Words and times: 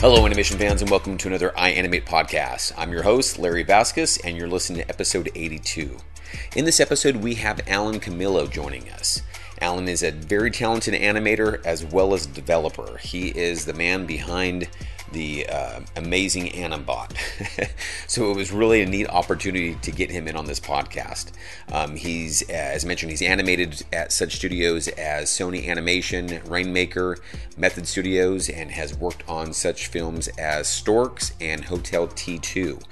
Hello, 0.00 0.26
animation 0.26 0.58
fans, 0.58 0.82
and 0.82 0.90
welcome 0.90 1.16
to 1.16 1.26
another 1.26 1.54
iAnimate 1.56 2.04
podcast. 2.04 2.72
I'm 2.76 2.92
your 2.92 3.02
host, 3.02 3.38
Larry 3.38 3.62
Vasquez, 3.62 4.18
and 4.22 4.36
you're 4.36 4.46
listening 4.46 4.82
to 4.82 4.88
episode 4.90 5.30
82. 5.34 5.96
In 6.54 6.66
this 6.66 6.80
episode, 6.80 7.16
we 7.16 7.36
have 7.36 7.66
Alan 7.66 7.98
Camilo 7.98 8.48
joining 8.48 8.90
us. 8.90 9.22
Alan 9.60 9.88
is 9.88 10.02
a 10.02 10.10
very 10.10 10.50
talented 10.50 10.94
animator 10.94 11.64
as 11.64 11.84
well 11.84 12.14
as 12.14 12.26
developer. 12.26 12.98
He 12.98 13.28
is 13.28 13.64
the 13.64 13.72
man 13.72 14.06
behind 14.06 14.68
the 15.12 15.46
uh, 15.48 15.80
amazing 15.96 16.48
Animbot. 16.48 17.16
so 18.06 18.30
it 18.30 18.36
was 18.36 18.52
really 18.52 18.82
a 18.82 18.86
neat 18.86 19.08
opportunity 19.08 19.74
to 19.76 19.90
get 19.90 20.10
him 20.10 20.28
in 20.28 20.36
on 20.36 20.46
this 20.46 20.60
podcast. 20.60 21.32
Um, 21.72 21.96
he's, 21.96 22.42
as 22.50 22.84
mentioned, 22.84 23.10
he's 23.10 23.22
animated 23.22 23.82
at 23.92 24.12
such 24.12 24.36
studios 24.36 24.88
as 24.88 25.28
Sony 25.28 25.68
Animation, 25.68 26.40
Rainmaker, 26.46 27.18
Method 27.56 27.86
Studios, 27.86 28.48
and 28.48 28.70
has 28.72 28.96
worked 28.96 29.22
on 29.28 29.52
such 29.52 29.86
films 29.86 30.28
as 30.38 30.68
Storks 30.68 31.32
and 31.40 31.64
Hotel 31.64 32.08
T2. 32.08 32.82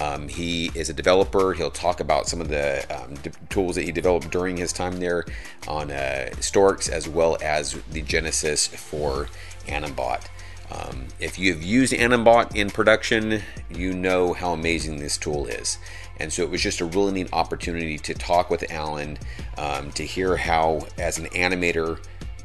Um, 0.00 0.28
he 0.28 0.70
is 0.74 0.88
a 0.88 0.94
developer. 0.94 1.52
He'll 1.52 1.70
talk 1.70 2.00
about 2.00 2.26
some 2.26 2.40
of 2.40 2.48
the 2.48 2.84
um, 2.94 3.14
d- 3.16 3.30
tools 3.50 3.76
that 3.76 3.82
he 3.82 3.92
developed 3.92 4.30
during 4.30 4.56
his 4.56 4.72
time 4.72 4.98
there 4.98 5.26
on 5.68 5.90
uh, 5.90 6.30
Storks, 6.40 6.88
as 6.88 7.08
well 7.08 7.36
as 7.42 7.78
the 7.90 8.02
genesis 8.02 8.66
for 8.66 9.28
Animbot. 9.66 10.26
Um, 10.70 11.08
if 11.18 11.38
you've 11.38 11.62
used 11.62 11.92
Animbot 11.92 12.54
in 12.54 12.70
production, 12.70 13.42
you 13.70 13.92
know 13.92 14.32
how 14.32 14.52
amazing 14.52 14.98
this 14.98 15.18
tool 15.18 15.46
is. 15.46 15.78
And 16.18 16.32
so 16.32 16.42
it 16.42 16.50
was 16.50 16.62
just 16.62 16.80
a 16.80 16.84
really 16.84 17.12
neat 17.12 17.32
opportunity 17.32 17.98
to 17.98 18.14
talk 18.14 18.50
with 18.50 18.70
Alan 18.70 19.18
um, 19.58 19.90
to 19.92 20.04
hear 20.04 20.36
how, 20.36 20.86
as 20.98 21.18
an 21.18 21.26
animator, 21.26 21.98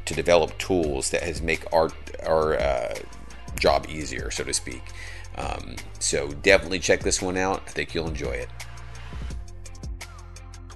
to 0.06 0.14
develop 0.14 0.56
tools 0.58 1.10
that 1.10 1.22
has 1.22 1.42
make 1.42 1.70
our 1.72 1.90
our 2.26 2.58
uh, 2.58 2.94
job 3.58 3.86
easier, 3.88 4.30
so 4.30 4.44
to 4.44 4.54
speak. 4.54 4.82
Um, 5.36 5.76
so 5.98 6.28
definitely 6.42 6.78
check 6.78 7.00
this 7.00 7.20
one 7.20 7.36
out. 7.36 7.62
I 7.66 7.70
think 7.70 7.94
you'll 7.94 8.08
enjoy 8.08 8.30
it. 8.30 8.48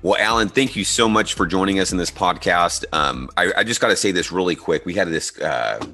Well, 0.03 0.17
Alan, 0.19 0.49
thank 0.49 0.77
you 0.77 0.85
so 0.85 1.09
much 1.09 1.35
for 1.35 1.47
joining 1.47 1.79
us 1.79 1.93
in 1.93 1.99
this 1.99 2.11
podcast. 2.11 2.85
Um, 2.93 3.29
I, 3.37 3.53
I, 3.59 3.65
just 3.65 3.83
got 3.83 3.89
to 3.89 3.97
say 3.97 4.13
this 4.13 4.33
really 4.33 4.57
quick. 4.57 4.87
We 4.87 4.95
had 4.95 5.09
this 5.09 5.39
uh, 5.39 5.85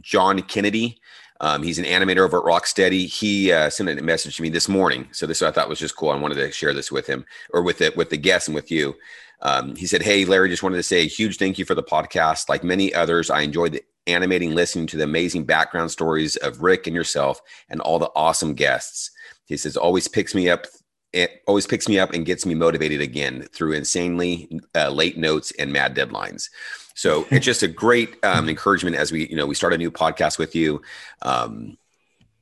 John 0.00 0.40
Kennedy. 0.42 1.00
Um, 1.40 1.64
he's 1.64 1.80
an 1.80 1.84
animator 1.84 2.20
over 2.20 2.38
at 2.38 2.44
Rocksteady. 2.44 3.06
He 3.06 3.50
uh, 3.50 3.68
sent 3.68 3.88
a 3.88 4.00
message 4.00 4.36
to 4.36 4.42
me 4.42 4.48
this 4.48 4.68
morning, 4.68 5.08
so 5.10 5.26
this 5.26 5.42
I 5.42 5.50
thought 5.50 5.68
was 5.68 5.80
just 5.80 5.96
cool. 5.96 6.10
I 6.10 6.16
wanted 6.16 6.36
to 6.36 6.52
share 6.52 6.72
this 6.72 6.92
with 6.92 7.08
him 7.08 7.24
or 7.52 7.62
with 7.62 7.80
it 7.80 7.96
with 7.96 8.10
the 8.10 8.16
guests 8.16 8.46
and 8.46 8.54
with 8.54 8.70
you. 8.70 8.94
Um, 9.40 9.74
he 9.74 9.86
said, 9.86 10.02
"Hey, 10.02 10.24
Larry, 10.24 10.48
just 10.48 10.62
wanted 10.62 10.76
to 10.76 10.84
say 10.84 11.00
a 11.00 11.08
huge 11.08 11.38
thank 11.38 11.58
you 11.58 11.64
for 11.64 11.74
the 11.74 11.82
podcast. 11.82 12.48
Like 12.48 12.62
many 12.62 12.94
others, 12.94 13.28
I 13.28 13.40
enjoyed 13.40 13.72
the 13.72 13.82
animating, 14.06 14.54
listening 14.54 14.86
to 14.88 14.96
the 14.96 15.04
amazing 15.04 15.44
background 15.44 15.90
stories 15.90 16.36
of 16.36 16.62
Rick 16.62 16.86
and 16.86 16.96
yourself, 16.96 17.40
and 17.68 17.80
all 17.80 17.98
the 17.98 18.10
awesome 18.14 18.54
guests." 18.54 19.10
He 19.46 19.56
says, 19.56 19.76
"Always 19.76 20.08
picks 20.08 20.34
me 20.34 20.48
up 20.48 20.66
it 21.12 21.42
always 21.46 21.66
picks 21.66 21.88
me 21.88 21.98
up 21.98 22.12
and 22.12 22.24
gets 22.24 22.46
me 22.46 22.54
motivated 22.54 23.00
again 23.00 23.42
through 23.52 23.72
insanely 23.72 24.60
uh, 24.74 24.88
late 24.88 25.18
notes 25.18 25.52
and 25.58 25.72
mad 25.72 25.94
deadlines. 25.94 26.48
So 26.94 27.26
it's 27.30 27.44
just 27.44 27.62
a 27.62 27.68
great 27.68 28.16
um, 28.22 28.48
encouragement 28.48 28.96
as 28.96 29.12
we, 29.12 29.28
you 29.28 29.36
know, 29.36 29.46
we 29.46 29.54
start 29.54 29.72
a 29.72 29.78
new 29.78 29.90
podcast 29.90 30.38
with 30.38 30.54
you. 30.54 30.82
Um, 31.22 31.76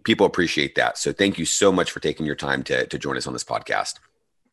people 0.04 0.26
appreciate 0.26 0.76
that. 0.76 0.98
So 0.98 1.12
thank 1.12 1.38
you 1.38 1.44
so 1.44 1.72
much 1.72 1.90
for 1.90 2.00
taking 2.00 2.26
your 2.26 2.36
time 2.36 2.62
to, 2.64 2.86
to 2.86 2.98
join 2.98 3.16
us 3.16 3.26
on 3.26 3.32
this 3.32 3.44
podcast. 3.44 3.98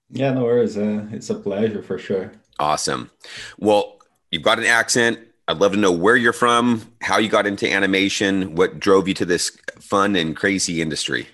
Yeah, 0.10 0.34
no 0.34 0.44
worries. 0.44 0.78
Uh, 0.78 1.06
it's 1.12 1.30
a 1.30 1.36
pleasure 1.36 1.84
for 1.84 1.98
sure. 1.98 2.32
Awesome. 2.60 3.12
Well, 3.60 4.00
you've 4.32 4.44
got 4.44 4.58
an 4.58 4.66
accent. 4.66 5.20
I'd 5.50 5.60
love 5.60 5.72
to 5.72 5.78
know 5.78 5.94
where 5.94 6.18
you're 6.18 6.34
from, 6.34 6.82
how 7.02 7.20
you 7.20 7.30
got 7.30 7.48
into 7.48 7.72
animation, 7.72 8.56
what 8.56 8.80
drove 8.80 9.08
you 9.08 9.14
to 9.14 9.26
this 9.26 9.58
fun 9.80 10.18
and 10.18 10.36
crazy 10.36 10.82
industry. 10.82 11.30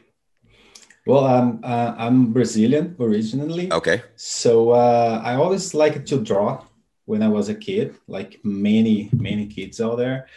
Well, 1.08 1.26
um, 1.26 1.60
uh, 1.64 1.96
I'm 1.98 2.32
Brazilian 2.32 2.96
originally. 3.00 3.74
Okay. 3.74 4.04
So 4.16 4.70
uh, 4.70 5.20
I 5.24 5.34
always 5.34 5.74
liked 5.74 6.08
to 6.10 6.24
draw 6.24 6.64
when 7.06 7.24
I 7.24 7.28
was 7.28 7.50
a 7.50 7.56
kid, 7.56 7.96
like 8.08 8.40
many 8.44 9.10
many 9.12 9.48
kids 9.48 9.82
out 9.82 9.98
there. 9.98 10.28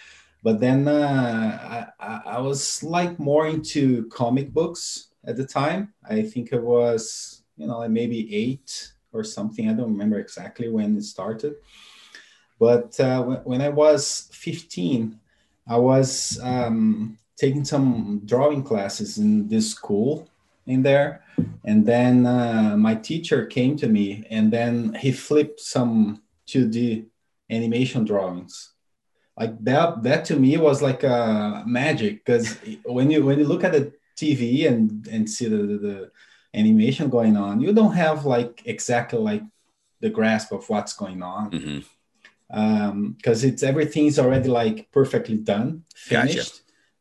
But 0.42 0.58
then 0.58 0.88
uh, 0.88 1.92
I, 2.00 2.20
I 2.36 2.40
was 2.40 2.82
like 2.82 3.18
more 3.18 3.46
into 3.46 4.08
comic 4.08 4.52
books 4.52 5.08
at 5.24 5.36
the 5.36 5.46
time. 5.46 5.92
I 6.08 6.22
think 6.22 6.52
it 6.52 6.62
was 6.62 7.42
you 7.56 7.66
know 7.66 7.78
like 7.78 7.90
maybe 7.90 8.34
eight 8.34 8.92
or 9.12 9.22
something. 9.22 9.68
I 9.68 9.74
don't 9.74 9.92
remember 9.92 10.18
exactly 10.18 10.68
when 10.68 10.96
it 10.96 11.04
started. 11.04 11.56
But 12.58 12.98
uh, 12.98 13.22
when 13.22 13.60
I 13.60 13.68
was 13.68 14.28
15, 14.32 15.18
I 15.68 15.76
was 15.76 16.38
um, 16.42 17.18
taking 17.36 17.64
some 17.64 18.22
drawing 18.24 18.62
classes 18.62 19.18
in 19.18 19.48
this 19.48 19.70
school 19.70 20.28
in 20.66 20.82
there. 20.82 21.22
And 21.64 21.84
then 21.84 22.26
uh, 22.26 22.76
my 22.76 22.94
teacher 22.94 23.46
came 23.46 23.76
to 23.76 23.88
me 23.88 24.24
and 24.30 24.52
then 24.52 24.94
he 24.94 25.12
flipped 25.12 25.60
some 25.60 26.22
2d 26.48 27.06
animation 27.50 28.04
drawings. 28.04 28.72
Like 29.38 29.62
that 29.64 30.02
that 30.02 30.24
to 30.26 30.36
me 30.36 30.56
was 30.56 30.80
like 30.80 31.02
a 31.02 31.12
uh, 31.12 31.62
magic 31.66 32.24
because 32.24 32.56
when 32.84 33.10
you 33.10 33.24
when 33.24 33.38
you 33.38 33.44
look 33.44 33.64
at 33.64 33.72
the 33.72 33.92
tv 34.16 34.66
and 34.66 35.06
and 35.08 35.28
see 35.28 35.46
the, 35.46 35.58
the, 35.58 35.76
the 35.76 36.10
animation 36.54 37.10
going 37.10 37.36
on 37.36 37.60
you 37.60 37.70
don't 37.74 37.92
have 37.92 38.24
like 38.24 38.62
exactly 38.64 39.18
like 39.18 39.42
the 40.00 40.08
grasp 40.08 40.52
of 40.52 40.66
what's 40.70 40.94
going 40.94 41.22
on 41.22 41.50
because 42.48 43.44
um, 43.44 43.48
it's 43.48 43.62
everything's 43.62 44.18
already 44.18 44.48
like 44.48 44.90
perfectly 44.92 45.36
done 45.36 45.82
finished 45.94 46.36
gotcha. 46.36 46.50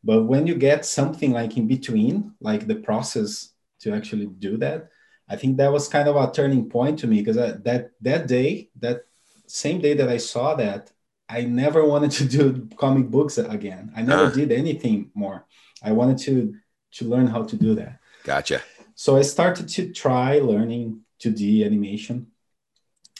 but 0.02 0.24
when 0.24 0.46
you 0.46 0.54
get 0.54 0.84
something 0.84 1.32
like 1.32 1.56
in 1.56 1.66
between 1.68 2.32
like 2.40 2.66
the 2.66 2.74
process 2.74 3.52
to 3.80 3.94
actually 3.94 4.26
do 4.26 4.56
that. 4.58 4.88
I 5.28 5.36
think 5.36 5.56
that 5.56 5.72
was 5.72 5.88
kind 5.88 6.08
of 6.08 6.16
a 6.16 6.30
turning 6.32 6.68
point 6.68 6.98
to 7.00 7.06
me 7.06 7.20
because 7.20 7.36
that 7.36 7.90
that 8.02 8.26
day, 8.26 8.70
that 8.80 9.02
same 9.46 9.80
day 9.80 9.94
that 9.94 10.08
I 10.08 10.18
saw 10.18 10.54
that, 10.54 10.92
I 11.28 11.42
never 11.42 11.84
wanted 11.84 12.12
to 12.12 12.24
do 12.24 12.68
comic 12.76 13.06
books 13.08 13.38
again. 13.38 13.92
I 13.96 14.02
never 14.02 14.26
uh. 14.26 14.30
did 14.30 14.52
anything 14.52 15.10
more. 15.14 15.46
I 15.82 15.92
wanted 15.92 16.18
to 16.26 16.54
to 16.92 17.04
learn 17.04 17.26
how 17.26 17.42
to 17.42 17.56
do 17.56 17.74
that. 17.74 17.98
Gotcha. 18.24 18.62
So 18.94 19.16
I 19.16 19.22
started 19.22 19.68
to 19.76 19.92
try 19.92 20.38
learning 20.38 21.00
2D 21.20 21.66
animation. 21.66 22.28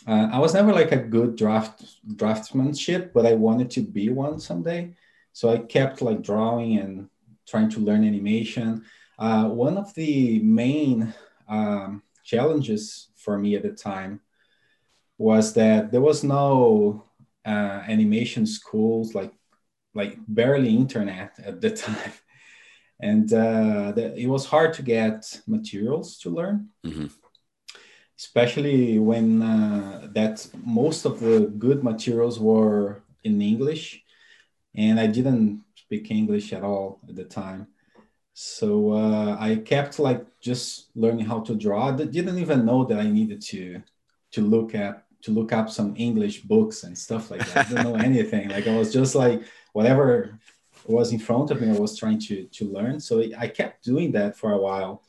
Uh, 0.06 0.28
I 0.32 0.38
was 0.38 0.54
never 0.54 0.72
like 0.72 0.92
a 0.92 0.96
good 0.96 1.36
draft 1.36 1.82
draftsmanship, 2.16 3.12
but 3.12 3.26
I 3.26 3.34
wanted 3.34 3.70
to 3.72 3.80
be 3.80 4.08
one 4.08 4.38
someday. 4.38 4.94
So 5.32 5.50
I 5.50 5.58
kept 5.58 6.00
like 6.00 6.22
drawing 6.22 6.78
and 6.78 7.08
trying 7.46 7.70
to 7.70 7.80
learn 7.80 8.04
animation. 8.04 8.84
Uh, 9.18 9.48
one 9.48 9.76
of 9.76 9.92
the 9.94 10.38
main 10.40 11.12
um, 11.48 12.02
challenges 12.24 13.08
for 13.16 13.38
me 13.38 13.56
at 13.56 13.62
the 13.62 13.72
time 13.72 14.20
was 15.18 15.54
that 15.54 15.90
there 15.90 16.00
was 16.00 16.22
no 16.22 17.04
uh, 17.44 17.82
animation 17.88 18.46
schools, 18.46 19.14
like 19.14 19.32
like 19.94 20.18
barely 20.28 20.76
internet 20.76 21.38
at 21.44 21.60
the 21.60 21.70
time, 21.86 22.12
and 23.00 23.32
uh, 23.32 23.92
the, 23.92 24.14
it 24.16 24.26
was 24.26 24.46
hard 24.46 24.74
to 24.74 24.82
get 24.82 25.40
materials 25.46 26.18
to 26.18 26.30
learn. 26.30 26.68
Mm-hmm. 26.84 27.06
Especially 28.18 28.98
when 28.98 29.42
uh, 29.42 30.08
that 30.12 30.46
most 30.64 31.04
of 31.04 31.20
the 31.20 31.52
good 31.58 31.84
materials 31.84 32.40
were 32.40 33.02
in 33.24 33.42
English, 33.42 34.02
and 34.74 34.98
I 34.98 35.06
didn't 35.06 35.64
speak 35.74 36.10
English 36.10 36.52
at 36.52 36.62
all 36.62 37.00
at 37.08 37.14
the 37.16 37.24
time 37.24 37.68
so 38.38 38.92
uh, 38.92 39.34
I 39.40 39.56
kept 39.56 39.98
like 39.98 40.22
just 40.40 40.90
learning 40.94 41.24
how 41.24 41.40
to 41.40 41.54
draw. 41.54 41.88
I 41.88 41.92
didn't 41.92 42.38
even 42.38 42.66
know 42.66 42.84
that 42.84 42.98
I 42.98 43.08
needed 43.08 43.40
to 43.52 43.82
to 44.32 44.40
look 44.42 44.74
at 44.74 45.04
to 45.22 45.30
look 45.30 45.54
up 45.54 45.70
some 45.70 45.94
English 45.96 46.42
books 46.42 46.82
and 46.82 46.96
stuff 46.98 47.30
like 47.30 47.46
that. 47.46 47.56
I 47.56 47.68
didn't 47.70 47.84
know 47.84 47.94
anything. 48.10 48.50
Like 48.50 48.66
I 48.66 48.76
was 48.76 48.92
just 48.92 49.14
like 49.14 49.42
whatever 49.72 50.38
was 50.84 51.14
in 51.14 51.18
front 51.18 51.50
of 51.50 51.62
me, 51.62 51.70
I 51.70 51.80
was 51.80 51.96
trying 51.96 52.20
to 52.28 52.44
to 52.44 52.70
learn. 52.70 53.00
So 53.00 53.24
I 53.38 53.48
kept 53.48 53.82
doing 53.82 54.12
that 54.12 54.36
for 54.36 54.52
a 54.52 54.60
while, 54.60 55.02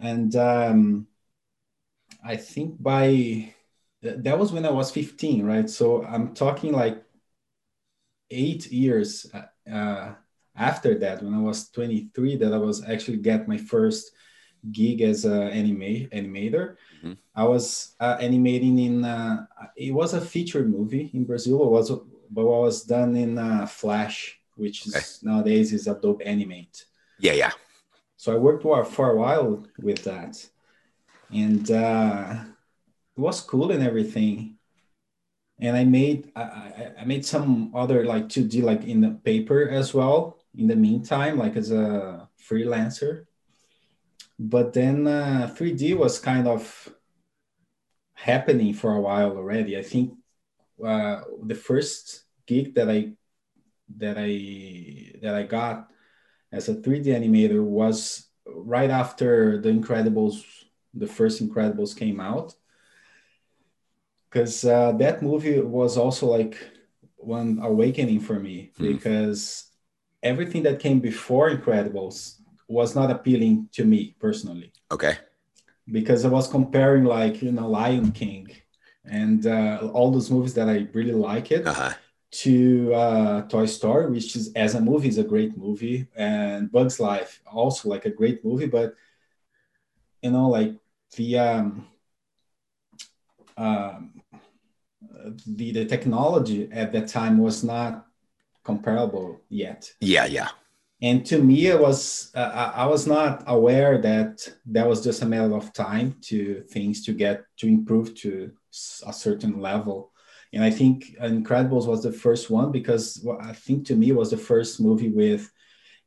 and 0.00 0.36
um, 0.36 1.08
I 2.24 2.36
think 2.36 2.82
by 2.82 3.54
that 4.02 4.38
was 4.38 4.52
when 4.52 4.66
I 4.66 4.70
was 4.70 4.90
15, 4.90 5.44
right? 5.44 5.68
So 5.68 6.04
I'm 6.04 6.34
talking 6.34 6.72
like 6.72 7.02
eight 8.30 8.70
years. 8.70 9.26
Uh, 9.70 10.14
after 10.56 10.98
that, 10.98 11.22
when 11.22 11.34
I 11.34 11.40
was 11.40 11.68
23, 11.70 12.36
that 12.36 12.52
I 12.52 12.58
was 12.58 12.84
actually 12.84 13.18
get 13.18 13.48
my 13.48 13.56
first 13.56 14.12
gig 14.72 15.02
as 15.02 15.24
an 15.24 15.48
anime 15.48 16.08
animator. 16.12 16.76
Mm-hmm. 16.98 17.12
I 17.34 17.44
was 17.44 17.94
uh, 18.00 18.16
animating 18.20 18.78
in 18.78 19.04
uh, 19.04 19.46
it 19.76 19.92
was 19.92 20.14
a 20.14 20.20
feature 20.20 20.64
movie 20.64 21.10
in 21.12 21.24
Brazil. 21.24 21.62
It 21.62 21.70
was 21.70 21.90
but 22.30 22.42
it 22.42 22.44
was 22.44 22.82
done 22.82 23.16
in 23.16 23.38
uh, 23.38 23.66
Flash, 23.66 24.40
which 24.56 24.88
okay. 24.88 24.98
is 24.98 25.20
nowadays 25.22 25.72
is 25.72 25.86
Adobe 25.86 26.24
Animate. 26.24 26.86
Yeah, 27.18 27.32
yeah. 27.32 27.52
So 28.16 28.34
I 28.34 28.38
worked 28.38 28.62
for 28.62 29.10
a 29.10 29.16
while 29.16 29.64
with 29.78 30.02
that, 30.04 30.44
and 31.32 31.70
uh, 31.70 32.44
it 33.16 33.20
was 33.20 33.40
cool 33.40 33.70
and 33.70 33.82
everything. 33.82 34.58
And 35.58 35.76
I 35.76 35.84
made 35.84 36.32
I, 36.36 36.92
I 37.00 37.04
made 37.04 37.24
some 37.24 37.74
other 37.74 38.04
like 38.04 38.28
2D 38.28 38.62
like 38.62 38.84
in 38.84 39.00
the 39.00 39.10
paper 39.24 39.68
as 39.68 39.94
well 39.94 40.38
in 40.56 40.66
the 40.66 40.76
meantime, 40.76 41.38
like 41.38 41.56
as 41.56 41.70
a 41.70 42.28
freelancer. 42.48 43.26
But 44.38 44.74
then 44.74 45.06
uh, 45.06 45.54
3D 45.56 45.96
was 45.96 46.18
kind 46.18 46.46
of 46.46 46.92
happening 48.14 48.74
for 48.74 48.94
a 48.94 49.00
while 49.00 49.36
already. 49.36 49.78
I 49.78 49.82
think 49.82 50.12
uh, 50.84 51.22
the 51.42 51.54
first 51.54 52.24
gig 52.46 52.74
that 52.74 52.90
I 52.90 53.12
that 53.96 54.16
I 54.18 55.18
that 55.22 55.34
I 55.34 55.44
got 55.44 55.88
as 56.52 56.68
a 56.68 56.74
3D 56.74 57.06
animator 57.06 57.62
was 57.62 58.28
right 58.46 58.90
after 58.90 59.60
the 59.60 59.70
Incredibles, 59.70 60.42
the 60.96 61.06
first 61.06 61.42
Incredibles 61.46 61.96
came 61.96 62.20
out, 62.20 62.54
because 64.28 64.64
uh, 64.64 64.92
that 64.92 65.22
movie 65.22 65.60
was 65.60 65.96
also 65.96 66.26
like 66.26 66.56
one 67.16 67.58
awakening 67.62 68.20
for 68.20 68.38
me 68.38 68.70
mm. 68.78 68.92
because 68.92 69.70
everything 70.22 70.62
that 70.62 70.80
came 70.80 71.00
before 71.00 71.50
Incredibles 71.50 72.40
was 72.68 72.94
not 72.94 73.10
appealing 73.10 73.68
to 73.72 73.84
me 73.84 74.16
personally. 74.18 74.72
Okay. 74.90 75.18
Because 75.90 76.24
I 76.24 76.28
was 76.28 76.48
comparing 76.48 77.04
like 77.04 77.42
you 77.42 77.52
know 77.52 77.68
Lion 77.68 78.10
King 78.12 78.48
and 79.04 79.46
uh, 79.46 79.88
all 79.92 80.10
those 80.10 80.30
movies 80.30 80.54
that 80.54 80.68
I 80.68 80.88
really 80.92 81.12
like 81.12 81.52
it. 81.52 81.66
Uh-huh 81.66 81.92
to 82.42 82.92
uh, 82.92 83.42
Toy 83.42 83.66
Story, 83.66 84.10
which 84.10 84.36
is 84.36 84.52
as 84.54 84.74
a 84.74 84.80
movie 84.80 85.08
is 85.08 85.18
a 85.18 85.24
great 85.24 85.56
movie, 85.56 86.06
and 86.16 86.70
Bugs 86.70 87.00
Life 87.00 87.40
also 87.46 87.88
like 87.88 88.04
a 88.04 88.10
great 88.10 88.44
movie, 88.44 88.66
but 88.66 88.94
you 90.22 90.30
know, 90.30 90.48
like 90.48 90.74
the 91.16 91.38
um, 91.38 91.86
um, 93.56 94.22
the 95.46 95.72
the 95.72 95.84
technology 95.84 96.68
at 96.72 96.92
that 96.92 97.08
time 97.08 97.38
was 97.38 97.64
not 97.64 98.06
comparable 98.64 99.40
yet. 99.48 99.92
Yeah, 100.00 100.26
yeah. 100.26 100.48
And 101.02 101.26
to 101.26 101.38
me, 101.42 101.66
it 101.66 101.78
was 101.78 102.30
uh, 102.34 102.72
I 102.74 102.86
was 102.86 103.06
not 103.06 103.44
aware 103.46 103.98
that 103.98 104.48
that 104.66 104.88
was 104.88 105.04
just 105.04 105.22
a 105.22 105.26
matter 105.26 105.54
of 105.54 105.72
time 105.72 106.16
to 106.22 106.62
things 106.70 107.04
to 107.04 107.12
get 107.12 107.44
to 107.58 107.66
improve 107.66 108.14
to 108.16 108.52
a 109.06 109.12
certain 109.12 109.60
level 109.60 110.12
and 110.56 110.64
I 110.64 110.70
think 110.70 111.16
Incredibles 111.20 111.86
was 111.86 112.02
the 112.02 112.12
first 112.12 112.50
one 112.50 112.72
because 112.72 113.26
I 113.40 113.52
think 113.52 113.86
to 113.86 113.94
me 113.94 114.12
was 114.12 114.30
the 114.30 114.38
first 114.38 114.80
movie 114.80 115.10
with 115.10 115.52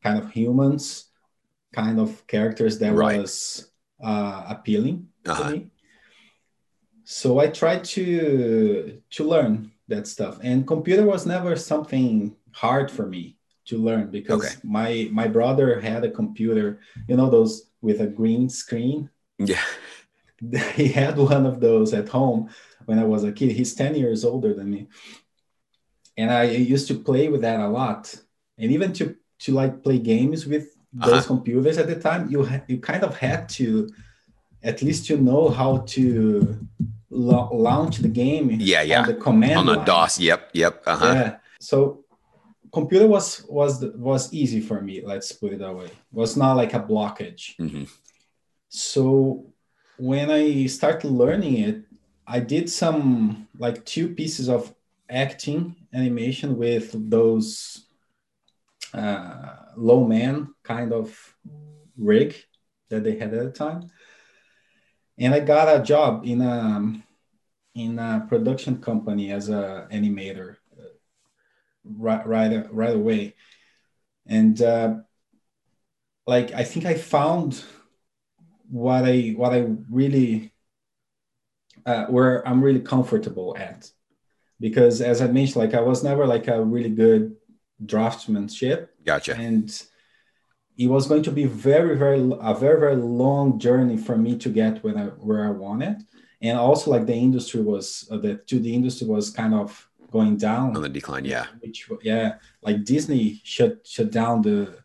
kind 0.02 0.18
of 0.18 0.32
humans, 0.32 1.06
kind 1.74 2.00
of 2.00 2.26
characters 2.26 2.80
that 2.80 2.94
right. 2.94 3.20
was 3.20 3.69
uh, 4.01 4.46
appealing 4.48 5.07
uh-huh. 5.25 5.44
to 5.44 5.50
me. 5.51 5.68
So 7.04 7.40
I 7.40 7.48
tried 7.48 7.84
to 7.96 9.01
to 9.12 9.24
learn 9.24 9.72
that 9.88 10.07
stuff, 10.07 10.40
and 10.44 10.68
computer 10.68 11.06
was 11.06 11.25
never 11.25 11.56
something 11.56 12.36
hard 12.51 12.92
for 12.92 13.07
me 13.07 13.38
to 13.66 13.78
learn 13.78 14.12
because 14.12 14.46
okay. 14.46 14.56
my 14.63 15.10
my 15.12 15.28
brother 15.28 15.80
had 15.81 16.04
a 16.04 16.12
computer, 16.12 16.80
you 17.07 17.16
know, 17.18 17.30
those 17.30 17.72
with 17.81 18.01
a 18.01 18.07
green 18.07 18.50
screen. 18.50 19.10
Yeah, 19.40 19.66
he 20.75 20.88
had 20.90 21.18
one 21.18 21.45
of 21.45 21.60
those 21.60 21.94
at 21.94 22.10
home 22.10 22.50
when 22.90 23.00
I 23.00 23.06
was 23.06 23.24
a 23.24 23.31
kid. 23.31 23.52
He's 23.52 23.75
10 23.75 23.95
years 23.95 24.25
older 24.25 24.54
than 24.54 24.69
me. 24.69 24.88
And 26.18 26.31
I 26.31 26.44
used 26.44 26.88
to 26.88 26.95
play 26.95 27.30
with 27.30 27.42
that 27.42 27.60
a 27.60 27.68
lot. 27.68 28.13
And 28.57 28.72
even 28.72 28.94
to, 28.94 29.16
to 29.40 29.54
like 29.54 29.84
play 29.84 30.00
games 30.00 30.45
with 30.45 30.75
those 30.94 31.14
uh-huh. 31.14 31.28
computers 31.28 31.78
at 31.78 31.88
the 31.88 32.00
time, 32.00 32.30
you, 32.30 32.46
ha- 32.46 32.62
you 32.68 32.80
kind 32.80 33.04
of 33.04 33.18
had 33.18 33.48
to 33.50 33.90
at 34.64 34.82
least 34.82 35.10
you 35.10 35.18
know 35.18 35.50
how 35.50 35.78
to 35.88 36.68
lo- 37.10 37.50
launch 37.54 37.98
the 37.98 38.08
game. 38.08 38.50
Yeah, 38.60 38.82
yeah. 38.82 39.02
On 39.02 39.08
the 39.08 39.14
command 39.16 39.58
on 39.60 39.66
the 39.66 39.76
line. 39.76 39.86
DOS. 39.86 40.20
Yep, 40.20 40.50
yep. 40.54 40.84
Uh-huh. 40.86 41.14
Yeah. 41.14 41.38
So 41.60 42.06
computer 42.72 43.08
was 43.08 43.46
was 43.48 43.84
was 43.96 44.34
easy 44.34 44.62
for 44.62 44.82
me. 44.82 45.02
Let's 45.04 45.32
put 45.32 45.54
it 45.54 45.60
that 45.60 45.76
way. 45.76 45.86
It 45.86 45.94
was 46.12 46.38
not 46.38 46.54
like 46.58 46.74
a 46.74 46.80
blockage. 46.80 47.56
Mm-hmm. 47.58 47.84
So 48.70 49.54
when 49.98 50.32
I 50.32 50.66
started 50.68 51.12
learning 51.12 51.58
it, 51.58 51.84
I 52.28 52.40
did 52.40 52.70
some 52.70 53.48
like 53.58 53.84
two 53.86 54.14
pieces 54.14 54.50
of 54.50 54.74
acting 55.10 55.76
animation 55.94 56.58
with 56.58 56.94
those 57.10 57.86
uh, 58.94 59.56
low 59.76 60.06
man 60.06 60.54
kind 60.64 60.94
of 60.94 61.18
rig 61.98 62.36
that 62.90 63.04
they 63.04 63.18
had 63.18 63.34
at 63.34 63.44
the 63.46 63.52
time, 63.52 63.90
and 65.18 65.34
I 65.34 65.40
got 65.40 65.76
a 65.76 65.84
job 65.84 66.24
in 66.26 66.42
a 66.42 66.94
in 67.76 68.00
a 68.00 68.26
production 68.28 68.82
company 68.82 69.32
as 69.32 69.50
a 69.50 69.88
animator 69.92 70.56
uh, 70.78 70.94
right 71.84 72.26
right 72.26 72.74
right 72.74 72.96
away, 72.96 73.36
and 74.26 74.62
uh, 74.62 74.96
like 76.26 76.54
I 76.54 76.64
think 76.64 76.86
I 76.86 76.96
found 76.96 77.64
what 78.70 79.06
I 79.06 79.34
what 79.36 79.54
I 79.54 79.68
really 79.90 80.54
uh, 81.86 82.06
where 82.06 82.48
I'm 82.48 82.64
really 82.64 82.82
comfortable 82.82 83.56
at. 83.58 83.92
Because 84.60 85.02
as 85.02 85.22
I 85.22 85.28
mentioned, 85.28 85.56
like 85.58 85.74
I 85.74 85.82
was 85.82 86.04
never 86.04 86.28
like 86.28 86.48
a 86.48 86.62
really 86.62 86.90
good 86.90 87.39
draftsmanship. 87.86 88.90
Gotcha. 89.06 89.36
And 89.36 89.70
it 90.78 90.88
was 90.88 91.08
going 91.08 91.24
to 91.24 91.31
be 91.31 91.46
very, 91.46 91.98
very 91.98 92.20
a 92.42 92.54
very, 92.54 92.80
very 92.80 92.96
long 92.96 93.60
journey 93.60 93.98
for 93.98 94.18
me 94.18 94.38
to 94.38 94.50
get 94.50 94.84
when 94.84 94.98
I 94.98 95.06
where 95.06 95.46
I 95.46 95.52
wanted. 95.52 95.98
And 96.42 96.58
also 96.58 96.92
like 96.92 97.06
the 97.06 97.16
industry 97.16 97.62
was 97.62 98.08
uh, 98.12 98.18
the 98.18 98.36
2D 98.36 98.74
industry 98.74 99.08
was 99.08 99.30
kind 99.30 99.54
of 99.54 99.90
going 100.12 100.38
down 100.38 100.76
on 100.76 100.81
the 100.81 100.90
decline. 100.90 101.26
Yeah. 101.26 101.48
Which 101.60 101.90
yeah, 102.02 102.36
like 102.62 102.86
Disney 102.86 103.42
shut 103.44 103.86
shut 103.86 104.12
down 104.12 104.42
the 104.42 104.78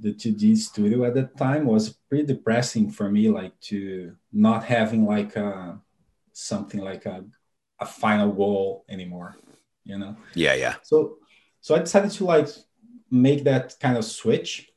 the 0.00 0.12
2D 0.12 0.56
studio 0.56 1.04
at 1.04 1.14
that 1.14 1.36
time 1.36 1.64
was 1.64 1.94
pretty 2.08 2.26
depressing 2.26 2.90
for 2.90 3.10
me, 3.10 3.30
like 3.30 3.58
to 3.60 4.16
not 4.32 4.64
having 4.64 5.06
like 5.06 5.36
a 5.36 5.80
something 6.32 6.80
like 6.80 7.06
a, 7.06 7.24
a 7.80 7.86
final 7.86 8.32
goal 8.32 8.84
anymore 8.88 9.36
you 9.88 9.98
know 9.98 10.14
yeah 10.34 10.54
yeah 10.54 10.74
so 10.82 11.16
so 11.68 11.74
i 11.74 11.80
decided 11.80 12.10
to 12.10 12.24
like 12.24 12.48
make 13.10 13.44
that 13.44 13.76
kind 13.78 13.98
of 13.98 14.04
switch. 14.04 14.70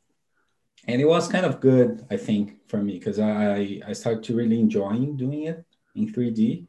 And 0.88 1.00
it 1.00 1.08
was 1.08 1.30
kind 1.30 1.46
of 1.46 1.62
good 1.62 2.06
i 2.12 2.18
think 2.18 2.68
for 2.68 2.80
me 2.86 2.94
because 3.00 3.18
i 3.18 3.80
i 3.90 3.94
started 3.94 4.24
to 4.26 4.36
really 4.36 4.60
enjoying 4.60 5.16
doing 5.16 5.44
it 5.44 5.64
in 5.96 6.12
3d 6.12 6.68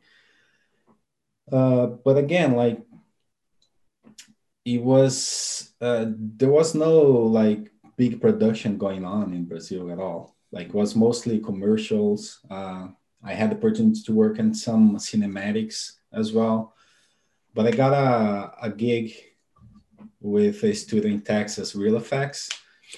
uh, 1.50 1.86
but 2.04 2.16
again 2.24 2.52
like 2.52 2.78
it 4.64 4.80
was 4.92 5.74
uh, 5.80 6.06
there 6.38 6.54
was 6.58 6.74
no 6.74 6.92
like 7.40 7.72
big 7.96 8.20
production 8.20 8.78
going 8.78 9.04
on 9.04 9.34
in 9.34 9.44
brazil 9.44 9.90
at 9.90 9.98
all. 9.98 10.36
Like 10.52 10.68
it 10.68 10.74
was 10.82 10.94
mostly 10.94 11.40
commercials. 11.40 12.38
Uh, 12.48 12.88
I 13.24 13.32
had 13.34 13.50
the 13.50 13.56
opportunity 13.56 14.02
to 14.02 14.12
work 14.22 14.38
in 14.38 14.54
some 14.54 14.96
cinematics 14.98 15.98
as 16.12 16.32
well. 16.32 16.74
But 17.54 17.66
I 17.66 17.70
got 17.72 17.92
a, 18.06 18.66
a 18.66 18.70
gig 18.70 19.31
with 20.22 20.62
a 20.62 20.72
student 20.74 21.14
in 21.14 21.20
Texas, 21.20 21.74
Reel 21.74 22.00
FX. 22.00 22.48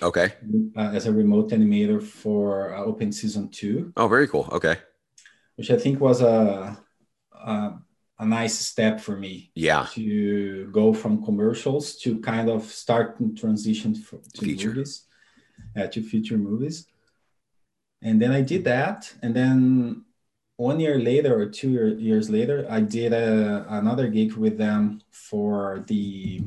Okay. 0.02 0.32
Uh, 0.76 0.90
as 0.92 1.06
a 1.06 1.12
remote 1.12 1.50
animator 1.50 2.02
for 2.02 2.74
uh, 2.74 2.84
Open 2.84 3.12
Season 3.12 3.48
2. 3.48 3.92
Oh, 3.96 4.08
very 4.08 4.28
cool. 4.28 4.48
Okay. 4.52 4.76
Which 5.56 5.70
I 5.70 5.76
think 5.76 6.00
was 6.00 6.20
a, 6.20 6.76
a, 7.32 7.72
a 8.18 8.26
nice 8.26 8.58
step 8.58 9.00
for 9.00 9.16
me. 9.16 9.52
Yeah. 9.54 9.86
To 9.92 10.68
go 10.72 10.92
from 10.92 11.24
commercials 11.24 11.96
to 11.98 12.18
kind 12.20 12.50
of 12.50 12.64
start 12.64 13.20
and 13.20 13.38
transition 13.38 13.94
for, 13.94 14.18
to 14.34 14.40
feature. 14.40 14.70
movies, 14.70 15.06
uh, 15.76 15.86
to 15.86 16.02
feature 16.02 16.38
movies. 16.38 16.86
And 18.02 18.20
then 18.20 18.32
I 18.32 18.42
did 18.42 18.64
that. 18.64 19.12
And 19.22 19.34
then 19.34 20.04
one 20.56 20.80
year 20.80 20.98
later 20.98 21.38
or 21.40 21.46
two 21.46 21.70
year, 21.70 21.88
years 21.88 22.28
later, 22.28 22.66
I 22.68 22.80
did 22.80 23.12
a, 23.12 23.64
another 23.68 24.08
gig 24.08 24.34
with 24.34 24.58
them 24.58 25.00
for 25.10 25.84
the 25.86 26.42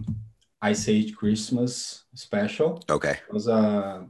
Ice 0.61 0.89
Age 0.89 1.15
Christmas 1.15 2.05
special. 2.13 2.83
Okay. 2.89 3.11
It 3.27 3.33
was 3.33 3.47
a 3.47 4.07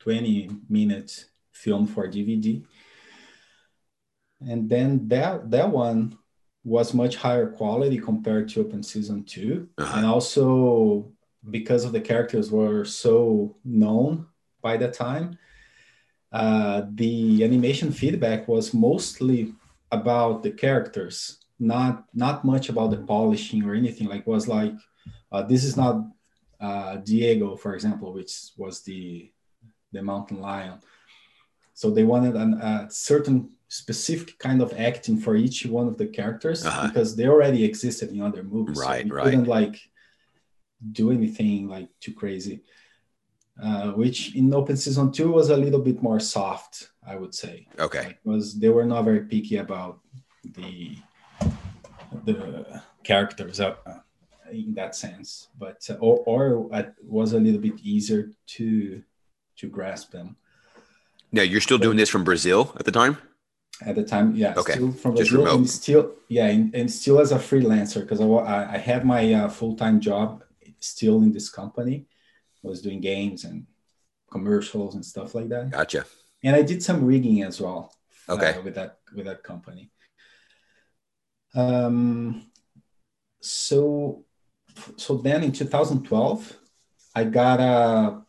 20 0.00 0.50
minute 0.68 1.26
film 1.52 1.86
for 1.86 2.06
DVD. 2.08 2.64
And 4.40 4.68
then 4.68 5.08
that 5.08 5.50
that 5.50 5.70
one 5.70 6.18
was 6.64 6.94
much 6.94 7.16
higher 7.16 7.48
quality 7.50 7.98
compared 7.98 8.48
to 8.48 8.60
Open 8.60 8.82
Season 8.82 9.24
2. 9.24 9.68
Uh-huh. 9.78 9.96
And 9.96 10.06
also 10.06 11.12
because 11.50 11.84
of 11.84 11.92
the 11.92 12.00
characters 12.00 12.50
were 12.50 12.84
so 12.84 13.56
known 13.64 14.26
by 14.62 14.76
the 14.76 14.90
time, 14.90 15.38
uh, 16.32 16.82
the 16.94 17.44
animation 17.44 17.92
feedback 17.92 18.48
was 18.48 18.74
mostly 18.74 19.52
about 19.92 20.42
the 20.42 20.50
characters, 20.50 21.38
not 21.58 22.06
not 22.14 22.44
much 22.44 22.68
about 22.68 22.90
the 22.90 22.96
polishing 22.96 23.62
or 23.64 23.74
anything. 23.74 24.08
Like 24.08 24.26
was 24.26 24.48
like 24.48 24.74
uh, 25.32 25.42
this 25.42 25.64
is 25.64 25.76
not 25.76 26.04
uh, 26.60 26.96
Diego, 26.96 27.56
for 27.56 27.74
example, 27.74 28.12
which 28.12 28.32
was 28.56 28.82
the 28.82 29.30
the 29.92 30.02
mountain 30.02 30.40
lion. 30.40 30.78
So 31.74 31.90
they 31.90 32.04
wanted 32.04 32.36
an, 32.36 32.54
a 32.54 32.86
certain 32.90 33.50
specific 33.68 34.38
kind 34.38 34.62
of 34.62 34.72
acting 34.78 35.18
for 35.18 35.34
each 35.36 35.66
one 35.66 35.88
of 35.88 35.98
the 35.98 36.06
characters 36.06 36.64
uh-huh. 36.64 36.88
because 36.88 37.16
they 37.16 37.26
already 37.26 37.64
existed 37.64 38.10
in 38.10 38.20
other 38.22 38.42
movies. 38.42 38.78
Right, 38.78 39.06
so 39.08 39.14
right. 39.14 39.24
Couldn't 39.24 39.48
like 39.48 39.80
do 40.92 41.10
anything 41.10 41.68
like 41.68 41.88
too 42.00 42.12
crazy. 42.12 42.62
Uh, 43.62 43.92
which 43.92 44.34
in 44.34 44.52
Open 44.52 44.76
Season 44.76 45.12
Two 45.12 45.30
was 45.30 45.50
a 45.50 45.56
little 45.56 45.80
bit 45.80 46.02
more 46.02 46.18
soft, 46.18 46.90
I 47.06 47.14
would 47.16 47.34
say. 47.34 47.68
Okay. 47.78 48.18
Was 48.24 48.58
they 48.58 48.68
were 48.68 48.84
not 48.84 49.04
very 49.04 49.20
picky 49.26 49.58
about 49.58 50.00
the 50.44 50.96
the 52.24 52.82
characters 53.04 53.60
uh, 53.60 53.76
in 54.54 54.74
that 54.74 54.94
sense, 54.94 55.48
but 55.58 55.78
uh, 55.90 55.94
or 55.94 56.18
or 56.26 56.68
it 56.78 56.94
was 57.02 57.32
a 57.32 57.40
little 57.40 57.60
bit 57.60 57.78
easier 57.82 58.30
to 58.56 59.02
to 59.56 59.68
grasp 59.68 60.10
them. 60.12 60.36
Now 61.32 61.42
you're 61.42 61.60
still 61.60 61.78
doing 61.78 61.96
this 61.96 62.08
from 62.10 62.24
Brazil 62.24 62.72
at 62.78 62.84
the 62.84 62.92
time. 62.92 63.16
At 63.82 63.96
the 63.96 64.04
time, 64.04 64.36
yeah, 64.36 64.54
Okay. 64.56 64.74
still 64.74 64.92
from 64.92 65.16
Just 65.16 65.30
Brazil 65.30 65.44
remote. 65.46 65.56
and 65.58 65.70
still, 65.70 66.12
yeah, 66.28 66.46
and, 66.46 66.72
and 66.76 66.88
still 66.90 67.18
as 67.20 67.32
a 67.32 67.38
freelancer 67.38 68.00
because 68.02 68.20
I, 68.20 68.74
I 68.74 68.78
had 68.78 69.04
my 69.04 69.32
uh, 69.34 69.48
full 69.48 69.74
time 69.74 69.98
job 70.00 70.44
still 70.78 71.22
in 71.22 71.32
this 71.32 71.48
company. 71.50 72.06
I 72.64 72.68
was 72.68 72.80
doing 72.82 73.00
games 73.00 73.42
and 73.44 73.66
commercials 74.30 74.94
and 74.94 75.04
stuff 75.04 75.34
like 75.34 75.48
that, 75.48 75.70
Gotcha. 75.70 76.04
and 76.44 76.54
I 76.54 76.62
did 76.62 76.82
some 76.84 77.04
rigging 77.04 77.42
as 77.42 77.60
well. 77.60 77.92
uh, 78.28 78.34
Okay. 78.34 78.58
with 78.64 78.74
that 78.76 78.98
with 79.14 79.26
that 79.26 79.42
company. 79.42 79.90
Um, 81.54 82.46
so 83.40 84.24
so 84.96 85.16
then 85.18 85.42
in 85.42 85.52
2012, 85.52 86.58
I 87.14 87.24
got 87.24 87.60
a 87.60 88.22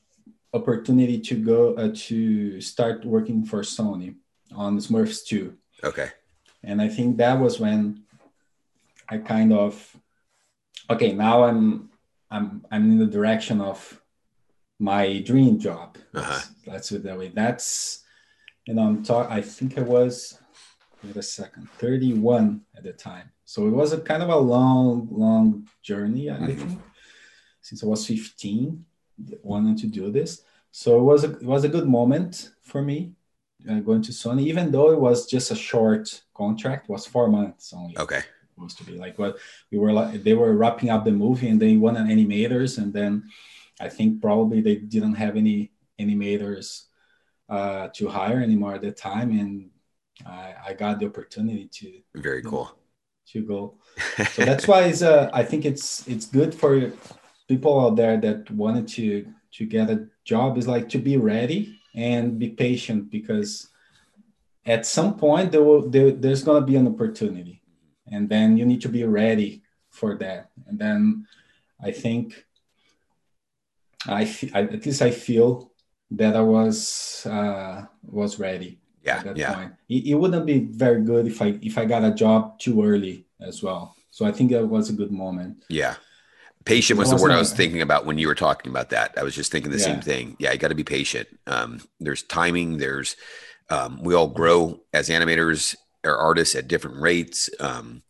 opportunity 0.54 1.20
to 1.20 1.36
go 1.36 1.74
uh, 1.76 1.92
to 1.94 2.62
start 2.62 3.04
working 3.04 3.44
for 3.46 3.62
Sony 3.62 4.16
on 4.56 4.78
Smurfs 4.80 5.26
2 5.26 5.54
Okay. 5.84 6.10
and 6.64 6.82
i 6.82 6.88
think 6.88 7.18
that 7.18 7.38
was 7.38 7.60
when 7.60 8.04
i 9.10 9.18
kind 9.18 9.52
of 9.52 9.74
okay 10.90 11.12
now 11.12 11.44
i'm 11.44 11.90
i'm 12.32 12.64
i'm 12.72 12.84
in 12.92 13.00
the 13.00 13.06
direction 13.06 13.60
of 13.60 14.02
my 14.80 15.20
dream 15.26 15.60
job 15.60 15.98
Uh-huh. 16.14 16.32
let's, 16.32 16.52
let's 16.68 16.90
do 16.90 16.96
it 16.96 17.04
that 17.04 17.18
way 17.20 17.30
that's 17.36 18.04
you 18.66 18.74
know 18.76 18.84
i'm 18.88 19.04
talk 19.04 19.30
i 19.30 19.42
think 19.42 19.78
i 19.78 19.82
was 19.82 20.40
wait 21.06 21.16
a 21.18 21.22
second 21.24 21.70
31 21.78 22.62
at 22.76 22.84
the 22.84 22.94
time 22.94 23.30
so 23.46 23.68
it 23.68 23.72
was 23.72 23.94
a 23.94 24.00
kind 24.02 24.24
of 24.24 24.30
a 24.30 24.36
long 24.38 25.08
long 25.12 25.68
journey 25.82 26.30
i 26.30 26.38
Mhm. 26.38 26.46
think 26.58 26.82
since 27.62 27.84
i 27.84 27.88
was 27.88 28.06
15 28.06 28.86
wanting 29.44 29.76
to 29.78 29.88
do 29.88 30.12
this 30.12 30.42
so 30.72 31.00
it 31.00 31.04
was 31.04 31.24
a, 31.24 31.32
it 31.38 31.44
was 31.46 31.64
a 31.64 31.70
good 31.70 31.88
moment 31.88 32.52
for 32.62 32.82
me 32.82 33.14
uh, 33.70 33.80
going 33.80 34.02
to 34.02 34.12
Sony, 34.12 34.42
even 34.44 34.70
though 34.72 34.92
it 34.92 35.00
was 35.00 35.26
just 35.26 35.50
a 35.50 35.56
short 35.56 36.22
contract, 36.36 36.88
was 36.88 37.08
four 37.08 37.28
months 37.30 37.74
only. 37.74 37.98
Okay. 37.98 38.22
Supposed 38.54 38.78
to 38.78 38.84
be 38.84 38.92
like 38.96 39.18
what 39.18 39.38
we 39.72 39.80
were 39.80 39.92
like. 39.92 40.22
They 40.24 40.36
were 40.36 40.54
wrapping 40.56 40.92
up 40.92 41.04
the 41.04 41.12
movie, 41.12 41.48
and 41.48 41.60
they 41.60 41.76
wanted 41.76 42.06
animators, 42.06 42.78
and 42.78 42.94
then 42.94 43.24
I 43.80 43.90
think 43.90 44.22
probably 44.22 44.62
they 44.62 44.76
didn't 44.76 45.16
have 45.16 45.36
any 45.36 45.72
animators 46.00 46.84
uh, 47.50 47.88
to 47.96 48.08
hire 48.08 48.40
anymore 48.40 48.76
at 48.76 48.82
the 48.82 48.92
time, 48.92 49.32
and 49.32 49.72
I, 50.26 50.54
I 50.68 50.74
got 50.74 51.00
the 51.00 51.08
opportunity 51.08 51.68
to 51.68 52.02
Very 52.16 52.42
cool. 52.42 52.78
to 53.32 53.42
go. 53.42 53.76
So 54.32 54.46
that's 54.46 54.68
why 54.68 54.84
it's, 54.84 55.02
uh, 55.02 55.30
I 55.34 55.44
think 55.44 55.66
it's 55.66 56.08
it's 56.08 56.26
good 56.26 56.54
for 56.54 56.92
people 57.48 57.80
out 57.80 57.96
there 57.96 58.18
that 58.18 58.50
wanted 58.52 58.88
to 58.90 59.28
to 59.54 59.66
get 59.66 59.90
a 59.90 60.08
job 60.24 60.58
is 60.58 60.68
like 60.68 60.90
to 60.90 60.98
be 60.98 61.18
ready 61.18 61.80
and 61.96 62.38
be 62.38 62.50
patient 62.50 63.10
because 63.10 63.70
at 64.66 64.86
some 64.86 65.16
point 65.16 65.52
there 65.52 65.64
will 65.64 65.90
there, 65.90 66.12
there's 66.12 66.44
going 66.44 66.62
to 66.62 66.66
be 66.66 66.76
an 66.76 66.88
opportunity 66.88 67.62
and 68.12 68.30
then 68.30 68.58
you 68.58 68.66
need 68.66 68.82
to 68.82 68.90
be 68.90 69.04
ready 69.04 69.64
for 69.90 70.16
that 70.16 70.50
and 70.68 70.78
then 70.78 71.26
i 71.82 71.92
think 71.92 72.46
I 74.08 74.24
at 74.54 74.86
least 74.86 75.02
i 75.02 75.12
feel 75.12 75.72
that 76.12 76.36
i 76.36 76.42
was 76.42 77.26
uh 77.26 77.86
was 78.04 78.38
ready 78.40 78.80
Yeah. 79.06 79.34
Yeah. 79.36 79.54
point. 79.54 79.74
It, 79.90 80.08
it 80.08 80.16
wouldn't 80.16 80.46
be 80.46 80.60
very 80.60 81.04
good 81.04 81.28
if 81.28 81.42
I 81.42 81.58
if 81.62 81.78
I 81.78 81.86
got 81.86 82.04
a 82.04 82.12
job 82.14 82.60
too 82.60 82.84
early 82.84 83.26
as 83.40 83.62
well. 83.62 83.96
So 84.12 84.26
I 84.26 84.32
think 84.32 84.52
that 84.52 84.66
was 84.66 84.90
a 84.90 84.94
good 84.94 85.12
moment. 85.12 85.64
Yeah. 85.70 85.96
Patient 86.64 86.98
was 86.98 87.12
the 87.12 87.18
word 87.18 87.32
I 87.32 87.38
was 87.38 87.54
thinking 87.54 87.82
about 87.84 88.08
when 88.08 88.18
you 88.18 88.28
were 88.28 88.34
talking 88.34 88.72
about 88.72 88.90
that. 88.90 89.14
I 89.18 89.24
was 89.24 89.36
just 89.36 89.52
thinking 89.52 89.72
the 89.72 89.78
same 89.78 90.02
thing. 90.02 90.36
Yeah, 90.40 90.52
you 90.52 90.58
got 90.58 90.70
to 90.70 90.76
be 90.76 90.84
patient. 90.84 91.28
Um, 91.46 91.80
there's 92.00 92.24
timing. 92.24 92.78
There's 92.78 93.16
um, 93.70 94.02
we 94.02 94.16
all 94.16 94.28
grow 94.28 94.80
as 94.92 95.10
animators 95.10 95.76
or 96.04 96.18
artists 96.18 96.56
at 96.56 96.68
different 96.68 97.00
rates. 97.00 97.52
Um, 97.60 98.02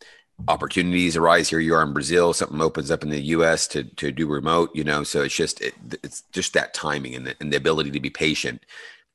opportunities 0.48 1.16
arise 1.18 1.50
here. 1.50 1.60
You 1.60 1.74
are 1.74 1.82
in 1.82 1.92
Brazil. 1.92 2.32
Something 2.32 2.62
opens 2.62 2.90
up 2.90 3.02
in 3.02 3.10
the 3.10 3.20
U.S. 3.20 3.66
to 3.68 3.84
to 3.84 4.10
do 4.10 4.26
remote. 4.26 4.70
You 4.74 4.84
know, 4.84 5.02
so 5.02 5.22
it's 5.22 5.34
just 5.34 5.60
it, 5.60 5.74
it's 6.02 6.22
just 6.32 6.54
that 6.54 6.72
timing 6.72 7.14
and 7.14 7.26
the, 7.26 7.36
and 7.40 7.52
the 7.52 7.58
ability 7.58 7.90
to 7.90 8.00
be 8.00 8.10
patient 8.10 8.62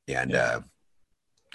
and 0.08 0.32
Yeah. 0.32 0.44
uh, 0.44 0.60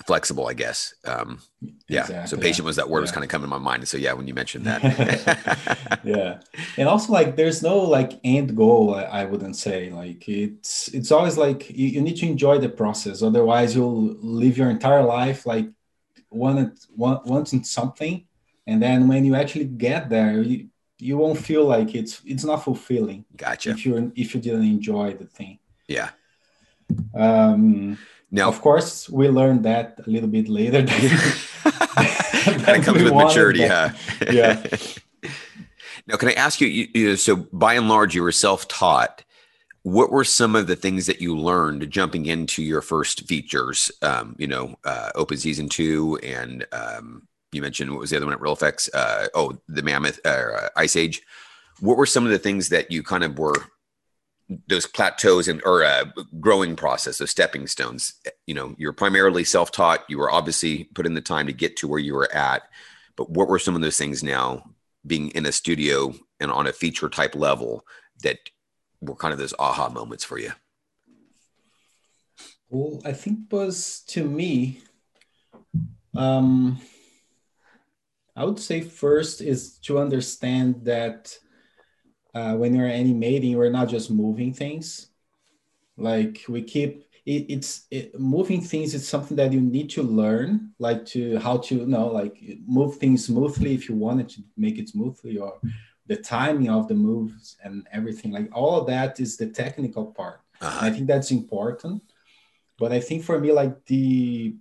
flexible. 0.05 0.47
I 0.47 0.55
guess. 0.55 0.95
Um, 1.05 1.41
yeah. 1.89 2.25
so 2.25 2.37
patient 2.37 2.67
was 2.67 2.77
that 2.77 2.91
word 2.91 3.01
was 3.01 3.13
kind 3.13 3.25
of 3.25 3.31
coming 3.31 3.47
to 3.49 3.51
my 3.51 3.59
mind. 3.59 3.81
And 3.81 3.89
so 3.89 3.97
yeah, 3.97 4.13
when 4.13 4.27
you 4.27 4.35
mentioned 4.35 4.67
that. 4.67 4.81
yeah 6.05 6.39
and 6.77 6.89
also 6.89 7.13
like 7.13 7.37
there's 7.37 7.63
no 7.63 7.79
like 7.79 8.13
end 8.23 8.57
goal 8.57 8.95
I, 8.95 9.03
I 9.03 9.25
wouldn't 9.25 9.57
say 9.57 9.91
like 9.91 10.29
it's 10.29 10.89
it's 10.89 11.11
always 11.11 11.37
like 11.37 11.69
you, 11.71 11.89
you 11.89 12.01
need 12.01 12.17
to 12.19 12.27
enjoy 12.27 12.59
the 12.59 12.69
process 12.69 13.23
otherwise 13.23 13.75
you'll 13.75 14.15
live 14.21 14.57
your 14.57 14.71
entire 14.71 15.03
life 15.03 15.47
like 15.47 15.69
wanted 16.31 16.79
want, 16.95 17.27
wanting 17.27 17.65
something 17.65 18.25
and 18.67 18.83
then 18.83 19.09
when 19.09 19.25
you 19.25 19.35
actually 19.35 19.65
get 19.65 20.09
there 20.09 20.43
you, 20.43 20.69
you 20.99 21.17
won't 21.19 21.39
feel 21.39 21.65
like 21.65 21.95
it's 21.95 22.21
it's 22.25 22.45
not 22.45 22.63
fulfilling 22.63 23.25
gotcha. 23.37 23.71
if 23.71 23.85
you 23.85 24.13
if 24.15 24.35
you 24.35 24.41
didn't 24.41 24.65
enjoy 24.65 25.13
the 25.15 25.27
thing 25.27 25.59
Yeah. 25.89 26.11
um 27.15 27.99
Now, 28.31 28.49
of 28.49 28.61
course 28.61 29.09
we 29.09 29.29
learned 29.29 29.65
that 29.65 30.01
a 30.07 30.11
little 30.11 30.29
bit 30.29 30.49
later 30.49 30.81
of 30.81 30.87
comes 32.85 33.03
with 33.03 33.13
wanted, 33.13 33.27
maturity, 33.29 33.61
but- 33.61 33.91
huh? 33.91 34.27
yeah. 34.33 34.67
Now, 36.07 36.17
can 36.17 36.29
I 36.29 36.33
ask 36.35 36.61
you, 36.61 36.69
you, 36.69 36.89
you? 36.95 37.17
So, 37.17 37.37
by 37.53 37.75
and 37.75 37.89
large, 37.89 38.15
you 38.15 38.23
were 38.23 38.33
self-taught. 38.33 39.25
What 39.83 40.11
were 40.11 40.25
some 40.25 40.55
of 40.55 40.67
the 40.67 40.77
things 40.77 41.07
that 41.07 41.21
you 41.21 41.37
learned 41.37 41.91
jumping 41.91 42.27
into 42.27 42.63
your 42.63 42.81
first 42.81 43.27
features? 43.27 43.91
Um, 44.03 44.37
you 44.39 44.47
know, 44.47 44.77
uh, 44.85 45.11
Open 45.15 45.37
Season 45.37 45.69
Two, 45.69 46.17
and 46.23 46.65
um, 46.73 47.27
you 47.53 47.61
mentioned 47.63 47.91
what 47.91 48.01
was 48.01 48.11
the 48.11 48.17
other 48.17 48.27
one 48.27 48.35
at 48.35 48.41
Reel 48.41 48.57
FX? 48.57 48.89
Uh, 48.95 49.27
oh, 49.35 49.59
the 49.69 49.83
Mammoth 49.83 50.25
uh, 50.25 50.69
Ice 50.77 50.95
Age. 50.97 51.23
What 51.81 51.97
were 51.97 52.07
some 52.07 52.25
of 52.25 52.31
the 52.31 52.39
things 52.39 52.69
that 52.69 52.91
you 52.91 53.03
kind 53.03 53.25
of 53.25 53.39
were 53.39 53.55
those 54.69 54.87
plateaus 54.87 55.49
and 55.49 55.61
or 55.65 55.85
uh, 55.85 56.05
growing 56.41 56.77
process, 56.77 57.19
those 57.19 57.31
stepping 57.31 57.67
stones? 57.67 58.15
You 58.47 58.55
know, 58.55 58.75
you're 58.79 58.93
primarily 58.93 59.45
self-taught. 59.45 60.05
You 60.09 60.19
were 60.19 60.31
obviously 60.31 60.85
put 60.85 61.07
in 61.07 61.15
the 61.15 61.21
time 61.21 61.47
to 61.47 61.53
get 61.53 61.77
to 61.79 61.89
where 61.89 61.99
you 61.99 62.15
were 62.15 62.33
at. 62.33 62.63
But 63.17 63.31
what 63.31 63.49
were 63.49 63.59
some 63.59 63.75
of 63.75 63.81
those 63.81 63.99
things 63.99 64.23
now 64.23 64.71
being 65.07 65.31
in 65.31 65.47
a 65.47 65.53
studio 65.53 66.15
and 66.41 66.51
on 66.51 66.67
a 66.67 66.73
feature 66.73 67.09
type 67.09 67.35
level 67.35 67.85
that 68.23 68.39
were 69.01 69.17
kind 69.17 69.33
of 69.33 69.39
those 69.39 69.55
aha 69.59 69.89
moments 69.89 70.25
for 70.25 70.39
you? 70.39 70.53
Well, 72.69 73.01
I 73.05 73.13
think 73.13 73.51
was 73.51 74.01
to 74.09 74.25
me, 74.25 74.81
um, 76.17 76.81
I 78.35 78.45
would 78.45 78.59
say 78.59 78.81
first 78.81 79.41
is 79.41 79.79
to 79.81 79.99
understand 79.99 80.85
that 80.85 81.39
uh, 82.37 82.55
when 82.61 82.75
you're 82.75 82.89
animating, 83.03 83.57
we're 83.57 83.71
not 83.71 83.89
just 83.89 84.11
moving 84.11 84.53
things. 84.53 85.09
Like 85.97 86.45
we 86.49 86.63
keep 86.63 87.05
it, 87.25 87.47
it's 87.49 87.87
it, 87.91 88.19
moving 88.21 88.61
things 88.61 88.95
is 88.95 89.09
something 89.09 89.37
that 89.39 89.53
you 89.53 89.61
need 89.61 89.91
to 89.91 90.03
learn, 90.03 90.73
like 90.79 91.07
to 91.07 91.39
how 91.39 91.59
to 91.59 91.75
you 91.77 91.87
know 91.87 92.09
like 92.09 92.37
move 92.67 92.97
things 92.99 93.27
smoothly 93.27 93.75
if 93.75 93.89
you 93.89 93.95
wanted 93.97 94.29
to 94.31 94.43
make 94.57 94.79
it 94.79 94.89
smoothly 94.91 95.39
or 95.39 95.61
the 96.07 96.17
timing 96.17 96.71
of 96.71 96.89
the 96.89 96.95
moves 96.95 97.57
and 97.65 97.87
everything. 97.93 98.33
Like 98.33 98.51
all 98.53 98.81
of 98.81 98.87
that 98.89 99.21
is 99.21 99.37
the 99.37 99.49
technical 99.49 100.07
part. 100.07 100.41
I 100.81 100.91
Uh-huh. 100.91 100.91
think 100.91 101.07
that's 101.09 101.31
important. 101.31 102.03
But 102.79 102.93
I 102.93 103.01
think 103.01 103.25
for 103.25 103.39
me, 103.41 103.53
like 103.53 103.85
the 103.87 104.57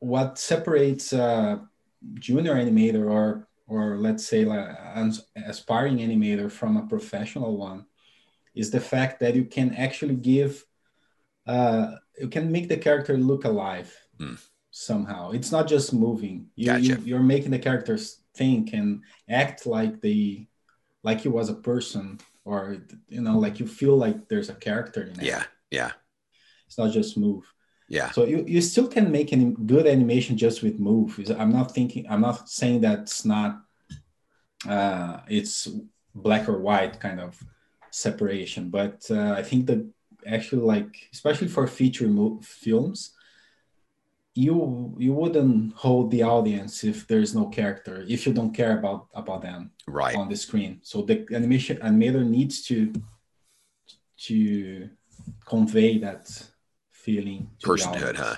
what 0.00 0.38
separates 0.38 1.12
a 1.12 1.66
junior 2.14 2.54
animator 2.54 3.10
or 3.10 3.48
or 3.66 3.96
let's 3.96 4.26
say 4.26 4.44
like 4.44 4.68
an 4.94 5.12
aspiring 5.46 5.98
animator 5.98 6.50
from 6.50 6.76
a 6.76 6.86
professional 6.86 7.56
one 7.56 7.86
is 8.54 8.70
the 8.70 8.80
fact 8.80 9.20
that 9.20 9.34
you 9.34 9.44
can 9.44 9.74
actually 9.74 10.14
give 10.16 10.64
uh, 11.46 11.92
you 12.18 12.28
can 12.28 12.50
make 12.50 12.68
the 12.68 12.76
character 12.76 13.16
look 13.16 13.44
alive 13.44 13.94
Hmm. 14.18 14.34
somehow. 14.70 15.30
It's 15.32 15.50
not 15.50 15.66
just 15.68 15.92
moving. 15.92 16.46
You, 16.56 16.66
Gotcha. 16.66 16.82
you 16.82 16.98
you're 17.04 17.20
making 17.20 17.50
the 17.50 17.58
characters 17.58 18.20
think 18.34 18.72
and 18.72 19.02
act 19.28 19.66
like 19.66 20.00
they 20.00 20.48
like 21.02 21.20
he 21.20 21.28
was 21.28 21.48
a 21.50 21.54
person 21.54 22.18
or 22.44 22.78
you 23.08 23.20
know 23.20 23.38
like 23.38 23.60
you 23.60 23.66
feel 23.66 23.96
like 23.96 24.28
there's 24.28 24.50
a 24.50 24.54
character 24.54 25.02
in 25.02 25.18
it. 25.20 25.26
Yeah. 25.26 25.44
Yeah. 25.70 25.92
It's 26.66 26.78
not 26.78 26.92
just 26.92 27.16
move. 27.18 27.44
Yeah. 27.88 28.10
So 28.12 28.24
you, 28.24 28.44
you 28.46 28.60
still 28.60 28.88
can 28.88 29.10
make 29.10 29.32
any 29.32 29.54
good 29.66 29.86
animation 29.86 30.36
just 30.36 30.62
with 30.62 30.78
move. 30.78 31.18
I'm 31.38 31.52
not 31.52 31.74
thinking. 31.74 32.06
I'm 32.08 32.20
not 32.20 32.48
saying 32.48 32.80
that's 32.80 33.24
not. 33.24 33.62
Uh, 34.66 35.20
it's 35.28 35.68
black 36.14 36.48
or 36.48 36.58
white 36.58 36.98
kind 36.98 37.20
of 37.20 37.38
separation. 37.90 38.70
But 38.70 39.04
uh, 39.10 39.32
I 39.32 39.42
think 39.42 39.66
that 39.66 39.86
actually, 40.26 40.62
like 40.62 41.08
especially 41.12 41.48
for 41.48 41.66
feature 41.66 42.08
mo- 42.08 42.40
films, 42.42 43.12
you 44.34 44.94
you 44.98 45.12
wouldn't 45.12 45.74
hold 45.74 46.10
the 46.10 46.22
audience 46.22 46.82
if 46.82 47.06
there's 47.06 47.34
no 47.34 47.46
character 47.46 48.04
if 48.08 48.26
you 48.26 48.32
don't 48.32 48.52
care 48.52 48.78
about 48.78 49.06
about 49.14 49.42
them 49.42 49.70
right 49.86 50.16
on 50.16 50.28
the 50.28 50.36
screen. 50.36 50.80
So 50.82 51.02
the 51.02 51.26
animation 51.32 51.76
animator 51.78 52.26
needs 52.26 52.62
to 52.62 52.92
to 54.26 54.88
convey 55.46 55.98
that 55.98 56.48
feeling 57.04 57.50
personhood, 57.62 58.16
huh? 58.16 58.36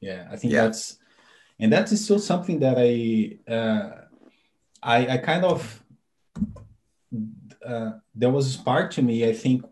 Yeah, 0.00 0.28
I 0.30 0.36
think 0.36 0.52
yeah. 0.52 0.64
that's 0.64 0.98
and 1.60 1.72
that 1.72 1.90
is 1.92 2.04
still 2.04 2.18
something 2.18 2.58
that 2.60 2.76
I 2.78 3.52
uh, 3.52 3.90
I, 4.82 4.98
I 5.14 5.16
kind 5.18 5.44
of 5.44 5.84
uh, 7.66 7.92
there 8.14 8.30
was 8.30 8.46
a 8.46 8.58
spark 8.58 8.90
to 8.92 9.02
me. 9.02 9.28
I 9.28 9.32
think, 9.32 9.64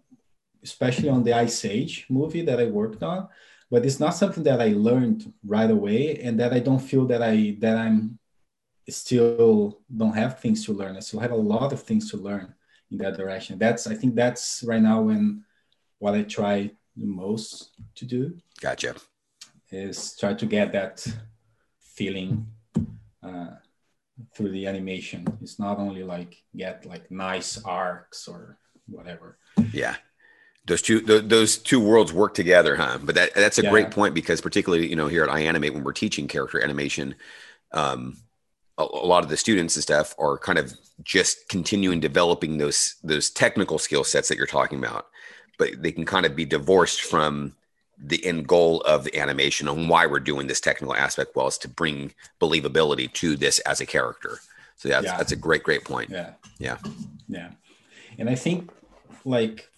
especially 0.63 1.09
on 1.09 1.23
the 1.23 1.33
Ice 1.33 1.65
Age 1.65 2.07
movie 2.09 2.43
that 2.43 2.61
I 2.61 2.67
worked 2.67 3.03
on, 3.03 3.29
but 3.71 3.85
it's 3.87 4.01
not 4.01 4.17
something 4.17 4.43
that 4.45 4.61
I 4.61 4.71
learned 4.91 5.33
right 5.45 5.71
away, 5.71 6.19
and 6.23 6.39
that 6.41 6.53
I 6.53 6.61
don't 6.61 6.87
feel 6.91 7.07
that 7.07 7.23
I 7.23 7.57
that 7.61 7.77
I'm 7.77 8.19
still 8.89 9.81
don't 9.95 10.15
have 10.15 10.41
things 10.41 10.65
to 10.67 10.73
learn. 10.73 10.97
I 10.97 11.01
still 11.01 11.21
have 11.21 11.33
a 11.33 11.37
lot 11.55 11.73
of 11.73 11.83
things 11.83 12.11
to 12.11 12.17
learn 12.17 12.55
in 12.91 12.99
that 12.99 13.17
direction. 13.17 13.59
That's 13.59 13.87
I 13.87 13.95
think 13.95 14.15
that's 14.15 14.63
right 14.67 14.83
now 14.83 15.03
when 15.03 15.45
what 15.99 16.15
I 16.15 16.23
try 16.23 16.73
the 16.97 17.07
most 17.07 17.71
to 17.97 18.05
do. 18.05 18.37
Gotcha. 18.61 18.95
Is 19.71 20.17
try 20.19 20.35
to 20.35 20.47
get 20.47 20.73
that 20.73 21.07
feeling 21.81 22.47
uh, 23.23 23.51
through 24.35 24.53
the 24.53 24.67
animation. 24.67 25.27
It's 25.43 25.59
not 25.59 25.79
only 25.79 26.03
like 26.03 26.43
get 26.55 26.87
like 26.87 27.11
nice 27.11 27.63
arcs 27.65 28.29
or 28.29 28.59
whatever. 28.87 29.39
Yeah 29.73 29.97
those 30.67 30.83
two 30.83 31.01
those 31.01 31.59
two 31.59 31.81
worlds 31.81 32.13
work 32.13 32.35
together, 32.35 32.77
huh? 32.77 32.99
But 33.03 33.15
that 33.15 33.35
that's 33.35 33.59
a 33.59 33.63
yeah. 33.63 33.71
great 33.71 33.91
point 33.91 34.15
because 34.15 34.41
particularly 34.41 34.89
you 34.89 34.97
know 34.97 35.07
here 35.07 35.25
at 35.25 35.31
iAnimate 35.31 35.73
when 35.73 35.85
we're 35.85 35.93
teaching 35.93 36.27
character 36.27 36.63
animation, 36.63 37.15
um, 37.73 38.17
a, 38.77 38.83
a, 38.83 39.07
lot 39.07 39.23
of 39.23 39.31
the 39.31 39.37
students 39.37 39.77
and 39.77 39.83
stuff 39.83 40.15
are 40.19 40.39
kind 40.39 40.59
of 40.59 40.75
just 41.03 41.49
continuing 41.49 42.01
developing 42.01 42.59
those 42.59 42.97
those 43.05 43.31
technical 43.31 43.79
skill 43.79 44.03
sets 44.03 44.29
that 44.29 44.37
you're 44.37 44.47
talking 44.47 44.79
about, 44.79 45.07
but 45.59 45.83
they 45.83 45.93
can 45.93 46.05
kind 46.05 46.27
of 46.27 46.37
be 46.37 46.45
divorced 46.45 47.03
from 47.03 47.55
the 47.99 48.25
end 48.27 48.47
goal 48.47 48.83
of 48.83 49.05
the 49.05 49.19
animation 49.19 49.69
and 49.69 49.89
why 49.89 50.07
we're 50.07 50.21
doing 50.21 50.47
this 50.47 50.61
technical 50.61 50.95
aspect 50.95 51.35
well 51.35 51.47
is 51.47 51.57
to 51.59 51.69
bring 51.69 52.13
believability 52.41 53.11
to 53.15 53.37
this 53.37 53.59
as 53.61 53.81
a 53.81 53.87
character. 53.87 54.39
So 54.77 54.89
that's 54.89 55.07
yeah. 55.07 55.17
that's 55.17 55.33
a 55.33 55.37
great 55.37 55.63
great 55.63 55.85
point. 55.85 56.11
Yeah. 56.11 56.33
Yeah. 56.59 56.79
Yeah. 57.29 57.51
And 58.19 58.29
I 58.29 58.35
think 58.35 58.71
like 59.25 59.69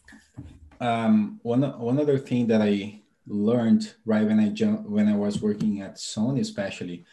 um, 0.80 1.40
one 1.42 1.62
one 1.78 2.00
other 2.00 2.18
thing 2.18 2.48
that 2.48 2.60
I 2.60 3.00
learned 3.26 3.94
right 4.04 4.26
when 4.26 4.40
I 4.40 4.48
jumped 4.48 4.88
when 4.88 5.08
I 5.08 5.16
was 5.16 5.40
working 5.40 5.80
at 5.82 5.96
Sony, 5.96 6.40
especially 6.40 7.04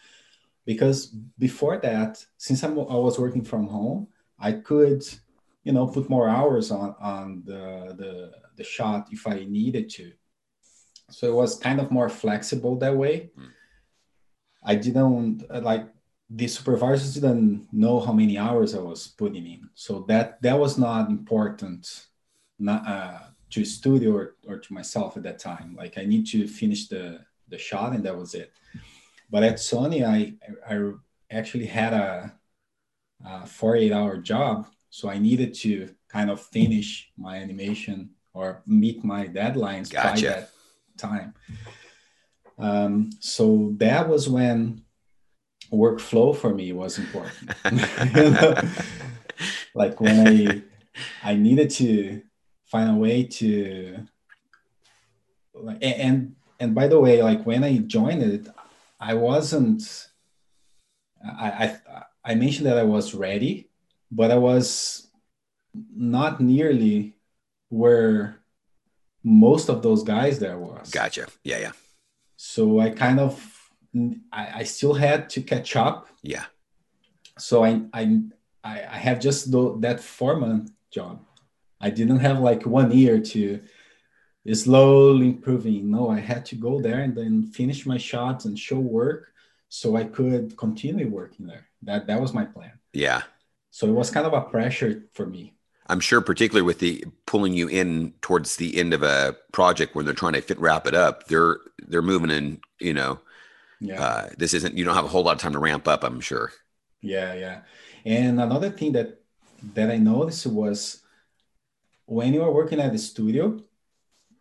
because 0.64 1.06
before 1.38 1.78
that, 1.78 2.24
since 2.36 2.62
I'm, 2.64 2.72
I 2.72 2.96
was 2.96 3.18
working 3.18 3.44
from 3.44 3.68
home, 3.68 4.08
I 4.38 4.52
could, 4.52 5.04
you 5.62 5.72
know, 5.72 5.86
put 5.86 6.10
more 6.10 6.28
hours 6.28 6.70
on 6.70 6.94
on 7.00 7.42
the 7.44 7.94
the 7.96 8.32
the 8.56 8.64
shot 8.64 9.08
if 9.10 9.26
I 9.26 9.44
needed 9.48 9.90
to. 9.90 10.12
So 11.10 11.28
it 11.28 11.34
was 11.34 11.58
kind 11.58 11.80
of 11.80 11.90
more 11.90 12.08
flexible 12.08 12.76
that 12.78 12.96
way. 12.96 13.30
Mm. 13.38 13.50
I 14.62 14.74
didn't 14.74 15.44
like 15.62 15.88
the 16.28 16.48
supervisors 16.48 17.14
didn't 17.14 17.68
know 17.72 18.00
how 18.00 18.12
many 18.12 18.36
hours 18.36 18.74
I 18.74 18.80
was 18.80 19.06
putting 19.06 19.46
in, 19.46 19.70
so 19.74 20.04
that 20.08 20.42
that 20.42 20.58
was 20.58 20.76
not 20.76 21.08
important. 21.08 22.06
Not, 22.58 22.86
uh, 22.86 23.18
to 23.50 23.64
studio 23.64 24.12
or, 24.14 24.36
or 24.46 24.58
to 24.58 24.74
myself 24.74 25.16
at 25.16 25.22
that 25.22 25.38
time. 25.38 25.76
Like 25.76 25.98
I 25.98 26.04
need 26.04 26.26
to 26.28 26.46
finish 26.46 26.88
the 26.88 27.20
the 27.48 27.58
shot 27.58 27.92
and 27.92 28.04
that 28.04 28.16
was 28.16 28.34
it. 28.34 28.52
But 29.30 29.42
at 29.44 29.56
Sony, 29.56 30.04
I 30.04 30.34
I 30.68 30.92
actually 31.30 31.66
had 31.66 31.92
a, 31.92 32.34
a 33.24 33.46
48 33.46 33.92
hour 33.92 34.16
job, 34.18 34.66
so 34.90 35.08
I 35.08 35.18
needed 35.18 35.54
to 35.54 35.94
kind 36.08 36.30
of 36.30 36.40
finish 36.40 37.10
my 37.16 37.36
animation 37.36 38.10
or 38.36 38.62
meet 38.66 39.02
my 39.02 39.26
deadlines 39.26 39.90
gotcha. 39.90 40.10
by 40.10 40.20
that 40.20 40.50
time. 40.98 41.34
Um, 42.58 43.10
so 43.18 43.72
that 43.78 44.08
was 44.08 44.28
when 44.28 44.82
workflow 45.72 46.36
for 46.36 46.54
me 46.54 46.72
was 46.72 46.98
important. 46.98 47.50
you 48.14 48.30
know? 48.30 48.54
Like 49.74 50.00
when 50.00 50.28
I 50.28 50.62
I 51.22 51.34
needed 51.34 51.70
to 51.70 52.22
find 52.66 52.90
a 52.90 52.94
way 52.94 53.24
to 53.24 54.06
like 55.54 55.78
and 55.80 56.36
and 56.60 56.74
by 56.74 56.88
the 56.88 57.00
way 57.00 57.22
like 57.22 57.44
when 57.46 57.64
i 57.64 57.78
joined 57.78 58.22
it 58.22 58.48
i 59.00 59.14
wasn't 59.14 60.08
i 61.24 61.48
i, 61.64 62.02
I 62.24 62.34
mentioned 62.34 62.66
that 62.66 62.78
i 62.78 62.82
was 62.82 63.14
ready 63.14 63.70
but 64.10 64.30
i 64.30 64.36
was 64.36 65.08
not 65.94 66.40
nearly 66.40 67.15
where 67.68 68.40
most 69.22 69.68
of 69.68 69.82
those 69.82 70.02
guys 70.02 70.38
there 70.38 70.58
was 70.58 70.90
gotcha 70.90 71.26
yeah 71.44 71.58
yeah 71.58 71.72
so 72.36 72.80
i 72.80 72.90
kind 72.90 73.18
of 73.18 73.34
i, 74.32 74.60
I 74.60 74.62
still 74.64 74.94
had 74.94 75.28
to 75.30 75.42
catch 75.42 75.74
up 75.76 76.08
yeah 76.22 76.44
so 77.38 77.64
i 77.64 77.82
i 77.92 78.20
i 78.62 78.98
have 78.98 79.20
just 79.20 79.50
the, 79.50 79.76
that 79.80 80.00
foreman 80.00 80.68
job 80.90 81.26
I 81.80 81.90
didn't 81.90 82.20
have 82.20 82.40
like 82.40 82.64
one 82.64 82.90
year 82.90 83.20
to 83.20 83.60
slowly 84.52 85.26
improving. 85.26 85.90
No, 85.90 86.10
I 86.10 86.20
had 86.20 86.46
to 86.46 86.56
go 86.56 86.80
there 86.80 87.00
and 87.00 87.16
then 87.16 87.46
finish 87.46 87.84
my 87.86 87.98
shots 87.98 88.44
and 88.44 88.58
show 88.58 88.78
work 88.78 89.32
so 89.68 89.96
I 89.96 90.04
could 90.04 90.56
continue 90.56 91.08
working 91.08 91.46
there. 91.46 91.66
That 91.82 92.06
that 92.06 92.20
was 92.20 92.32
my 92.32 92.44
plan. 92.44 92.72
Yeah. 92.92 93.22
So 93.70 93.86
it 93.88 93.92
was 93.92 94.10
kind 94.10 94.26
of 94.26 94.32
a 94.32 94.42
pressure 94.42 95.04
for 95.12 95.26
me. 95.26 95.55
I'm 95.88 96.00
sure, 96.00 96.20
particularly 96.20 96.66
with 96.66 96.80
the 96.80 97.04
pulling 97.26 97.52
you 97.52 97.68
in 97.68 98.12
towards 98.20 98.56
the 98.56 98.78
end 98.78 98.92
of 98.92 99.02
a 99.02 99.36
project 99.52 99.94
when 99.94 100.04
they're 100.04 100.14
trying 100.14 100.32
to 100.32 100.40
fit 100.40 100.58
wrap 100.58 100.86
it 100.86 100.94
up, 100.94 101.28
they're 101.28 101.58
they're 101.86 102.02
moving 102.02 102.30
in. 102.30 102.60
You 102.80 102.94
know, 102.94 103.20
yeah. 103.80 104.02
Uh, 104.02 104.28
this 104.36 104.54
isn't. 104.54 104.76
You 104.76 104.84
don't 104.84 104.94
have 104.94 105.04
a 105.04 105.08
whole 105.08 105.22
lot 105.22 105.34
of 105.34 105.40
time 105.40 105.52
to 105.52 105.58
ramp 105.58 105.86
up. 105.86 106.04
I'm 106.04 106.20
sure. 106.20 106.52
Yeah, 107.00 107.34
yeah. 107.34 107.60
And 108.04 108.40
another 108.40 108.70
thing 108.70 108.92
that 108.92 109.20
that 109.74 109.90
I 109.90 109.96
noticed 109.96 110.46
was 110.46 111.02
when 112.06 112.32
you 112.32 112.42
are 112.42 112.50
working 112.50 112.80
at 112.80 112.92
the 112.92 112.98
studio, 112.98 113.60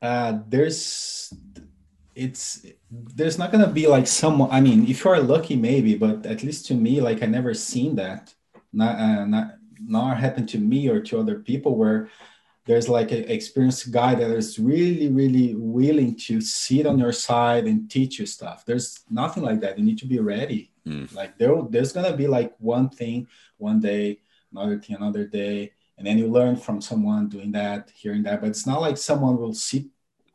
uh, 0.01 0.39
there's 0.47 1.33
it's 2.15 2.65
there's 2.89 3.37
not 3.37 3.51
gonna 3.51 3.67
be 3.67 3.87
like 3.87 4.07
someone. 4.07 4.49
I 4.51 4.61
mean, 4.61 4.87
if 4.87 5.03
you 5.03 5.11
are 5.11 5.19
lucky, 5.19 5.55
maybe, 5.55 5.95
but 5.95 6.25
at 6.25 6.43
least 6.43 6.67
to 6.67 6.73
me, 6.73 7.01
like 7.01 7.21
I 7.21 7.25
never 7.25 7.53
seen 7.53 7.95
that. 7.95 8.33
Not 8.71 8.99
uh, 8.99 9.25
not 9.25 9.55
not 9.79 10.17
happened 10.17 10.49
to 10.49 10.57
me 10.57 10.87
or 10.87 10.99
to 11.01 11.19
other 11.19 11.39
people 11.39 11.75
where 11.75 12.09
there's 12.65 12.89
like 12.89 13.11
an 13.11 13.25
experienced 13.25 13.91
guy 13.91 14.15
that 14.15 14.31
is 14.31 14.57
really 14.57 15.09
really 15.09 15.55
willing 15.55 16.15
to 16.15 16.41
sit 16.41 16.85
on 16.85 16.97
your 16.97 17.11
side 17.11 17.65
and 17.65 17.89
teach 17.89 18.19
you 18.19 18.25
stuff. 18.25 18.65
There's 18.65 19.03
nothing 19.09 19.43
like 19.43 19.61
that. 19.61 19.77
You 19.77 19.85
need 19.85 19.99
to 19.99 20.07
be 20.07 20.19
ready. 20.19 20.71
Mm. 20.87 21.11
like 21.15 21.35
there, 21.39 21.55
there's 21.69 21.91
gonna 21.91 22.15
be 22.15 22.27
like 22.27 22.53
one 22.59 22.89
thing 22.89 23.27
one 23.57 23.79
day 23.79 24.19
another 24.51 24.77
thing 24.77 24.95
another 24.95 25.25
day 25.25 25.71
and 25.97 26.05
then 26.05 26.19
you 26.19 26.27
learn 26.27 26.55
from 26.55 26.79
someone 26.79 27.27
doing 27.27 27.51
that 27.53 27.89
hearing 27.95 28.21
that 28.21 28.39
but 28.39 28.49
it's 28.49 28.67
not 28.67 28.81
like 28.81 28.95
someone 28.95 29.35
will 29.37 29.55
sit 29.55 29.85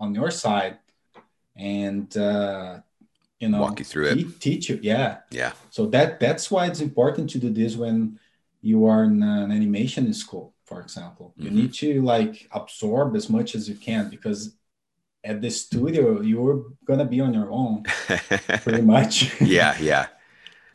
on 0.01 0.13
your 0.13 0.29
side 0.29 0.79
and 1.57 2.17
uh, 2.17 2.81
you 3.39 3.49
know 3.49 3.61
walk 3.61 3.79
you 3.79 3.85
through 3.85 4.07
it. 4.07 4.41
teach 4.41 4.69
you. 4.69 4.81
Yeah. 4.83 5.19
Yeah. 5.31 5.53
So 5.71 5.87
that 5.87 6.19
that's 6.19 6.51
why 6.51 6.67
it's 6.67 6.81
important 6.81 7.31
to 7.31 7.39
do 7.39 7.51
this 7.51 7.77
when 7.77 8.19
you 8.63 8.87
are 8.87 9.05
in 9.05 9.23
an 9.23 9.51
animation 9.51 10.13
school 10.13 10.55
for 10.65 10.81
example 10.81 11.35
mm-hmm. 11.39 11.45
you 11.45 11.51
need 11.51 11.73
to 11.73 12.03
like 12.03 12.49
absorb 12.53 13.17
as 13.17 13.29
much 13.29 13.55
as 13.55 13.69
you 13.69 13.75
can 13.75 14.09
because 14.09 14.57
at 15.25 15.41
the 15.41 15.51
studio 15.51 16.21
you're 16.21 16.65
gonna 16.85 17.05
be 17.05 17.21
on 17.21 17.35
your 17.35 17.51
own 17.51 17.83
pretty 18.63 18.83
much 18.83 19.41
yeah 19.41 19.77
yeah 19.81 20.07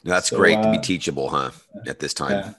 that's 0.04 0.30
so, 0.30 0.38
great 0.38 0.58
uh, 0.58 0.64
to 0.64 0.72
be 0.72 0.78
uh, 0.78 0.82
teachable 0.82 1.30
huh 1.30 1.52
at 1.88 2.00
this 2.00 2.14
time 2.14 2.32
yeah. 2.32 2.54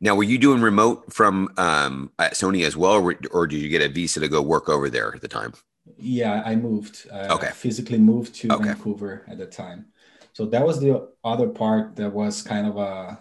Now, 0.00 0.14
were 0.14 0.22
you 0.22 0.38
doing 0.38 0.60
remote 0.60 1.12
from 1.12 1.52
um, 1.56 2.12
Sony 2.20 2.64
as 2.64 2.76
well, 2.76 2.92
or, 2.92 3.16
or, 3.32 3.48
did 3.48 3.60
you 3.60 3.68
get 3.68 3.82
a 3.82 3.88
visa 3.88 4.20
to 4.20 4.28
go 4.28 4.40
work 4.40 4.68
over 4.68 4.88
there 4.88 5.12
at 5.12 5.20
the 5.20 5.26
time? 5.26 5.54
Yeah, 5.96 6.42
I 6.44 6.54
moved. 6.54 7.08
Uh, 7.10 7.26
okay. 7.30 7.50
Physically 7.52 7.98
moved 7.98 8.34
to 8.36 8.52
okay. 8.52 8.64
Vancouver 8.66 9.24
at 9.26 9.38
the 9.38 9.46
time. 9.46 9.86
So 10.32 10.46
that 10.46 10.64
was 10.64 10.80
the 10.80 11.08
other 11.24 11.48
part 11.48 11.96
that 11.96 12.12
was 12.12 12.42
kind 12.42 12.66
of 12.66 12.76
a 12.76 13.18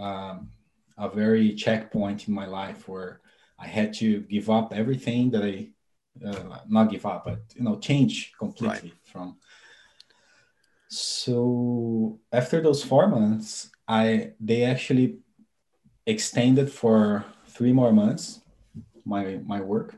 um, 0.00 0.50
a 0.98 1.08
very 1.08 1.54
checkpoint 1.54 2.28
in 2.28 2.34
my 2.34 2.46
life 2.46 2.88
where 2.88 3.20
I 3.58 3.66
had 3.66 3.92
to 3.94 4.20
give 4.22 4.50
up 4.50 4.72
everything 4.72 5.30
that 5.30 5.44
I 5.44 5.68
uh, 6.26 6.58
not 6.68 6.90
give 6.90 7.06
up, 7.06 7.24
but 7.24 7.40
you 7.54 7.62
know, 7.62 7.78
change 7.78 8.32
completely 8.38 8.90
right. 8.90 8.92
from. 9.04 9.36
So 10.88 12.18
after 12.32 12.60
those 12.60 12.82
four 12.82 13.06
months, 13.06 13.70
I 13.86 14.32
they 14.40 14.64
actually 14.64 15.18
extended 16.06 16.72
for 16.72 17.24
three 17.46 17.72
more 17.72 17.92
months 17.92 18.40
my 19.04 19.40
my 19.44 19.60
work. 19.60 19.94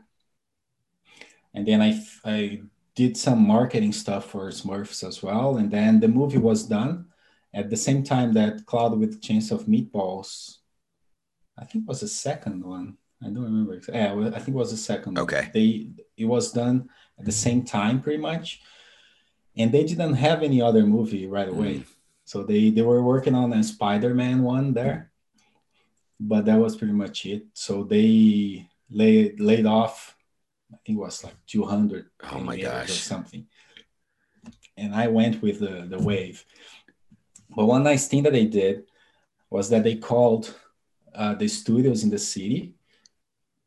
And 1.53 1.67
then 1.67 1.81
I 1.81 1.99
I 2.25 2.61
did 2.95 3.17
some 3.17 3.47
marketing 3.47 3.93
stuff 3.93 4.25
for 4.25 4.49
Smurfs 4.51 5.07
as 5.07 5.23
well. 5.23 5.57
And 5.57 5.71
then 5.71 5.99
the 5.99 6.07
movie 6.07 6.37
was 6.37 6.67
done 6.67 7.07
at 7.53 7.69
the 7.69 7.77
same 7.77 8.03
time 8.03 8.33
that 8.33 8.65
Cloud 8.65 8.97
with 8.99 9.21
Chance 9.21 9.51
of 9.51 9.65
Meatballs. 9.65 10.57
I 11.57 11.65
think 11.65 11.87
was 11.87 12.01
the 12.01 12.07
second 12.07 12.65
one. 12.65 12.97
I 13.21 13.27
don't 13.27 13.43
remember. 13.43 13.79
Yeah, 13.87 14.13
I 14.33 14.39
think 14.39 14.49
it 14.49 14.53
was 14.53 14.71
the 14.71 14.77
second. 14.77 15.17
Okay. 15.17 15.41
One. 15.41 15.51
They 15.53 15.89
it 16.17 16.25
was 16.25 16.51
done 16.51 16.89
at 17.19 17.25
the 17.25 17.31
same 17.31 17.63
time, 17.63 18.01
pretty 18.01 18.19
much, 18.19 18.61
and 19.55 19.71
they 19.71 19.83
didn't 19.83 20.15
have 20.15 20.43
any 20.43 20.61
other 20.61 20.85
movie 20.85 21.27
right 21.27 21.47
away. 21.47 21.75
Mm. 21.75 21.85
So 22.25 22.43
they 22.43 22.69
they 22.69 22.81
were 22.81 23.03
working 23.03 23.35
on 23.35 23.53
a 23.53 23.63
Spider-Man 23.63 24.41
one 24.43 24.73
there, 24.73 25.11
but 26.19 26.45
that 26.45 26.59
was 26.59 26.75
pretty 26.75 26.93
much 26.93 27.25
it. 27.25 27.45
So 27.53 27.83
they 27.83 28.67
laid 28.89 29.39
laid 29.39 29.65
off. 29.65 30.15
I 30.73 30.77
think 30.85 30.97
it 30.97 31.01
was 31.01 31.23
like 31.23 31.35
200. 31.47 32.09
Oh 32.31 32.39
my 32.39 32.59
gosh. 32.59 32.89
Or 32.89 32.93
something. 32.93 33.45
And 34.75 34.95
I 34.95 35.07
went 35.07 35.41
with 35.41 35.59
the 35.59 35.85
the 35.87 35.99
wave. 35.99 36.43
But 37.55 37.65
one 37.65 37.83
nice 37.83 38.07
thing 38.07 38.23
that 38.23 38.33
they 38.33 38.45
did 38.45 38.83
was 39.49 39.69
that 39.69 39.83
they 39.83 39.95
called 39.95 40.53
uh, 41.13 41.35
the 41.35 41.47
studios 41.47 42.03
in 42.03 42.09
the 42.09 42.17
city 42.17 42.73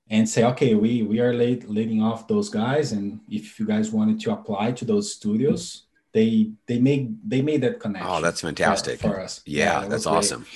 and 0.08 0.28
say, 0.28 0.44
okay, 0.44 0.74
we 0.74 1.02
we 1.02 1.20
are 1.20 1.32
late, 1.32 1.68
letting 1.68 2.02
off 2.02 2.28
those 2.28 2.48
guys, 2.48 2.92
and 2.92 3.20
if 3.28 3.58
you 3.58 3.66
guys 3.66 3.90
wanted 3.90 4.20
to 4.20 4.32
apply 4.32 4.72
to 4.72 4.84
those 4.84 5.12
studios, 5.12 5.86
they 6.12 6.52
they 6.66 6.78
made 6.78 7.18
they 7.28 7.42
made 7.42 7.60
that 7.62 7.80
connection. 7.80 8.10
Oh, 8.10 8.20
that's 8.20 8.40
fantastic 8.40 9.00
for, 9.00 9.10
for 9.10 9.20
us. 9.20 9.42
Yeah, 9.44 9.82
yeah 9.82 9.88
that's 9.88 10.06
awesome. 10.06 10.46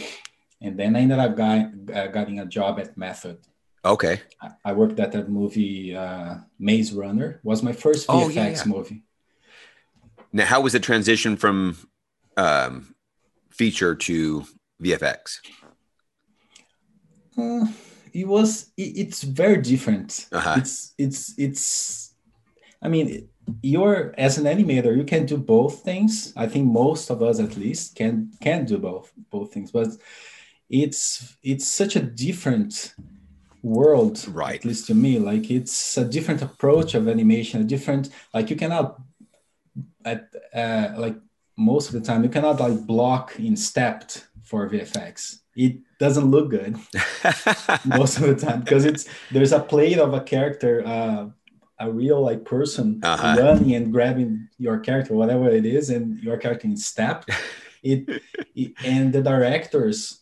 And 0.60 0.78
then 0.78 0.94
I 0.94 1.00
ended 1.00 1.18
up 1.18 1.36
got, 1.36 1.70
uh, 1.94 2.08
getting 2.08 2.40
a 2.40 2.44
job 2.44 2.78
at 2.78 2.96
Method. 2.96 3.38
Okay. 3.82 4.20
I, 4.42 4.50
I 4.66 4.72
worked 4.74 5.00
at 5.00 5.10
that 5.12 5.30
movie 5.30 5.96
uh, 5.96 6.34
Maze 6.58 6.92
Runner. 6.92 7.40
Was 7.42 7.62
my 7.62 7.72
first 7.72 8.06
VFX 8.06 8.24
oh, 8.24 8.28
yeah, 8.28 8.48
yeah. 8.48 8.64
movie. 8.66 9.02
Now, 10.32 10.44
how 10.44 10.60
was 10.60 10.74
the 10.74 10.80
transition 10.80 11.36
from 11.36 11.78
um, 12.36 12.94
feature 13.60 13.94
to 13.94 14.42
VFX? 14.82 15.40
Uh, 17.36 17.66
it 18.14 18.26
was. 18.26 18.72
It, 18.78 18.90
it's 19.02 19.22
very 19.22 19.58
different. 19.72 20.28
Uh-huh. 20.32 20.54
It's 20.60 20.94
it's 20.96 21.20
it's. 21.36 21.64
I 22.82 22.88
mean, 22.88 23.28
you're 23.62 24.14
as 24.16 24.38
an 24.38 24.46
animator, 24.54 24.96
you 24.96 25.04
can 25.04 25.26
do 25.26 25.36
both 25.36 25.74
things. 25.84 26.32
I 26.36 26.46
think 26.52 26.64
most 26.84 27.10
of 27.10 27.22
us, 27.22 27.38
at 27.38 27.58
least, 27.64 27.96
can 27.96 28.32
can 28.40 28.64
do 28.64 28.78
both 28.78 29.12
both 29.30 29.52
things. 29.52 29.70
But 29.70 29.88
it's 30.70 31.02
it's 31.42 31.68
such 31.80 31.96
a 31.96 32.02
different 32.26 32.94
world, 33.62 34.16
right? 34.28 34.60
At 34.60 34.64
least 34.64 34.86
to 34.86 34.94
me, 34.94 35.18
like 35.18 35.50
it's 35.50 35.98
a 35.98 36.04
different 36.16 36.40
approach 36.48 36.94
of 36.94 37.08
animation. 37.08 37.60
A 37.60 37.64
different 37.74 38.08
like 38.32 38.48
you 38.50 38.56
cannot 38.56 38.98
at 40.04 40.20
uh, 40.54 40.88
like 41.04 41.16
most 41.60 41.88
of 41.88 41.92
the 41.92 42.00
time 42.00 42.24
you 42.24 42.30
cannot 42.30 42.58
like 42.58 42.86
block 42.86 43.38
in 43.38 43.54
stepped 43.54 44.26
for 44.42 44.68
VFX. 44.68 45.40
It 45.54 45.76
doesn't 45.98 46.24
look 46.24 46.50
good 46.50 46.74
most 47.84 48.16
of 48.16 48.22
the 48.22 48.36
time 48.38 48.60
because 48.60 48.86
it's 48.86 49.06
there's 49.30 49.52
a 49.52 49.60
plate 49.60 49.98
of 49.98 50.14
a 50.14 50.22
character, 50.22 50.82
uh, 50.86 51.28
a 51.78 51.92
real 51.92 52.22
like 52.22 52.44
person 52.44 53.00
uh-huh. 53.02 53.36
running 53.38 53.74
and 53.74 53.92
grabbing 53.92 54.48
your 54.56 54.78
character, 54.80 55.14
whatever 55.14 55.50
it 55.50 55.66
is, 55.66 55.90
and 55.90 56.18
your 56.22 56.38
character 56.38 56.66
in 56.66 56.76
stepped. 56.76 57.30
It, 57.82 58.22
it 58.54 58.72
and 58.84 59.10
the 59.10 59.22
directors, 59.22 60.20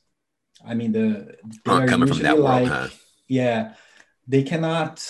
I 0.64 0.74
mean 0.74 0.92
the 0.92 1.36
they 1.64 1.72
are 1.72 1.88
coming 1.88 2.08
from 2.08 2.20
that 2.20 2.36
world, 2.36 2.62
like, 2.62 2.68
huh? 2.68 2.88
yeah, 3.26 3.74
they 4.26 4.42
cannot 4.42 5.02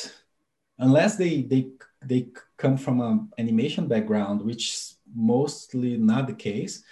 unless 0.78 1.16
they 1.16 1.42
they 1.42 1.72
they 2.02 2.28
come 2.56 2.76
from 2.76 3.00
an 3.00 3.28
animation 3.38 3.86
background, 3.86 4.40
which 4.42 4.96
mostly 5.14 5.96
not 5.96 6.26
the 6.26 6.34
case. 6.34 6.82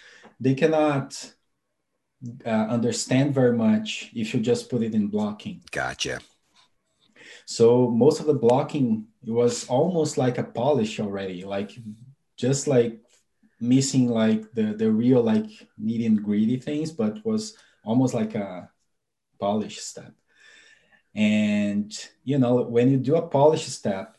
They 0.40 0.54
cannot 0.54 1.32
uh, 2.44 2.48
understand 2.48 3.34
very 3.34 3.56
much 3.56 4.10
if 4.14 4.34
you 4.34 4.40
just 4.40 4.70
put 4.70 4.82
it 4.82 4.94
in 4.94 5.08
blocking. 5.08 5.62
Gotcha. 5.70 6.20
So 7.46 7.88
most 7.90 8.20
of 8.20 8.26
the 8.26 8.34
blocking 8.34 9.06
it 9.22 9.30
was 9.30 9.66
almost 9.68 10.18
like 10.18 10.38
a 10.38 10.44
polish 10.44 11.00
already, 11.00 11.44
like 11.44 11.72
just 12.36 12.66
like 12.66 13.00
missing 13.60 14.08
like 14.08 14.52
the 14.52 14.74
the 14.74 14.90
real 14.90 15.22
like 15.22 15.46
needy 15.78 16.06
and 16.06 16.22
greedy 16.22 16.58
things, 16.58 16.92
but 16.92 17.24
was 17.24 17.56
almost 17.84 18.14
like 18.14 18.34
a 18.34 18.70
polish 19.38 19.78
step. 19.78 20.12
And 21.14 21.92
you 22.24 22.38
know 22.38 22.62
when 22.62 22.90
you 22.90 22.98
do 22.98 23.16
a 23.16 23.28
polish 23.28 23.66
step, 23.66 24.16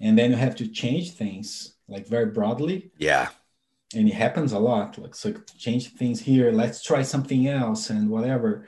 and 0.00 0.18
then 0.18 0.30
you 0.30 0.36
have 0.36 0.56
to 0.56 0.68
change 0.68 1.12
things 1.12 1.75
like 1.88 2.06
very 2.06 2.26
broadly. 2.26 2.90
Yeah. 2.98 3.28
And 3.94 4.08
it 4.08 4.14
happens 4.14 4.52
a 4.52 4.58
lot. 4.58 4.98
Like 4.98 5.14
so 5.14 5.34
change 5.58 5.94
things 5.94 6.20
here. 6.20 6.50
Let's 6.50 6.82
try 6.82 7.02
something 7.02 7.46
else 7.46 7.90
and 7.90 8.10
whatever. 8.10 8.66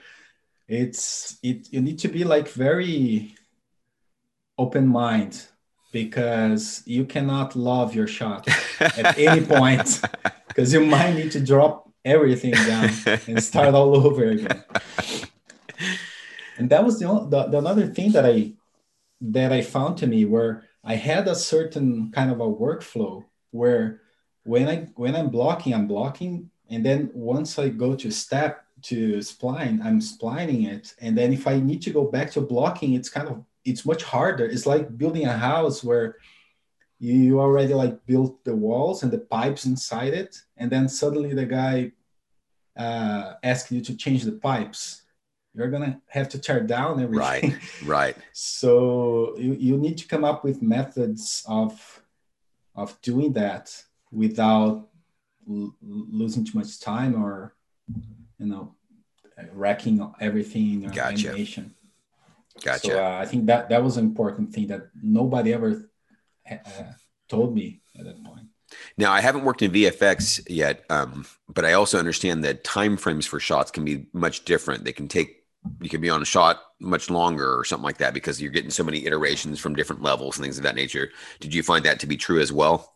It's 0.69 1.39
it 1.43 1.73
you 1.73 1.81
need 1.81 1.99
to 2.01 2.09
be 2.09 2.25
like 2.25 2.49
very 2.49 3.35
open 4.57 4.87
mind 4.87 5.47
because 5.93 6.83
you 6.87 7.05
cannot 7.05 7.57
love 7.57 7.95
your 7.95 8.07
shot 8.07 8.47
at 8.81 9.19
any 9.29 9.45
point 9.45 10.03
because 10.49 10.73
you 10.73 10.85
might 10.85 11.15
need 11.15 11.33
to 11.33 11.41
drop 11.41 11.91
everything 12.05 12.53
down 12.53 12.91
and 13.27 13.43
start 13.43 13.75
all 13.75 13.97
over 13.97 14.25
again. 14.25 14.63
And 16.59 16.71
that 16.71 16.85
was 16.85 16.99
the, 16.99 17.07
the, 17.07 17.45
the 17.45 17.59
another 17.59 17.87
thing 17.87 18.13
that 18.13 18.27
i 18.27 18.53
that 19.21 19.53
i 19.53 19.63
found 19.63 19.99
to 19.99 20.07
me 20.07 20.25
where 20.25 20.68
i 20.85 20.95
had 20.95 21.29
a 21.29 21.35
certain 21.35 22.11
kind 22.13 22.31
of 22.31 22.41
a 22.41 22.45
workflow 22.45 23.25
where 23.51 24.01
when 24.49 24.67
I 24.67 24.77
when 24.97 25.15
I'm 25.15 25.29
blocking, 25.29 25.75
I'm 25.75 25.87
blocking, 25.87 26.51
and 26.71 26.85
then 26.85 27.11
once 27.13 27.59
I 27.59 27.69
go 27.69 27.95
to 27.95 28.11
step 28.11 28.65
to 28.85 29.19
spline, 29.19 29.85
I'm 29.85 30.01
splining 30.01 30.63
it, 30.65 30.95
and 31.01 31.17
then 31.17 31.35
if 31.35 31.47
I 31.47 31.61
need 31.61 31.83
to 31.83 31.91
go 31.91 32.05
back 32.05 32.31
to 32.33 32.41
blocking, 32.41 32.95
it's 32.95 33.11
kind 33.11 33.29
of 33.29 33.45
it's 33.67 33.85
much 33.85 34.03
harder. 34.03 34.47
It's 34.47 34.65
like 34.65 34.97
building 34.97 35.27
a 35.27 35.37
house 35.37 35.85
where 35.85 36.17
you 36.99 37.41
already 37.41 37.75
like 37.75 38.07
built 38.07 38.43
the 38.45 38.57
walls 38.57 39.03
and 39.03 39.13
the 39.13 39.19
pipes 39.19 39.67
inside 39.67 40.15
it, 40.15 40.41
and 40.57 40.73
then 40.73 40.89
suddenly 40.89 41.35
the 41.35 41.45
guy 41.47 41.93
uh, 42.75 43.35
asks 43.43 43.71
you 43.71 43.83
to 43.83 43.95
change 43.97 44.25
the 44.25 44.33
pipes. 44.33 45.03
You're 45.55 45.71
gonna 45.71 46.01
have 46.09 46.29
to 46.31 46.39
tear 46.39 46.61
down 46.61 47.03
everything. 47.03 47.53
Right, 47.53 47.85
right. 47.85 48.17
so 48.33 49.35
you, 49.39 49.55
you 49.55 49.77
need 49.77 49.99
to 49.99 50.07
come 50.07 50.25
up 50.25 50.45
with 50.45 50.63
methods 50.63 51.45
of 51.49 52.03
of 52.75 53.01
doing 53.03 53.33
that 53.33 53.85
without 54.13 54.89
l- 55.49 55.75
losing 55.81 56.45
too 56.45 56.59
much 56.59 56.79
time 56.81 57.23
or 57.23 57.55
you 58.39 58.47
know 58.47 58.75
wrecking 59.53 60.13
everything 60.21 60.83
in 60.83 60.91
gotcha. 60.91 61.29
animation. 61.29 61.75
Gotcha. 62.63 62.87
So 62.87 63.05
uh, 63.05 63.19
I 63.21 63.27
think 63.27 63.47
that 63.47 63.69
that 63.69 63.83
was 63.83 63.97
an 63.97 64.05
important 64.05 64.53
thing 64.53 64.67
that 64.69 64.89
nobody 65.01 65.53
ever 65.53 65.91
uh, 66.51 66.57
told 67.29 67.55
me 67.55 67.81
at 67.99 68.05
that 68.05 68.23
point. 68.25 68.47
Now 68.97 69.13
I 69.13 69.21
haven't 69.21 69.45
worked 69.45 69.63
in 69.63 69.71
VFX 69.71 70.45
yet, 70.49 70.85
um, 70.91 71.25
but 71.49 71.65
I 71.65 71.73
also 71.73 71.99
understand 71.99 72.45
that 72.45 72.65
time 72.65 72.97
frames 72.97 73.27
for 73.27 73.41
shots 73.41 73.71
can 73.71 73.85
be 73.85 74.07
much 74.13 74.45
different. 74.45 74.85
They 74.85 74.93
can 74.93 75.09
take 75.09 75.38
you 75.81 75.89
can 75.89 76.01
be 76.01 76.11
on 76.11 76.23
a 76.23 76.25
shot 76.25 76.63
much 76.81 77.11
longer 77.11 77.59
or 77.59 77.65
something 77.65 77.85
like 77.85 77.99
that 77.99 78.15
because 78.15 78.41
you're 78.41 78.51
getting 78.53 78.71
so 78.71 78.85
many 78.85 79.07
iterations 79.07 79.59
from 79.59 79.75
different 79.75 80.03
levels 80.03 80.37
and 80.37 80.45
things 80.45 80.59
of 80.59 80.65
that 80.65 80.75
nature. 80.75 81.11
Did 81.41 81.55
you 81.55 81.63
find 81.63 81.85
that 81.85 82.01
to 82.01 82.07
be 82.07 82.17
true 82.17 82.41
as 82.41 82.53
well? 82.53 82.95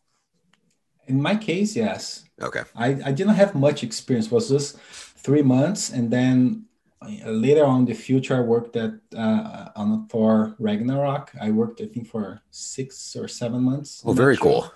In 1.06 1.20
my 1.20 1.37
case, 1.37 1.74
yes. 1.74 2.24
Okay. 2.40 2.62
I, 2.76 2.88
I 3.04 3.12
didn't 3.12 3.35
have 3.35 3.54
much 3.54 3.82
experience. 3.82 4.26
It 4.26 4.32
was 4.32 4.48
just 4.48 4.78
three 4.78 5.42
months, 5.42 5.90
and 5.90 6.11
then 6.11 6.66
uh, 7.02 7.30
later 7.30 7.64
on 7.64 7.80
in 7.80 7.85
the 7.87 7.94
future, 7.94 8.37
I 8.37 8.40
worked 8.40 8.76
at 8.76 8.92
uh, 9.16 9.70
on 9.74 10.06
Thor 10.06 10.54
Ragnarok. 10.58 11.32
I 11.40 11.50
worked, 11.50 11.80
I 11.80 11.87
think, 11.87 12.06
for 12.06 12.40
six 12.50 13.16
or 13.16 13.28
seven 13.28 13.62
months. 13.62 14.02
Oh, 14.04 14.12
very 14.12 14.37
cool. 14.37 14.72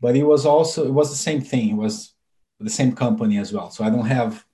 But 0.00 0.16
it 0.16 0.24
was 0.24 0.46
also 0.46 0.86
it 0.86 0.92
was 0.92 1.10
the 1.10 1.16
same 1.16 1.40
thing. 1.40 1.70
It 1.70 1.76
was 1.76 2.14
the 2.58 2.70
same 2.70 2.92
company 2.92 3.38
as 3.38 3.52
well. 3.52 3.70
So 3.70 3.84
I 3.84 3.90
don't 3.90 4.06
have 4.06 4.44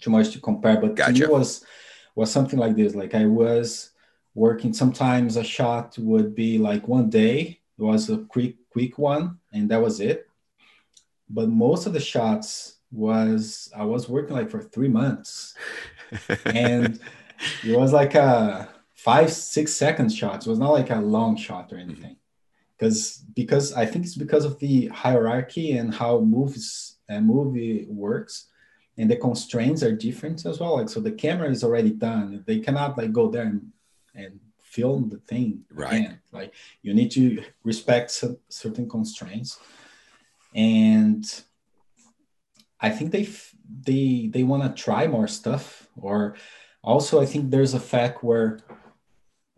too 0.00 0.10
much 0.10 0.30
to 0.32 0.40
compare. 0.40 0.80
But 0.80 0.96
gotcha. 0.96 1.12
to 1.12 1.26
me 1.26 1.32
was 1.32 1.64
was 2.14 2.30
something 2.30 2.58
like 2.58 2.76
this. 2.76 2.94
Like 2.94 3.14
I 3.14 3.26
was 3.26 3.90
working. 4.34 4.72
Sometimes 4.72 5.36
a 5.36 5.44
shot 5.44 5.96
would 5.98 6.34
be 6.34 6.58
like 6.58 6.88
one 6.88 7.10
day. 7.10 7.60
It 7.78 7.82
was 7.82 8.10
a 8.10 8.18
quick 8.18 8.56
quick 8.70 8.98
one, 8.98 9.38
and 9.52 9.70
that 9.70 9.80
was 9.80 10.00
it. 10.00 10.28
But 11.30 11.48
most 11.48 11.86
of 11.86 11.92
the 11.92 12.00
shots 12.00 12.78
was 12.90 13.70
I 13.76 13.84
was 13.84 14.08
working 14.08 14.36
like 14.36 14.50
for 14.50 14.62
three 14.62 14.88
months, 14.88 15.54
and 16.46 16.98
it 17.64 17.78
was 17.78 17.92
like 17.92 18.14
a 18.14 18.68
five 18.94 19.32
six 19.32 19.72
second 19.74 20.10
shots. 20.10 20.46
It 20.46 20.50
was 20.50 20.58
not 20.58 20.72
like 20.72 20.90
a 20.90 21.00
long 21.00 21.36
shot 21.36 21.72
or 21.72 21.76
anything, 21.76 22.16
mm-hmm. 22.16 22.78
because 22.78 23.24
because 23.34 23.72
I 23.74 23.86
think 23.86 24.04
it's 24.06 24.16
because 24.16 24.44
of 24.44 24.58
the 24.58 24.86
hierarchy 24.88 25.72
and 25.72 25.94
how 25.94 26.20
movies 26.20 26.96
a 27.10 27.16
uh, 27.16 27.20
movie 27.20 27.86
works 27.88 28.48
and 28.98 29.08
the 29.10 29.16
constraints 29.16 29.82
are 29.82 29.94
different 30.06 30.44
as 30.44 30.58
well 30.60 30.76
like 30.76 30.88
so 30.88 31.00
the 31.00 31.12
camera 31.24 31.48
is 31.48 31.62
already 31.64 31.90
done 31.90 32.42
they 32.46 32.58
cannot 32.58 32.98
like 32.98 33.12
go 33.12 33.28
there 33.30 33.46
and, 33.46 33.72
and 34.14 34.40
film 34.62 35.08
the 35.08 35.18
thing 35.18 35.64
Right. 35.72 36.00
again. 36.00 36.20
Like 36.30 36.52
you 36.82 36.92
need 36.92 37.10
to 37.12 37.42
respect 37.64 38.10
cer- 38.10 38.36
certain 38.50 38.86
constraints, 38.88 39.58
and 40.54 41.24
I 42.80 42.90
think 42.90 43.10
they 43.12 43.26
they 43.88 44.28
they 44.32 44.44
want 44.44 44.62
to 44.64 44.82
try 44.82 45.06
more 45.06 45.26
stuff. 45.26 45.88
Or 45.96 46.36
also, 46.82 47.20
I 47.20 47.26
think 47.26 47.50
there's 47.50 47.74
a 47.74 47.80
fact 47.80 48.22
where 48.22 48.60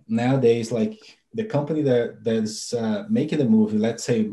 nowadays, 0.07 0.73
like 0.73 1.19
the 1.35 1.45
company 1.45 1.83
that 1.83 2.25
that's 2.25 2.73
uh, 2.73 3.05
making 3.09 3.39
the 3.39 3.45
movie, 3.45 3.79
let's 3.79 4.05
say 4.05 4.31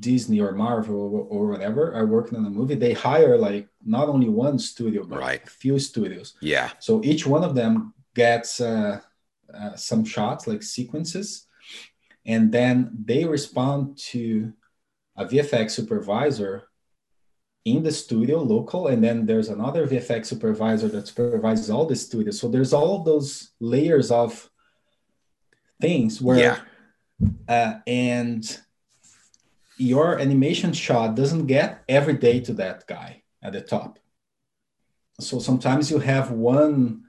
Disney 0.00 0.40
or 0.40 0.52
Marvel 0.52 0.96
or, 1.14 1.22
or 1.24 1.46
whatever, 1.48 1.92
are 1.94 2.06
working 2.06 2.38
on 2.38 2.46
a 2.46 2.50
movie. 2.50 2.74
They 2.74 2.92
hire 2.94 3.36
like 3.36 3.68
not 3.84 4.08
only 4.08 4.28
one 4.28 4.58
studio, 4.58 5.04
but 5.04 5.18
Right. 5.18 5.42
a 5.44 5.50
few 5.50 5.78
studios. 5.78 6.34
Yeah. 6.40 6.70
So 6.78 7.02
each 7.04 7.26
one 7.26 7.44
of 7.44 7.54
them 7.54 7.92
gets 8.14 8.60
uh, 8.60 9.00
uh, 9.52 9.74
some 9.76 10.04
shots, 10.04 10.46
like 10.46 10.62
sequences, 10.62 11.46
and 12.24 12.50
then 12.52 12.90
they 13.04 13.24
respond 13.24 13.98
to 14.12 14.52
a 15.16 15.24
VFX 15.26 15.72
supervisor 15.72 16.68
in 17.64 17.82
the 17.82 17.92
studio 17.92 18.38
local, 18.42 18.88
and 18.88 19.04
then 19.04 19.26
there's 19.26 19.48
another 19.48 19.86
VFX 19.86 20.26
supervisor 20.26 20.88
that 20.88 21.06
supervises 21.06 21.70
all 21.70 21.86
the 21.86 21.94
studios. 21.96 22.40
So 22.40 22.48
there's 22.48 22.72
all 22.72 23.04
those 23.04 23.50
layers 23.60 24.10
of 24.10 24.48
things 25.80 26.20
where, 26.20 26.38
Yeah. 26.38 26.58
uh, 27.48 27.74
and 27.86 28.42
your 29.82 30.18
animation 30.18 30.72
shot 30.72 31.14
doesn't 31.14 31.46
get 31.46 31.82
every 31.88 32.14
day 32.14 32.40
to 32.40 32.52
that 32.54 32.86
guy 32.86 33.22
at 33.42 33.52
the 33.52 33.60
top. 33.60 33.98
So 35.20 35.38
sometimes 35.38 35.90
you 35.90 35.98
have 35.98 36.30
one 36.30 37.02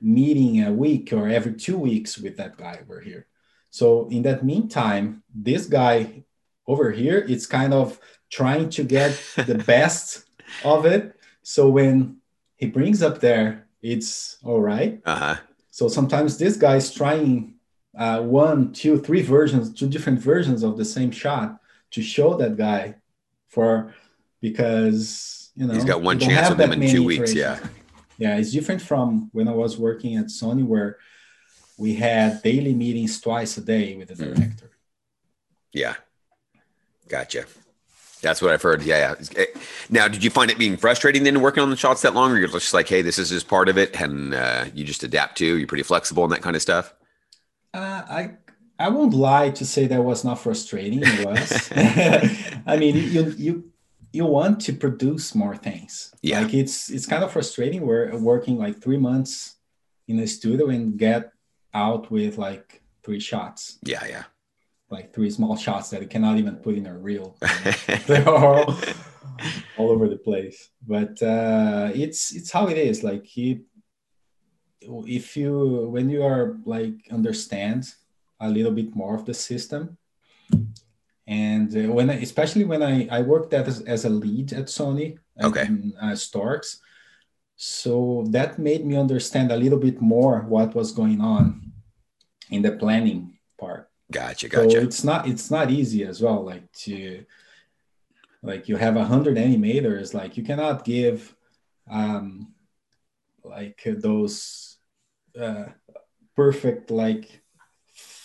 meeting 0.00 0.64
a 0.64 0.72
week 0.72 1.12
or 1.12 1.28
every 1.28 1.54
two 1.54 1.78
weeks 1.78 2.18
with 2.18 2.36
that 2.36 2.56
guy 2.56 2.78
over 2.82 3.00
here. 3.00 3.26
So 3.70 4.08
in 4.08 4.22
that 4.22 4.44
meantime, 4.44 5.22
this 5.34 5.66
guy 5.66 6.24
over 6.66 6.90
here, 6.90 7.24
it's 7.28 7.46
kind 7.46 7.74
of 7.74 7.98
trying 8.30 8.70
to 8.70 8.84
get 8.84 9.18
the 9.36 9.62
best 9.66 10.24
of 10.64 10.86
it. 10.86 11.16
So 11.42 11.68
when 11.68 12.18
he 12.56 12.66
brings 12.66 13.02
up 13.02 13.20
there, 13.20 13.66
it's 13.82 14.38
all 14.44 14.60
right. 14.60 15.00
Uh 15.04 15.16
huh. 15.16 15.36
So 15.70 15.88
sometimes 15.88 16.38
this 16.38 16.56
guy 16.56 16.76
is 16.76 16.92
trying 16.92 17.54
uh, 17.96 18.20
one, 18.22 18.72
two, 18.72 18.98
three 18.98 19.22
versions, 19.22 19.74
two 19.74 19.88
different 19.88 20.20
versions 20.20 20.62
of 20.62 20.76
the 20.76 20.84
same 20.84 21.10
shot 21.10 21.61
to 21.92 22.02
show 22.02 22.34
that 22.36 22.56
guy 22.56 22.96
for 23.48 23.94
because 24.40 25.50
you 25.54 25.66
know 25.66 25.74
He's 25.74 25.84
got 25.84 26.02
one 26.02 26.18
chance 26.18 26.48
with 26.50 26.60
him 26.60 26.72
in 26.72 26.90
two 26.90 27.04
weeks. 27.04 27.30
iterations. 27.32 27.62
Yeah. 27.62 27.68
Yeah, 28.18 28.36
it's 28.36 28.52
different 28.52 28.82
from 28.82 29.30
when 29.32 29.48
I 29.48 29.52
was 29.52 29.78
working 29.78 30.16
at 30.16 30.26
Sony 30.26 30.64
where 30.64 30.98
we 31.78 31.94
had 31.94 32.42
daily 32.42 32.74
meetings 32.74 33.20
twice 33.20 33.56
a 33.56 33.60
day 33.62 33.96
with 33.96 34.08
the 34.08 34.14
Mhm. 34.14 34.34
director. 34.36 34.70
Yeah. 35.72 35.96
Gotcha. 37.08 37.46
That's 38.20 38.40
what 38.40 38.52
I've 38.52 38.62
heard. 38.62 38.82
Yeah, 38.82 39.16
yeah. 39.36 39.44
Now, 39.90 40.06
did 40.06 40.22
you 40.22 40.30
find 40.30 40.50
it 40.50 40.56
being 40.58 40.76
frustrating 40.76 41.24
then 41.24 41.40
working 41.40 41.62
on 41.62 41.70
the 41.70 41.76
shots 41.76 42.02
that 42.02 42.14
long, 42.14 42.30
or 42.30 42.38
you're 42.38 42.46
just 42.48 42.72
like, 42.72 42.88
hey, 42.88 43.02
this 43.02 43.18
is 43.18 43.30
just 43.30 43.48
part 43.48 43.68
of 43.68 43.76
it, 43.76 44.00
and 44.00 44.32
uh, 44.34 44.66
you 44.72 44.84
just 44.84 45.02
adapt 45.02 45.38
to? 45.38 45.44
You're 45.58 45.66
pretty 45.66 45.82
flexible 45.82 46.22
and 46.22 46.32
that 46.32 46.42
kind 46.42 46.54
of 46.54 46.62
stuff. 46.62 46.94
Uh, 47.74 48.02
I 48.08 48.30
I 48.82 48.88
won't 48.88 49.14
lie 49.14 49.50
to 49.50 49.64
say 49.64 49.86
that 49.86 50.02
was 50.02 50.24
not 50.24 50.40
frustrating. 50.40 51.00
It 51.04 51.24
was. 51.26 51.70
I 52.72 52.76
mean, 52.76 52.96
you 52.96 53.22
you 53.46 53.72
you 54.12 54.26
want 54.26 54.60
to 54.66 54.72
produce 54.72 55.34
more 55.34 55.56
things. 55.56 56.12
Yeah. 56.20 56.40
Like 56.40 56.54
it's 56.54 56.90
it's 56.90 57.06
kind 57.06 57.22
of 57.24 57.32
frustrating. 57.32 57.86
We're 57.86 58.16
working 58.18 58.58
like 58.58 58.82
three 58.82 58.98
months 58.98 59.56
in 60.08 60.18
a 60.18 60.26
studio 60.26 60.68
and 60.68 60.98
get 60.98 61.32
out 61.72 62.10
with 62.10 62.38
like 62.38 62.82
three 63.04 63.20
shots, 63.20 63.78
Yeah, 63.84 64.04
yeah. 64.06 64.24
like 64.90 65.14
three 65.14 65.30
small 65.30 65.56
shots 65.56 65.90
that 65.90 66.02
you 66.02 66.08
cannot 66.08 66.38
even 66.38 66.56
put 66.56 66.74
in 66.76 66.86
a 66.86 66.96
reel. 66.96 67.36
They're 68.06 68.28
all, 68.28 68.76
all 69.78 69.90
over 69.90 70.08
the 70.08 70.18
place. 70.18 70.70
But 70.86 71.22
uh, 71.22 71.90
it's 71.94 72.34
it's 72.34 72.50
how 72.50 72.68
it 72.68 72.78
is. 72.78 73.02
Like 73.02 73.26
if 75.18 75.36
you 75.36 75.88
when 75.90 76.10
you 76.10 76.22
are 76.22 76.58
like 76.64 76.94
understand 77.10 77.94
a 78.42 78.48
little 78.50 78.72
bit 78.72 78.94
more 78.94 79.14
of 79.14 79.24
the 79.24 79.34
system, 79.34 79.96
and 81.26 81.70
uh, 81.76 81.92
when 81.92 82.10
I, 82.10 82.14
especially 82.14 82.64
when 82.64 82.82
I 82.82 83.08
I 83.08 83.22
worked 83.22 83.54
as 83.54 83.80
as 83.82 84.04
a 84.04 84.10
lead 84.10 84.52
at 84.52 84.66
Sony, 84.66 85.18
Okay. 85.40 85.64
in 85.64 85.94
uh, 86.00 86.14
Storks, 86.14 86.80
so 87.56 88.24
that 88.30 88.58
made 88.58 88.84
me 88.84 88.96
understand 88.96 89.50
a 89.52 89.56
little 89.56 89.78
bit 89.78 90.00
more 90.00 90.40
what 90.42 90.74
was 90.74 90.92
going 90.92 91.20
on 91.20 91.72
in 92.50 92.62
the 92.62 92.72
planning 92.72 93.38
part 93.58 93.88
gotcha, 94.10 94.48
gotcha. 94.48 94.70
so 94.70 94.78
it's 94.78 95.04
not 95.04 95.28
it's 95.28 95.50
not 95.50 95.70
easy 95.70 96.04
as 96.04 96.20
well 96.20 96.44
like 96.44 96.70
to 96.72 97.24
like 98.42 98.68
you 98.68 98.76
have 98.76 98.96
a 98.96 99.04
hundred 99.04 99.36
animators 99.36 100.12
like 100.12 100.36
you 100.36 100.42
cannot 100.42 100.84
give 100.84 101.34
um 101.90 102.52
like 103.44 103.82
those 103.86 104.78
uh 105.40 105.66
perfect 106.36 106.90
like 106.90 107.41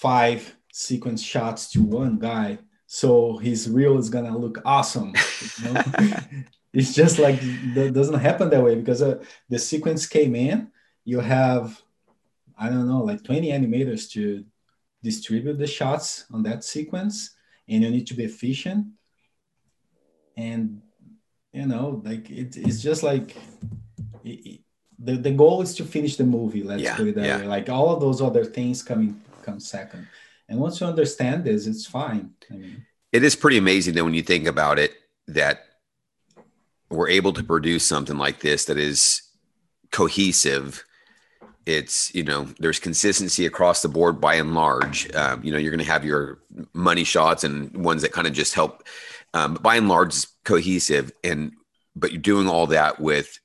five 0.02 0.56
sequence 0.72 1.22
shots 1.24 1.72
to 1.72 1.82
one 1.82 2.16
guy 2.20 2.58
so 2.86 3.38
his 3.38 3.70
reel 3.70 3.98
is 3.98 4.10
gonna 4.10 4.38
look 4.38 4.58
awesome 4.66 5.12
you 5.58 5.66
know? 5.74 5.82
it's 6.74 6.94
just 6.94 7.18
like 7.20 7.40
that 7.74 7.92
doesn't 7.94 8.20
happen 8.30 8.50
that 8.50 8.64
way 8.64 8.76
because 8.76 9.02
uh, 9.02 9.18
the 9.50 9.58
sequence 9.58 10.06
came 10.06 10.36
in 10.36 10.58
you 11.12 11.20
have 11.20 11.82
i 12.64 12.70
don't 12.70 12.88
know 12.88 13.04
like 13.04 13.24
20 13.24 13.50
animators 13.58 14.04
to 14.12 14.44
distribute 15.04 15.58
the 15.58 15.68
shots 15.68 16.26
on 16.32 16.44
that 16.44 16.64
sequence 16.64 17.36
and 17.68 17.84
you 17.84 17.90
need 17.90 18.06
to 18.08 18.14
be 18.14 18.24
efficient 18.24 18.86
and 20.36 20.82
you 21.54 21.66
know 21.66 22.02
like 22.06 22.30
it, 22.30 22.56
it's 22.58 22.82
just 22.82 23.04
like 23.04 23.36
it, 24.24 24.40
it- 24.52 24.62
the, 25.00 25.16
the 25.16 25.30
goal 25.32 25.62
is 25.62 25.76
to 25.76 25.84
finish 25.84 26.16
the 26.16 26.24
movie 26.24 26.64
let's 26.64 26.82
Yeah, 26.84 26.96
put 26.98 27.08
it 27.08 27.16
that 27.16 27.26
yeah. 27.28 27.38
way 27.38 27.46
like 27.48 27.70
all 27.70 27.90
of 27.94 28.00
those 28.02 28.20
other 28.20 28.44
things 28.44 28.82
coming 28.82 29.22
second 29.60 30.08
and 30.50 30.60
once 30.60 30.80
you 30.80 30.88
understand 30.88 31.44
this 31.44 31.68
it's 31.68 31.86
fine 31.86 32.32
i 32.52 32.56
mean 32.56 32.86
It 33.12 33.24
is 33.24 33.36
pretty 33.36 33.58
amazing 33.58 33.94
that 33.96 34.04
when 34.04 34.14
you 34.14 34.22
think 34.22 34.48
about 34.48 34.78
it 34.78 34.94
that 35.28 35.68
we're 36.90 37.10
able 37.10 37.34
to 37.34 37.44
produce 37.44 37.86
something 37.86 38.18
like 38.18 38.40
this 38.40 38.66
that 38.66 38.78
is 38.78 39.22
cohesive. 39.92 40.84
It's 41.66 42.14
you 42.16 42.24
know 42.24 42.48
there's 42.60 42.80
consistency 42.80 43.46
across 43.46 43.82
the 43.82 43.90
board 43.90 44.22
by 44.22 44.36
and 44.36 44.54
large. 44.54 45.14
Um, 45.14 45.44
you 45.44 45.52
know 45.52 45.58
you're 45.58 45.72
going 45.72 45.86
to 45.86 45.92
have 45.92 46.06
your 46.06 46.40
money 46.74 47.04
shots 47.04 47.44
and 47.44 47.76
ones 47.84 48.02
that 48.02 48.14
kind 48.14 48.28
of 48.28 48.34
just 48.34 48.54
help. 48.54 48.84
Um, 49.34 49.54
but 49.54 49.64
by 49.64 49.76
and 49.76 49.90
large, 49.90 50.10
it's 50.10 50.28
cohesive, 50.46 51.12
and 51.24 51.52
but 51.96 52.12
you're 52.12 52.22
doing 52.22 52.48
all 52.48 52.68
that 52.68 53.02
with 53.02 53.40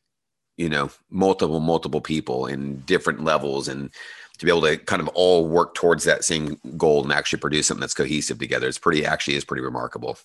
you 0.57 0.69
know 0.69 0.91
multiple 1.11 1.59
multiple 1.59 2.01
people 2.01 2.47
in 2.47 2.81
different 2.81 3.25
levels 3.25 3.67
and 3.67 3.91
to 4.39 4.45
be 4.45 4.51
able 4.51 4.63
to 4.63 4.77
kind 4.77 5.01
of 5.03 5.09
all 5.09 5.47
work 5.49 5.75
towards 5.75 6.05
that 6.05 6.25
same 6.25 6.59
goal 6.77 7.03
and 7.03 7.13
actually 7.13 7.39
produce 7.39 7.67
something 7.67 7.81
that's 7.81 7.95
cohesive 7.95 8.39
together 8.39 8.67
it's 8.69 8.79
pretty 8.79 9.05
actually 9.07 9.37
is 9.37 9.45
pretty 9.45 9.63
remarkable 9.63 10.19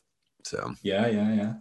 so 0.44 0.74
yeah 0.82 1.08
yeah 1.08 1.34
yeah 1.34 1.54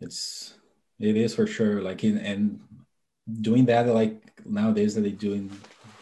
it's 0.00 0.54
it 1.00 1.16
is 1.16 1.34
for 1.34 1.46
sure 1.46 1.80
like 1.80 2.04
in 2.04 2.18
and 2.18 2.60
doing 3.40 3.64
that 3.66 3.86
like 3.86 4.20
nowadays 4.44 4.94
that 4.94 5.00
they 5.02 5.10
do 5.10 5.32
in 5.32 5.50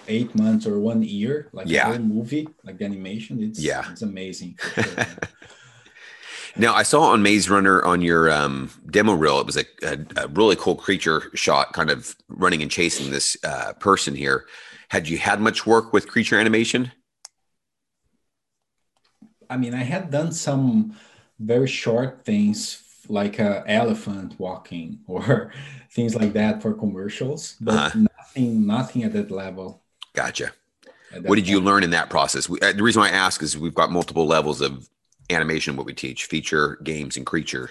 eight 0.08 0.34
months 0.34 0.66
or 0.66 0.80
one 0.80 1.02
year 1.02 1.48
like 1.52 1.68
Yeah. 1.68 1.88
a 1.88 1.92
whole 1.92 1.98
movie 2.02 2.48
like 2.64 2.78
the 2.78 2.84
animation 2.84 3.42
it's 3.42 3.60
Yeah. 3.60 3.88
it's 3.90 4.02
amazing 4.02 4.58
sure. 4.74 4.84
now 6.56 6.74
i 6.74 6.82
saw 6.82 7.02
on 7.02 7.22
maze 7.22 7.48
runner 7.48 7.82
on 7.84 8.02
your 8.02 8.30
um, 8.30 8.70
demo 8.90 9.12
reel 9.14 9.38
it 9.38 9.46
was 9.46 9.56
a, 9.56 9.64
a, 9.82 9.98
a 10.16 10.28
really 10.28 10.56
cool 10.56 10.74
creature 10.74 11.30
shot 11.34 11.72
kind 11.72 11.90
of 11.90 12.16
running 12.28 12.62
and 12.62 12.70
chasing 12.70 13.10
this 13.12 13.36
uh, 13.44 13.72
person 13.74 14.14
here 14.14 14.44
had 14.92 15.08
you 15.08 15.18
had 15.18 15.40
much 15.40 15.66
work 15.66 15.92
with 15.92 16.06
creature 16.06 16.38
animation? 16.38 16.92
I 19.50 19.56
mean, 19.56 19.74
I 19.74 19.82
had 19.82 20.10
done 20.10 20.32
some 20.32 20.96
very 21.38 21.66
short 21.68 22.24
things 22.24 22.82
like 23.08 23.38
a 23.38 23.64
elephant 23.66 24.38
walking 24.38 25.00
or 25.06 25.52
things 25.90 26.14
like 26.14 26.32
that 26.34 26.62
for 26.62 26.74
commercials, 26.74 27.56
but 27.60 27.74
Uh-huh. 27.74 27.90
nothing, 27.94 28.66
nothing 28.66 29.02
at 29.04 29.12
that 29.12 29.30
level. 29.30 29.82
gotcha. 30.14 30.52
That 31.10 31.24
what 31.26 31.36
did 31.36 31.48
you 31.48 31.60
learn 31.60 31.84
in 31.84 31.90
that 31.90 32.10
process? 32.10 32.48
We, 32.48 32.60
uh, 32.60 32.72
the 32.72 32.82
reason 32.82 33.00
why 33.00 33.08
i 33.08 33.12
ask 33.12 33.42
is 33.42 33.58
we've 33.58 33.74
got 33.74 33.90
multiple 33.92 34.26
levels 34.26 34.60
of 34.60 34.88
animation 35.30 35.76
what 35.76 35.86
we 35.86 35.94
teach 35.94 36.26
feature 36.26 36.78
games 36.82 37.16
and 37.16 37.26
creature. 37.26 37.70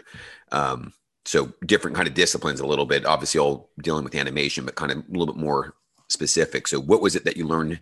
Um, 0.52 0.94
so 1.26 1.54
different 1.66 1.96
kind 1.96 2.08
of 2.08 2.16
disciplines 2.16 2.62
a 2.62 2.66
little 2.68 2.86
bit 2.86 3.06
obviously 3.06 3.40
all 3.40 3.70
dealing 3.84 4.04
with 4.04 4.16
animation 4.16 4.66
but 4.66 4.76
kind 4.76 4.92
of 4.92 4.98
a 5.00 5.04
little 5.12 5.28
bit 5.28 5.38
more 5.38 5.76
specific 6.12 6.68
so 6.68 6.80
what 6.80 7.02
was 7.02 7.16
it 7.16 7.26
that 7.26 7.38
you 7.38 7.46
learned 7.46 7.80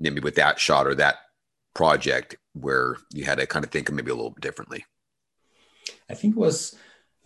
maybe 0.00 0.20
with 0.20 0.34
that 0.34 0.58
shot 0.58 0.86
or 0.86 0.94
that 0.94 1.16
project 1.74 2.36
where 2.54 2.96
you 3.12 3.24
had 3.24 3.38
to 3.38 3.46
kind 3.46 3.64
of 3.64 3.70
think 3.70 3.88
of 3.88 3.94
maybe 3.94 4.10
a 4.10 4.14
little 4.14 4.30
bit 4.30 4.42
differently 4.42 4.84
I 6.08 6.14
think 6.14 6.36
it 6.36 6.38
was 6.38 6.76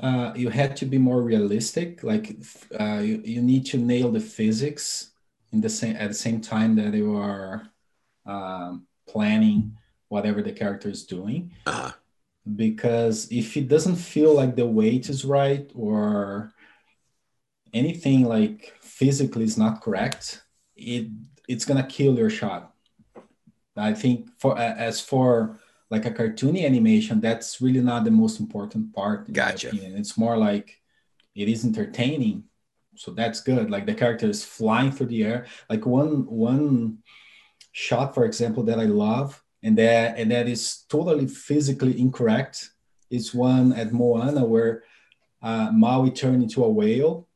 uh, 0.01 0.33
you 0.35 0.49
had 0.49 0.77
to 0.77 0.87
be 0.87 0.99
more 0.99 1.23
realistic. 1.23 2.03
Like 2.03 2.37
uh, 2.79 3.01
you, 3.03 3.21
you 3.25 3.43
need 3.43 3.67
to 3.67 3.79
nail 3.79 4.11
the 4.11 4.21
physics 4.21 5.11
in 5.53 5.61
the 5.61 5.69
same 5.69 5.97
at 5.97 6.09
the 6.09 6.15
same 6.15 6.41
time 6.41 6.77
that 6.77 6.95
you 6.95 7.17
are 7.17 7.69
um, 8.27 8.87
planning 9.07 9.77
whatever 10.09 10.43
the 10.43 10.53
character 10.53 10.89
is 10.89 11.05
doing. 11.05 11.53
Uh-huh. 11.67 11.93
Because 12.57 13.31
if 13.31 13.57
it 13.57 13.69
doesn't 13.69 13.97
feel 13.97 14.35
like 14.35 14.57
the 14.57 14.67
weight 14.67 15.09
is 15.11 15.25
right 15.25 15.71
or 15.75 16.53
anything 17.75 18.25
like 18.25 18.73
physically 19.01 19.45
is 19.45 19.57
not 19.57 19.81
correct, 19.81 20.43
it 20.77 21.09
it's 21.49 21.65
gonna 21.65 21.89
kill 21.97 22.15
your 22.19 22.29
shot. 22.29 22.63
I 23.75 23.95
think 23.95 24.29
for 24.39 24.53
as 24.59 25.01
for 25.01 25.59
like 25.89 26.05
a 26.05 26.11
cartoony 26.11 26.67
animation, 26.67 27.19
that's 27.21 27.61
really 27.65 27.81
not 27.81 28.05
the 28.05 28.11
most 28.11 28.39
important 28.45 28.95
part. 28.95 29.33
Gotcha. 29.33 29.71
It's 29.73 30.19
more 30.19 30.37
like 30.37 30.69
it 31.35 31.49
is 31.49 31.65
entertaining, 31.65 32.45
so 32.95 33.13
that's 33.13 33.41
good. 33.41 33.71
Like 33.71 33.87
the 33.87 33.95
character 33.95 34.29
is 34.29 34.45
flying 34.45 34.93
through 34.93 35.11
the 35.15 35.25
air. 35.25 35.47
Like 35.71 35.87
one 35.87 36.27
one 36.27 36.99
shot, 37.73 38.15
for 38.15 38.27
example, 38.27 38.63
that 38.65 38.79
I 38.79 38.89
love 39.07 39.43
and 39.63 39.79
that 39.79 40.19
and 40.19 40.31
that 40.31 40.47
is 40.47 40.85
totally 40.91 41.27
physically 41.27 41.99
incorrect. 41.99 42.71
It's 43.09 43.33
one 43.33 43.73
at 43.73 43.93
Moana 43.93 44.45
where 44.45 44.85
uh, 45.43 45.71
Maui 45.73 46.11
turned 46.11 46.43
into 46.43 46.63
a 46.63 46.71
whale, 46.71 47.27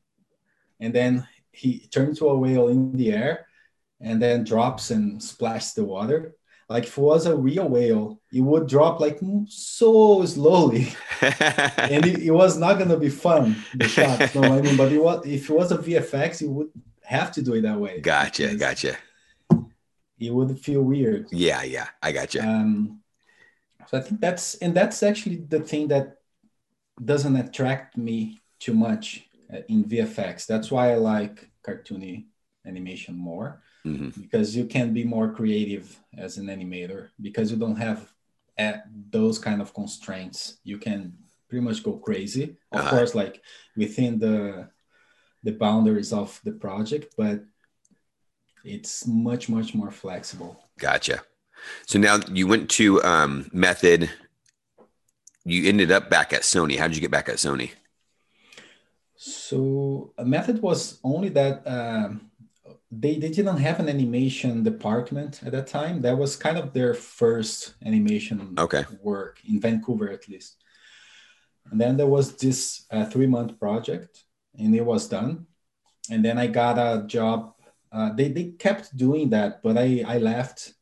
and 0.79 0.93
then 0.93 1.27
he 1.55 1.89
turned 1.89 2.17
to 2.19 2.29
a 2.29 2.39
whale 2.39 2.69
in 2.69 2.93
the 2.93 3.13
air, 3.13 3.47
and 4.01 4.21
then 4.21 4.45
drops 4.45 4.91
and 4.91 5.23
splashes 5.23 5.75
the 5.75 5.85
water. 5.85 6.35
Like 6.69 6.85
if 6.85 6.97
it 6.97 7.01
was 7.01 7.27
a 7.27 7.37
real 7.37 7.69
whale, 7.69 8.21
it 8.33 8.41
would 8.41 8.67
drop 8.67 8.99
like 8.99 9.21
so 9.49 10.25
slowly, 10.25 10.95
and 11.21 12.07
it, 12.07 12.21
it, 12.21 12.31
was 12.31 12.57
not 12.57 12.79
gonna 12.79 12.97
be 12.97 13.11
fun. 13.11 13.57
The 13.75 13.87
shot, 13.87 14.35
no, 14.35 14.43
I 14.43 14.61
mean, 14.61 14.77
but 14.77 14.91
it 14.91 15.03
was 15.03 15.27
if 15.27 15.51
it 15.51 15.55
was 15.55 15.73
a 15.73 15.79
VFX, 15.79 16.43
it 16.43 16.49
would 16.49 16.71
have 17.03 17.33
to 17.33 17.43
do 17.43 17.55
it 17.55 17.63
that 17.63 17.79
way. 17.79 18.01
Gotcha, 18.01 18.55
gotcha 18.57 18.97
it 20.19 20.33
would 20.33 20.59
feel 20.59 20.83
weird. 20.83 21.27
Yeah, 21.31 21.63
yeah, 21.63 21.89
I 22.03 22.13
gotcha. 22.13 22.47
Um, 22.47 23.01
so 23.87 23.99
I 23.99 24.01
think 24.01 24.21
that's 24.21 24.55
and 24.57 24.75
that's 24.75 25.03
actually 25.03 25.37
the 25.37 25.61
thing 25.61 25.89
that 25.89 26.19
doesn't 27.03 27.37
attract 27.37 27.97
me 27.97 28.41
too 28.59 28.75
much 28.75 29.29
in 29.69 29.85
VFX. 29.85 30.47
That's 30.47 30.71
why 30.71 30.93
I 30.93 30.97
like 30.97 31.49
cartoony 31.67 32.27
animation 32.67 33.17
more 33.17 33.63
mm-hmm. 33.87 34.21
because 34.21 34.57
you 34.57 34.67
can 34.67 34.93
be 34.93 35.05
more 35.05 35.33
creative 35.33 35.99
as 36.17 36.39
an 36.39 36.47
animator 36.47 37.09
because 37.21 37.51
you 37.51 37.57
don't 37.57 37.77
have 37.77 38.13
uh, 38.59 38.79
those 39.11 39.39
kind 39.39 39.61
of 39.61 39.75
constraints. 39.75 40.59
You 40.65 40.79
can 40.79 41.15
pretty 41.49 41.65
much 41.65 41.83
go 41.83 41.95
crazy, 41.95 42.57
of 42.73 42.81
uh-huh. 42.81 42.91
course, 42.91 43.15
like 43.15 43.43
within 43.77 44.19
the 44.19 44.69
the 45.43 45.53
boundaries 45.53 46.13
of 46.13 46.41
the 46.45 46.53
project, 46.53 47.15
but 47.19 47.45
it's 48.65 49.07
much 49.07 49.49
much 49.49 49.75
more 49.75 49.91
flexible 49.91 50.65
gotcha 50.79 51.23
so 51.87 51.99
now 51.99 52.19
you 52.33 52.47
went 52.47 52.69
to 52.71 53.03
um, 53.05 53.49
method 53.53 54.11
you 55.45 55.69
ended 55.69 55.93
up 55.93 56.11
back 56.11 56.33
at 56.33 56.43
sony 56.43 56.79
how 56.79 56.89
did 56.89 56.97
you 56.97 57.01
get 57.01 57.11
back 57.11 57.29
at 57.29 57.37
sony 57.37 57.71
so 59.27 60.13
a 60.19 60.25
method 60.25 60.61
was 60.61 61.01
only 61.03 61.29
that 61.31 61.67
um, 61.67 62.31
they, 62.91 63.19
they 63.19 63.31
didn't 63.31 63.57
have 63.57 63.81
an 63.81 63.89
animation 63.89 64.63
department 64.63 65.41
at 65.45 65.53
that 65.53 65.67
time 65.67 66.03
that 66.03 66.17
was 66.17 66.37
kind 66.37 66.59
of 66.59 66.73
their 66.73 66.95
first 66.95 67.75
animation 67.85 68.55
okay. 68.59 68.85
work 69.03 69.39
in 69.49 69.61
vancouver 69.61 70.11
at 70.11 70.29
least 70.29 70.63
and 71.71 71.81
then 71.81 71.97
there 71.97 72.07
was 72.07 72.37
this 72.37 72.85
uh, 72.91 73.05
three 73.07 73.27
month 73.27 73.59
project 73.59 74.25
and 74.59 74.75
it 74.75 74.85
was 74.85 75.09
done 75.09 75.47
and 76.11 76.25
then 76.25 76.37
i 76.39 76.47
got 76.47 76.77
a 76.79 77.07
job 77.07 77.55
uh, 77.95 78.13
they, 78.13 78.29
they 78.29 78.45
kept 78.59 78.97
doing 78.97 79.31
that, 79.31 79.63
but 79.63 79.79
I, 79.79 80.03
I 80.07 80.19
left 80.19 80.75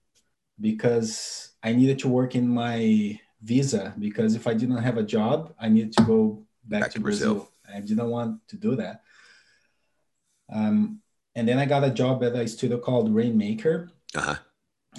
because 0.58 1.50
I 1.62 1.74
needed 1.74 1.98
to 2.00 2.08
work 2.08 2.34
in 2.34 2.48
my 2.48 3.20
visa 3.42 3.92
because 3.98 4.34
if 4.34 4.46
I 4.46 4.54
didn't 4.54 4.78
have 4.78 4.96
a 4.96 5.02
job, 5.02 5.52
I 5.60 5.68
needed 5.68 5.92
to 5.98 6.04
go 6.04 6.42
back, 6.64 6.80
back 6.80 6.90
to, 6.92 7.00
Brazil. 7.00 7.34
Brazil. 7.34 7.51
I 7.74 7.80
didn't 7.80 8.08
want 8.08 8.46
to 8.48 8.56
do 8.56 8.76
that. 8.76 9.02
Um, 10.52 11.00
and 11.34 11.48
then 11.48 11.58
I 11.58 11.64
got 11.64 11.84
a 11.84 11.90
job 11.90 12.22
at 12.24 12.34
a 12.34 12.46
studio 12.46 12.78
called 12.78 13.14
Rainmaker. 13.14 13.90
Uh-huh. 14.14 14.36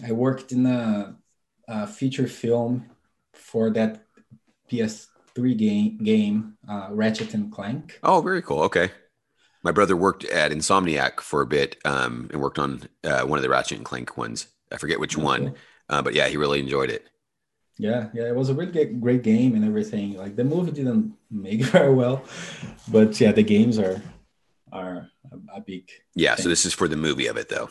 I 0.04 0.12
worked 0.12 0.52
in 0.52 0.66
a, 0.66 1.16
a, 1.68 1.86
feature 1.86 2.28
film 2.28 2.90
for 3.34 3.70
that 3.72 4.06
PS3 4.72 5.56
game, 5.58 5.98
game 6.00 6.58
uh, 6.68 6.88
Ratchet 6.90 7.36
and 7.36 7.52
Clank. 7.52 8.00
Oh, 8.02 8.22
very 8.22 8.42
cool. 8.42 8.62
Okay 8.64 8.90
my 9.64 9.72
brother 9.72 9.96
worked 9.96 10.26
at 10.26 10.52
Insomniac 10.52 11.22
for 11.22 11.42
a 11.42 11.48
bit 11.48 11.78
um, 11.86 12.30
and 12.32 12.42
worked 12.42 12.60
on 12.60 12.82
uh, 13.04 13.22
one 13.22 13.40
of 13.40 13.44
the 13.44 13.50
Ratchet 13.50 13.78
and 13.78 13.86
Clank 13.86 14.18
ones. 14.18 14.48
I 14.72 14.78
forget 14.78 15.00
which 15.00 15.16
okay. 15.16 15.24
one, 15.24 15.56
uh, 15.90 16.02
but 16.02 16.14
yeah, 16.14 16.28
he 16.28 16.38
really 16.38 16.60
enjoyed 16.60 16.90
it. 16.90 17.08
Yeah, 17.78 18.10
yeah, 18.14 18.28
it 18.28 18.36
was 18.36 18.50
a 18.50 18.54
really 18.54 18.86
great 18.86 19.24
game 19.24 19.56
and 19.56 19.66
everything. 19.66 20.16
Like 20.16 20.36
the 20.36 20.44
movie 20.44 20.72
didn't 20.72 21.14
make 21.32 21.64
very 21.72 21.94
well, 21.94 22.24
but 22.92 23.20
yeah, 23.20 23.32
the 23.32 23.44
games 23.44 23.80
are 23.80 24.02
are 24.72 25.10
a, 25.32 25.58
a 25.58 25.62
big. 25.62 25.90
Yeah, 26.16 26.36
thing. 26.36 26.44
so 26.44 26.50
this 26.50 26.66
is 26.66 26.74
for 26.74 26.88
the 26.88 26.98
movie 26.98 27.28
of 27.28 27.38
it 27.38 27.50
though. 27.50 27.70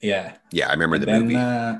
Yeah. 0.00 0.36
Yeah, 0.50 0.68
I 0.68 0.72
remember 0.72 0.96
and 0.96 1.02
the 1.02 1.06
then, 1.06 1.22
movie. 1.22 1.36
Uh, 1.36 1.78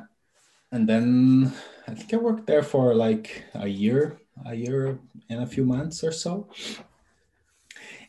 and 0.73 0.89
then 0.89 1.53
I 1.87 1.95
think 1.95 2.13
I 2.13 2.17
worked 2.17 2.47
there 2.47 2.63
for 2.63 2.95
like 2.95 3.45
a 3.55 3.69
year, 3.69 4.19
a 4.45 4.55
year 4.55 4.99
and 5.29 5.43
a 5.43 5.47
few 5.47 5.65
months 5.65 6.03
or 6.03 6.13
so 6.13 6.49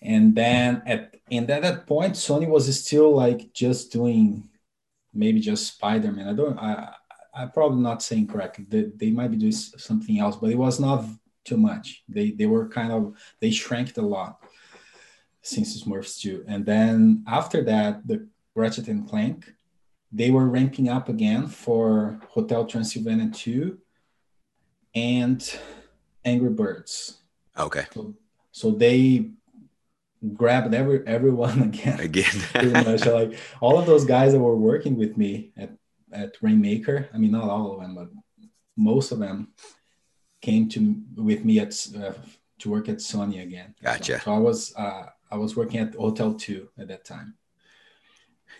and 0.01 0.35
then 0.35 0.81
at 0.85 1.15
and 1.31 1.49
at 1.49 1.61
that 1.63 1.87
point 1.87 2.13
sony 2.13 2.47
was 2.47 2.65
still 2.79 3.13
like 3.13 3.51
just 3.53 3.91
doing 3.91 4.47
maybe 5.13 5.39
just 5.39 5.73
spider-man 5.73 6.27
i 6.27 6.33
don't 6.33 6.57
i 6.59 6.93
i'm 7.35 7.51
probably 7.51 7.81
not 7.81 8.01
saying 8.01 8.27
correctly 8.27 8.65
they, 8.67 8.91
they 8.95 9.11
might 9.11 9.31
be 9.31 9.37
doing 9.37 9.51
something 9.51 10.19
else 10.19 10.37
but 10.37 10.51
it 10.51 10.57
was 10.57 10.79
not 10.79 11.05
too 11.45 11.57
much. 11.57 12.03
They 12.09 12.31
they 12.31 12.47
were 12.47 12.67
kind 12.67 12.91
of 12.91 13.15
they 13.39 13.51
shrank 13.51 13.95
a 13.97 14.01
lot 14.01 14.43
since 15.43 15.83
smurfs 15.83 16.19
2 16.19 16.43
and 16.47 16.65
then 16.65 17.23
after 17.27 17.63
that 17.65 18.05
the 18.07 18.27
ratchet 18.55 18.87
and 18.87 19.07
clank 19.07 19.53
they 20.11 20.31
were 20.31 20.47
ramping 20.47 20.89
up 20.89 21.07
again 21.07 21.47
for 21.47 22.19
hotel 22.29 22.65
transylvania 22.65 23.29
2 23.31 23.77
and 24.95 25.59
angry 26.23 26.49
birds. 26.49 27.19
Okay. 27.57 27.85
So, 27.93 28.15
so 28.51 28.71
they 28.71 29.29
grabbed 30.33 30.73
every 30.73 31.05
everyone 31.05 31.61
again. 31.69 31.99
Again, 31.99 32.33
pretty 32.53 32.71
much. 32.71 33.05
Like 33.05 33.37
all 33.61 33.77
of 33.77 33.85
those 33.85 34.05
guys 34.05 34.31
that 34.31 34.39
were 34.39 34.55
working 34.55 34.95
with 34.95 35.17
me 35.17 35.51
at 35.57 35.71
at 36.15 36.35
Rainmaker. 36.41 37.09
I 37.13 37.17
mean, 37.17 37.31
not 37.31 37.49
all 37.49 37.73
of 37.73 37.81
them, 37.81 37.95
but 37.95 38.09
most 38.77 39.11
of 39.11 39.19
them 39.19 39.49
came 40.41 40.69
to 40.69 40.95
with 41.15 41.43
me 41.43 41.59
at 41.59 41.73
uh, 41.97 42.13
to 42.59 42.69
work 42.69 42.89
at 42.89 42.97
Sony 42.97 43.43
again. 43.43 43.75
Gotcha. 43.83 44.19
So, 44.19 44.25
so 44.25 44.33
I 44.33 44.37
was 44.39 44.75
uh, 44.75 45.05
I 45.31 45.37
was 45.37 45.55
working 45.55 45.79
at 45.79 45.95
Hotel 45.95 46.33
Two 46.33 46.69
at 46.77 46.87
that 46.87 47.05
time. 47.05 47.35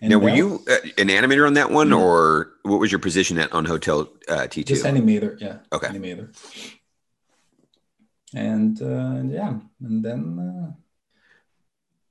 And 0.02 0.12
now, 0.12 0.18
were 0.18 0.30
you 0.30 0.62
uh, 0.70 0.78
an 0.98 1.08
animator 1.08 1.48
on 1.48 1.54
that 1.54 1.72
one, 1.72 1.90
mm-hmm. 1.90 2.00
or 2.00 2.54
what 2.64 2.80
was 2.80 2.92
your 2.92 3.00
position 3.00 3.38
at 3.38 3.52
on 3.54 3.66
Hotel 3.66 4.10
uh, 4.28 4.48
T2? 4.48 4.66
Just 4.66 4.86
animator, 4.86 5.40
yeah. 5.40 5.60
Okay. 5.72 5.88
Animator. 5.88 6.36
And 8.34 8.82
uh, 8.82 9.22
yeah, 9.34 9.60
and 9.82 10.04
then 10.04 10.76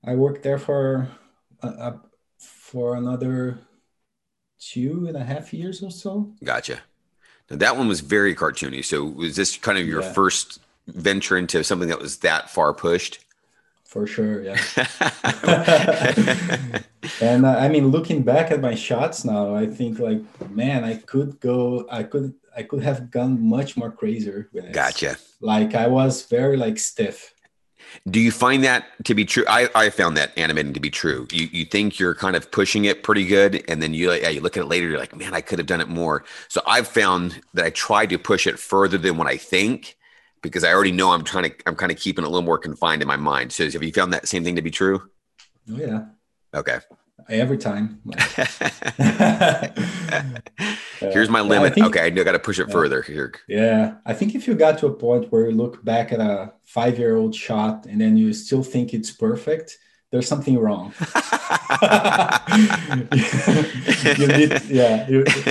uh, 0.07 0.11
I 0.11 0.15
worked 0.15 0.43
there 0.43 0.59
for 0.59 1.09
uh, 1.63 1.93
for 2.39 2.97
another 2.97 3.59
two 4.61 5.07
and 5.07 5.17
a 5.17 5.25
half 5.25 5.53
years 5.53 5.83
or 5.83 5.91
so. 5.91 6.33
Gotcha. 6.43 6.81
Now 7.51 7.57
that 7.57 7.77
one 7.77 7.89
was 7.89 8.01
very 8.01 8.35
cartoony. 8.35 8.85
So 8.85 9.05
was 9.05 9.37
this 9.37 9.57
kind 9.57 9.79
of 9.79 9.87
your 9.87 10.03
yeah. 10.03 10.13
first 10.13 10.61
venture 10.87 11.37
into 11.37 11.63
something 11.65 11.89
that 11.89 12.01
was 12.01 12.19
that 12.19 12.51
far 12.51 12.73
pushed? 12.73 13.21
For 13.85 14.07
sure, 14.07 14.43
yeah. 14.43 14.59
and 17.21 17.47
uh, 17.47 17.57
I 17.59 17.69
mean, 17.69 17.89
looking 17.89 18.23
back 18.23 18.51
at 18.51 18.61
my 18.61 18.75
shots 18.75 19.25
now, 19.25 19.55
I 19.55 19.67
think 19.67 20.01
like, 20.01 20.21
man, 20.51 20.83
I 20.83 20.97
could 20.97 21.39
go, 21.39 21.87
I 21.91 22.03
could, 22.03 22.35
I 22.57 22.65
could 22.65 22.83
have 22.83 23.11
gone 23.11 23.41
much 23.41 23.77
more 23.77 23.93
crazier 23.93 24.49
with 24.53 24.65
it. 24.65 24.73
Gotcha. 24.73 25.17
Like 25.41 25.75
I 25.75 25.87
was 25.87 26.27
very 26.27 26.57
like 26.57 26.79
stiff. 26.79 27.34
Do 28.11 28.21
you 28.21 28.31
find 28.31 28.65
that 28.65 28.87
to 29.05 29.15
be 29.15 29.25
true? 29.25 29.45
I, 29.49 29.69
I 29.75 29.91
found 29.91 30.17
that 30.17 30.37
animating 30.37 30.75
to 30.75 30.81
be 30.81 30.91
true. 30.91 31.27
You 31.33 31.49
you 31.53 31.65
think 31.65 31.99
you're 31.99 32.15
kind 32.15 32.37
of 32.37 32.51
pushing 32.51 32.85
it 32.85 33.03
pretty 33.03 33.27
good, 33.27 33.65
and 33.69 33.83
then 33.83 33.95
you 33.95 34.13
yeah, 34.13 34.29
you 34.29 34.41
look 34.41 34.57
at 34.57 34.63
it 34.63 34.67
later, 34.67 34.89
you're 34.89 34.99
like, 34.99 35.17
man, 35.17 35.35
I 35.35 35.41
could 35.41 35.59
have 35.59 35.67
done 35.67 35.81
it 35.81 35.89
more. 35.89 36.25
So 36.49 36.61
I've 36.67 36.89
found 36.89 37.41
that 37.55 37.65
I 37.65 37.71
try 37.71 38.07
to 38.07 38.19
push 38.19 38.47
it 38.47 38.59
further 38.59 38.99
than 38.99 39.17
what 39.17 39.27
I 39.27 39.37
think 39.37 39.97
because 40.43 40.63
I 40.63 40.73
already 40.73 40.93
know 40.93 41.13
I'm 41.13 41.25
trying 41.25 41.45
to 41.45 41.55
I'm 41.67 41.77
kind 41.77 41.91
of 41.91 41.99
keeping 41.99 42.25
it 42.25 42.27
a 42.27 42.31
little 42.31 42.45
more 42.45 42.59
confined 42.59 43.03
in 43.03 43.09
my 43.09 43.17
mind. 43.17 43.53
So 43.53 43.69
have 43.71 43.83
you 43.83 43.93
found 43.93 44.13
that 44.13 44.29
same 44.29 44.45
thing 44.45 44.57
to 44.57 44.63
be 44.63 44.71
true? 44.71 45.11
Oh 45.71 45.79
yeah. 45.79 46.05
Okay. 46.55 46.79
Every 47.29 47.59
time. 47.59 48.01
Here's 50.99 51.29
my 51.29 51.41
limit. 51.41 51.73
I 51.73 51.75
think, 51.75 51.87
okay, 51.87 52.01
I 52.01 52.11
got 52.11 52.33
to 52.33 52.39
push 52.39 52.59
it 52.59 52.71
further 52.71 53.03
here. 53.03 53.33
Yeah, 53.49 53.97
I 54.05 54.15
think 54.15 54.35
if 54.35 54.47
you 54.47 54.55
got 54.55 54.79
to 54.79 54.87
a 54.87 54.93
point 54.93 55.33
where 55.33 55.49
you 55.49 55.57
look 55.57 55.85
back 55.85 56.13
at 56.13 56.21
a 56.21 56.53
five-year-old 56.65 57.35
shot 57.35 57.87
and 57.87 58.01
then 58.01 58.17
you 58.17 58.33
still 58.33 58.63
think 58.63 58.95
it's 58.95 59.11
perfect, 59.11 59.79
there's 60.11 60.29
something 60.29 60.59
wrong. 60.59 60.93
you 64.19 64.27
need, 64.29 64.63
yeah. 64.69 65.09
You, 65.09 65.25
you 65.25 65.43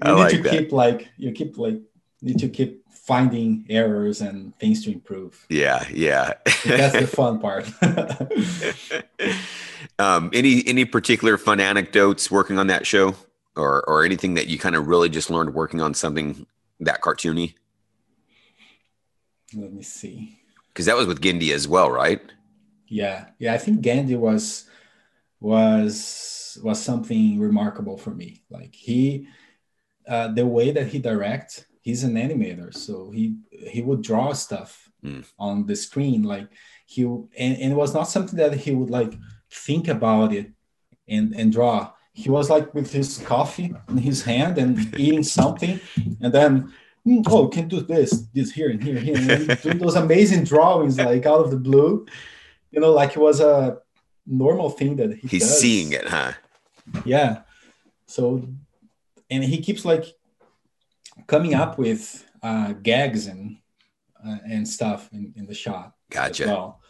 I 0.00 0.12
need 0.12 0.12
like 0.12 0.30
to 0.30 0.42
that. 0.42 0.50
keep 0.50 0.72
like 0.72 1.08
you 1.16 1.32
keep 1.32 1.58
like 1.58 1.80
need 2.22 2.38
to 2.38 2.48
keep 2.48 2.85
finding 3.06 3.64
errors 3.70 4.20
and 4.20 4.56
things 4.58 4.84
to 4.84 4.92
improve. 4.92 5.46
Yeah, 5.48 5.86
yeah. 5.92 6.34
That's 6.64 6.98
the 6.98 7.06
fun 7.06 7.38
part. 7.38 7.70
um, 9.98 10.30
any 10.32 10.66
any 10.66 10.84
particular 10.84 11.38
fun 11.38 11.60
anecdotes 11.60 12.30
working 12.30 12.58
on 12.58 12.66
that 12.66 12.86
show, 12.86 13.14
or 13.54 13.88
or 13.88 14.04
anything 14.04 14.34
that 14.34 14.48
you 14.48 14.58
kind 14.58 14.74
of 14.74 14.88
really 14.88 15.08
just 15.08 15.30
learned 15.30 15.54
working 15.54 15.80
on 15.80 15.94
something 15.94 16.46
that 16.80 17.00
cartoony? 17.00 17.54
Let 19.54 19.72
me 19.72 19.82
see. 19.82 20.40
Because 20.68 20.86
that 20.86 20.96
was 20.96 21.06
with 21.06 21.22
Genndy 21.22 21.52
as 21.52 21.68
well, 21.68 21.90
right? 21.90 22.20
Yeah, 22.88 23.26
yeah. 23.38 23.54
I 23.54 23.58
think 23.58 23.82
Genndy 23.82 24.18
was 24.18 24.68
was 25.38 26.58
was 26.62 26.82
something 26.82 27.38
remarkable 27.38 27.98
for 27.98 28.10
me. 28.10 28.42
Like 28.50 28.74
he, 28.74 29.28
uh, 30.08 30.28
the 30.28 30.44
way 30.44 30.72
that 30.72 30.88
he 30.88 30.98
directs, 30.98 31.66
he's 31.86 32.02
an 32.08 32.14
animator, 32.24 32.70
so 32.84 32.94
he 33.16 33.24
he 33.74 33.80
would 33.86 34.02
draw 34.10 34.32
stuff 34.46 34.72
Mm. 35.04 35.24
on 35.38 35.66
the 35.68 35.76
screen. 35.76 36.20
Like 36.34 36.48
he 36.92 37.02
and, 37.04 37.54
and 37.62 37.72
it 37.74 37.78
was 37.84 37.92
not 37.94 38.08
something 38.14 38.38
that 38.42 38.52
he 38.64 38.70
would 38.78 38.90
like 38.98 39.12
think 39.66 39.84
about 39.96 40.32
it 40.38 40.46
and 41.14 41.26
and 41.38 41.52
draw. 41.52 41.78
He 42.22 42.28
was 42.36 42.46
like 42.54 42.66
with 42.76 42.90
his 42.98 43.18
coffee 43.32 43.68
in 43.90 43.98
his 44.10 44.20
hand 44.30 44.54
and 44.62 44.72
eating 45.04 45.22
something, 45.40 45.74
and 46.22 46.32
then 46.38 46.52
"Hmm, 47.04 47.20
oh, 47.34 47.46
can 47.56 47.68
do 47.68 47.80
this, 47.92 48.10
this 48.34 48.50
here 48.56 48.70
and 48.72 48.82
here, 48.86 48.98
here, 49.06 49.20
and 49.34 49.62
doing 49.62 49.78
those 49.78 49.96
amazing 50.04 50.44
drawings 50.52 50.96
like 50.98 51.24
out 51.32 51.44
of 51.44 51.50
the 51.50 51.60
blue. 51.68 51.92
You 52.72 52.80
know, 52.80 52.92
like 53.00 53.12
it 53.16 53.20
was 53.28 53.38
a 53.40 53.78
normal 54.26 54.70
thing 54.78 54.96
that 54.96 55.10
he 55.20 55.28
He's 55.28 55.46
does. 55.48 55.60
seeing 55.60 55.92
it, 55.92 56.06
huh? 56.08 56.32
Yeah. 57.04 57.32
So, 58.06 58.22
and 59.30 59.44
he 59.44 59.58
keeps 59.66 59.84
like 59.84 60.04
coming 61.26 61.54
up 61.54 61.78
with 61.78 62.24
uh, 62.42 62.72
gags 62.72 63.26
and 63.26 63.58
uh, 64.26 64.38
and 64.48 64.66
stuff 64.66 65.08
in, 65.12 65.32
in 65.36 65.46
the 65.46 65.54
shot 65.54 65.92
as 66.10 66.16
Gotcha. 66.16 66.46
well. 66.46 66.80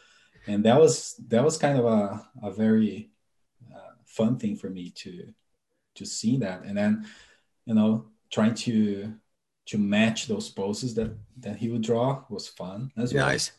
And 0.47 0.65
that 0.65 0.79
was 0.79 1.21
that 1.29 1.45
was 1.45 1.59
kind 1.59 1.79
of 1.79 1.85
a, 1.85 2.29
a 2.43 2.51
very 2.51 3.11
uh, 3.75 3.95
fun 4.05 4.39
thing 4.39 4.57
for 4.57 4.71
me 4.71 4.91
to 4.91 5.33
to 5.97 6.07
see 6.07 6.37
that, 6.39 6.63
and 6.63 6.77
then 6.77 7.07
you 7.65 7.75
know 7.75 8.07
trying 8.31 8.55
to 8.55 9.15
to 9.67 9.79
match 9.79 10.27
those 10.27 10.49
poses 10.49 10.95
that 10.95 11.17
that 11.39 11.57
he 11.57 11.69
would 11.69 11.83
draw 11.83 12.23
was 12.29 12.49
fun 12.49 12.93
as 12.97 13.13
well. 13.13 13.27
Nice. 13.27 13.53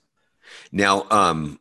Now, 0.72 1.06
um, 1.12 1.60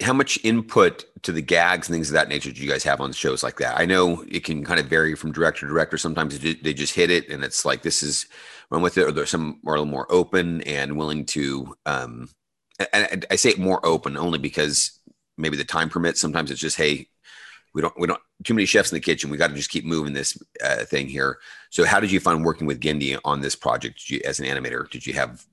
how 0.00 0.12
much 0.12 0.38
input 0.44 1.04
to 1.22 1.32
the 1.32 1.42
gags 1.42 1.88
and 1.88 1.94
things 1.94 2.08
of 2.08 2.14
that 2.14 2.28
nature 2.28 2.52
do 2.52 2.62
you 2.62 2.70
guys 2.70 2.84
have 2.84 3.00
on 3.00 3.12
shows 3.12 3.42
like 3.42 3.58
that? 3.58 3.78
I 3.78 3.84
know 3.84 4.24
it 4.28 4.44
can 4.44 4.64
kind 4.64 4.78
of 4.78 4.86
vary 4.86 5.14
from 5.16 5.32
director 5.32 5.66
to 5.66 5.72
director. 5.72 5.98
Sometimes 5.98 6.38
they 6.38 6.72
just 6.72 6.94
hit 6.94 7.10
it 7.10 7.28
and 7.28 7.42
it's 7.42 7.64
like 7.64 7.82
this 7.82 8.02
is 8.02 8.26
run 8.70 8.82
with 8.82 8.96
it, 8.96 9.04
or 9.04 9.12
there's 9.12 9.30
some 9.30 9.60
are 9.66 9.74
a 9.74 9.78
little 9.78 9.90
more 9.90 10.10
open 10.10 10.62
and 10.62 10.96
willing 10.96 11.24
to. 11.26 11.74
Um, 11.86 12.28
and 12.92 13.26
I 13.28 13.34
say 13.34 13.54
more 13.58 13.84
open 13.84 14.16
only 14.16 14.38
because 14.38 15.00
maybe 15.36 15.56
the 15.56 15.64
time 15.64 15.88
permits. 15.88 16.20
Sometimes 16.20 16.50
it's 16.50 16.60
just 16.60 16.76
hey, 16.76 17.08
we 17.74 17.82
don't 17.82 17.98
we 17.98 18.06
don't 18.06 18.20
too 18.44 18.54
many 18.54 18.66
chefs 18.66 18.92
in 18.92 18.96
the 18.96 19.00
kitchen. 19.00 19.30
We 19.30 19.36
got 19.36 19.48
to 19.48 19.54
just 19.54 19.70
keep 19.70 19.84
moving 19.84 20.12
this 20.12 20.38
uh, 20.64 20.84
thing 20.84 21.08
here. 21.08 21.38
So, 21.70 21.84
how 21.84 21.98
did 21.98 22.12
you 22.12 22.20
find 22.20 22.44
working 22.44 22.66
with 22.66 22.80
Genndy 22.80 23.18
on 23.24 23.40
this 23.40 23.56
project 23.56 24.08
you, 24.08 24.20
as 24.24 24.38
an 24.38 24.46
animator? 24.46 24.88
Did 24.88 25.06
you 25.06 25.14
have 25.14 25.44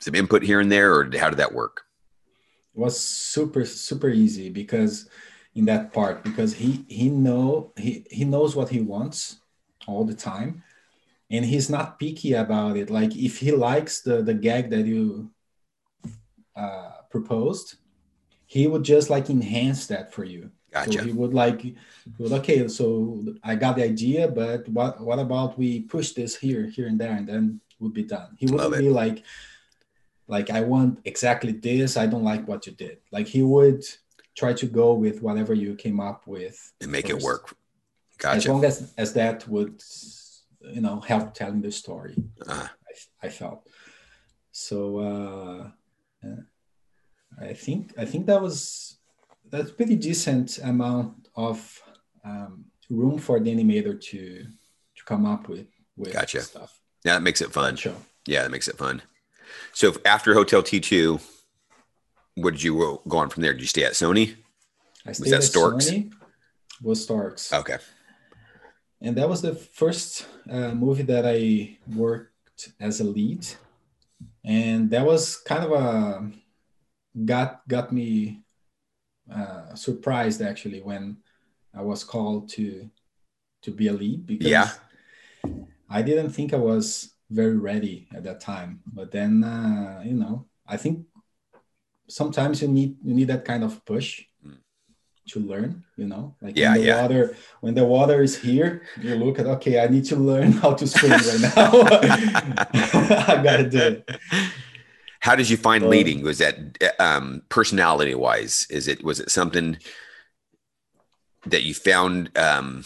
some 0.00 0.16
input 0.16 0.42
here 0.42 0.58
and 0.58 0.70
there, 0.70 0.94
or 0.94 1.04
how 1.16 1.30
did 1.30 1.38
that 1.38 1.54
work? 1.54 1.83
Was 2.74 2.98
super 2.98 3.64
super 3.64 4.08
easy 4.08 4.50
because 4.50 5.08
in 5.54 5.64
that 5.66 5.92
part 5.92 6.24
because 6.24 6.54
he 6.54 6.84
he 6.88 7.08
know 7.08 7.72
he 7.76 8.04
he 8.10 8.24
knows 8.24 8.56
what 8.56 8.68
he 8.68 8.80
wants 8.80 9.36
all 9.86 10.04
the 10.04 10.14
time 10.14 10.62
and 11.30 11.44
he's 11.44 11.70
not 11.70 11.98
picky 11.98 12.32
about 12.32 12.76
it. 12.76 12.90
Like 12.90 13.14
if 13.14 13.38
he 13.38 13.52
likes 13.52 14.00
the 14.00 14.22
the 14.22 14.34
gag 14.34 14.70
that 14.70 14.86
you 14.86 15.30
uh 16.56 16.90
proposed 17.10 17.76
he 18.46 18.66
would 18.66 18.82
just 18.82 19.10
like 19.10 19.30
enhance 19.30 19.86
that 19.86 20.12
for 20.12 20.24
you. 20.24 20.50
Gotcha. 20.70 20.98
so 20.98 21.04
he 21.04 21.12
would 21.12 21.32
like 21.32 21.60
he 21.60 21.76
would, 22.18 22.32
okay 22.32 22.66
so 22.66 23.22
i 23.44 23.54
got 23.54 23.76
the 23.76 23.84
idea 23.84 24.26
but 24.26 24.68
what 24.68 25.00
what 25.00 25.20
about 25.20 25.56
we 25.56 25.82
push 25.82 26.10
this 26.14 26.34
here 26.34 26.66
here 26.66 26.88
and 26.88 26.98
there 26.98 27.12
and 27.12 27.28
then 27.28 27.60
would 27.84 27.94
be 27.94 28.02
done. 28.02 28.36
He 28.38 28.46
wouldn't 28.46 28.78
be 28.78 28.90
like 28.90 29.22
like 30.26 30.50
i 30.50 30.60
want 30.60 30.98
exactly 31.04 31.52
this 31.52 31.96
i 31.96 32.06
don't 32.06 32.24
like 32.24 32.46
what 32.48 32.66
you 32.66 32.72
did 32.72 32.98
like 33.12 33.26
he 33.26 33.42
would 33.42 33.82
try 34.36 34.52
to 34.52 34.66
go 34.66 34.92
with 34.94 35.22
whatever 35.22 35.54
you 35.54 35.74
came 35.74 36.00
up 36.00 36.26
with 36.26 36.72
and 36.80 36.90
make 36.90 37.08
it 37.08 37.14
first. 37.14 37.24
work. 37.24 37.54
as 38.24 38.46
long 38.48 38.64
as 38.64 38.92
as 38.96 39.12
that 39.12 39.46
would 39.48 39.82
you 40.76 40.80
know 40.80 41.00
help 41.00 41.34
telling 41.34 41.60
the 41.60 41.70
story 41.70 42.16
Uh, 42.48 42.66
I, 43.22 43.26
I 43.26 43.28
felt 43.28 43.68
so 44.52 44.98
uh 44.98 45.70
uh, 46.26 46.42
i 47.50 47.52
think 47.52 47.92
i 47.98 48.04
think 48.04 48.26
that 48.26 48.40
was 48.40 48.96
that's 49.50 49.70
pretty 49.72 49.96
decent 49.96 50.58
amount 50.58 51.28
of 51.36 51.82
um, 52.24 52.64
room 52.88 53.18
for 53.18 53.38
the 53.40 53.50
animator 53.54 54.00
to 54.10 54.46
to 54.96 55.04
come 55.04 55.26
up 55.26 55.48
with 55.48 55.66
with 55.96 56.12
Gotcha. 56.12 56.40
stuff 56.40 56.80
yeah, 57.04 57.14
that 57.14 57.22
makes 57.22 57.42
it 57.42 57.52
fun. 57.52 57.76
Show. 57.76 57.94
Yeah, 58.26 58.42
that 58.44 58.50
makes 58.50 58.66
it 58.66 58.78
fun. 58.78 59.02
So 59.72 59.94
after 60.04 60.34
Hotel 60.34 60.62
T 60.62 60.80
two, 60.80 61.20
what 62.36 62.52
did 62.52 62.62
you 62.62 63.00
go- 63.08 63.18
on 63.18 63.30
from 63.30 63.42
there? 63.42 63.52
Did 63.52 63.62
you 63.62 63.66
stay 63.68 63.84
at 63.84 63.92
Sony? 63.92 64.36
I 65.06 65.12
stayed 65.12 65.30
that 65.32 65.36
at 65.36 65.42
Storks? 65.44 65.90
Sony, 65.90 66.12
was 66.82 67.02
Storks. 67.02 67.52
Okay. 67.52 67.78
and 69.00 69.16
that 69.16 69.28
was 69.28 69.42
the 69.42 69.54
first 69.54 70.26
uh, 70.50 70.72
movie 70.74 71.02
that 71.04 71.24
I 71.26 71.78
worked 71.94 72.72
as 72.80 73.00
a 73.00 73.04
lead, 73.04 73.46
and 74.44 74.90
that 74.90 75.04
was 75.04 75.36
kind 75.36 75.64
of 75.64 75.72
a 75.72 76.30
got 77.24 77.66
got 77.68 77.92
me 77.92 78.42
uh, 79.30 79.74
surprised 79.74 80.42
actually 80.42 80.80
when 80.80 81.18
I 81.74 81.82
was 81.82 82.04
called 82.04 82.48
to 82.50 82.90
to 83.62 83.70
be 83.70 83.88
a 83.88 83.92
lead 83.92 84.26
because 84.26 84.48
Yeah. 84.50 84.68
I 85.88 86.02
didn't 86.02 86.30
think 86.30 86.52
I 86.52 86.58
was 86.58 87.13
very 87.34 87.58
ready 87.58 88.06
at 88.16 88.22
that 88.24 88.38
time, 88.40 88.80
but 88.86 89.10
then 89.10 89.42
uh, 89.44 90.02
you 90.06 90.14
know 90.14 90.46
I 90.66 90.76
think 90.76 91.06
sometimes 92.08 92.62
you 92.62 92.68
need 92.68 92.96
you 93.02 93.14
need 93.14 93.28
that 93.28 93.44
kind 93.44 93.64
of 93.64 93.84
push 93.84 94.24
Mm. 94.44 94.60
to 95.32 95.40
learn 95.40 95.70
you 95.96 96.04
know 96.06 96.36
like 96.44 96.52
Yeah, 96.56 96.72
when 96.72 96.80
the 96.80 96.86
yeah. 96.86 97.00
water 97.02 97.22
when 97.64 97.74
the 97.74 97.86
water 97.96 98.18
is 98.22 98.34
here 98.36 98.70
you 99.00 99.14
look 99.16 99.38
at 99.40 99.46
okay 99.56 99.80
i 99.80 99.86
need 99.88 100.04
to 100.12 100.16
learn 100.30 100.52
how 100.62 100.74
to 100.80 100.84
swim 100.86 101.16
right 101.30 101.42
now 101.48 101.70
i 103.32 103.40
gotta 103.46 103.66
do 103.76 103.80
it 103.90 103.98
How 105.24 105.34
did 105.34 105.48
you 105.48 105.56
find 105.56 105.88
leading? 105.88 106.20
Was 106.22 106.36
that 106.44 106.54
um, 107.00 107.40
personality 107.48 108.14
wise? 108.14 108.66
Is 108.68 108.84
it 108.92 109.00
was 109.02 109.20
it 109.20 109.30
something 109.30 109.78
that 111.46 111.62
you 111.62 111.72
found 111.72 112.28
um, 112.36 112.84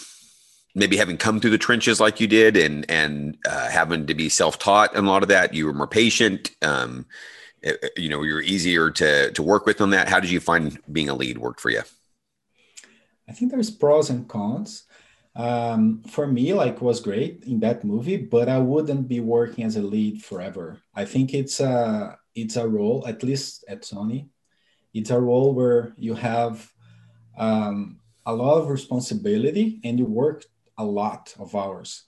maybe 0.79 0.97
having 0.97 1.17
come 1.17 1.41
through 1.41 1.51
the 1.51 1.59
trenches 1.59 2.01
like 2.01 2.21
you 2.21 2.27
did 2.27 2.57
and 2.57 2.89
and 2.91 3.37
uh, 3.47 3.69
having 3.69 4.07
to 4.07 4.15
be 4.15 4.29
self 4.29 4.59
taught 4.59 4.95
and 4.95 5.07
a 5.07 5.11
lot 5.11 5.23
of 5.23 5.29
that? 5.29 5.55
You 5.55 5.67
were 5.67 5.75
more 5.75 5.87
patient. 5.87 6.51
Um, 6.63 7.07
uh, 7.67 7.73
you 7.97 8.09
know, 8.09 8.23
you 8.23 8.35
were 8.35 8.43
easier 8.43 8.91
to 8.93 9.33
to 9.33 9.43
work 9.43 9.67
with 9.67 9.81
on 9.81 9.91
that. 9.91 10.09
How 10.09 10.21
did 10.21 10.31
you 10.31 10.41
find 10.41 10.79
being 10.91 11.09
a 11.09 11.15
lead 11.15 11.39
worked 11.39 11.61
for 11.61 11.71
you? 11.71 11.83
i 13.29 13.33
think 13.33 13.51
there's 13.51 13.71
pros 13.71 14.11
and 14.11 14.27
cons 14.29 14.85
um, 15.37 16.03
for 16.03 16.27
me 16.27 16.53
like 16.53 16.83
was 16.83 17.01
great 17.01 17.45
in 17.47 17.61
that 17.61 17.85
movie 17.85 18.17
but 18.17 18.49
i 18.49 18.59
wouldn't 18.59 19.07
be 19.07 19.21
working 19.21 19.65
as 19.65 19.77
a 19.77 19.83
lead 19.83 20.23
forever 20.23 20.81
i 20.95 21.05
think 21.05 21.35
it's 21.35 21.61
a 21.61 22.19
it's 22.35 22.57
a 22.57 22.67
role 22.67 23.05
at 23.07 23.23
least 23.23 23.65
at 23.69 23.83
sony 23.83 24.29
it's 24.95 25.11
a 25.11 25.21
role 25.21 25.55
where 25.55 25.93
you 25.97 26.15
have 26.15 26.73
um, 27.37 28.01
a 28.27 28.35
lot 28.35 28.59
of 28.59 28.69
responsibility 28.69 29.81
and 29.85 29.99
you 29.99 30.07
work 30.07 30.45
a 30.79 30.85
lot 30.85 31.35
of 31.39 31.55
hours 31.55 32.05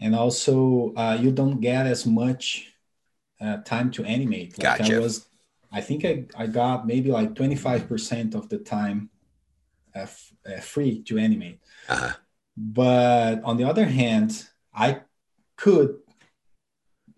and 0.00 0.14
also 0.14 0.92
uh, 0.96 1.16
you 1.20 1.30
don't 1.30 1.60
get 1.60 1.86
as 1.86 2.04
much 2.06 2.72
uh, 3.40 3.58
time 3.58 3.90
to 3.90 4.04
animate 4.04 4.58
like 4.58 4.78
Gotcha. 4.78 4.96
i 4.96 4.98
was 4.98 5.26
i 5.72 5.80
think 5.80 6.04
I, 6.04 6.24
I 6.36 6.46
got 6.46 6.86
maybe 6.86 7.10
like 7.10 7.34
25% 7.34 8.34
of 8.34 8.48
the 8.48 8.58
time 8.58 9.10
uh, 9.96 10.00
f- 10.00 10.32
uh, 10.46 10.60
free 10.60 11.02
to 11.04 11.18
animate 11.18 11.60
uh-huh. 11.88 12.12
but 12.56 13.42
on 13.44 13.56
the 13.56 13.64
other 13.64 13.86
hand 13.86 14.48
i 14.74 15.00
could 15.56 15.96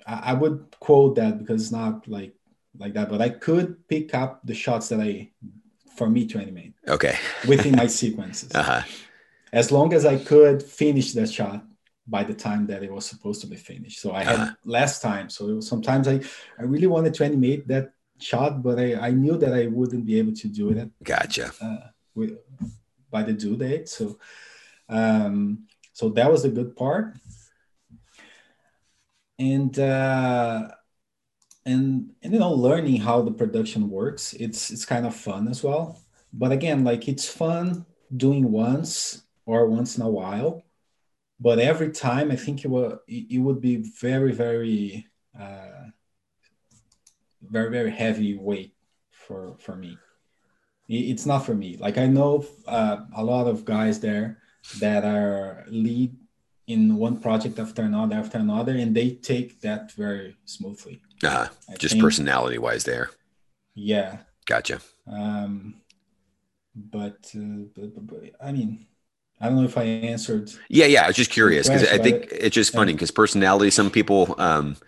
I, 0.07 0.15
I 0.31 0.33
would 0.35 0.77
quote 0.81 1.17
that 1.17 1.39
because 1.39 1.63
it's 1.63 1.73
not 1.73 2.07
like 2.09 2.35
like 2.79 2.95
that 2.95 3.09
but 3.09 3.21
i 3.23 3.29
could 3.29 3.87
pick 3.89 4.15
up 4.15 4.41
the 4.45 4.55
shots 4.55 4.89
that 4.89 5.01
i 5.01 5.31
for 5.97 6.11
me 6.11 6.27
to 6.27 6.39
animate 6.39 6.75
okay. 6.89 7.17
within 7.47 7.77
my 7.77 7.87
sequences 8.01 8.51
Uh-huh. 8.55 8.83
As 9.61 9.67
long 9.77 9.89
as 9.99 10.05
i 10.15 10.17
could 10.31 10.59
finish 10.83 11.09
that 11.19 11.31
shot 11.39 11.61
by 12.17 12.23
the 12.31 12.37
time 12.47 12.63
that 12.71 12.83
it 12.87 12.93
was 12.97 13.07
supposed 13.13 13.41
to 13.43 13.49
be 13.55 13.57
finished 13.71 13.99
so 14.05 14.09
i 14.21 14.23
had 14.31 14.41
Uh-huh. 14.41 14.53
less 14.79 14.93
time 15.11 15.27
so 15.35 15.41
it 15.51 15.55
was, 15.59 15.67
sometimes 15.75 16.05
i 16.15 16.17
i 16.61 16.65
really 16.73 16.91
wanted 16.95 17.13
to 17.15 17.25
animate 17.31 17.63
that 17.73 17.87
shot, 18.21 18.63
but 18.63 18.79
I, 18.79 18.89
I 19.09 19.11
knew 19.11 19.37
that 19.43 19.53
I 19.53 19.67
wouldn't 19.67 20.07
be 20.07 20.19
able 20.23 20.35
to 20.43 20.49
do 20.49 20.71
it. 20.71 20.89
Gotcha. 21.03 21.47
Uh, 21.61 21.89
with, 22.15 22.39
by 23.11 23.23
the 23.25 23.33
due 23.33 23.57
date, 23.57 23.89
so 23.89 24.05
um, 24.89 25.67
so 25.93 26.09
that 26.11 26.31
was 26.31 26.43
the 26.45 26.49
good 26.59 26.77
part. 26.77 27.07
And 29.39 29.77
uh, 29.79 30.69
and 31.67 32.13
and 32.23 32.33
you 32.33 32.39
know, 32.39 32.53
learning 32.53 33.01
how 33.01 33.21
the 33.23 33.33
production 33.33 33.91
works, 33.91 34.33
it's 34.35 34.71
it's 34.71 34.85
kind 34.87 35.05
of 35.07 35.15
fun 35.15 35.49
as 35.49 35.63
well. 35.65 36.01
But 36.33 36.53
again, 36.53 36.85
like 36.85 37.09
it's 37.09 37.29
fun 37.29 37.85
doing 38.17 38.51
once 38.51 39.24
or 39.47 39.67
once 39.67 39.97
in 39.97 40.03
a 40.03 40.09
while 40.09 40.65
but 41.41 41.59
every 41.59 41.91
time 41.91 42.31
I 42.31 42.37
think 42.37 42.65
it 42.65 42.69
will 42.69 43.01
it 43.09 43.41
would 43.41 43.61
be 43.61 43.77
very 43.77 44.33
very 44.33 45.07
uh, 45.39 45.91
very 47.43 47.71
very 47.71 47.91
heavy 47.91 48.37
weight 48.37 48.75
for 49.11 49.57
for 49.59 49.77
me. 49.77 49.99
It's 50.89 51.27
not 51.27 51.47
for 51.47 51.55
me. 51.55 51.77
Like 51.79 51.99
I 51.99 52.07
know 52.07 52.45
uh, 52.67 52.99
a 53.17 53.25
lot 53.25 53.47
of 53.47 53.65
guys 53.65 54.01
there 54.01 54.39
that 54.81 55.05
are 55.05 55.65
lead 55.69 56.15
in 56.67 56.97
one 56.97 57.19
project 57.21 57.59
after 57.59 57.83
another 57.83 58.17
after 58.17 58.39
another, 58.39 58.77
and 58.77 58.95
they 58.95 59.11
take 59.11 59.61
that 59.63 59.93
very 59.93 60.37
smoothly. 60.45 61.03
Uh, 61.23 61.49
just 61.79 61.99
personality 61.99 62.59
wise, 62.59 62.85
there. 62.85 63.11
Yeah. 63.75 64.19
Gotcha. 64.47 64.81
Um, 65.07 65.81
but, 66.75 67.33
uh, 67.35 67.65
but, 67.75 67.95
but, 67.95 68.07
but 68.07 68.21
I 68.43 68.53
mean, 68.53 68.87
I 69.45 69.49
don't 69.49 69.57
know 69.57 69.65
if 69.65 69.77
I 69.77 69.83
answered. 69.83 70.51
Yeah, 70.71 70.87
yeah. 70.87 71.05
I 71.05 71.09
was 71.09 71.17
just 71.17 71.31
curious 71.31 71.69
because 71.69 71.87
I 71.87 71.99
think 71.99 72.29
it's 72.31 72.55
just 72.55 72.73
funny 72.73 72.95
because 72.95 73.11
personality. 73.11 73.71
Some 73.71 73.91
people, 73.91 74.35
um, 74.39 74.79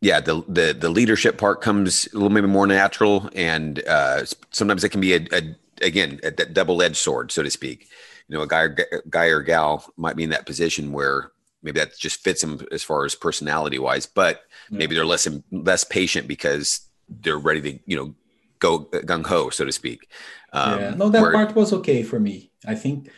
yeah, 0.00 0.20
the 0.20 0.44
the 0.46 0.72
the 0.72 0.88
leadership 0.88 1.36
part 1.36 1.60
comes 1.60 2.06
a 2.12 2.14
little 2.14 2.30
maybe 2.30 2.46
more 2.46 2.68
natural, 2.68 3.28
and 3.34 3.84
uh, 3.88 4.24
sometimes 4.52 4.84
it 4.84 4.90
can 4.90 5.00
be 5.00 5.14
a, 5.14 5.26
a 5.32 5.56
again 5.82 6.20
a, 6.22 6.30
double 6.30 6.80
edged 6.80 6.98
sword, 6.98 7.32
so 7.32 7.42
to 7.42 7.50
speak. 7.50 7.88
You 8.28 8.36
know, 8.36 8.42
a 8.42 8.46
guy 8.46 8.60
or, 8.60 8.76
guy 9.10 9.24
or 9.26 9.42
gal 9.42 9.84
might 9.96 10.14
be 10.14 10.22
in 10.22 10.30
that 10.30 10.46
position 10.46 10.92
where 10.92 11.32
maybe 11.64 11.80
that 11.80 11.98
just 11.98 12.22
fits 12.22 12.42
them 12.42 12.64
as 12.70 12.84
far 12.84 13.04
as 13.04 13.16
personality 13.16 13.80
wise, 13.80 14.06
but 14.06 14.42
yeah. 14.70 14.78
maybe 14.78 14.94
they're 14.94 15.04
less 15.04 15.26
less 15.50 15.82
patient 15.82 16.28
because 16.28 16.82
they're 17.08 17.36
ready 17.36 17.60
to 17.60 17.80
you 17.84 17.96
know 17.96 18.14
go 18.60 18.84
gung 18.84 19.26
ho, 19.26 19.50
so 19.50 19.64
to 19.64 19.72
speak. 19.72 20.08
Um, 20.52 20.80
yeah, 20.80 20.90
no, 20.90 21.08
that 21.08 21.20
where, 21.20 21.32
part 21.32 21.56
was 21.56 21.72
okay 21.72 22.04
for 22.04 22.20
me. 22.20 22.52
I 22.64 22.76
think 22.76 23.10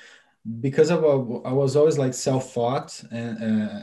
because 0.60 0.90
of 0.90 1.04
a, 1.04 1.48
I 1.48 1.52
was 1.52 1.76
always 1.76 1.98
like 1.98 2.14
self-taught 2.14 3.04
and 3.10 3.70
uh, 3.70 3.82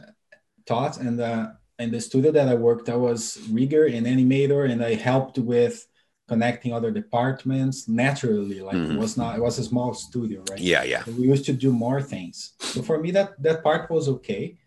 taught 0.66 0.98
and 0.98 1.20
uh, 1.20 1.48
in 1.80 1.92
the 1.92 2.02
studio 2.02 2.32
that 2.32 2.50
I 2.50 2.56
worked, 2.56 2.90
I 2.90 2.96
was 2.96 3.40
rigger 3.50 3.86
and 3.86 4.06
animator, 4.06 4.70
and 4.70 4.84
I 4.84 4.96
helped 4.96 5.38
with 5.38 5.88
connecting 6.28 6.74
other 6.74 6.92
departments 6.92 7.88
naturally. 7.88 8.60
Like 8.62 8.76
mm-hmm. 8.76 8.98
it 8.98 9.00
was 9.00 9.18
not, 9.18 9.38
it 9.38 9.42
was 9.42 9.58
a 9.58 9.64
small 9.64 9.94
studio, 9.94 10.44
right? 10.50 10.60
Yeah, 10.60 10.84
yeah. 10.84 11.04
So 11.06 11.12
we 11.12 11.28
used 11.28 11.46
to 11.46 11.54
do 11.54 11.72
more 11.72 12.02
things. 12.02 12.54
So 12.60 12.82
for 12.82 13.00
me, 13.00 13.12
that 13.12 13.42
that 13.42 13.64
part 13.64 13.90
was 13.90 14.08
okay. 14.10 14.58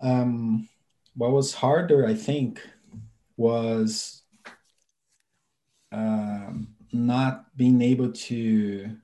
Um, 0.00 0.68
what 1.14 1.32
was 1.32 1.54
harder, 1.54 2.06
I 2.06 2.14
think, 2.14 2.60
was 3.36 4.22
um, 5.92 6.68
not 6.92 7.56
being 7.56 7.82
able 7.82 8.12
to 8.12 8.96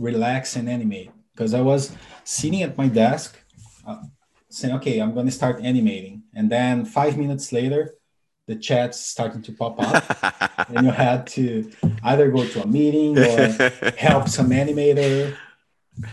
relax 0.00 0.56
and 0.56 0.68
animate 0.68 1.10
because 1.32 1.54
I 1.54 1.60
was 1.60 1.94
sitting 2.24 2.62
at 2.62 2.76
my 2.76 2.88
desk 2.88 3.38
uh, 3.86 4.02
saying, 4.48 4.74
okay, 4.76 4.98
I'm 4.98 5.14
going 5.14 5.26
to 5.26 5.32
start 5.32 5.60
animating. 5.62 6.22
And 6.34 6.50
then 6.50 6.84
five 6.84 7.16
minutes 7.16 7.52
later, 7.52 7.94
the 8.46 8.56
chat's 8.56 8.98
starting 8.98 9.42
to 9.42 9.52
pop 9.52 9.76
up 9.78 10.68
and 10.68 10.86
you 10.86 10.90
had 10.90 11.26
to 11.28 11.70
either 12.02 12.30
go 12.30 12.44
to 12.44 12.62
a 12.62 12.66
meeting 12.66 13.16
or 13.16 13.92
help 13.96 14.28
some 14.28 14.50
animator. 14.50 15.36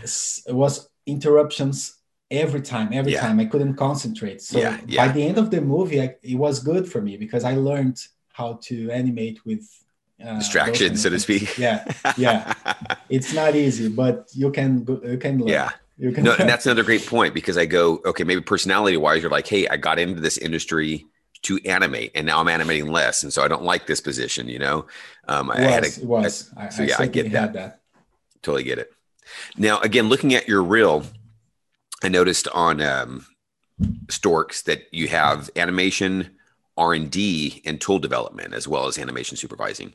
It 0.02 0.54
was 0.54 0.88
interruptions 1.06 1.96
every 2.30 2.60
time, 2.60 2.90
every 2.92 3.12
yeah. 3.12 3.22
time. 3.22 3.40
I 3.40 3.46
couldn't 3.46 3.74
concentrate. 3.74 4.40
So 4.42 4.58
yeah, 4.58 4.78
yeah. 4.86 5.06
by 5.06 5.12
the 5.12 5.22
end 5.22 5.38
of 5.38 5.50
the 5.50 5.60
movie, 5.60 6.00
I, 6.00 6.14
it 6.22 6.36
was 6.36 6.60
good 6.60 6.90
for 6.90 7.00
me 7.00 7.16
because 7.16 7.44
I 7.44 7.54
learned 7.54 7.98
how 8.32 8.60
to 8.64 8.90
animate 8.90 9.44
with 9.44 9.66
uh, 10.24 10.38
distraction, 10.38 10.96
so 10.96 11.10
to 11.10 11.18
speak. 11.18 11.58
Yeah, 11.58 11.84
yeah. 12.16 12.54
it's 13.08 13.32
not 13.32 13.54
easy, 13.54 13.88
but 13.88 14.28
you 14.34 14.50
can 14.50 14.84
go, 14.84 15.00
you 15.04 15.18
can 15.18 15.38
learn. 15.38 15.48
Yeah. 15.48 15.70
You 15.96 16.12
can 16.12 16.22
no, 16.22 16.34
and 16.38 16.48
that's 16.48 16.64
another 16.64 16.84
great 16.84 17.04
point 17.06 17.34
because 17.34 17.58
I 17.58 17.66
go, 17.66 18.00
okay, 18.06 18.22
maybe 18.22 18.40
personality 18.40 18.96
wise, 18.96 19.20
you're 19.20 19.32
like, 19.32 19.48
hey, 19.48 19.66
I 19.66 19.76
got 19.76 19.98
into 19.98 20.20
this 20.20 20.38
industry 20.38 21.06
to 21.42 21.58
animate 21.64 22.12
and 22.14 22.26
now 22.26 22.40
I'm 22.40 22.48
animating 22.48 22.90
less. 22.90 23.22
And 23.22 23.32
so 23.32 23.42
I 23.42 23.48
don't 23.48 23.64
like 23.64 23.86
this 23.86 24.00
position, 24.00 24.48
you 24.48 24.58
know? 24.58 24.86
Um, 25.26 25.50
I 25.50 25.60
had 25.60 25.84
a, 25.84 25.88
it 25.88 26.04
was. 26.04 26.52
I, 26.56 26.68
so 26.68 26.84
yeah, 26.84 26.96
I, 26.98 27.04
I 27.04 27.06
get 27.06 27.32
that. 27.32 27.52
that. 27.54 27.80
Totally 28.42 28.62
get 28.62 28.78
it. 28.78 28.92
Now, 29.56 29.80
again, 29.80 30.08
looking 30.08 30.34
at 30.34 30.48
your 30.48 30.62
reel, 30.62 31.04
I 32.02 32.08
noticed 32.08 32.48
on 32.48 32.80
um, 32.80 33.26
Storks 34.08 34.62
that 34.62 34.82
you 34.92 35.08
have 35.08 35.50
animation, 35.56 36.37
r&d 36.78 37.62
and 37.64 37.80
tool 37.80 37.98
development 37.98 38.54
as 38.54 38.66
well 38.66 38.86
as 38.86 38.98
animation 38.98 39.36
supervising 39.36 39.94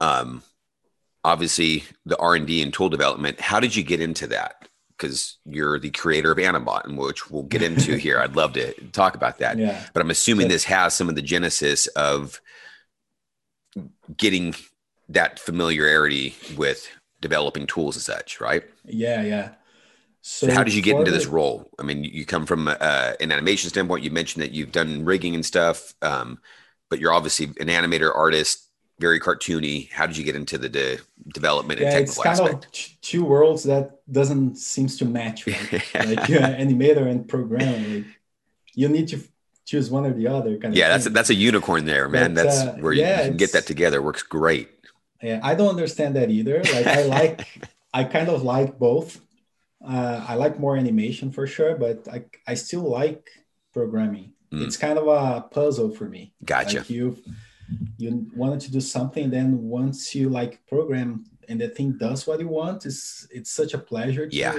um, 0.00 0.42
obviously 1.24 1.84
the 2.04 2.18
r&d 2.18 2.62
and 2.62 2.74
tool 2.74 2.88
development 2.88 3.40
how 3.40 3.60
did 3.60 3.74
you 3.74 3.82
get 3.82 4.00
into 4.00 4.26
that 4.26 4.68
because 4.98 5.38
you're 5.44 5.78
the 5.78 5.90
creator 5.90 6.32
of 6.32 6.38
animBot, 6.38 6.94
which 6.96 7.30
we'll 7.30 7.44
get 7.44 7.62
into 7.62 7.96
here. 7.98 8.18
I'd 8.18 8.34
love 8.36 8.54
to 8.54 8.72
talk 8.90 9.14
about 9.14 9.38
that. 9.38 9.56
Yeah. 9.56 9.80
But 9.92 10.00
I'm 10.00 10.10
assuming 10.10 10.48
this 10.48 10.64
has 10.64 10.92
some 10.92 11.08
of 11.08 11.14
the 11.14 11.22
genesis 11.22 11.86
of 11.88 12.40
getting 14.16 14.54
that 15.08 15.38
familiarity 15.38 16.34
with 16.56 16.88
developing 17.20 17.66
tools 17.66 17.96
and 17.96 18.02
such, 18.02 18.40
right? 18.40 18.64
Yeah, 18.84 19.22
yeah. 19.22 19.50
So, 20.20 20.46
so 20.46 20.54
how 20.54 20.64
did 20.64 20.74
you 20.74 20.82
get 20.82 20.96
into 20.96 21.10
this 21.10 21.26
role? 21.26 21.70
I 21.78 21.82
mean, 21.82 22.04
you 22.04 22.26
come 22.26 22.44
from 22.44 22.68
uh, 22.68 23.12
an 23.20 23.32
animation 23.32 23.70
standpoint. 23.70 24.04
You 24.04 24.10
mentioned 24.10 24.42
that 24.42 24.52
you've 24.52 24.72
done 24.72 25.04
rigging 25.04 25.34
and 25.34 25.44
stuff, 25.44 25.94
um, 26.02 26.38
but 26.90 26.98
you're 26.98 27.12
obviously 27.12 27.46
an 27.60 27.68
animator, 27.68 28.14
artist, 28.14 28.68
very 28.98 29.20
cartoony. 29.20 29.90
How 29.90 30.06
did 30.06 30.16
you 30.16 30.24
get 30.24 30.34
into 30.34 30.58
the 30.58 30.68
de- 30.68 30.98
development 31.32 31.80
yeah, 31.80 31.86
and 31.86 32.06
technical 32.06 32.22
it's 32.22 32.40
kind 32.40 32.48
aspect? 32.48 32.64
of 32.66 33.00
two 33.00 33.24
worlds 33.24 33.62
that 33.64 34.00
doesn't 34.10 34.56
seems 34.56 34.98
to 34.98 35.04
match, 35.04 35.46
right? 35.46 35.72
like 35.72 36.20
animator 36.28 37.06
and 37.08 37.28
programmer. 37.28 37.96
Like, 37.96 38.06
you 38.74 38.88
need 38.88 39.08
to 39.08 39.20
choose 39.64 39.90
one 39.90 40.04
or 40.04 40.12
the 40.12 40.26
other. 40.26 40.56
Kind 40.58 40.74
yeah, 40.74 40.88
that's 40.88 41.06
a, 41.06 41.10
that's 41.10 41.30
a 41.30 41.34
unicorn 41.34 41.84
there, 41.84 42.08
man. 42.08 42.34
But, 42.34 42.44
that's 42.44 42.58
uh, 42.58 42.76
where 42.80 42.92
yeah, 42.92 43.22
you 43.22 43.28
can 43.28 43.36
get 43.36 43.52
that 43.52 43.66
together. 43.66 44.02
Works 44.02 44.22
great. 44.22 44.68
Yeah, 45.22 45.40
I 45.42 45.54
don't 45.54 45.70
understand 45.70 46.16
that 46.16 46.30
either. 46.30 46.62
Like 46.62 46.86
I 46.86 47.02
like, 47.02 47.68
I 47.94 48.04
kind 48.04 48.28
of 48.28 48.42
like 48.42 48.78
both 48.78 49.20
uh, 49.84 50.24
I 50.26 50.34
like 50.34 50.58
more 50.58 50.76
animation 50.76 51.30
for 51.30 51.46
sure, 51.46 51.76
but 51.76 52.08
I, 52.08 52.24
I 52.46 52.54
still 52.54 52.88
like 52.88 53.28
programming. 53.72 54.32
Mm. 54.52 54.66
It's 54.66 54.76
kind 54.76 54.98
of 54.98 55.06
a 55.06 55.42
puzzle 55.42 55.94
for 55.94 56.06
me. 56.06 56.32
Gotcha. 56.44 56.78
Like 56.78 56.90
you 56.90 57.16
you 57.98 58.26
wanted 58.34 58.60
to 58.60 58.72
do 58.72 58.80
something, 58.80 59.30
then 59.30 59.62
once 59.62 60.14
you 60.14 60.30
like 60.30 60.66
program 60.66 61.24
and 61.48 61.60
the 61.60 61.68
thing 61.68 61.98
does 61.98 62.26
what 62.26 62.40
you 62.40 62.48
want, 62.48 62.86
it's 62.86 63.26
it's 63.30 63.50
such 63.50 63.74
a 63.74 63.78
pleasure 63.78 64.28
to 64.28 64.36
yeah. 64.36 64.58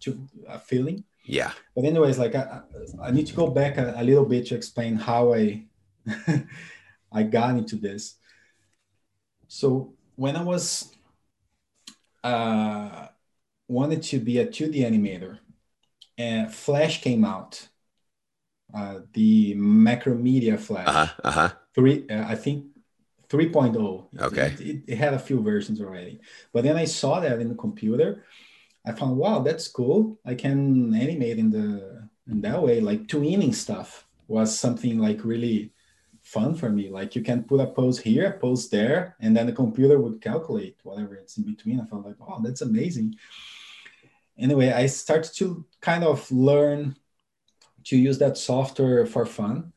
to 0.00 0.26
a 0.48 0.58
feeling. 0.58 1.04
Yeah. 1.24 1.52
But 1.74 1.84
anyways, 1.84 2.18
like 2.18 2.34
I, 2.34 2.62
I 3.02 3.10
need 3.10 3.26
to 3.26 3.34
go 3.34 3.48
back 3.48 3.76
a, 3.76 3.94
a 3.96 4.04
little 4.04 4.24
bit 4.24 4.46
to 4.46 4.54
explain 4.54 4.96
how 4.96 5.34
I 5.34 5.64
I 7.12 7.22
got 7.24 7.56
into 7.56 7.76
this. 7.76 8.16
So 9.48 9.94
when 10.16 10.34
I 10.36 10.42
was 10.42 10.92
uh 12.24 13.08
wanted 13.68 14.02
to 14.04 14.18
be 14.18 14.38
a 14.38 14.46
2D 14.46 14.76
animator, 14.76 15.38
and 16.18 16.52
Flash 16.52 17.02
came 17.02 17.24
out. 17.24 17.68
Uh, 18.74 19.00
the 19.12 19.54
Macromedia 19.54 20.58
Flash. 20.58 20.88
Uh-huh, 20.88 21.12
uh-huh. 21.24 21.52
Three, 21.74 22.04
uh, 22.10 22.26
I 22.26 22.34
think 22.34 22.66
3.0. 23.28 24.20
Okay. 24.20 24.46
It, 24.46 24.60
it, 24.60 24.82
it, 24.88 24.98
had 24.98 25.14
a 25.14 25.18
few 25.18 25.40
versions 25.40 25.80
already. 25.80 26.20
But 26.52 26.64
then 26.64 26.76
I 26.76 26.84
saw 26.84 27.20
that 27.20 27.40
in 27.40 27.48
the 27.48 27.54
computer. 27.54 28.24
I 28.84 28.92
found, 28.92 29.16
wow, 29.16 29.40
that's 29.40 29.68
cool. 29.68 30.18
I 30.24 30.34
can 30.34 30.94
animate 30.94 31.38
in 31.38 31.50
the 31.50 32.08
in 32.28 32.40
that 32.42 32.62
way. 32.62 32.80
Like 32.80 33.06
tweening 33.06 33.54
stuff 33.54 34.06
was 34.28 34.56
something 34.56 34.98
like 34.98 35.24
really 35.24 35.72
fun 36.22 36.54
for 36.54 36.68
me. 36.68 36.90
Like 36.90 37.14
you 37.14 37.22
can 37.22 37.44
put 37.44 37.60
a 37.60 37.66
pose 37.66 37.98
here, 37.98 38.26
a 38.26 38.38
pose 38.38 38.68
there, 38.68 39.16
and 39.20 39.36
then 39.36 39.46
the 39.46 39.52
computer 39.52 39.98
would 40.00 40.20
calculate 40.20 40.76
whatever 40.82 41.14
it's 41.14 41.36
in 41.36 41.44
between. 41.44 41.80
I 41.80 41.84
felt 41.86 42.04
like, 42.04 42.16
oh, 42.20 42.40
that's 42.42 42.62
amazing 42.62 43.16
anyway, 44.38 44.72
I 44.72 44.86
started 44.86 45.32
to 45.36 45.64
kind 45.80 46.04
of 46.04 46.30
learn 46.30 46.96
to 47.84 47.96
use 47.96 48.18
that 48.18 48.36
software 48.36 49.06
for 49.06 49.26
fun. 49.26 49.72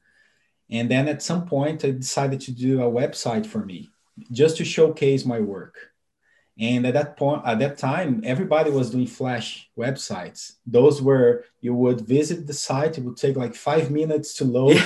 And 0.70 0.90
then 0.90 1.08
at 1.08 1.22
some 1.22 1.46
point, 1.48 1.84
I 1.86 1.92
decided 1.92 2.42
to 2.42 2.52
do 2.52 2.82
a 2.82 2.92
website 2.92 3.46
for 3.46 3.66
me 3.66 3.90
just 4.32 4.58
to 4.58 4.66
showcase 4.66 5.26
my 5.26 5.40
work. 5.40 5.76
And 6.60 6.86
at 6.86 6.94
that 6.94 7.16
point, 7.16 7.44
at 7.46 7.60
that 7.60 7.78
time, 7.78 8.22
everybody 8.26 8.70
was 8.70 8.90
doing 8.90 9.08
Flash 9.08 9.70
websites. 9.78 10.56
Those 10.68 11.02
were 11.02 11.46
you 11.62 11.74
would 11.74 12.02
visit 12.02 12.46
the 12.48 12.54
site, 12.54 12.98
it 12.98 13.04
would 13.04 13.16
take 13.16 13.38
like 13.38 13.56
five 13.56 13.90
minutes 13.90 14.34
to 14.36 14.46
load. 14.46 14.76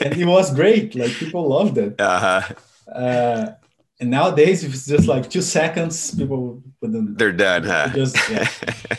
and 0.00 0.16
it 0.16 0.26
was 0.26 0.54
great. 0.54 0.94
Like 0.94 1.12
people 1.12 1.48
loved 1.48 1.76
it. 1.76 2.00
Uh-huh. 2.00 2.54
Uh, 2.90 3.52
and 4.00 4.10
nowadays, 4.10 4.64
if 4.64 4.74
it's 4.74 4.86
just 4.86 5.06
like 5.06 5.30
two 5.30 5.42
seconds, 5.42 6.14
people 6.14 6.62
wouldn't. 6.80 7.18
They're 7.18 7.32
done, 7.32 7.64
huh? 7.64 7.90
Just 7.94 8.16
yeah. 8.28 8.48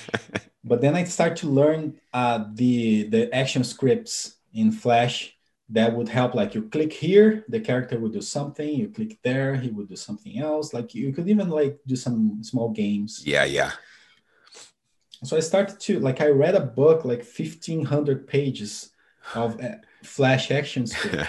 but 0.64 0.82
then 0.82 0.96
I 0.96 1.04
start 1.04 1.36
to 1.38 1.48
learn 1.48 2.00
uh, 2.14 2.46
the 2.54 3.08
the 3.10 3.34
action 3.34 3.64
scripts 3.64 4.38
in 4.54 4.72
Flash 4.72 5.36
that 5.70 5.93
would 5.93 6.08
help. 6.08 6.34
Like 6.34 6.56
you 6.56 6.64
click 6.70 6.93
here, 6.93 7.43
the 7.50 7.60
character 7.60 8.00
would 8.00 8.14
do 8.14 8.22
something. 8.22 8.68
You 8.68 8.88
click 8.88 9.20
there, 9.22 9.56
he 9.56 9.70
would 9.70 9.89
do 9.89 9.96
something 9.98 10.39
else. 10.39 10.74
Like 10.74 10.96
you 10.96 11.12
could 11.12 11.28
even 11.28 11.50
like 11.50 11.80
do 11.86 11.96
some 11.96 12.43
small 12.43 12.70
games. 12.70 13.22
yeah, 13.26 13.43
yeah. 13.43 13.72
So 15.24 15.36
I 15.36 15.39
started 15.39 15.80
to 15.82 16.00
like 16.00 16.22
I 16.22 16.28
read 16.28 16.56
a 16.56 16.62
book 16.62 17.04
like 17.04 17.24
fifteen 17.24 17.84
hundred 17.84 18.28
pages 18.28 18.91
of 19.34 19.60
uh, 19.60 19.76
Flash 20.04 20.52
action 20.52 20.88
script. 20.93 21.28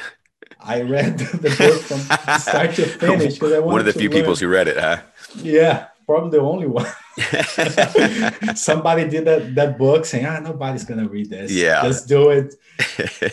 I 0.61 0.83
read 0.83 1.19
the 1.45 1.51
book 1.59 1.81
from 1.83 2.01
start 2.39 2.75
to 2.75 2.87
finish 2.87 3.35
because 3.35 3.53
I 3.57 3.59
wanted 3.59 3.73
One 3.73 3.81
of 3.81 3.87
the 3.87 3.93
few 3.93 4.11
people 4.11 4.35
who 4.35 4.49
read 4.49 4.69
it, 4.69 4.79
huh? 4.79 4.99
Yeah, 5.37 5.89
probably 6.07 6.31
the 6.39 6.45
only 6.45 6.67
one. 6.67 6.87
Somebody 8.57 9.09
did 9.09 9.25
that 9.27 9.55
that 9.55 9.79
book 9.79 10.05
saying, 10.05 10.27
"Ah, 10.27 10.41
nobody's 10.41 10.85
gonna 10.85 11.09
read 11.09 11.31
this. 11.31 11.53
Yeah. 11.53 11.83
let's 11.83 12.05
do 12.05 12.31
it." 12.31 12.55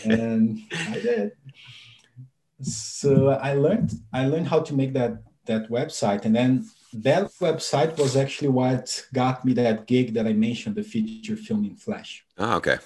And 0.05 0.59
I 0.89 0.99
did. 0.99 1.31
So 2.61 3.29
I 3.29 3.53
learned 3.53 3.91
I 4.11 4.27
learned 4.27 4.47
how 4.47 4.59
to 4.59 4.73
make 4.73 4.93
that 4.93 5.23
that 5.45 5.69
website, 5.69 6.25
and 6.25 6.35
then 6.35 6.65
that 6.93 7.31
website 7.41 7.97
was 7.97 8.15
actually 8.15 8.49
what 8.49 9.05
got 9.13 9.43
me 9.43 9.53
that 9.53 9.87
gig 9.87 10.13
that 10.13 10.27
I 10.27 10.33
mentioned, 10.33 10.75
the 10.75 10.83
feature 10.83 11.35
film 11.35 11.65
in 11.65 11.75
Flash. 11.75 12.23
oh, 12.37 12.55
okay. 12.57 12.77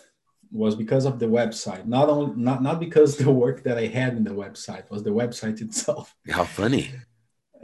Was 0.52 0.76
because 0.76 1.06
of 1.06 1.20
the 1.20 1.26
website, 1.26 1.86
not 1.86 2.10
only 2.10 2.36
not 2.36 2.64
not 2.64 2.80
because 2.80 3.18
the 3.18 3.32
work 3.32 3.64
that 3.64 3.78
I 3.78 3.88
had 3.88 4.14
in 4.16 4.24
the 4.24 4.32
website 4.32 4.90
was 4.90 5.04
the 5.04 5.10
website 5.10 5.62
itself. 5.68 6.16
How 6.30 6.46
funny. 6.46 6.92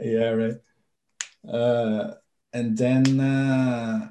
yeah 0.00 0.30
right. 0.30 0.58
Uh, 1.48 2.14
and 2.52 2.76
then 2.76 3.20
uh, 3.20 4.08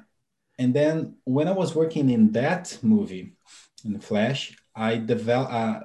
and 0.58 0.72
then 0.74 1.16
when 1.24 1.48
i 1.48 1.50
was 1.50 1.74
working 1.74 2.10
in 2.10 2.30
that 2.32 2.78
movie 2.82 3.36
in 3.84 3.98
flash 3.98 4.56
i 4.74 4.96
developed 4.96 5.52
uh, 5.52 5.80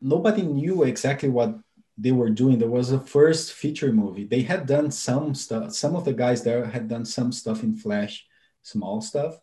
nobody 0.00 0.42
knew 0.42 0.84
exactly 0.84 1.28
what 1.28 1.58
they 1.96 2.12
were 2.12 2.30
doing. 2.30 2.58
There 2.58 2.68
was 2.68 2.90
a 2.90 2.98
first 2.98 3.52
feature 3.52 3.92
movie. 3.92 4.24
They 4.24 4.42
had 4.42 4.66
done 4.66 4.90
some 4.90 5.34
stuff 5.34 5.72
some 5.72 5.96
of 5.96 6.04
the 6.04 6.12
guys 6.12 6.42
there 6.42 6.64
had 6.64 6.88
done 6.88 7.04
some 7.04 7.32
stuff 7.32 7.62
in 7.62 7.76
flash 7.76 8.26
small 8.62 9.00
stuff 9.00 9.38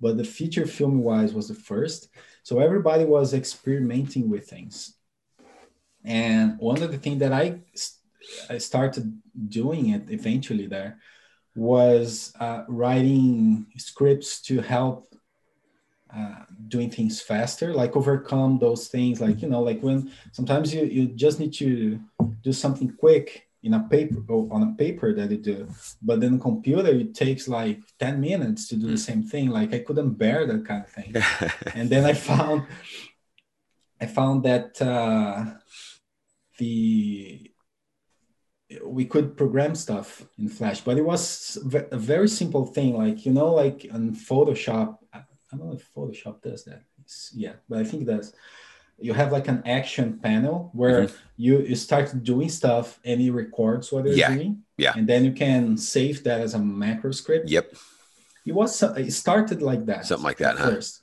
but 0.00 0.16
the 0.16 0.24
feature 0.24 0.66
film 0.66 1.02
wise 1.02 1.34
was 1.34 1.48
the 1.48 1.54
first 1.54 2.08
so 2.42 2.58
everybody 2.58 3.04
was 3.04 3.34
experimenting 3.34 4.28
with 4.28 4.48
things 4.48 4.94
and 6.04 6.58
one 6.58 6.82
of 6.82 6.90
the 6.90 6.98
things 6.98 7.20
that 7.20 7.32
i 7.32 7.60
I 8.50 8.58
started 8.58 9.22
doing 9.48 9.90
it 9.90 10.10
eventually 10.10 10.66
there 10.66 10.98
was 11.54 12.32
uh, 12.38 12.64
writing 12.68 13.66
scripts 13.76 14.40
to 14.42 14.60
help 14.60 15.08
uh, 16.14 16.44
doing 16.68 16.90
things 16.90 17.20
faster, 17.20 17.74
like 17.74 17.96
overcome 17.96 18.58
those 18.58 18.88
things. 18.88 19.20
Like, 19.20 19.42
you 19.42 19.48
know, 19.48 19.62
like 19.62 19.82
when 19.82 20.10
sometimes 20.32 20.72
you, 20.72 20.84
you 20.84 21.08
just 21.08 21.40
need 21.40 21.52
to 21.54 22.00
do 22.42 22.52
something 22.52 22.94
quick 22.98 23.47
in 23.62 23.74
a 23.74 23.80
paper 23.88 24.22
or 24.28 24.48
on 24.52 24.62
a 24.62 24.74
paper 24.76 25.12
that 25.14 25.30
you 25.30 25.38
do, 25.38 25.68
but 26.00 26.20
then 26.20 26.38
computer, 26.38 26.88
it 26.88 27.14
takes 27.14 27.48
like 27.48 27.80
10 27.98 28.20
minutes 28.20 28.68
to 28.68 28.76
do 28.76 28.86
the 28.86 28.98
same 28.98 29.22
thing. 29.22 29.50
Like 29.50 29.74
I 29.74 29.80
couldn't 29.80 30.14
bear 30.14 30.46
that 30.46 30.64
kind 30.64 30.84
of 30.84 30.90
thing. 30.90 31.14
and 31.74 31.90
then 31.90 32.04
I 32.04 32.12
found, 32.12 32.66
I 34.00 34.06
found 34.06 34.44
that 34.44 34.80
uh, 34.80 35.44
the 36.58 37.50
we 38.84 39.06
could 39.06 39.36
program 39.36 39.74
stuff 39.74 40.26
in 40.38 40.48
flash 40.48 40.82
but 40.82 40.98
it 40.98 41.04
was 41.04 41.56
a 41.90 41.96
very 41.96 42.28
simple 42.28 42.66
thing 42.66 42.96
like 42.96 43.24
you 43.24 43.32
know 43.32 43.54
like 43.54 43.86
in 43.86 44.14
photoshop 44.14 44.98
i 45.14 45.22
don't 45.50 45.66
know 45.66 45.72
if 45.72 45.88
photoshop 45.94 46.42
does 46.42 46.64
that 46.64 46.82
it's, 47.00 47.32
yeah 47.34 47.54
but 47.68 47.78
i 47.78 47.84
think 47.84 48.02
it 48.02 48.06
does 48.06 48.34
you 49.00 49.12
have 49.14 49.30
like 49.32 49.48
an 49.48 49.62
action 49.64 50.18
panel 50.18 50.70
where 50.74 51.02
Mhm. 51.04 51.12
you, 51.36 51.60
you 51.60 51.76
start 51.76 52.06
doing 52.22 52.48
stuff 52.48 52.98
and 53.04 53.20
it 53.20 53.30
records 53.32 53.92
what 53.92 54.04
you're 54.04 54.14
Yeah, 54.14 54.34
doing 54.34 54.62
yeah. 54.76 54.92
and 54.96 55.06
then 55.08 55.24
you 55.24 55.32
can 55.32 55.76
save 55.76 56.24
that 56.24 56.40
as 56.40 56.54
a 56.54 56.58
macro 56.58 57.12
script 57.12 57.48
yep. 57.48 57.72
it 58.44 58.52
was 58.52 58.82
it 58.82 59.12
started 59.12 59.62
like 59.62 59.86
that 59.86 60.06
Something 60.06 60.24
like 60.24 60.38
that, 60.38 60.58
huh? 60.58 60.70
first 60.70 61.00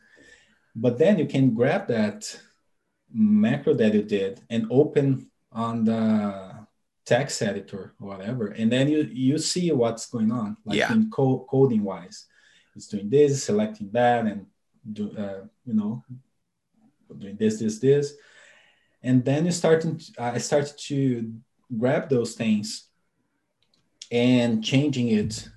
but 0.75 0.97
then 0.97 1.17
you 1.17 1.25
can 1.25 1.53
grab 1.53 1.87
that 1.87 2.19
macro 3.13 3.73
that 3.73 3.93
you 3.93 4.03
did 4.03 4.41
and 4.49 4.67
open 4.69 5.31
on 5.51 5.85
the 5.85 6.03
text 7.05 7.41
editor 7.41 7.93
or 8.01 8.07
whatever 8.09 8.47
and 8.47 8.69
then 8.71 8.89
you 8.89 9.01
you 9.27 9.37
see 9.37 9.71
what's 9.71 10.05
going 10.07 10.31
on 10.31 10.57
like 10.65 10.77
Yeah. 10.79 10.91
in 10.93 11.09
co- 11.09 11.45
coding 11.49 11.83
wise 11.83 12.25
it's 12.75 12.87
doing 12.87 13.09
this 13.09 13.43
selecting 13.43 13.89
that 13.91 14.25
and 14.25 14.47
do 14.91 15.03
uh, 15.17 15.41
you 15.65 15.73
know 15.79 16.03
doing 17.19 17.35
this 17.37 17.59
this 17.59 17.79
this. 17.79 18.13
And 19.03 19.23
then 19.23 19.45
you 19.45 19.51
starting 19.51 20.01
i 20.19 20.37
started 20.37 20.77
to 20.87 21.33
grab 21.77 22.09
those 22.09 22.33
things 22.35 22.89
and 24.11 24.63
changing 24.63 25.09
it 25.09 25.47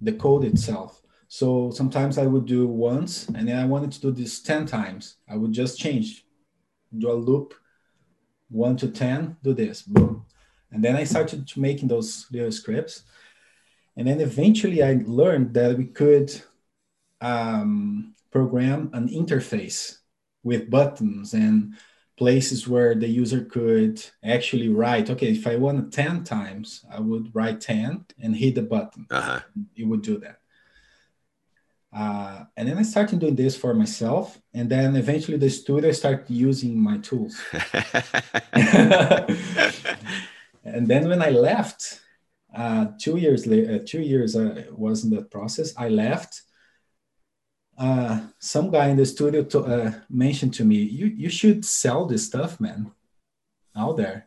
the 0.00 0.12
code 0.12 0.44
itself. 0.44 1.02
So 1.28 1.70
sometimes 1.70 2.18
i 2.18 2.26
would 2.26 2.46
do 2.46 2.66
once 2.66 3.28
and 3.28 3.48
then 3.48 3.58
i 3.58 3.64
wanted 3.64 3.92
to 3.92 4.00
do 4.00 4.10
this 4.10 4.40
10 4.42 4.66
times. 4.66 5.16
I 5.28 5.36
would 5.36 5.52
just 5.52 5.78
change 5.78 6.24
do 6.96 7.10
a 7.10 7.12
loop 7.12 7.54
1 8.50 8.76
to 8.78 8.88
10 8.88 9.36
do 9.42 9.52
this 9.54 9.82
boom. 9.82 10.24
And 10.72 10.82
then 10.82 10.96
i 10.96 11.04
started 11.04 11.50
making 11.56 11.88
those 11.88 12.26
little 12.30 12.52
scripts. 12.52 13.02
And 13.96 14.06
then 14.06 14.20
eventually 14.20 14.82
i 14.82 15.02
learned 15.06 15.54
that 15.54 15.76
we 15.76 15.86
could 15.86 16.30
um, 17.20 18.14
program 18.30 18.90
an 18.92 19.08
interface 19.08 19.98
with 20.42 20.70
buttons 20.70 21.34
and 21.34 21.74
places 22.16 22.66
where 22.66 22.94
the 22.94 23.06
user 23.06 23.44
could 23.44 24.04
actually 24.24 24.68
write 24.68 25.08
okay 25.08 25.30
if 25.30 25.46
i 25.46 25.54
want 25.56 25.92
10 25.92 26.24
times 26.24 26.84
i 26.90 26.98
would 26.98 27.32
write 27.34 27.60
10 27.60 28.04
and 28.20 28.36
hit 28.36 28.54
the 28.56 28.62
button. 28.62 29.06
Uh-huh. 29.10 29.40
it 29.76 29.84
would 29.84 30.02
do 30.02 30.18
that. 30.18 30.38
Uh, 31.94 32.44
and 32.56 32.68
then 32.68 32.76
i 32.76 32.82
started 32.82 33.18
doing 33.18 33.36
this 33.36 33.56
for 33.56 33.72
myself 33.72 34.38
and 34.52 34.68
then 34.68 34.96
eventually 34.96 35.38
the 35.38 35.48
studio 35.48 35.92
started 35.92 36.28
using 36.28 36.78
my 36.78 36.98
tools. 36.98 37.40
And 40.64 40.86
then 40.86 41.08
when 41.08 41.22
i 41.22 41.30
left 41.30 42.00
uh, 42.54 42.86
two 42.98 43.16
years 43.16 43.46
later 43.46 43.76
uh, 43.76 43.78
two 43.84 44.00
years 44.00 44.36
uh, 44.36 44.64
was 44.72 45.04
in 45.04 45.10
that 45.10 45.30
process 45.30 45.74
i 45.76 45.88
left 45.88 46.42
uh, 47.78 48.20
some 48.38 48.70
guy 48.70 48.88
in 48.88 48.96
the 48.96 49.06
studio 49.06 49.42
to, 49.44 49.60
uh, 49.60 49.92
mentioned 50.10 50.54
to 50.54 50.64
me 50.64 50.76
you, 50.76 51.06
you 51.06 51.28
should 51.28 51.64
sell 51.64 52.06
this 52.06 52.26
stuff 52.26 52.60
man. 52.60 52.90
Out 53.76 53.96
there. 53.96 54.26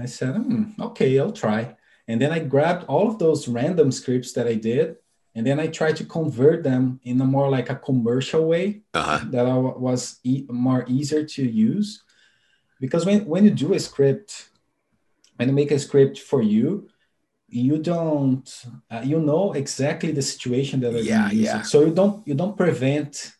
I 0.00 0.06
said 0.06 0.34
hmm, 0.34 0.80
okay 0.80 1.18
i'll 1.18 1.32
try. 1.32 1.76
And 2.08 2.20
then 2.20 2.32
i 2.32 2.38
grabbed 2.40 2.84
all 2.86 3.08
of 3.08 3.18
those 3.18 3.48
random 3.48 3.92
scripts 3.92 4.32
that 4.32 4.46
i 4.46 4.54
did 4.54 4.96
and 5.34 5.46
then 5.46 5.60
i 5.60 5.66
tried 5.66 5.96
to 5.96 6.04
convert 6.04 6.62
them 6.62 7.00
in 7.04 7.20
a 7.20 7.24
more 7.24 7.48
like 7.48 7.70
a 7.70 7.76
commercial 7.76 8.46
way 8.46 8.82
uh-huh. 8.94 9.20
that 9.30 9.46
I 9.46 9.54
wa- 9.54 9.78
was 9.78 10.18
e- 10.24 10.46
more 10.50 10.84
easier 10.88 11.24
to 11.24 11.42
use. 11.42 12.02
Because 12.80 13.06
when, 13.06 13.24
when 13.26 13.44
you 13.44 13.50
do 13.50 13.74
a 13.74 13.80
script 13.80 14.48
when 15.36 15.48
you 15.48 15.54
make 15.54 15.70
a 15.70 15.78
script 15.78 16.18
for 16.18 16.42
you 16.42 16.88
you 17.52 17.76
don't 17.78 18.48
uh, 18.90 19.02
you 19.04 19.20
know 19.20 19.52
exactly 19.52 20.10
the 20.10 20.22
situation 20.22 20.80
that 20.80 20.92
Yeah, 20.94 21.28
gonna 21.28 21.34
yeah. 21.34 21.62
so 21.62 21.84
you 21.86 21.92
don't 21.94 22.26
you 22.26 22.34
don't 22.34 22.56
prevent 22.56 23.32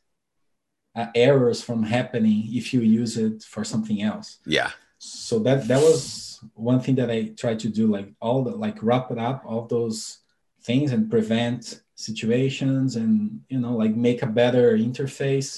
uh, 0.94 1.06
errors 1.14 1.62
from 1.62 1.82
happening 1.82 2.44
if 2.52 2.74
you 2.74 2.80
use 2.82 3.16
it 3.16 3.42
for 3.42 3.64
something 3.64 4.02
else 4.02 4.38
Yeah. 4.46 4.70
so 4.98 5.38
that 5.40 5.66
that 5.68 5.80
was 5.80 6.40
one 6.54 6.80
thing 6.80 6.96
that 6.96 7.10
i 7.10 7.18
tried 7.42 7.60
to 7.60 7.68
do 7.80 7.86
like 7.86 8.08
all 8.20 8.44
the 8.44 8.50
like 8.66 8.78
wrap 8.82 9.10
it 9.10 9.18
up 9.18 9.42
all 9.46 9.66
those 9.66 10.18
things 10.68 10.92
and 10.92 11.10
prevent 11.10 11.80
situations 11.94 12.96
and 12.96 13.40
you 13.48 13.58
know 13.62 13.74
like 13.82 13.94
make 13.96 14.20
a 14.22 14.26
better 14.42 14.76
interface 14.76 15.48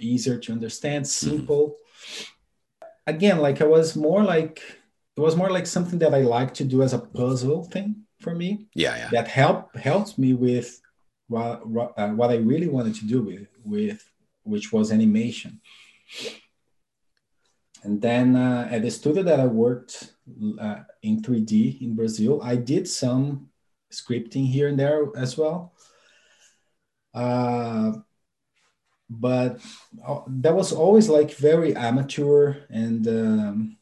easier 0.00 0.38
to 0.38 0.52
understand 0.52 1.06
simple 1.06 1.76
again 3.06 3.38
like 3.46 3.60
i 3.60 3.64
was 3.66 3.96
more 3.96 4.22
like 4.24 4.62
it 5.18 5.20
was 5.20 5.36
more 5.36 5.50
like 5.50 5.66
something 5.66 5.98
that 5.98 6.14
i 6.14 6.22
like 6.36 6.54
to 6.54 6.64
do 6.64 6.82
as 6.82 6.92
a 6.94 6.98
puzzle 7.18 7.64
thing 7.64 7.88
for 8.20 8.34
me 8.34 8.48
Yeah. 8.74 8.96
Yeah. 8.96 9.10
that 9.16 9.28
help 9.28 9.74
helped 9.76 10.16
me 10.18 10.30
with 10.34 10.80
what, 11.26 11.66
what, 11.66 11.88
uh, 11.98 12.10
what 12.18 12.30
i 12.30 12.36
really 12.36 12.68
wanted 12.68 12.94
to 13.00 13.04
do 13.04 13.18
with 13.22 13.48
with 13.64 14.00
which 14.44 14.72
was 14.72 14.92
animation 14.92 15.60
and 17.84 18.00
then 18.00 18.36
uh, 18.36 18.68
at 18.70 18.82
the 18.82 18.90
studio 18.90 19.22
that 19.22 19.38
I 19.38 19.46
worked 19.46 20.14
uh, 20.60 20.80
in 21.02 21.22
3D 21.22 21.80
in 21.80 21.94
Brazil, 21.94 22.40
I 22.42 22.56
did 22.56 22.88
some 22.88 23.50
scripting 23.92 24.48
here 24.48 24.66
and 24.68 24.78
there 24.78 25.06
as 25.16 25.38
well. 25.38 25.74
Uh, 27.14 27.92
but 29.08 29.60
uh, 30.04 30.20
that 30.26 30.54
was 30.54 30.72
always 30.72 31.08
like 31.08 31.32
very 31.34 31.74
amateur 31.76 32.66
and 32.68 33.06
um, 33.08 33.77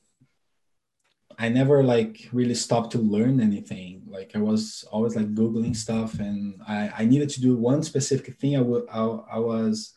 i 1.39 1.49
never 1.49 1.83
like 1.83 2.29
really 2.33 2.55
stopped 2.55 2.93
to 2.93 2.99
learn 2.99 3.41
anything. 3.41 4.03
Like 4.07 4.33
i 4.35 4.39
was 4.39 4.85
always 4.91 5.17
like 5.17 5.35
googling 5.35 5.77
stuff 5.77 6.19
and 6.19 6.61
i, 6.67 6.91
I 6.99 7.05
needed 7.05 7.31
to 7.31 7.41
do 7.41 7.57
one 7.57 7.83
specific 7.83 8.35
thing. 8.37 8.57
I 8.57 8.61
would 8.61 8.89
I 8.89 9.39
was 9.39 9.95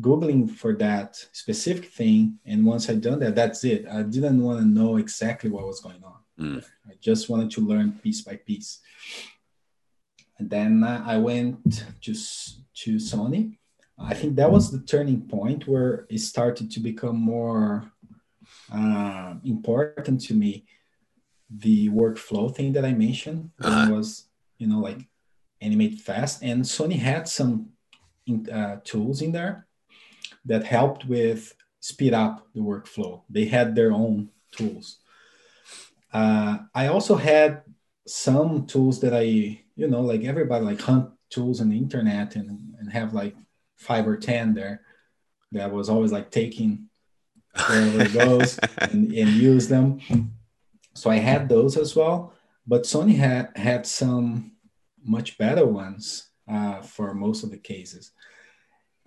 googling 0.00 0.50
for 0.50 0.74
that 0.76 1.16
specific 1.32 1.86
thing 1.92 2.38
and 2.46 2.64
once 2.64 2.88
i 2.88 2.94
done 2.94 3.20
that 3.20 3.34
that's 3.34 3.64
it. 3.64 3.86
I 3.86 4.02
didn't 4.02 4.42
want 4.42 4.60
to 4.60 4.66
know 4.66 4.96
exactly 4.96 5.50
what 5.50 5.66
was 5.66 5.80
going 5.80 6.02
on. 6.04 6.20
Mm. 6.38 6.64
i 6.88 6.94
just 7.00 7.28
wanted 7.28 7.50
to 7.52 7.60
learn 7.60 7.92
piece 8.02 8.22
by 8.22 8.36
piece. 8.36 8.80
And 10.38 10.48
then 10.48 10.84
i 10.84 11.16
went 11.18 11.84
to 12.02 12.14
to 12.82 12.96
sony. 12.96 13.58
I 13.98 14.14
think 14.14 14.36
that 14.36 14.50
was 14.50 14.70
the 14.70 14.80
turning 14.80 15.22
point 15.28 15.68
where 15.68 16.06
it 16.08 16.20
started 16.20 16.70
to 16.70 16.80
become 16.80 17.18
more 17.20 17.92
uh, 18.72 19.34
important 19.44 20.20
to 20.22 20.34
me. 20.34 20.64
The 21.50 21.88
workflow 21.88 22.54
thing 22.54 22.72
that 22.74 22.84
I 22.84 22.92
mentioned 22.92 23.50
uh-huh. 23.60 23.92
was, 23.92 24.28
you 24.58 24.68
know, 24.68 24.78
like 24.78 25.00
animate 25.60 26.00
fast, 26.00 26.42
and 26.42 26.62
Sony 26.62 26.96
had 26.96 27.28
some 27.28 27.70
uh, 28.52 28.76
tools 28.84 29.22
in 29.22 29.32
there 29.32 29.66
that 30.44 30.64
helped 30.64 31.04
with 31.06 31.54
speed 31.80 32.14
up 32.14 32.46
the 32.54 32.60
workflow. 32.60 33.22
They 33.28 33.46
had 33.46 33.74
their 33.74 33.92
own 33.92 34.28
tools. 34.52 34.98
Uh, 36.12 36.58
I 36.74 36.88
also 36.88 37.16
had 37.16 37.62
some 38.06 38.66
tools 38.66 39.00
that 39.00 39.14
I, 39.14 39.22
you 39.76 39.88
know, 39.88 40.02
like 40.02 40.24
everybody 40.24 40.64
like 40.64 40.80
hunt 40.80 41.10
tools 41.30 41.60
on 41.60 41.70
the 41.70 41.76
internet 41.76 42.36
and, 42.36 42.74
and 42.78 42.92
have 42.92 43.14
like 43.14 43.34
five 43.76 44.06
or 44.06 44.16
ten 44.16 44.54
there 44.54 44.82
that 45.52 45.72
was 45.72 45.88
always 45.88 46.12
like 46.12 46.30
taking 46.30 46.89
wherever 47.54 48.02
it 48.02 48.12
goes 48.12 48.58
and, 48.78 49.12
and 49.12 49.30
use 49.30 49.68
them. 49.68 50.00
So 50.94 51.10
I 51.10 51.16
had 51.16 51.48
those 51.48 51.76
as 51.76 51.94
well, 51.94 52.32
but 52.66 52.82
Sony 52.82 53.16
had 53.16 53.56
had 53.56 53.86
some 53.86 54.52
much 55.02 55.38
better 55.38 55.66
ones 55.66 56.28
uh, 56.48 56.82
for 56.82 57.14
most 57.14 57.44
of 57.44 57.50
the 57.50 57.58
cases. 57.58 58.12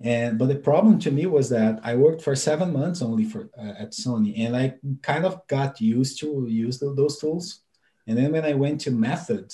And 0.02 0.38
but 0.38 0.48
the 0.48 0.56
problem 0.56 1.00
to 1.00 1.12
me 1.12 1.26
was 1.28 1.50
that 1.50 1.80
I 1.84 1.96
worked 1.96 2.22
for 2.22 2.36
seven 2.36 2.74
months 2.74 3.02
only 3.02 3.26
for 3.26 3.50
uh, 3.58 3.74
at 3.80 3.92
Sony, 3.92 4.40
and 4.40 4.56
I 4.56 4.76
kind 5.02 5.26
of 5.26 5.46
got 5.48 5.80
used 5.80 6.20
to 6.20 6.46
use 6.50 6.80
the, 6.80 6.94
those 6.94 7.20
tools. 7.20 7.62
And 8.08 8.18
then 8.18 8.32
when 8.34 8.44
I 8.44 8.54
went 8.54 8.82
to 8.82 8.92
Method, 8.92 9.54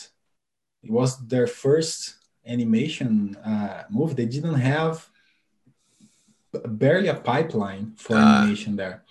it 0.81 0.89
was 0.89 1.27
their 1.27 1.45
first 1.45 2.15
animation 2.47 3.35
uh, 3.37 3.83
movie. 3.89 4.15
They 4.15 4.25
didn't 4.25 4.55
have 4.55 5.07
barely 6.65 7.07
a 7.07 7.15
pipeline 7.15 7.93
for 7.95 8.15
uh. 8.15 8.41
animation 8.41 8.75
there. 8.75 9.03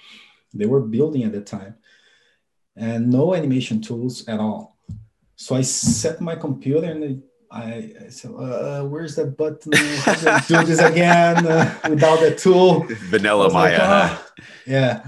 They 0.55 0.67
were 0.67 0.81
building 0.81 1.25
at 1.25 1.33
the 1.33 1.41
time, 1.41 1.77
and 2.75 3.11
no 3.11 3.35
animation 3.35 3.81
tools 3.81 4.27
at 4.29 4.41
all. 4.41 4.77
So 5.37 5.55
I 5.55 5.63
set 5.63 6.21
my 6.21 6.35
computer 6.35 6.87
and 6.91 7.23
I, 7.51 7.95
I 8.07 8.09
said, 8.09 8.33
uh, 8.33 8.83
"Where's 8.85 9.15
that 9.17 9.37
button? 9.37 9.73
How 9.73 10.15
do 10.15 10.29
I 10.29 10.41
do 10.41 10.65
this 10.71 10.81
again 10.81 11.47
uh, 11.47 11.79
without 11.89 12.21
the 12.21 12.35
tool?" 12.35 12.87
Vanilla 13.11 13.53
Maya. 13.53 13.79
Like, 13.79 13.81
ah. 13.81 14.27
Yeah. 14.67 15.05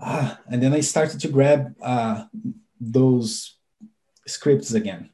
Ah, 0.00 0.40
and 0.48 0.62
then 0.62 0.72
I 0.72 0.80
started 0.80 1.20
to 1.20 1.28
grab 1.28 1.74
uh, 1.82 2.24
those 2.80 3.56
scripts 4.26 4.74
again 4.74 5.10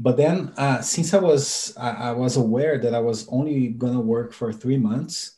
but 0.00 0.16
then 0.16 0.54
uh, 0.56 0.80
since 0.80 1.12
I 1.12 1.18
was 1.18 1.76
I, 1.76 1.90
I, 1.90 2.12
was 2.12 2.38
aware 2.38 2.78
that 2.78 2.94
I 2.94 3.00
was 3.00 3.28
only 3.28 3.68
gonna 3.68 4.00
work 4.00 4.32
for 4.32 4.50
three 4.50 4.78
months, 4.78 5.36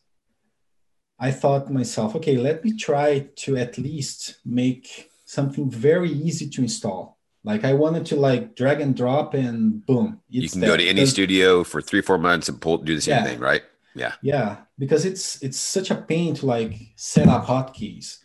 I 1.18 1.32
thought 1.32 1.66
to 1.66 1.72
myself, 1.72 2.14
okay, 2.14 2.36
let 2.36 2.64
me 2.64 2.76
try 2.76 3.28
to 3.42 3.56
at 3.56 3.76
least 3.76 4.36
make 4.44 5.10
something 5.24 5.68
very 5.68 6.10
easy 6.10 6.48
to 6.48 6.62
install. 6.62 7.18
Like 7.42 7.64
I 7.64 7.72
wanted 7.72 8.06
to 8.06 8.16
like 8.16 8.54
drag 8.54 8.80
and 8.80 8.96
drop 8.96 9.34
and 9.34 9.84
boom. 9.84 10.20
you 10.28 10.48
can 10.48 10.60
there. 10.60 10.70
go 10.70 10.76
to 10.76 10.86
any 10.86 11.06
studio 11.06 11.64
for 11.64 11.82
three 11.82 12.00
four 12.00 12.18
months 12.18 12.48
and 12.48 12.60
pull 12.60 12.78
do 12.78 12.94
the 12.94 13.02
same 13.02 13.16
yeah. 13.16 13.24
thing, 13.24 13.40
right? 13.40 13.62
Yeah. 13.96 14.12
Yeah, 14.22 14.58
because 14.78 15.04
it's 15.04 15.42
it's 15.42 15.58
such 15.58 15.90
a 15.90 15.96
pain 15.96 16.36
to 16.36 16.46
like 16.46 16.74
set 16.94 17.26
up 17.26 17.46
hotkeys, 17.46 18.18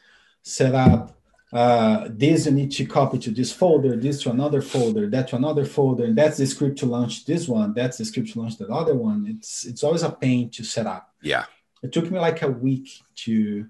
set 0.43 0.75
up 0.75 1.16
uh, 1.53 2.09
this 2.09 2.45
you 2.45 2.51
need 2.51 2.71
to 2.71 2.85
copy 2.85 3.17
to 3.19 3.31
this 3.31 3.53
folder, 3.53 3.95
this 3.95 4.21
to 4.23 4.31
another 4.31 4.61
folder, 4.61 5.09
that 5.09 5.29
to 5.29 5.35
another 5.37 5.65
folder, 5.65 6.05
and 6.05 6.17
that's 6.17 6.37
the 6.37 6.45
script 6.45 6.77
to 6.79 6.85
launch 6.85 7.25
this 7.25 7.47
one, 7.47 7.73
that's 7.73 7.97
the 7.97 8.05
script 8.05 8.33
to 8.33 8.41
launch 8.41 8.57
that 8.57 8.69
other 8.69 8.95
one. 8.95 9.25
It's 9.27 9.65
it's 9.65 9.83
always 9.83 10.03
a 10.03 10.11
pain 10.11 10.49
to 10.51 10.63
set 10.63 10.85
up. 10.85 11.13
Yeah. 11.21 11.45
It 11.83 11.91
took 11.93 12.11
me 12.11 12.19
like 12.19 12.41
a 12.41 12.49
week 12.49 12.89
to 13.23 13.67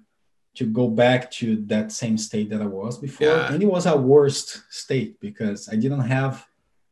to 0.56 0.66
go 0.66 0.88
back 0.88 1.30
to 1.30 1.56
that 1.66 1.92
same 1.92 2.18
state 2.18 2.50
that 2.50 2.60
I 2.60 2.66
was 2.66 2.98
before. 2.98 3.28
Yeah. 3.28 3.52
And 3.52 3.62
it 3.62 3.66
was 3.66 3.86
a 3.86 3.96
worst 3.96 4.64
state 4.70 5.20
because 5.20 5.68
I 5.68 5.76
didn't 5.76 6.00
have 6.00 6.44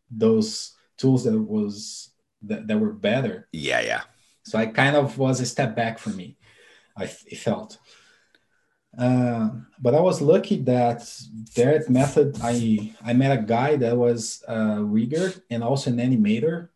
those 0.09 0.77
tools 0.97 1.25
that 1.25 1.37
was 1.37 2.11
that, 2.43 2.69
that 2.69 2.79
were 2.79 2.93
better. 2.93 3.49
Yeah, 3.51 3.81
yeah. 3.81 4.03
So 4.45 4.57
I 4.57 4.67
kind 4.67 4.95
of 4.95 5.19
was 5.19 5.41
a 5.41 5.47
step 5.47 5.75
back 5.75 5.99
for 5.99 6.11
me. 6.11 6.37
I 6.97 7.07
felt. 7.07 7.79
Uh, 8.99 9.51
but 9.79 9.95
I 9.95 10.01
was 10.01 10.23
lucky 10.23 10.63
that 10.63 11.03
there 11.55 11.75
at 11.75 11.91
Method, 11.91 12.39
I 12.43 12.95
I 13.05 13.13
met 13.13 13.39
a 13.39 13.43
guy 13.43 13.77
that 13.77 13.97
was 13.97 14.43
a 14.49 14.83
rigger 14.83 15.33
and 15.51 15.63
also 15.63 15.91
an 15.91 15.99
animator, 15.99 16.69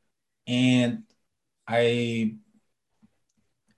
and 0.46 1.04
I 1.66 2.36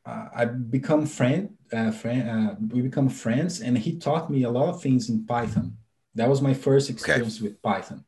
uh, 0.04 0.28
I 0.34 0.44
become 0.46 1.06
friend 1.06 1.56
uh, 1.72 1.90
friend 1.90 2.28
uh, 2.28 2.54
we 2.70 2.82
become 2.82 3.08
friends, 3.08 3.60
and 3.60 3.78
he 3.78 3.98
taught 3.98 4.30
me 4.30 4.42
a 4.42 4.50
lot 4.50 4.68
of 4.68 4.82
things 4.82 5.08
in 5.08 5.24
Python. 5.24 5.76
That 6.14 6.28
was 6.28 6.42
my 6.42 6.54
first 6.54 6.90
experience 6.90 7.38
okay. 7.38 7.48
with 7.48 7.62
Python. 7.62 8.04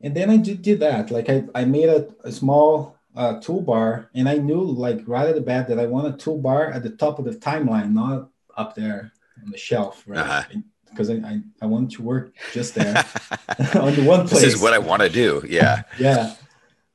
And 0.00 0.14
then 0.14 0.30
I 0.30 0.36
did, 0.36 0.62
did 0.62 0.80
that. 0.80 1.10
Like 1.10 1.28
I, 1.28 1.44
I 1.54 1.64
made 1.64 1.88
a, 1.88 2.08
a 2.22 2.30
small 2.30 2.97
uh, 3.18 3.40
toolbar, 3.40 4.06
and 4.14 4.28
I 4.28 4.36
knew 4.36 4.62
like 4.62 5.02
right 5.06 5.28
at 5.28 5.34
the 5.34 5.40
bat 5.40 5.66
that 5.68 5.80
I 5.80 5.86
want 5.86 6.06
a 6.06 6.12
toolbar 6.12 6.72
at 6.72 6.84
the 6.84 6.90
top 6.90 7.18
of 7.18 7.24
the 7.24 7.32
timeline, 7.32 7.92
not 7.92 8.30
up 8.56 8.76
there 8.76 9.12
on 9.44 9.50
the 9.50 9.58
shelf, 9.58 10.04
right? 10.06 10.20
Uh-huh. 10.20 10.60
Because 10.88 11.10
I, 11.10 11.14
I, 11.14 11.40
I 11.60 11.66
want 11.66 11.90
to 11.92 12.02
work 12.02 12.32
just 12.52 12.76
there 12.76 12.94
on 13.74 13.94
the 13.94 14.04
one 14.04 14.26
place. 14.28 14.42
This 14.42 14.54
is 14.54 14.62
what 14.62 14.72
I 14.72 14.78
want 14.78 15.02
to 15.02 15.08
do. 15.08 15.44
Yeah. 15.46 15.82
yeah. 15.98 16.34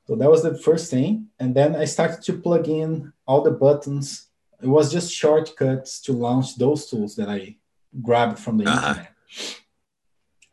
So 0.07 0.15
that 0.15 0.32
was 0.32 0.43
the 0.43 0.57
first 0.57 0.89
thing. 0.89 1.28
And 1.39 1.53
then 1.53 1.76
I 1.76 1.86
started 1.86 2.21
to 2.24 2.34
plug 2.34 2.67
in 2.69 3.11
all 3.28 3.41
the 3.41 3.51
buttons. 3.51 4.28
It 4.61 4.67
was 4.67 4.91
just 4.91 5.13
shortcuts 5.13 6.01
to 6.03 6.13
launch 6.13 6.57
those 6.57 6.89
tools 6.89 7.15
that 7.17 7.30
I 7.30 7.57
grabbed 8.01 8.39
from 8.39 8.57
the 8.57 8.69
uh-huh. 8.69 8.88
internet. 8.88 9.13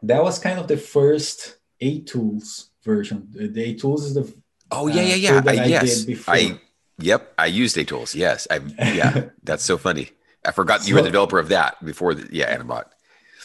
That 0.02 0.22
was 0.22 0.38
kind 0.38 0.58
of 0.58 0.66
the 0.66 0.76
first 0.76 1.58
aTools 1.80 2.70
version. 2.84 3.28
The 3.32 3.74
aTools 3.74 4.00
is 4.00 4.14
the 4.14 4.32
Oh 4.70 4.86
yeah, 4.86 5.02
yeah, 5.02 5.14
yeah. 5.14 5.38
Uh, 5.38 5.50
I, 5.50 5.64
yes, 5.64 6.06
I. 6.28 6.58
Yep, 6.98 7.32
I 7.38 7.46
used 7.46 7.76
aTools. 7.76 8.14
Yes, 8.14 8.46
I. 8.50 8.60
Yeah, 8.78 9.30
that's 9.42 9.64
so 9.64 9.78
funny. 9.78 10.10
I 10.44 10.52
forgot 10.52 10.86
you 10.86 10.94
were 10.94 11.02
the 11.02 11.08
developer 11.08 11.38
of 11.38 11.48
that 11.48 11.82
before. 11.84 12.14
The, 12.14 12.28
yeah, 12.30 12.56
animBot. 12.56 12.84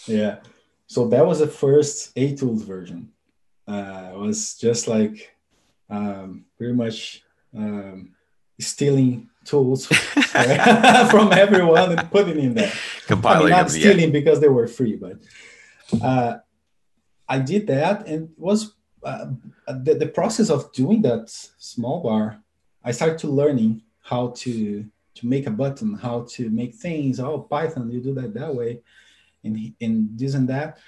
Yeah, 0.06 0.40
so 0.88 1.08
that 1.08 1.26
was 1.26 1.40
the 1.40 1.48
first 1.48 2.16
aTools 2.16 2.64
version. 2.64 3.12
Uh, 3.68 4.12
it 4.14 4.18
was 4.18 4.56
just 4.56 4.88
like 4.88 5.36
um, 5.90 6.46
pretty 6.58 6.74
much 6.74 7.24
um, 7.56 8.14
stealing 8.60 9.30
tools 9.44 9.86
from 11.12 11.32
everyone 11.34 11.98
and 11.98 12.12
putting 12.12 12.40
in 12.40 12.54
there. 12.54 12.74
Compiling 13.08 13.38
I 13.38 13.44
mean, 13.44 13.50
not 13.50 13.72
stealing 13.72 14.12
because 14.12 14.40
they 14.40 14.50
were 14.50 14.68
free, 14.68 14.96
but 14.96 15.18
uh, 16.02 16.38
I 17.28 17.40
did 17.40 17.68
that 17.68 18.08
and 18.08 18.30
it 18.30 18.40
was 18.40 18.74
uh, 19.06 19.28
the, 19.68 19.96
the 19.96 20.08
process 20.08 20.50
of 20.50 20.72
doing 20.74 21.02
that 21.04 21.30
small 21.30 22.02
bar, 22.02 22.42
I 22.84 22.92
started 22.92 23.20
to 23.20 23.28
learning 23.28 23.84
how 24.02 24.30
to 24.38 24.86
to 25.16 25.28
make 25.28 25.48
a 25.48 25.52
button, 25.52 25.94
how 25.94 26.26
to 26.30 26.50
make 26.50 26.76
things. 26.76 27.20
Oh, 27.20 27.40
Python, 27.40 27.90
you 27.90 28.02
do 28.02 28.14
that 28.16 28.34
that 28.34 28.54
way, 28.54 28.82
and 29.44 29.74
and 29.80 30.10
this 30.20 30.34
and 30.34 30.50
that. 30.50 30.80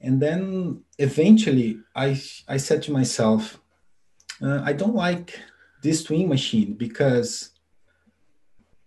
And 0.00 0.20
then 0.20 0.82
eventually, 0.98 1.78
I 1.94 2.20
I 2.48 2.56
said 2.56 2.82
to 2.84 2.92
myself, 2.92 3.60
uh, 4.40 4.62
I 4.64 4.72
don't 4.72 4.94
like 4.94 5.38
this 5.82 6.02
Tween 6.04 6.28
Machine 6.28 6.74
because 6.74 7.50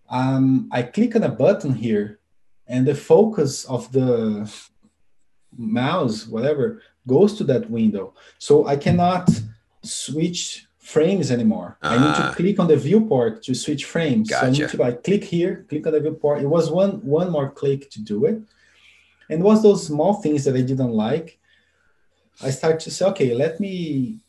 um, 0.09 0.69
I 0.71 0.83
click 0.83 1.15
on 1.15 1.23
a 1.23 1.29
button 1.29 1.73
here, 1.73 2.19
and 2.67 2.87
the 2.87 2.95
focus 2.95 3.65
of 3.65 3.91
the 3.91 4.51
mouse, 5.57 6.27
whatever, 6.27 6.81
goes 7.07 7.35
to 7.37 7.43
that 7.45 7.69
window. 7.69 8.13
So 8.39 8.65
I 8.67 8.75
cannot 8.75 9.29
switch 9.83 10.65
frames 10.79 11.31
anymore. 11.31 11.77
I 11.81 11.97
need 11.97 12.15
to 12.15 12.23
ah. 12.29 12.33
click 12.35 12.59
on 12.59 12.67
the 12.67 12.77
viewport 12.77 13.43
to 13.43 13.55
switch 13.55 13.85
frames. 13.85 14.29
Gotcha. 14.29 14.41
So 14.41 14.47
I 14.47 14.49
need 14.51 14.69
to 14.69 14.77
like 14.77 15.03
click 15.03 15.23
here, 15.23 15.65
click 15.69 15.85
on 15.87 15.93
the 15.93 15.99
viewport. 15.99 16.41
It 16.41 16.47
was 16.47 16.69
one 16.69 16.93
one 17.05 17.29
more 17.31 17.49
click 17.49 17.89
to 17.91 18.01
do 18.01 18.25
it. 18.25 18.41
And 19.29 19.41
it 19.41 19.43
was 19.43 19.63
those 19.63 19.87
small 19.87 20.13
things 20.15 20.43
that 20.45 20.55
I 20.55 20.61
didn't 20.61 20.91
like. 20.91 21.39
I 22.43 22.51
started 22.51 22.81
to 22.81 22.91
say, 22.91 23.05
okay, 23.05 23.33
let 23.33 23.59
me 23.59 24.19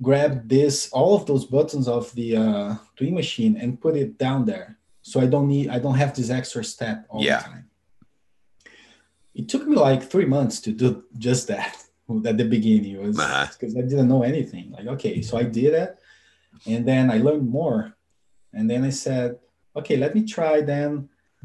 grab 0.00 0.48
this 0.48 0.90
all 0.90 1.16
of 1.16 1.26
those 1.26 1.46
buttons 1.46 1.88
of 1.88 2.14
the 2.14 2.36
uh, 2.36 2.74
Tween 2.96 3.14
Machine 3.14 3.56
and 3.56 3.80
put 3.80 3.96
it 3.96 4.18
down 4.18 4.44
there 4.44 4.76
so 5.06 5.20
i 5.20 5.26
don't 5.26 5.46
need 5.46 5.68
i 5.68 5.78
don't 5.78 5.94
have 5.94 6.14
this 6.16 6.30
extra 6.30 6.64
step 6.64 7.06
all 7.08 7.22
Yeah. 7.22 7.38
the 7.38 7.44
time 7.44 7.70
it 9.40 9.48
took 9.50 9.64
me 9.70 9.76
like 9.88 10.02
three 10.02 10.24
months 10.36 10.56
to 10.64 10.70
do 10.72 10.88
just 11.26 11.42
that 11.52 11.74
at 12.30 12.36
the 12.40 12.48
beginning. 12.56 12.92
It 12.96 13.02
was 13.08 13.18
Uh-huh. 13.18 13.46
because 13.52 13.74
i 13.76 13.82
didn't 13.90 14.08
know 14.12 14.22
anything. 14.32 14.66
Like 14.76 14.86
okay 14.94 15.14
so 15.22 15.32
i 15.42 15.44
did 15.60 15.72
it 15.84 15.90
and 16.72 16.80
then 16.90 17.04
i 17.14 17.18
learned 17.26 17.48
more. 17.60 17.80
And 18.56 18.64
then 18.70 18.82
i 18.90 18.92
said 19.06 19.28
okay 19.78 19.96
let 20.04 20.12
me 20.16 20.22
try 20.36 20.54
then 20.72 20.90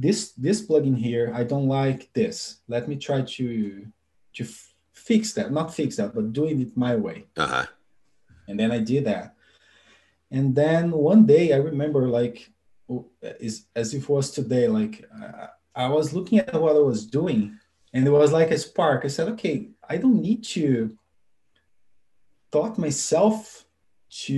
this 0.06 0.20
this 0.46 0.60
plugin 0.68 0.98
here. 1.08 1.26
I 1.40 1.44
don't 1.52 1.68
like 1.82 2.02
this. 2.20 2.38
Let 2.74 2.84
me 2.90 2.96
try 3.08 3.20
to 3.38 3.48
to 4.38 4.44
f- 4.44 4.74
fix 5.10 5.22
that. 5.36 5.48
Not 5.58 5.74
fix 5.80 5.90
that 5.98 6.12
but 6.16 6.26
doing 6.40 6.56
it 6.66 6.72
my 6.86 6.94
way. 7.06 7.18
Uh-huh. 7.44 7.66
and 8.48 8.56
then 8.60 8.72
I 8.78 8.80
did 8.92 9.04
that. 9.12 9.28
And 10.38 10.56
then 10.56 10.84
one 11.12 11.24
day 11.26 11.46
I 11.54 11.58
remember 11.72 12.02
like 12.20 12.38
is 13.48 13.56
as 13.76 13.94
if 13.94 14.04
it 14.04 14.10
was 14.10 14.32
today, 14.32 14.66
like 14.80 14.96
uh, 15.22 15.48
I 15.76 15.88
was 15.98 16.14
looking 16.16 16.40
at 16.40 16.54
what 16.64 16.76
I 16.76 16.84
was 16.92 17.02
doing 17.20 17.44
and 17.94 18.06
it 18.08 18.10
was 18.12 18.32
like 18.32 18.52
a 18.52 18.58
spark. 18.58 19.04
I 19.06 19.08
said, 19.10 19.28
okay, 19.30 19.70
I 19.88 19.98
don't 19.98 20.22
need 20.22 20.44
to 20.56 20.98
taught 22.52 22.78
myself 22.78 23.66
to 24.26 24.34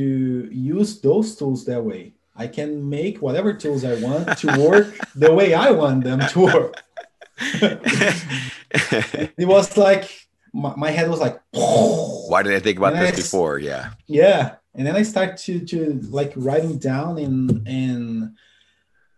use 0.51 1.01
those 1.01 1.35
tools 1.35 1.65
that 1.65 1.83
way. 1.83 2.13
I 2.35 2.47
can 2.47 2.87
make 2.89 3.21
whatever 3.21 3.53
tools 3.53 3.83
I 3.83 3.95
want 4.01 4.37
to 4.39 4.47
work 4.69 4.95
the 5.15 5.33
way 5.33 5.53
I 5.53 5.71
want 5.71 6.03
them 6.03 6.19
to 6.19 6.39
work. 6.39 6.75
it 8.71 9.47
was 9.47 9.77
like 9.77 10.27
my, 10.53 10.73
my 10.75 10.91
head 10.91 11.09
was 11.09 11.19
like 11.19 11.39
Why 11.51 12.43
did 12.43 12.53
I 12.53 12.59
think 12.59 12.77
about 12.77 12.93
And 12.93 13.01
this 13.03 13.13
I- 13.13 13.15
before? 13.15 13.59
Yeah. 13.59 13.91
yeah 14.07 14.55
and 14.75 14.87
then 14.87 14.95
i 14.95 15.03
start 15.03 15.37
to 15.37 15.59
to 15.59 15.99
like 16.09 16.33
writing 16.35 16.77
down 16.79 17.19
and 17.19 17.67
and 17.67 18.35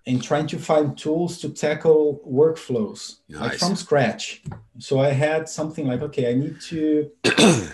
and 0.07 0.21
trying 0.23 0.47
to 0.47 0.57
find 0.59 0.97
tools 0.97 1.39
to 1.39 1.49
tackle 1.49 2.21
workflows 2.27 3.17
like 3.29 3.57
from 3.59 3.75
scratch. 3.75 4.43
So 4.79 4.99
i 4.99 5.09
had 5.25 5.47
something 5.49 5.87
like 5.87 6.01
okay 6.07 6.29
i 6.31 6.33
need 6.33 6.59
to 6.71 7.09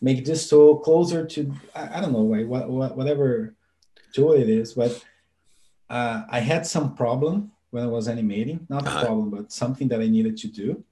make 0.00 0.24
this 0.24 0.48
tool 0.50 0.78
closer 0.78 1.24
to 1.26 1.40
i, 1.74 1.98
I 1.98 2.00
don't 2.00 2.12
know 2.12 2.26
like 2.36 2.46
what, 2.46 2.68
what 2.68 2.96
whatever 2.96 3.54
tool 4.14 4.32
it 4.32 4.48
is 4.48 4.74
but 4.74 4.92
uh, 5.90 6.22
i 6.28 6.40
had 6.40 6.66
some 6.66 6.94
problem 6.94 7.52
when 7.70 7.82
i 7.84 7.86
was 7.86 8.08
animating 8.08 8.66
not 8.68 8.86
Uh-huh. 8.86 8.98
a 9.00 9.04
problem 9.06 9.30
but 9.30 9.52
something 9.52 9.88
that 9.88 10.00
i 10.00 10.08
needed 10.08 10.36
to 10.38 10.48
do. 10.48 10.84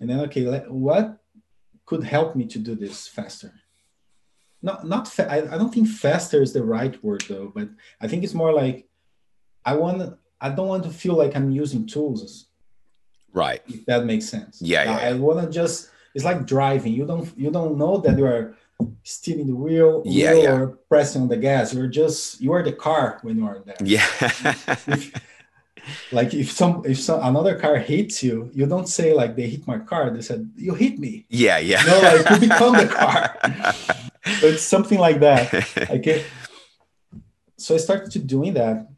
And 0.00 0.08
then 0.08 0.20
okay 0.26 0.42
let, 0.52 0.70
what 0.70 1.18
could 1.86 2.04
help 2.04 2.34
me 2.36 2.44
to 2.46 2.58
do 2.58 2.74
this 2.74 3.06
faster? 3.08 3.52
Not 4.62 4.86
not 4.86 5.08
fa- 5.08 5.30
I, 5.30 5.38
I 5.54 5.56
don't 5.58 5.72
think 5.74 5.88
faster 5.88 6.40
is 6.42 6.52
the 6.52 6.64
right 6.76 6.94
word 7.04 7.22
though 7.28 7.48
but 7.54 7.68
i 8.02 8.06
think 8.08 8.20
it's 8.24 8.34
more 8.42 8.52
like 8.62 8.78
i 9.64 9.74
want 9.74 10.16
i 10.40 10.48
don't 10.48 10.68
want 10.68 10.84
to 10.84 10.90
feel 10.90 11.14
like 11.14 11.34
i'm 11.36 11.50
using 11.50 11.86
tools 11.86 12.46
Right. 13.32 13.62
if 13.68 13.86
that 13.86 14.04
makes 14.04 14.26
sense 14.28 14.60
Yeah, 14.60 14.84
yeah, 14.84 14.96
i, 14.96 15.08
I 15.10 15.12
want 15.14 15.38
to 15.44 15.50
just 15.50 15.90
it's 16.14 16.24
like 16.24 16.46
driving 16.46 16.92
you 16.92 17.06
don't 17.06 17.26
you 17.38 17.50
don't 17.50 17.78
know 17.78 17.98
that 17.98 18.18
you 18.18 18.26
are 18.26 18.56
steering 19.04 19.46
the 19.46 19.54
wheel, 19.54 20.02
Yeah, 20.06 20.32
wheel 20.32 20.42
yeah. 20.42 20.52
or 20.52 20.66
pressing 20.88 21.22
on 21.22 21.28
the 21.28 21.36
gas 21.36 21.72
you're 21.74 21.86
just 21.86 22.40
you 22.40 22.52
are 22.52 22.62
the 22.62 22.72
car 22.72 23.18
when 23.22 23.36
you 23.38 23.46
are 23.46 23.60
there 23.64 23.76
Yeah. 23.84 24.06
like 26.12 26.34
if 26.34 26.50
some 26.52 26.82
if 26.84 26.98
some 27.00 27.20
another 27.22 27.58
car 27.58 27.76
hits 27.78 28.22
you 28.22 28.50
you 28.54 28.66
don't 28.66 28.88
say 28.88 29.12
like 29.14 29.34
they 29.36 29.48
hit 29.48 29.66
my 29.66 29.78
car 29.78 30.10
they 30.10 30.20
said 30.20 30.48
you 30.56 30.74
hit 30.74 30.98
me 30.98 31.24
yeah. 31.28 31.58
Yeah. 31.58 31.82
no 31.82 32.00
like 32.00 32.30
you 32.30 32.48
become 32.48 32.74
the 32.76 32.86
car 32.86 33.36
so 34.40 34.46
it's 34.52 34.62
something 34.62 34.98
like 34.98 35.20
that 35.20 35.52
okay 35.90 36.24
so 37.56 37.74
i 37.74 37.78
started 37.78 38.10
to 38.12 38.18
doing 38.18 38.54
that 38.54 38.88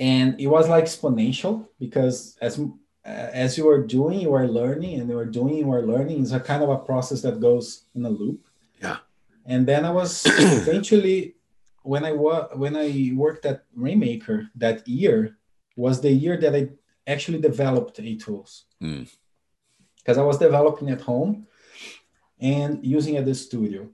and 0.00 0.40
it 0.40 0.46
was 0.46 0.68
like 0.68 0.84
exponential 0.84 1.66
because 1.78 2.36
as 2.40 2.60
as 3.04 3.56
you 3.58 3.68
are 3.68 3.82
doing 3.86 4.20
you 4.20 4.32
are 4.34 4.46
learning 4.46 5.00
and 5.00 5.08
you 5.10 5.18
are 5.18 5.24
doing 5.38 5.56
you 5.56 5.70
are 5.72 5.82
learning 5.82 6.20
it's 6.22 6.32
a 6.32 6.40
kind 6.40 6.62
of 6.62 6.68
a 6.68 6.78
process 6.78 7.22
that 7.22 7.40
goes 7.40 7.84
in 7.94 8.04
a 8.04 8.10
loop 8.10 8.46
Yeah. 8.82 8.98
and 9.46 9.66
then 9.66 9.84
i 9.84 9.90
was 9.90 10.22
eventually 10.62 11.34
when 11.82 12.04
i 12.04 12.12
was 12.12 12.50
when 12.62 12.76
i 12.76 13.12
worked 13.14 13.44
at 13.46 13.64
rainmaker 13.74 14.48
that 14.54 14.86
year 14.86 15.38
was 15.76 16.00
the 16.00 16.12
year 16.12 16.36
that 16.36 16.54
i 16.54 16.68
actually 17.06 17.40
developed 17.40 17.96
aTools 17.98 18.64
Mm. 18.82 19.08
because 19.98 20.18
i 20.18 20.22
was 20.30 20.38
developing 20.38 20.90
at 20.90 21.00
home 21.00 21.46
and 22.40 22.84
using 22.86 23.16
at 23.16 23.24
the 23.24 23.34
studio 23.34 23.88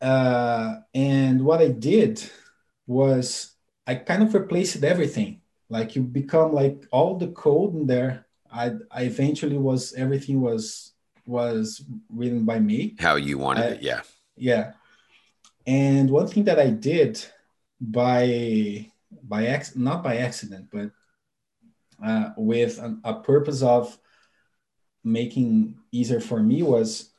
uh, 0.00 0.76
and 0.94 1.44
what 1.44 1.60
I 1.60 1.68
did 1.68 2.22
was 2.86 3.52
I 3.90 3.96
kind 3.96 4.22
of 4.22 4.32
replaced 4.34 4.84
everything. 4.84 5.40
Like 5.68 5.96
you 5.96 6.02
become 6.02 6.52
like 6.52 6.86
all 6.92 7.18
the 7.18 7.28
code 7.28 7.74
in 7.74 7.86
there. 7.88 8.26
I, 8.52 8.66
I 8.90 9.02
eventually 9.02 9.58
was 9.58 9.92
everything 9.94 10.40
was 10.40 10.92
was 11.26 11.84
written 12.08 12.44
by 12.44 12.60
me. 12.60 12.94
How 13.00 13.16
you 13.16 13.36
wanted 13.38 13.64
I- 13.64 13.74
it. 13.74 13.82
Yeah. 13.82 14.02
Yeah. 14.36 14.72
And 15.66 16.08
one 16.08 16.28
thing 16.28 16.44
that 16.44 16.60
I 16.60 16.70
did 16.70 17.24
by 17.80 18.90
by 19.24 19.46
ex 19.46 19.74
not 19.74 20.04
by 20.04 20.18
accident, 20.18 20.68
but 20.70 20.90
uh, 22.08 22.30
with 22.36 22.78
an, 22.78 23.00
a 23.02 23.14
purpose 23.14 23.60
of 23.60 23.98
making 25.02 25.74
easier 25.90 26.20
for 26.20 26.40
me 26.40 26.62
was 26.62 27.10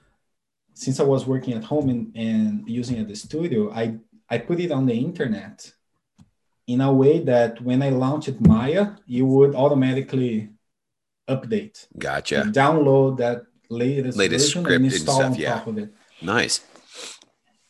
since 0.73 1.01
I 1.01 1.03
was 1.03 1.25
working 1.25 1.53
at 1.53 1.65
home 1.65 1.89
and, 1.89 2.15
and 2.15 2.63
using 2.65 2.97
at 2.99 3.09
the 3.09 3.15
studio, 3.15 3.71
I 3.73 3.97
I 4.29 4.37
put 4.37 4.61
it 4.61 4.71
on 4.71 4.85
the 4.85 4.97
internet 5.09 5.73
in 6.67 6.81
a 6.81 6.93
way 6.93 7.19
that 7.19 7.61
when 7.61 7.81
I 7.81 7.89
launched 7.89 8.39
Maya, 8.41 8.91
you 9.05 9.25
would 9.25 9.55
automatically 9.55 10.49
update, 11.29 11.87
Gotcha. 11.97 12.43
download 12.47 13.17
that 13.17 13.43
latest, 13.69 14.17
Latest 14.17 14.49
script 14.49 14.69
and 14.69 14.85
and 14.85 14.93
stuff, 14.93 15.21
on 15.23 15.35
yeah. 15.35 15.53
top 15.55 15.67
of 15.67 15.77
it 15.77 15.93
Nice. 16.21 16.61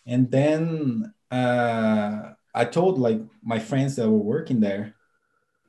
and 0.06 0.30
then 0.32 1.14
uh, 1.32 2.34
I 2.54 2.66
told 2.66 3.00
like 3.00 3.22
my 3.44 3.60
friends 3.60 3.96
that 3.96 4.10
were 4.10 4.18
working 4.18 4.60
there 4.60 4.94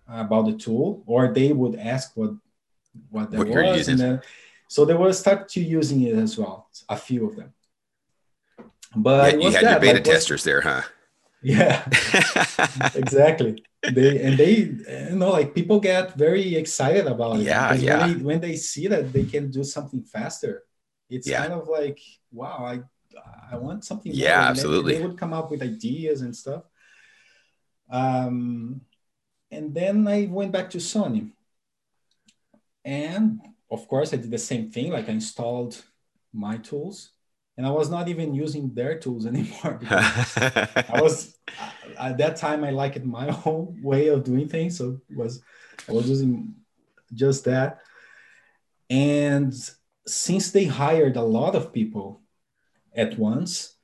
about 0.08 0.46
the 0.46 0.54
tool, 0.54 1.02
or 1.06 1.32
they 1.32 1.52
would 1.52 1.76
ask 1.76 2.16
what 2.16 2.32
what 3.10 3.30
that 3.30 3.38
What 3.38 3.48
was, 3.48 3.88
and 3.88 3.98
then 3.98 4.20
so 4.68 4.84
they 4.84 4.94
will 4.94 5.12
start 5.12 5.48
to 5.50 5.60
using 5.60 6.02
it 6.02 6.14
as 6.16 6.36
well. 6.38 6.68
A 6.88 6.96
few 6.96 7.28
of 7.28 7.36
them, 7.36 7.52
but 8.96 9.34
Yeah, 9.34 9.48
you 9.48 9.50
had 9.54 9.62
your 9.62 9.80
beta 9.80 9.94
like, 9.94 10.04
testers 10.04 10.44
there, 10.44 10.60
huh? 10.62 10.82
Yeah, 11.42 11.84
exactly. 12.94 13.64
They 13.82 14.22
and 14.22 14.38
they 14.38 14.54
you 15.10 15.16
know 15.16 15.30
like 15.30 15.54
people 15.54 15.80
get 15.80 16.14
very 16.14 16.54
excited 16.54 17.06
about 17.06 17.40
it. 17.40 17.42
Yeah, 17.42 17.74
yeah. 17.74 17.98
When 18.06 18.18
they, 18.18 18.24
when 18.24 18.40
they 18.40 18.56
see 18.56 18.86
that 18.86 19.12
they 19.12 19.24
can 19.24 19.50
do 19.50 19.64
something 19.64 20.02
faster, 20.02 20.62
it's 21.10 21.26
Yeah. 21.26 21.40
kind 21.42 21.52
of 21.52 21.68
like 21.68 21.98
wow, 22.30 22.64
I 22.64 22.82
I 23.50 23.56
want 23.56 23.84
something. 23.84 24.12
Yeah, 24.14 24.40
then 24.42 24.50
absolutely. 24.50 24.94
They 24.94 25.02
would 25.02 25.18
come 25.18 25.32
up 25.32 25.50
with 25.50 25.62
ideas 25.62 26.22
and 26.22 26.34
stuff. 26.34 26.62
Um, 27.90 28.80
and 29.50 29.74
then 29.74 30.06
I 30.08 30.26
went 30.30 30.52
back 30.52 30.70
to 30.70 30.78
Sony, 30.78 31.32
and 32.84 33.40
of 33.70 33.86
course 33.88 34.12
I 34.12 34.16
did 34.16 34.30
the 34.30 34.38
same 34.38 34.70
thing. 34.70 34.92
Like 34.92 35.08
I 35.08 35.12
installed 35.12 35.82
my 36.32 36.56
tools, 36.58 37.10
and 37.62 37.68
I 37.68 37.70
was 37.70 37.88
not 37.88 38.08
even 38.08 38.34
using 38.34 38.74
their 38.74 38.98
tools 38.98 39.24
anymore. 39.32 39.78
I 39.88 41.00
was 41.00 41.38
at 41.96 42.18
that 42.18 42.34
time 42.34 42.64
I 42.64 42.70
liked 42.70 43.04
my 43.04 43.28
own 43.46 43.78
way 43.80 44.08
of 44.08 44.24
doing 44.24 44.48
things, 44.48 44.76
so 44.78 45.00
was 45.14 45.40
I 45.88 45.92
was 45.92 46.08
using 46.08 46.56
just 47.14 47.44
that. 47.44 47.78
And 48.90 49.54
since 50.08 50.50
they 50.50 50.64
hired 50.64 51.16
a 51.16 51.22
lot 51.22 51.54
of 51.54 51.72
people 51.72 52.22
at 52.96 53.16
once, 53.16 53.76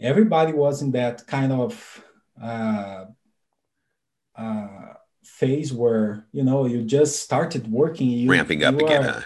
everybody 0.00 0.52
was 0.52 0.82
in 0.82 0.90
that 0.90 1.24
kind 1.28 1.52
of 1.52 2.04
uh, 2.42 3.04
uh, 4.34 4.94
phase 5.22 5.72
where 5.72 6.26
you 6.32 6.42
know 6.42 6.66
you 6.66 6.82
just 6.82 7.22
started 7.22 7.70
working, 7.70 8.10
you, 8.10 8.28
Ramping 8.28 8.64
up 8.64 8.74
you 8.74 8.86
again, 8.86 9.04
are- 9.04 9.12
huh? 9.12 9.20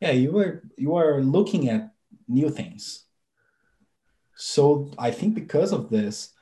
yeah 0.00 0.10
you 0.10 0.32
were 0.32 0.64
you 0.76 0.96
are 0.96 1.22
looking 1.22 1.70
at 1.70 1.94
new 2.26 2.50
things 2.50 3.05
so 4.36 4.90
i 4.98 5.10
think 5.10 5.34
because 5.34 5.72
of 5.72 5.90
this 5.90 6.32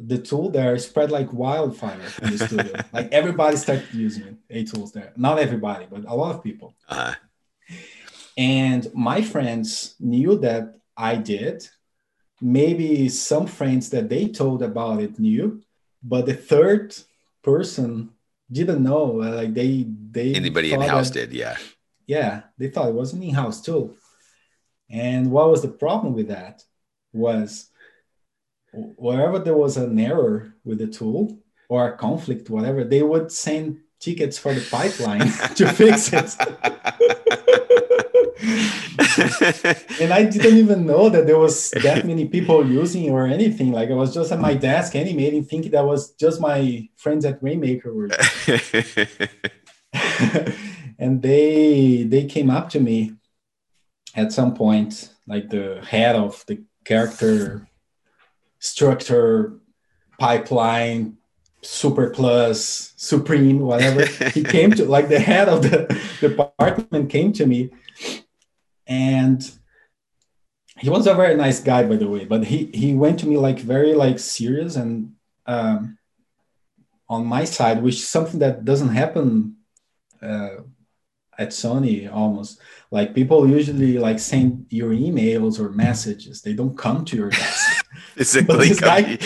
the 0.00 0.18
tool 0.18 0.50
there 0.50 0.76
spread 0.78 1.10
like 1.10 1.32
wildfire 1.32 2.00
in 2.22 2.30
the 2.30 2.38
studio. 2.38 2.72
Like 2.92 3.12
everybody 3.12 3.56
started 3.56 3.92
using 3.92 4.38
aTools 4.50 4.92
there. 4.92 5.12
Not 5.16 5.38
everybody 5.38 5.86
but 5.90 6.04
a 6.04 6.14
lot 6.14 6.34
of 6.34 6.42
people. 6.42 6.74
Uh, 6.88 7.14
and 8.36 8.86
my 8.94 9.22
friends 9.22 9.94
knew 9.98 10.38
that 10.38 10.78
i 10.96 11.16
did. 11.16 11.68
Maybe 12.40 13.08
some 13.08 13.46
friends 13.46 13.90
that 13.90 14.08
they 14.08 14.28
told 14.28 14.62
about 14.62 15.00
it 15.00 15.18
knew 15.18 15.62
but 16.02 16.26
the 16.26 16.34
third 16.34 16.96
person 17.42 18.10
didn't 18.50 18.82
know. 18.82 19.04
Like 19.04 19.54
they 19.54 19.86
they 20.10 20.34
anybody 20.34 20.72
in 20.72 20.80
house 20.80 21.10
did, 21.10 21.32
yeah. 21.32 21.56
yeah, 22.06 22.42
they 22.56 22.68
thought 22.68 22.88
it 22.88 22.94
was 22.94 23.12
an 23.12 23.22
in-house 23.22 23.60
tool. 23.62 23.94
And 24.90 25.30
what 25.30 25.50
was 25.50 25.62
the 25.62 25.68
problem 25.68 26.14
with 26.14 26.28
that 26.28 26.62
was 27.18 27.70
wherever 28.72 29.38
there 29.38 29.56
was 29.56 29.76
an 29.76 29.98
error 29.98 30.54
with 30.64 30.78
the 30.78 30.86
tool 30.86 31.38
or 31.68 31.88
a 31.88 31.96
conflict, 31.96 32.50
whatever, 32.50 32.84
they 32.84 33.02
would 33.02 33.30
send 33.30 33.78
tickets 34.00 34.38
for 34.38 34.54
the 34.54 34.66
pipeline 34.70 35.20
to 35.56 35.68
fix 35.72 36.12
it. 36.12 36.36
and 40.00 40.12
I 40.12 40.24
didn't 40.24 40.56
even 40.56 40.86
know 40.86 41.08
that 41.08 41.26
there 41.26 41.38
was 41.38 41.70
that 41.82 42.06
many 42.06 42.26
people 42.28 42.64
using 42.66 43.10
or 43.10 43.26
anything. 43.26 43.72
Like 43.72 43.90
I 43.90 43.94
was 43.94 44.14
just 44.14 44.30
at 44.32 44.38
my 44.38 44.54
desk 44.54 44.94
animating, 44.94 45.44
thinking 45.44 45.72
that 45.72 45.84
was 45.84 46.12
just 46.12 46.40
my 46.40 46.88
friends 46.96 47.24
at 47.24 47.42
Rainmaker 47.42 47.92
were. 47.92 48.08
and 50.98 51.20
they 51.22 52.04
they 52.04 52.26
came 52.26 52.50
up 52.50 52.70
to 52.70 52.80
me 52.80 53.14
at 54.14 54.32
some 54.32 54.54
point, 54.54 55.10
like 55.26 55.50
the 55.50 55.82
head 55.86 56.14
of 56.14 56.44
the 56.46 56.62
character 56.88 57.68
structure 58.58 59.52
pipeline 60.18 61.18
super 61.62 62.08
plus 62.10 62.94
supreme 62.96 63.60
whatever. 63.60 64.06
He 64.36 64.42
came 64.42 64.70
to 64.72 64.84
like 64.86 65.08
the 65.08 65.20
head 65.20 65.48
of 65.48 65.62
the 65.62 65.78
department 66.20 67.10
came 67.10 67.32
to 67.34 67.44
me. 67.46 67.70
And 68.86 69.40
he 70.78 70.88
was 70.88 71.06
a 71.06 71.14
very 71.14 71.36
nice 71.36 71.60
guy 71.60 71.82
by 71.82 71.96
the 71.96 72.08
way 72.08 72.24
but 72.24 72.44
he 72.46 72.70
he 72.72 72.94
went 72.94 73.18
to 73.20 73.26
me 73.26 73.36
like 73.36 73.58
very 73.58 73.94
like 73.94 74.18
serious 74.18 74.76
and 74.76 75.12
um, 75.46 75.98
on 77.08 77.26
my 77.26 77.44
side 77.44 77.82
which 77.82 77.96
is 77.96 78.08
something 78.08 78.40
that 78.40 78.64
doesn't 78.64 78.94
happen 79.02 79.56
uh, 80.22 80.62
at 81.38 81.50
sony 81.50 82.12
almost. 82.12 82.60
Like 82.90 83.14
people 83.14 83.48
usually 83.48 83.98
like 83.98 84.18
send 84.18 84.66
your 84.70 84.90
emails 84.90 85.60
or 85.60 85.70
messages. 85.70 86.42
They 86.42 86.52
don't 86.52 86.76
come 86.76 87.04
to 87.06 87.16
your 87.16 87.30
desk. 87.30 87.86
Physically 88.14 88.74
guy 88.74 89.18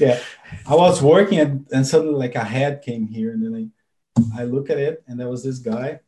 yeah. 0.00 0.20
I 0.66 0.74
was 0.74 1.02
working 1.02 1.38
and, 1.40 1.66
and 1.70 1.86
suddenly 1.86 2.14
like 2.14 2.34
a 2.34 2.44
head 2.44 2.82
came 2.82 3.06
here 3.06 3.32
and 3.32 3.44
then 3.44 3.72
I, 4.34 4.42
I 4.42 4.44
look 4.44 4.70
at 4.70 4.78
it 4.78 5.04
and 5.06 5.20
there 5.20 5.28
was 5.28 5.44
this 5.44 5.58
guy 5.58 6.00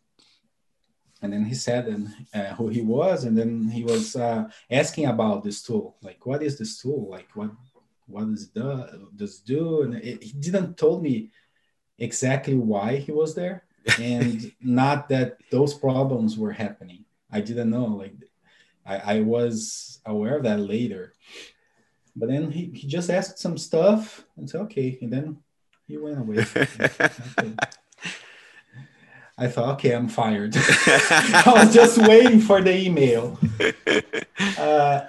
and 1.21 1.33
then 1.33 1.45
he 1.45 1.55
said 1.55 1.87
and 1.87 2.09
uh, 2.33 2.55
who 2.55 2.69
he 2.69 2.81
was 2.81 3.25
and 3.25 3.37
then 3.37 3.69
he 3.69 3.85
was 3.85 4.17
uh, 4.17 4.49
asking 4.71 5.07
about 5.07 5.45
this 5.45 5.63
tool. 5.63 5.97
Like 6.03 6.25
what 6.25 6.43
is 6.43 6.59
this 6.59 6.81
tool? 6.81 7.09
Like 7.11 7.29
what 7.35 7.51
what 8.07 8.31
does 8.31 8.45
it 8.45 8.55
do, 8.55 9.09
does 9.17 9.41
it 9.41 9.47
do? 9.47 9.83
And 9.83 9.95
it, 9.97 10.23
he 10.23 10.33
didn't 10.33 10.77
told 10.77 11.03
me 11.03 11.31
exactly 11.99 12.55
why 12.55 12.97
he 12.97 13.13
was 13.13 13.35
there 13.35 13.64
and 13.99 14.53
not 14.61 15.09
that 15.09 15.39
those 15.51 15.75
problems 15.75 16.39
were 16.39 16.53
happening 16.53 17.05
i 17.31 17.41
didn't 17.41 17.71
know 17.71 17.87
like 17.87 18.15
i, 18.87 19.17
I 19.17 19.21
was 19.21 20.01
aware 20.07 20.37
of 20.37 20.45
that 20.45 20.61
later 20.61 21.13
but 22.17 22.29
then 22.29 22.51
he, 22.51 22.67
he 22.75 22.87
just 22.87 23.11
asked 23.11 23.39
some 23.39 23.59
stuff 23.59 24.25
and 24.37 24.49
said 24.49 24.63
okay 24.63 24.99
and 25.01 25.13
then 25.13 25.39
he 25.87 25.97
went 25.97 26.19
away 26.19 26.39
okay. 26.57 27.55
I 29.37 29.49
thought, 29.49 29.75
okay, 29.75 29.93
I'm 29.93 30.07
fired. 30.07 30.55
I 30.57 31.43
was 31.47 31.75
just 31.75 31.99
waiting 31.99 32.41
for 32.41 32.63
the 32.63 32.77
email. 32.77 33.39
Uh, 34.59 35.07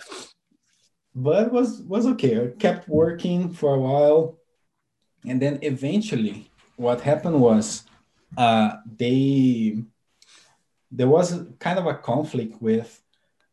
but 1.16 1.52
was 1.52 1.82
was 1.82 2.06
okay. 2.06 2.40
I 2.40 2.48
kept 2.60 2.88
working 2.88 3.52
for 3.52 3.74
a 3.74 3.80
while, 3.80 4.38
and 5.26 5.42
then 5.42 5.60
eventually, 5.64 6.52
what 6.76 7.02
happened 7.02 7.42
was, 7.42 7.84
uh, 8.38 8.78
they 8.98 9.78
there 10.92 11.08
was 11.08 11.44
kind 11.60 11.80
of 11.80 11.88
a 11.88 11.96
conflict 11.96 12.62
with 12.62 13.02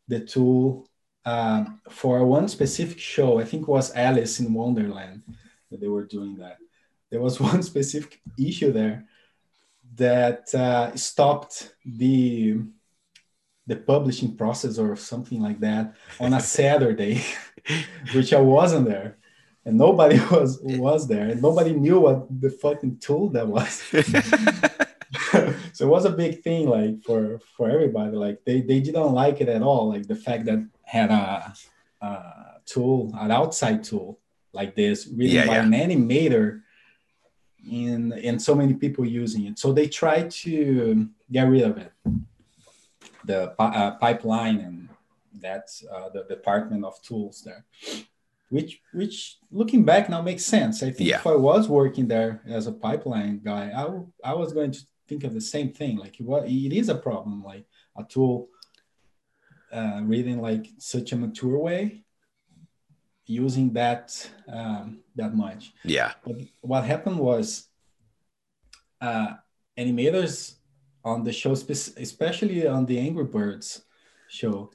the 0.09 0.21
tool 0.21 0.87
uh, 1.25 1.65
for 1.89 2.25
one 2.25 2.49
specific 2.49 2.99
show. 2.99 3.41
I 3.41 3.45
think 3.45 3.63
it 3.63 3.69
was 3.69 3.95
Alice 3.95 4.41
in 4.41 4.53
Wonderland 4.53 5.23
that 5.71 5.81
they 5.81 5.89
were 5.89 6.05
doing 6.05 6.37
that. 6.37 6.59
There 7.11 7.21
was 7.21 7.41
one 7.53 7.63
specific 7.63 8.21
issue 8.39 8.73
there 8.73 9.07
that 9.97 10.55
uh, 10.55 10.95
stopped 10.97 11.75
the 11.85 12.61
the 13.67 13.77
publishing 13.77 14.37
process 14.37 14.77
or 14.77 14.97
something 14.97 15.41
like 15.41 15.61
that 15.61 15.95
on 16.19 16.35
a 16.35 16.41
Saturday, 16.59 17.23
which 18.13 18.33
I 18.33 18.41
wasn't 18.41 18.89
there, 18.89 19.19
and 19.65 19.77
nobody 19.79 20.19
was 20.31 20.61
was 20.63 21.09
there, 21.09 21.29
and 21.29 21.43
nobody 21.43 21.73
knew 21.73 22.01
what 22.01 22.27
the 22.41 22.51
fucking 22.51 22.99
tool 22.99 23.29
that 23.31 23.47
was. 23.47 23.83
so 25.73 25.87
it 25.87 25.91
was 25.91 26.05
a 26.05 26.11
big 26.11 26.43
thing, 26.43 26.69
like 26.69 27.03
for 27.03 27.41
for 27.57 27.71
everybody. 27.71 28.17
Like 28.17 28.45
they 28.45 28.61
they 28.61 28.81
didn't 28.81 29.13
like 29.13 29.41
it 29.41 29.49
at 29.49 29.63
all. 29.63 29.89
Like 29.89 30.07
the 30.07 30.17
fact 30.17 30.47
that 30.47 30.67
had 30.85 31.11
a, 31.11 31.55
a 32.01 32.61
tool, 32.67 33.13
an 33.19 33.31
outside 33.31 33.85
tool 33.85 34.19
like 34.53 34.75
this, 34.75 35.09
really 35.09 35.35
yeah, 35.35 35.47
by 35.47 35.55
yeah. 35.55 35.65
an 35.65 35.73
animator 35.73 36.63
and 37.71 38.13
and 38.13 38.41
so 38.41 38.55
many 38.55 38.75
people 38.75 39.05
using 39.05 39.47
it. 39.47 39.59
So 39.59 39.73
they 39.73 39.87
tried 39.87 40.31
to 40.43 41.09
get 41.31 41.45
rid 41.45 41.63
of 41.63 41.79
it. 41.79 41.93
The 43.25 43.55
uh, 43.59 43.93
pipeline 43.99 44.59
and 44.59 44.89
that's 45.41 45.85
uh, 45.93 46.09
the 46.11 46.25
department 46.25 46.85
of 46.85 47.01
tools 47.03 47.43
there, 47.43 47.65
which 48.53 48.81
which 48.93 49.39
looking 49.51 49.83
back 49.83 50.11
now 50.11 50.21
makes 50.21 50.45
sense. 50.45 50.83
I 50.83 50.91
think 50.91 51.09
yeah. 51.09 51.21
if 51.21 51.27
I 51.27 51.35
was 51.35 51.71
working 51.71 52.07
there 52.07 52.43
as 52.47 52.67
a 52.67 52.73
pipeline 52.87 53.41
guy, 53.43 53.65
I, 53.83 53.85
I 54.31 54.35
was 54.35 54.53
going 54.53 54.73
to 54.73 54.81
think 55.09 55.25
of 55.25 55.33
the 55.33 55.41
same 55.41 55.71
thing. 55.73 55.97
Like 55.97 56.17
what 56.19 56.45
it 56.47 56.73
is 56.81 56.91
a 56.91 56.95
problem, 56.95 57.43
like 57.43 57.65
a 57.97 58.05
tool 58.05 58.51
uh, 59.73 60.01
reading 60.05 60.43
like 60.43 60.67
such 60.79 61.13
a 61.13 61.17
mature 61.17 61.59
way 61.59 62.05
using 63.25 63.73
that 63.73 64.07
um, 64.49 65.01
that 65.17 65.35
much. 65.35 65.73
Yeah. 65.83 66.13
But 66.23 66.37
what 66.61 66.85
happened 66.85 67.19
was 67.19 67.69
uh, 69.01 69.33
animators 69.79 70.57
on 71.03 71.25
the 71.25 71.33
show, 71.33 71.53
especially 71.53 72.67
on 72.67 72.85
the 72.85 72.99
Angry 72.99 73.25
Birds 73.25 73.83
show, 74.29 74.71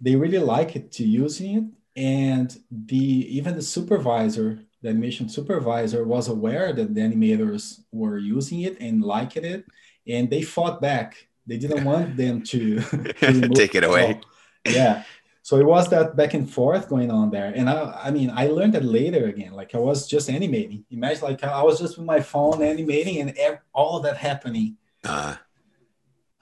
they 0.00 0.14
really 0.14 0.38
like 0.38 0.76
it 0.76 0.92
to 0.92 1.04
using 1.04 1.56
it, 1.58 1.64
and 1.96 2.56
the 2.70 2.96
even 2.96 3.54
the 3.56 3.62
supervisor, 3.62 4.60
the 4.82 4.88
animation 4.88 5.28
supervisor, 5.28 6.04
was 6.04 6.28
aware 6.28 6.72
that 6.72 6.94
the 6.94 7.00
animators 7.00 7.80
were 7.92 8.18
using 8.18 8.62
it 8.62 8.80
and 8.80 9.02
liking 9.02 9.44
it, 9.44 9.64
and 10.06 10.30
they 10.30 10.42
fought 10.42 10.80
back. 10.80 11.28
They 11.46 11.56
didn't 11.56 11.84
want 11.84 12.16
them 12.22 12.42
to, 12.44 12.80
to 12.80 13.48
take 13.48 13.74
it 13.74 13.84
away. 13.84 14.20
Yeah, 14.64 15.04
so 15.42 15.56
it 15.56 15.66
was 15.66 15.88
that 15.88 16.14
back 16.14 16.34
and 16.34 16.48
forth 16.48 16.88
going 16.88 17.10
on 17.10 17.30
there. 17.30 17.52
And 17.54 17.68
i 17.68 18.02
i 18.04 18.10
mean 18.10 18.30
i 18.30 18.46
learned 18.46 18.74
that 18.74 18.84
later 18.84 19.26
again. 19.26 19.52
Like 19.52 19.74
i 19.74 19.78
was 19.78 20.06
just 20.06 20.30
animating. 20.30 20.84
Imagine 20.90 21.24
like 21.24 21.42
i 21.42 21.62
was 21.62 21.80
just 21.80 21.98
with 21.98 22.06
my 22.06 22.20
phone 22.20 22.62
animating 22.62 23.18
and 23.20 23.58
all 23.72 24.00
that 24.00 24.16
happening. 24.16 24.76
Uh. 25.02 25.34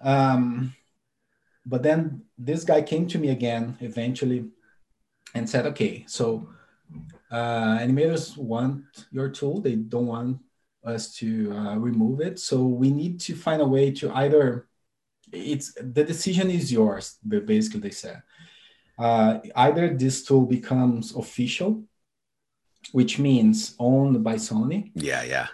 um 0.03 0.75
but 1.65 1.83
then 1.83 2.23
this 2.37 2.65
guy 2.65 2.83
came 2.83 3.07
to 3.07 3.19
me 3.19 3.31
again 3.31 3.77
eventually 3.81 4.45
and 5.35 5.49
said 5.49 5.67
okay 5.67 6.05
so 6.07 6.49
uh, 7.31 7.79
animators 7.79 8.37
want 8.37 8.83
your 9.11 9.29
tool 9.29 9.61
they 9.61 9.77
don't 9.77 10.07
want 10.07 10.39
us 10.85 11.15
to 11.15 11.53
uh, 11.53 11.77
remove 11.77 12.21
it 12.21 12.39
so 12.39 12.65
we 12.65 12.91
need 12.91 13.21
to 13.21 13.35
find 13.35 13.61
a 13.61 13.67
way 13.67 13.91
to 13.91 14.11
either 14.15 14.67
it's 15.33 15.75
the 15.75 16.05
decision 16.05 16.51
is 16.51 16.73
yours 16.73 17.19
basically 17.45 17.81
they 17.81 17.91
said 17.91 18.23
uh, 18.99 19.39
either 19.55 19.95
this 19.95 20.25
tool 20.25 20.45
becomes 20.45 21.15
official, 21.15 21.85
which 22.93 23.19
means 23.19 23.75
owned 23.79 24.25
by 24.25 24.35
Sony. 24.35 24.91
Yeah, 24.95 25.23
yeah. 25.23 25.47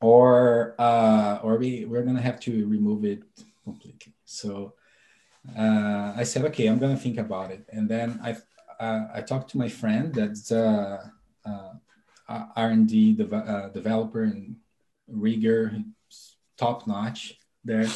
Or 0.00 0.74
uh, 0.78 1.40
or 1.42 1.58
we 1.58 1.84
we're 1.84 2.02
gonna 2.02 2.22
have 2.22 2.40
to 2.40 2.66
remove 2.66 3.04
it 3.04 3.22
completely. 3.64 4.14
So 4.24 4.74
uh, 5.56 6.14
I 6.16 6.24
said, 6.24 6.44
okay, 6.46 6.66
I'm 6.66 6.78
gonna 6.78 6.96
think 6.96 7.18
about 7.18 7.50
it, 7.50 7.66
and 7.70 7.88
then 7.88 8.20
I 8.22 8.36
I 8.80 9.20
talked 9.20 9.50
to 9.50 9.58
my 9.58 9.68
friend 9.68 10.14
that's 10.14 10.50
uh, 10.50 11.04
uh, 11.44 11.72
R&D 12.56 13.14
dev- 13.14 13.32
uh, 13.32 13.68
developer 13.68 14.22
and 14.22 14.56
rigger, 15.06 15.76
top 16.56 16.86
notch 16.86 17.38
there, 17.64 17.86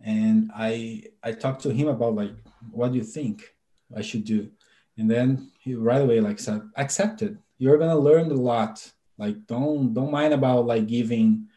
and 0.00 0.50
I 0.54 1.04
I 1.22 1.32
talked 1.32 1.62
to 1.62 1.70
him 1.70 1.88
about 1.88 2.14
like 2.14 2.34
what 2.70 2.92
do 2.92 2.98
you 2.98 3.04
think 3.04 3.54
I 3.94 4.02
should 4.02 4.24
do? 4.24 4.50
And 4.96 5.08
then 5.08 5.52
he 5.60 5.74
right 5.74 6.02
away 6.02 6.20
like 6.20 6.40
said, 6.40 6.62
accepted. 6.76 7.38
You're 7.58 7.78
gonna 7.78 7.98
learn 7.98 8.30
a 8.30 8.34
lot. 8.34 8.90
Like 9.16 9.46
don't 9.46 9.94
don't 9.94 10.10
mind 10.10 10.34
about 10.34 10.66
like 10.66 10.86
giving 10.86 11.48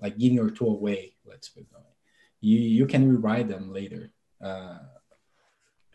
like 0.00 0.18
giving 0.18 0.36
your 0.36 0.50
tool 0.50 0.76
away. 0.76 1.16
Let's 1.24 1.48
put 1.48 1.62
it. 1.62 1.68
You 2.40 2.58
you 2.58 2.86
can 2.86 3.08
rewrite 3.08 3.48
them 3.48 3.72
later. 3.72 4.12
Uh, 4.40 4.78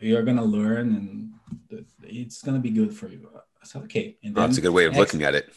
you're 0.00 0.22
gonna 0.22 0.44
learn 0.44 0.86
and 0.96 1.84
it's 2.02 2.42
gonna 2.42 2.58
be 2.58 2.70
good 2.70 2.94
for 2.94 3.08
you. 3.08 3.28
I 3.62 3.66
said 3.66 3.82
okay. 3.82 4.16
And 4.22 4.34
that's 4.34 4.58
a 4.58 4.60
good 4.60 4.72
way 4.72 4.86
of 4.86 4.96
looking 4.96 5.22
at 5.22 5.34
it. 5.34 5.52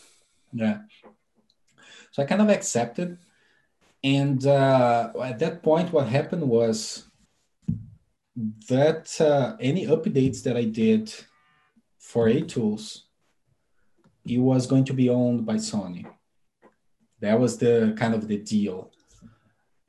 Yeah. 0.52 0.80
So 2.12 2.24
I 2.24 2.26
kind 2.26 2.42
of 2.42 2.50
accepted. 2.50 3.18
And 4.04 4.46
uh, 4.46 5.12
at 5.24 5.40
that 5.40 5.64
point, 5.64 5.94
what 5.94 6.08
happened 6.08 6.44
was 6.44 7.06
that 8.68 9.20
uh, 9.22 9.56
any 9.60 9.86
updates 9.88 10.44
that 10.44 10.58
I 10.58 10.66
did 10.66 11.14
for 11.98 12.28
aTools 12.28 13.04
it 14.26 14.38
was 14.38 14.68
going 14.68 14.86
to 14.86 14.94
be 14.94 15.10
owned 15.10 15.46
by 15.46 15.56
Sony. 15.56 16.06
That 17.20 17.40
was 17.40 17.58
the 17.58 17.96
kind 17.98 18.14
of 18.14 18.28
the 18.28 18.38
deal. 18.38 18.92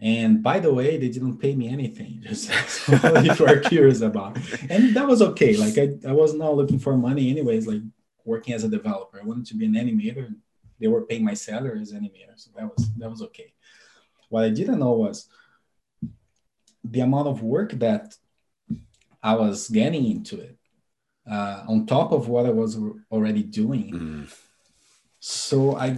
And 0.00 0.42
by 0.42 0.58
the 0.58 0.72
way, 0.72 0.98
they 0.98 1.08
didn't 1.08 1.38
pay 1.38 1.54
me 1.54 1.68
anything, 1.68 2.20
just 2.26 2.50
if 2.88 3.38
you 3.38 3.46
are 3.46 3.60
curious 3.60 4.00
about. 4.00 4.36
And 4.68 4.94
that 4.96 5.06
was 5.06 5.22
okay. 5.22 5.56
Like 5.56 5.78
I, 5.78 5.96
I 6.08 6.12
was 6.12 6.34
not 6.34 6.56
looking 6.56 6.78
for 6.78 6.96
money 6.96 7.30
anyways, 7.30 7.66
like 7.66 7.80
working 8.24 8.54
as 8.54 8.64
a 8.64 8.68
developer. 8.68 9.20
I 9.20 9.24
wanted 9.24 9.46
to 9.46 9.54
be 9.54 9.66
an 9.66 9.74
animator. 9.74 10.34
They 10.80 10.88
were 10.88 11.02
paying 11.02 11.24
my 11.24 11.34
salary 11.34 11.80
as 11.80 11.92
animator. 11.92 12.36
So 12.36 12.50
that 12.56 12.66
was 12.66 12.90
that 12.96 13.10
was 13.10 13.22
okay. 13.22 13.52
What 14.28 14.44
I 14.44 14.50
didn't 14.50 14.80
know 14.80 14.92
was 14.92 15.28
the 16.82 17.00
amount 17.00 17.28
of 17.28 17.42
work 17.42 17.72
that 17.72 18.16
I 19.22 19.34
was 19.34 19.70
getting 19.70 20.04
into 20.04 20.40
it 20.40 20.58
uh, 21.30 21.64
on 21.68 21.86
top 21.86 22.12
of 22.12 22.28
what 22.28 22.46
I 22.46 22.50
was 22.50 22.78
already 23.10 23.42
doing. 23.42 23.92
Mm. 23.92 24.34
So 25.20 25.76
I 25.76 25.96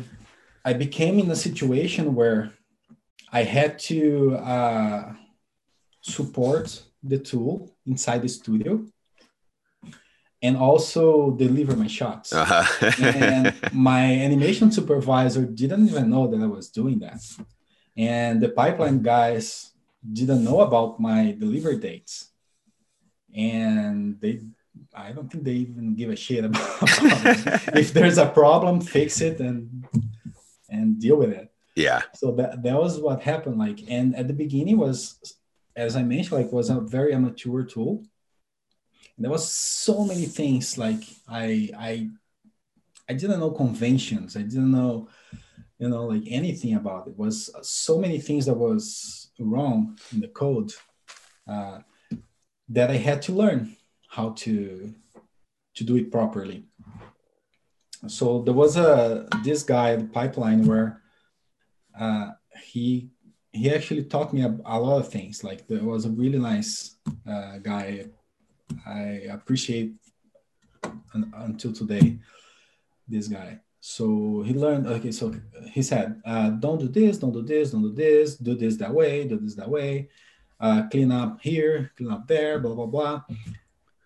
I 0.65 0.75
became 0.75 1.19
in 1.19 1.31
a 1.31 1.37
situation 1.37 2.15
where 2.15 2.53
I 3.39 3.43
had 3.43 3.79
to 3.91 4.01
uh, 4.57 5.13
support 6.01 6.67
the 7.03 7.19
tool 7.19 7.55
inside 7.85 8.23
the 8.23 8.31
studio 8.31 8.73
and 10.41 10.57
also 10.57 11.33
deliver 11.45 11.77
my 11.77 11.87
shots. 11.99 12.33
Uh-huh. 12.33 12.65
and 13.03 13.53
my 13.91 14.05
animation 14.27 14.73
supervisor 14.73 15.45
didn't 15.45 15.85
even 15.91 16.09
know 16.09 16.25
that 16.29 16.41
I 16.41 16.47
was 16.47 16.71
doing 16.71 16.99
that. 17.01 17.21
And 17.95 18.41
the 18.41 18.49
pipeline 18.61 19.03
guys 19.03 19.45
didn't 20.19 20.43
know 20.43 20.61
about 20.69 20.99
my 20.99 21.37
delivery 21.39 21.79
dates. 21.89 22.33
And 23.35 24.19
they 24.23 24.35
I 24.95 25.13
don't 25.13 25.29
think 25.31 25.45
they 25.45 25.59
even 25.67 25.95
give 25.95 26.11
a 26.11 26.17
shit 26.17 26.45
about, 26.45 26.67
if 27.83 27.93
there's 27.93 28.19
a 28.19 28.29
problem, 28.41 28.81
fix 28.81 29.21
it 29.21 29.41
and 29.41 29.85
and 30.71 30.99
deal 30.99 31.17
with 31.17 31.33
it. 31.41 31.49
Yeah. 31.77 32.03
So 32.15 32.33
that 32.33 32.63
that 32.63 32.75
was 32.75 32.99
what 32.99 33.23
happened. 33.23 33.59
Like, 33.59 33.81
and 33.89 34.17
at 34.17 34.27
the 34.27 34.33
beginning 34.33 34.79
was, 34.79 35.37
as 35.77 35.95
I 35.95 36.03
mentioned, 36.03 36.43
like 36.43 36.53
was 36.53 36.71
a 36.71 36.81
very 36.81 37.15
amateur 37.15 37.63
tool. 37.65 38.03
And 39.17 39.25
there 39.25 39.31
was 39.31 39.51
so 39.51 40.05
many 40.05 40.25
things 40.25 40.77
like 40.79 41.03
I 41.29 41.71
I 41.79 42.11
I 43.09 43.13
didn't 43.13 43.41
know 43.41 43.51
conventions. 43.51 44.37
I 44.37 44.43
didn't 44.43 44.73
know, 44.73 45.09
you 45.79 45.89
know, 45.89 46.07
like 46.07 46.25
anything 46.27 46.75
about 46.75 47.07
it. 47.07 47.11
it 47.11 47.19
was 47.19 47.51
so 47.63 47.99
many 47.99 48.19
things 48.19 48.47
that 48.47 48.55
was 48.55 49.31
wrong 49.39 49.99
in 50.13 50.21
the 50.21 50.29
code 50.29 50.73
uh, 51.47 51.81
that 52.71 52.91
I 52.91 52.97
had 52.97 53.21
to 53.23 53.33
learn 53.33 53.77
how 54.09 54.31
to 54.31 54.95
to 55.75 55.85
do 55.85 55.97
it 55.97 56.11
properly. 56.11 56.65
So 58.07 58.41
there 58.43 58.55
was 58.55 58.79
a 58.79 59.29
this 59.45 59.63
guy 59.63 59.97
the 59.97 60.05
pipeline 60.05 60.67
where 60.67 61.03
uh, 61.99 62.31
he 62.63 63.11
he 63.53 63.73
actually 63.75 64.05
taught 64.05 64.35
me 64.35 64.43
a, 64.43 64.55
a, 64.67 64.79
lot 64.79 64.99
of 64.99 65.09
things. 65.09 65.43
Like 65.43 65.67
there 65.67 65.83
was 65.83 66.05
a 66.05 66.11
really 66.11 66.39
nice 66.39 66.97
uh, 67.27 67.59
guy. 67.59 68.07
I 68.87 69.01
appreciate 69.31 69.95
un, 71.15 71.33
until 71.37 71.73
today 71.73 72.19
this 73.09 73.29
guy. 73.29 73.61
So 73.81 74.43
he 74.45 74.53
learned. 74.53 74.87
Okay, 74.87 75.13
so 75.13 75.35
he 75.71 75.83
said, 75.83 76.21
uh, 76.25 76.51
"Don't 76.51 76.81
do 76.81 76.89
this, 76.89 77.19
don't 77.19 77.33
do 77.33 77.43
this, 77.43 77.71
don't 77.71 77.83
do 77.83 77.93
this. 77.93 78.37
Do 78.37 78.55
this 78.55 78.77
that 78.77 78.93
way, 78.93 79.27
do 79.27 79.39
this 79.39 79.55
that 79.55 79.71
way. 79.71 80.09
Uh, 80.59 80.89
clean 80.91 81.13
up 81.13 81.41
here, 81.41 81.93
clean 81.97 82.11
up 82.11 82.27
there, 82.27 82.59
blah 82.59 82.75
blah 82.75 82.87
blah." 82.87 83.23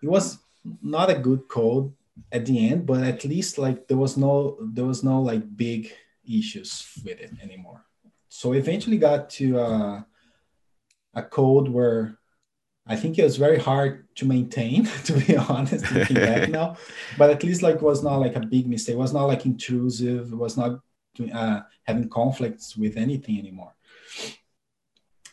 it 0.01 0.09
was 0.09 0.39
not 0.81 1.09
a 1.09 1.15
good 1.15 1.47
code 1.47 1.93
at 2.31 2.45
the 2.45 2.69
end, 2.69 2.85
but 2.85 3.03
at 3.03 3.23
least 3.23 3.57
like 3.57 3.87
there 3.87 3.97
was 3.97 4.17
no 4.17 4.57
there 4.73 4.85
was 4.85 5.03
no 5.03 5.21
like 5.21 5.43
big 5.55 5.91
issues 6.39 6.87
with 7.03 7.19
it 7.19 7.31
anymore. 7.41 7.85
So 8.29 8.53
eventually 8.53 8.97
got 8.97 9.29
to 9.31 9.59
uh, 9.59 10.01
a 11.13 11.23
code 11.23 11.67
where 11.67 12.17
I 12.87 12.95
think 12.95 13.19
it 13.19 13.23
was 13.23 13.37
very 13.37 13.59
hard 13.59 14.07
to 14.15 14.25
maintain, 14.25 14.85
to 15.05 15.13
be 15.13 15.37
honest, 15.37 15.91
looking 15.91 16.15
back 16.15 16.49
now. 16.49 16.77
But 17.17 17.29
at 17.29 17.43
least 17.43 17.61
like 17.61 17.81
was 17.81 18.03
not 18.03 18.17
like 18.17 18.35
a 18.35 18.45
big 18.45 18.67
mistake. 18.67 18.95
It 18.95 18.99
was 18.99 19.13
not 19.13 19.25
like 19.25 19.45
intrusive. 19.45 20.31
It 20.31 20.35
was 20.35 20.57
not 20.57 20.79
uh, 21.33 21.61
having 21.83 22.09
conflicts 22.09 22.75
with 22.75 22.97
anything 22.97 23.37
anymore. 23.37 23.75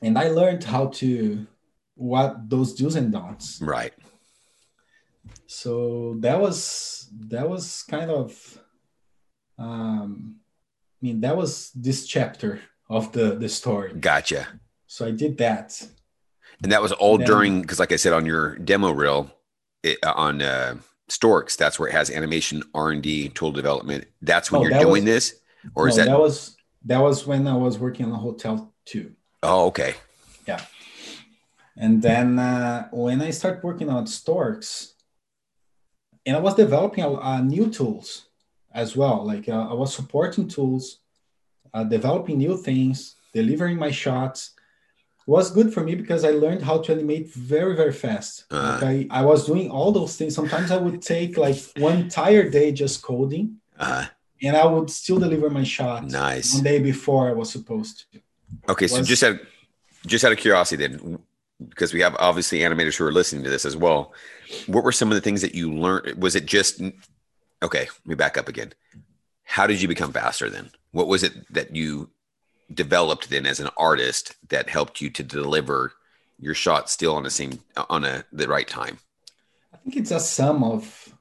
And 0.03 0.19
I 0.19 0.29
learned 0.29 0.65
how 0.65 0.87
to 1.01 1.47
what 1.95 2.49
those 2.49 2.75
do's 2.75 2.95
and 2.95 3.13
don'ts. 3.13 3.61
Right 3.61 3.93
so 5.47 6.17
that 6.19 6.39
was 6.39 7.09
that 7.19 7.49
was 7.49 7.83
kind 7.85 8.11
of 8.11 8.63
um 9.59 10.37
i 11.03 11.07
mean 11.07 11.21
that 11.21 11.37
was 11.37 11.71
this 11.73 12.07
chapter 12.07 12.61
of 12.91 13.13
the 13.13 13.37
the 13.37 13.49
story. 13.49 13.93
Gotcha. 13.95 14.49
So 14.87 15.07
i 15.07 15.11
did 15.11 15.39
that. 15.39 15.87
And 16.63 16.73
that 16.73 16.83
was 16.83 16.93
all 16.93 17.19
then, 17.19 17.27
during 17.27 17.61
because 17.63 17.79
like 17.79 17.93
i 17.93 17.97
said 17.97 18.13
on 18.13 18.27
your 18.27 18.57
demo 18.57 18.91
reel 18.91 19.31
it, 19.83 19.99
uh, 20.05 20.13
on 20.17 20.43
uh 20.43 20.77
storks 21.09 21.57
that's 21.57 21.79
where 21.79 21.89
it 21.89 21.93
has 21.93 22.11
animation 22.11 22.63
r&d 22.75 23.31
tool 23.31 23.53
development. 23.53 24.07
That's 24.23 24.51
when 24.51 24.61
oh, 24.61 24.65
you're 24.65 24.81
doing 24.81 25.05
was, 25.05 25.13
this? 25.13 25.41
Or 25.75 25.85
no, 25.85 25.91
is 25.91 25.97
that 25.97 26.07
that 26.07 26.19
was 26.19 26.57
that 26.87 26.99
was 26.99 27.27
when 27.27 27.47
i 27.47 27.55
was 27.57 27.79
working 27.79 28.07
on 28.07 28.13
a 28.13 28.17
hotel 28.17 28.75
too. 28.85 29.13
Oh 29.43 29.67
okay. 29.67 29.95
Yeah. 30.47 30.65
And 31.77 32.03
then 32.03 32.39
uh, 32.39 32.89
when 32.91 33.23
i 33.23 33.31
started 33.31 33.63
working 33.63 33.89
on 33.91 34.07
storks 34.07 34.95
and 36.29 36.37
I 36.37 36.41
was 36.41 36.55
developing 36.55 37.05
a 37.05 37.43
new 37.43 37.71
tools 37.71 38.28
as 38.79 38.97
well. 38.97 39.27
Like 39.27 39.49
uh, 39.49 39.67
I 39.73 39.75
was 39.75 39.95
supporting 39.95 40.47
tools, 40.49 41.01
uh, 41.75 41.85
developing 41.85 42.39
new 42.39 42.57
things, 42.57 43.17
delivering 43.35 43.77
my 43.77 43.91
shots. 43.91 44.53
It 45.27 45.31
was 45.31 45.51
good 45.51 45.75
for 45.75 45.83
me 45.83 45.95
because 45.95 46.25
I 46.25 46.31
learned 46.31 46.63
how 46.63 46.79
to 46.79 46.93
animate 46.93 47.27
very 47.35 47.75
very 47.75 47.93
fast. 47.93 48.45
Uh-huh. 48.51 48.79
Like 48.81 48.83
I, 49.11 49.21
I 49.21 49.23
was 49.25 49.47
doing 49.47 49.71
all 49.71 49.91
those 49.93 50.17
things. 50.17 50.35
Sometimes 50.35 50.71
I 50.71 50.79
would 50.79 51.03
take 51.03 51.37
like 51.37 51.59
one 51.77 51.97
entire 51.99 52.49
day 52.49 52.73
just 52.73 53.03
coding, 53.03 53.57
uh-huh. 53.79 54.07
and 54.43 54.57
I 54.57 54.65
would 54.65 54.91
still 54.91 55.19
deliver 55.19 55.51
my 55.51 55.65
shots. 55.65 56.13
Nice. 56.13 56.55
One 56.55 56.65
day 56.65 56.79
before 56.79 57.29
I 57.29 57.33
was 57.33 57.51
supposed 57.51 57.95
to. 58.13 58.21
Okay, 58.73 58.85
was, 58.85 58.93
so 58.93 59.03
just 59.03 59.23
out 59.25 59.39
just 60.07 60.25
out 60.25 60.33
of 60.33 60.39
curiosity, 60.39 60.87
then, 60.87 61.19
because 61.69 61.93
we 61.93 62.01
have 62.01 62.15
obviously 62.19 62.61
animators 62.61 62.97
who 62.97 63.05
are 63.05 63.13
listening 63.13 63.43
to 63.45 63.51
this 63.51 63.67
as 63.67 63.77
well 63.77 64.15
what 64.67 64.85
were 64.85 64.93
some 64.93 65.11
of 65.11 65.15
the 65.15 65.21
things 65.21 65.43
that 65.43 65.55
you 65.55 65.73
learned? 65.73 66.23
Was 66.23 66.35
it 66.35 66.47
just 66.47 66.81
okay? 67.63 67.81
Let 67.81 68.07
me 68.07 68.15
back 68.15 68.39
up 68.39 68.49
again. 68.49 68.73
How 69.45 69.67
did 69.67 69.81
you 69.81 69.89
become 69.89 70.13
faster 70.13 70.51
then? 70.51 70.71
What 70.93 71.09
was 71.09 71.23
it 71.23 71.53
that 71.53 71.75
you 71.75 72.11
developed 72.73 73.31
then 73.31 73.47
as 73.47 73.61
an 73.61 73.71
artist 73.77 74.37
that 74.49 74.69
helped 74.69 75.01
you 75.01 75.11
to 75.11 75.23
deliver 75.23 75.93
your 76.39 76.55
shot 76.55 76.91
still 76.91 77.15
on 77.15 77.23
the 77.23 77.31
same 77.31 77.61
on 77.89 78.05
a 78.05 78.25
the 78.33 78.49
right 78.49 78.69
time? 78.69 78.99
I 79.73 79.79
think 79.79 79.97
it's 79.97 80.11
a 80.11 80.21
sum 80.21 80.63
of 80.63 81.15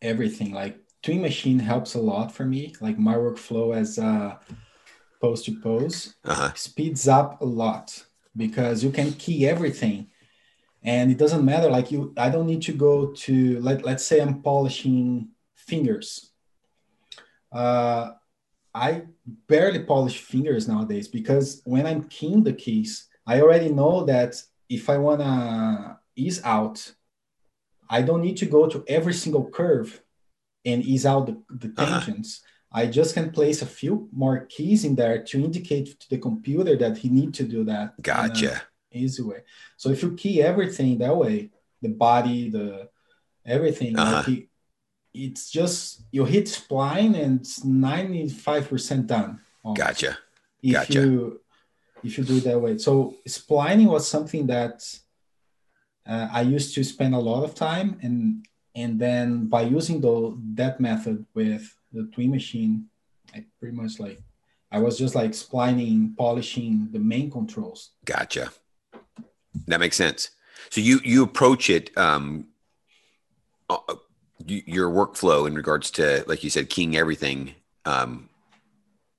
everything. 0.00 0.52
Like 0.52 0.78
Tween 1.02 1.22
Machine 1.22 1.58
helps 1.58 1.94
a 1.94 2.00
lot 2.00 2.32
for 2.32 2.44
me. 2.44 2.74
Like 2.80 2.98
my 2.98 3.14
workflow 3.14 3.76
as 3.76 3.98
a 3.98 4.40
pose 5.24 5.42
to 5.42 5.58
pose 5.60 6.14
uh-huh. 6.24 6.52
speeds 6.54 7.08
up 7.08 7.40
a 7.40 7.44
lot 7.44 8.04
because 8.36 8.84
you 8.84 8.90
can 8.90 9.10
key 9.12 9.48
everything 9.48 10.08
and 10.82 11.10
it 11.10 11.16
doesn't 11.16 11.44
matter 11.44 11.70
like 11.70 11.90
you 11.90 12.12
i 12.18 12.28
don't 12.28 12.46
need 12.46 12.60
to 12.60 12.72
go 12.72 13.06
to 13.12 13.58
let, 13.60 13.84
let's 13.86 14.06
say 14.06 14.20
i'm 14.20 14.42
polishing 14.42 15.28
fingers 15.66 16.30
uh, 17.52 18.10
i 18.74 19.02
barely 19.48 19.80
polish 19.80 20.18
fingers 20.18 20.68
nowadays 20.68 21.08
because 21.08 21.62
when 21.64 21.86
i'm 21.86 22.04
keying 22.04 22.42
the 22.42 22.52
keys 22.52 23.08
i 23.26 23.40
already 23.40 23.68
know 23.68 24.04
that 24.04 24.40
if 24.68 24.88
i 24.90 24.96
want 24.96 25.20
to 25.20 25.96
ease 26.16 26.42
out 26.44 26.92
i 27.88 28.02
don't 28.02 28.22
need 28.22 28.36
to 28.36 28.46
go 28.46 28.68
to 28.68 28.84
every 28.88 29.14
single 29.14 29.48
curve 29.50 30.02
and 30.64 30.82
ease 30.82 31.06
out 31.06 31.26
the, 31.26 31.36
the 31.50 31.72
uh-huh. 31.76 32.00
tensions 32.00 32.40
uh-huh. 32.72 32.82
i 32.82 32.86
just 32.86 33.14
can 33.14 33.30
place 33.30 33.62
a 33.62 33.66
few 33.66 34.08
more 34.12 34.46
keys 34.46 34.84
in 34.84 34.94
there 34.94 35.22
to 35.22 35.44
indicate 35.44 35.98
to 36.00 36.08
the 36.10 36.18
computer 36.18 36.76
that 36.76 36.96
he 36.98 37.08
need 37.08 37.32
to 37.34 37.44
do 37.44 37.64
that 37.64 38.00
gotcha 38.02 38.62
easy 38.94 39.22
way. 39.22 39.42
So 39.76 39.90
if 39.90 40.02
you 40.02 40.14
key 40.14 40.42
everything 40.42 40.98
that 40.98 41.16
way, 41.16 41.50
the 41.82 41.88
body, 41.88 42.50
the 42.50 42.88
everything, 43.44 43.98
uh-huh. 43.98 44.22
like 44.26 44.48
it's 45.14 45.50
just 45.50 46.02
you 46.10 46.24
hit 46.24 46.46
spline 46.46 47.18
and 47.18 47.40
it's 47.40 47.60
95% 47.60 49.06
done. 49.06 49.40
Almost. 49.62 49.80
Gotcha. 49.80 50.18
If 50.62 50.72
gotcha. 50.72 50.92
you 50.92 51.40
if 52.02 52.18
you 52.18 52.24
do 52.24 52.36
it 52.36 52.44
that 52.44 52.60
way. 52.60 52.76
So 52.78 53.16
splining 53.26 53.86
was 53.86 54.06
something 54.06 54.46
that 54.48 54.84
uh, 56.06 56.28
I 56.30 56.42
used 56.42 56.74
to 56.74 56.84
spend 56.84 57.14
a 57.14 57.18
lot 57.18 57.44
of 57.44 57.54
time 57.54 57.98
and 58.02 58.46
and 58.74 58.98
then 58.98 59.46
by 59.46 59.62
using 59.62 60.00
the 60.00 60.36
that 60.54 60.80
method 60.80 61.24
with 61.32 61.76
the 61.92 62.10
tween 62.12 62.32
machine, 62.32 62.86
I 63.32 63.44
pretty 63.60 63.76
much 63.76 64.00
like 64.00 64.20
I 64.72 64.80
was 64.80 64.98
just 64.98 65.14
like 65.14 65.32
splining, 65.32 66.16
polishing 66.18 66.88
the 66.90 66.98
main 66.98 67.30
controls. 67.30 67.90
Gotcha. 68.04 68.50
That 69.68 69.78
makes 69.78 69.96
sense. 69.96 70.30
So 70.70 70.80
you 70.80 71.00
you 71.04 71.22
approach 71.22 71.70
it. 71.70 71.96
Um, 71.96 72.48
uh, 73.70 73.78
your 74.46 74.90
workflow 74.90 75.46
in 75.46 75.54
regards 75.54 75.90
to, 75.92 76.24
like 76.26 76.44
you 76.44 76.50
said, 76.50 76.68
keying 76.70 76.96
everything, 76.96 77.54
um, 77.84 78.28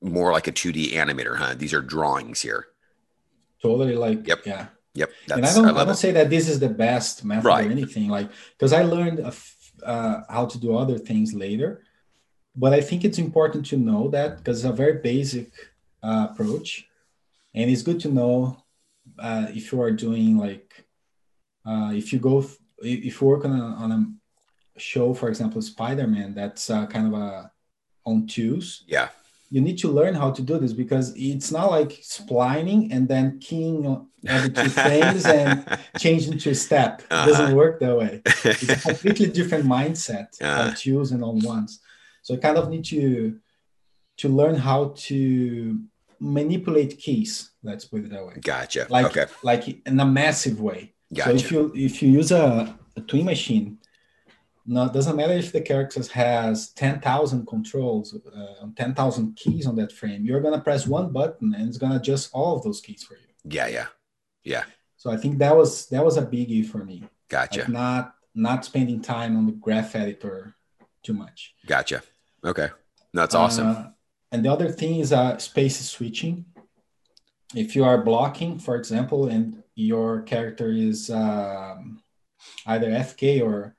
more 0.01 0.31
like 0.31 0.47
a 0.47 0.51
2D 0.51 0.93
animator, 0.93 1.35
huh? 1.37 1.55
These 1.57 1.73
are 1.73 1.81
drawings 1.81 2.41
here. 2.41 2.67
Totally 3.61 3.95
like, 3.95 4.27
Yep. 4.27 4.45
yeah. 4.45 4.67
Yep. 4.93 5.09
and 5.31 5.45
I 5.45 5.53
don't, 5.53 5.65
I 5.65 5.81
I, 5.81 5.83
don't 5.85 5.89
it. 5.93 5.95
say 5.97 6.11
that 6.13 6.29
this 6.29 6.47
is 6.47 6.59
the 6.59 6.69
best 6.69 7.25
method 7.25 7.45
Right. 7.45 7.67
or 7.67 7.71
anything 7.71 8.07
like 8.09 8.29
because 8.57 8.71
I 8.71 8.83
learned 8.83 9.19
uh, 9.83 10.21
how 10.29 10.45
to 10.45 10.57
do 10.57 10.77
other 10.77 10.97
things 10.97 11.33
later, 11.33 11.83
but 12.55 12.71
I 12.73 12.79
think 12.79 13.03
it's 13.03 13.17
important 13.17 13.65
to 13.67 13.77
know 13.77 14.07
that 14.09 14.37
because 14.37 14.63
it's 14.63 14.71
a 14.71 14.75
very 14.75 14.99
basic 15.01 15.51
uh, 16.01 16.27
approach, 16.31 16.87
and 17.53 17.69
it's 17.69 17.81
good 17.81 17.99
to 18.01 18.09
know 18.09 18.63
uh, 19.19 19.47
if 19.49 19.71
you 19.73 19.81
are 19.81 19.91
doing 19.91 20.37
like 20.37 20.85
uh, 21.65 21.91
if 21.93 22.13
you 22.13 22.19
go 22.19 22.45
if 22.79 23.21
you 23.21 23.27
work 23.27 23.43
on 23.43 23.51
a, 23.51 23.63
on 23.83 23.91
a 23.91 24.05
show, 24.77 25.13
for 25.13 25.29
example, 25.29 25.61
Spider-Man, 25.61 26.33
that's 26.33 26.69
uh, 26.69 26.85
kind 26.87 27.07
of 27.07 27.13
a 27.19 27.51
on 28.05 28.27
twos 28.27 28.83
Yeah. 28.87 29.09
you 29.49 29.61
need 29.61 29.77
to 29.79 29.87
learn 29.87 30.13
how 30.13 30.29
to 30.31 30.41
do 30.41 30.59
this 30.59 30.73
because 30.73 31.13
it's 31.15 31.51
not 31.51 31.71
like 31.71 31.91
splining 32.03 32.91
and 32.93 33.07
then 33.07 33.39
keying 33.39 34.05
every 34.27 34.49
two 34.51 34.69
things 34.89 35.25
and 35.25 35.65
changing 35.97 36.37
to 36.39 36.49
a 36.51 36.55
step. 36.55 37.01
It 37.01 37.07
Uh-huh. 37.11 37.25
doesn't 37.29 37.55
work 37.55 37.79
that 37.79 37.95
way. 37.97 38.21
It's 38.25 38.63
a 38.63 38.75
completely 38.89 39.27
different 39.27 39.65
mindset 39.65 40.27
Uh-huh. 40.41 40.61
on 40.69 40.75
twos 40.75 41.11
and 41.13 41.23
on 41.23 41.39
ones. 41.39 41.79
So 42.21 42.33
you 42.33 42.39
kind 42.39 42.57
of 42.57 42.69
need 42.69 42.85
to 42.85 43.39
to 44.21 44.29
learn 44.29 44.55
how 44.55 44.93
to 45.09 45.79
manipulate 46.19 46.97
keys. 46.97 47.51
Let's 47.63 47.85
put 47.85 48.05
it 48.05 48.09
that 48.11 48.25
way. 48.25 48.35
gotcha. 48.41 48.87
Like 48.89 49.05
okay. 49.07 49.25
like 49.43 49.63
in 49.87 49.99
a 49.99 50.05
massive 50.05 50.61
way. 50.61 50.93
Gotcha. 51.13 51.29
So 51.29 51.35
if 51.35 51.51
you 51.51 51.71
if 51.87 52.01
you 52.01 52.09
use 52.11 52.31
a, 52.31 52.77
a 52.97 53.01
Tween 53.01 53.25
Machine, 53.25 53.77
no, 54.65 54.85
it 54.85 54.93
doesn't 54.93 55.15
matter 55.15 55.33
if 55.33 55.51
the 55.51 55.61
character 55.61 56.01
has 56.13 56.69
ten 56.71 56.99
thousand 56.99 57.45
controls, 57.47 58.15
uh, 58.35 58.65
ten 58.75 58.93
thousand 58.95 59.35
keys 59.35 59.67
on 59.67 59.75
that 59.75 59.91
frame. 59.91 60.25
You're 60.25 60.41
gonna 60.41 60.61
press 60.61 60.87
one 60.87 61.11
button 61.11 61.53
and 61.53 61.67
it's 61.67 61.77
gonna 61.77 61.97
adjust 61.97 62.29
all 62.33 62.57
of 62.57 62.63
those 62.63 62.81
keys 62.81 63.03
for 63.03 63.15
you. 63.15 63.27
yeah. 63.45 63.67
Yeah. 63.67 63.87
Yeah. 64.43 64.63
So 64.97 65.11
I 65.11 65.17
think 65.17 65.37
that 65.39 65.55
was 65.55 65.87
that 65.87 66.03
was 66.03 66.17
a 66.17 66.25
biggie 66.25 66.65
for 66.65 66.83
me. 66.83 67.03
Gotcha. 67.29 67.61
Like 67.61 67.69
not 67.69 68.15
not 68.33 68.65
spending 68.65 69.01
time 69.01 69.37
on 69.37 69.45
the 69.45 69.51
graph 69.53 69.95
editor 69.95 70.55
too 71.03 71.13
much. 71.13 71.53
Gotcha. 71.65 72.01
Okay. 72.43 72.69
That's 73.13 73.35
awesome. 73.35 73.67
Uh, 73.67 73.85
and 74.31 74.43
the 74.43 74.51
other 74.51 74.69
thing 74.69 74.99
is 74.99 75.13
uh, 75.13 75.37
space 75.37 75.79
switching. 75.89 76.45
If 77.55 77.75
you 77.75 77.85
are 77.85 78.03
blocking, 78.03 78.59
for 78.59 78.75
example, 78.75 79.27
and 79.27 79.63
your 79.75 80.23
character 80.23 80.71
is 80.71 81.09
um, 81.09 82.01
either 82.65 82.89
FK 82.89 83.41
or 83.41 83.75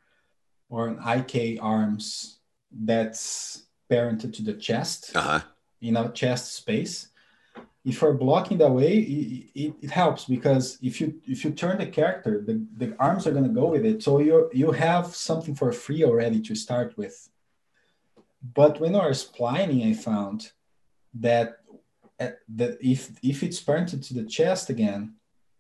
or 0.68 0.88
an 0.88 0.98
IK 1.06 1.58
arms 1.62 2.38
that's 2.72 3.66
parented 3.90 4.32
to 4.34 4.42
the 4.42 4.54
chest 4.54 5.12
Uh 5.14 5.20
huh. 5.20 5.40
in 5.80 5.96
a 5.96 6.10
chest 6.12 6.54
space. 6.54 7.08
If 7.84 8.00
you're 8.02 8.14
blocking 8.14 8.58
that 8.58 8.72
way, 8.72 8.98
it, 8.98 9.50
it, 9.54 9.74
it 9.82 9.90
helps 9.90 10.24
because 10.24 10.76
if 10.82 11.00
you 11.00 11.20
if 11.24 11.44
you 11.44 11.52
turn 11.52 11.78
the 11.78 11.86
character, 11.86 12.42
the, 12.44 12.66
the 12.76 12.96
arms 12.98 13.26
are 13.26 13.32
gonna 13.32 13.48
go 13.62 13.66
with 13.66 13.84
it. 13.86 14.02
So 14.02 14.18
you 14.18 14.50
you 14.52 14.72
have 14.72 15.14
something 15.14 15.54
for 15.54 15.70
free 15.72 16.02
already 16.04 16.40
to 16.42 16.54
start 16.56 16.96
with. 16.98 17.28
But 18.54 18.80
when 18.80 18.94
you're 18.94 19.14
splining, 19.14 19.84
I 19.88 19.92
found 19.94 20.50
that 21.14 21.58
uh, 22.18 22.30
that 22.56 22.78
if 22.80 23.10
if 23.22 23.42
it's 23.44 23.62
parented 23.62 24.06
to 24.08 24.14
the 24.14 24.24
chest 24.24 24.68
again, 24.68 25.14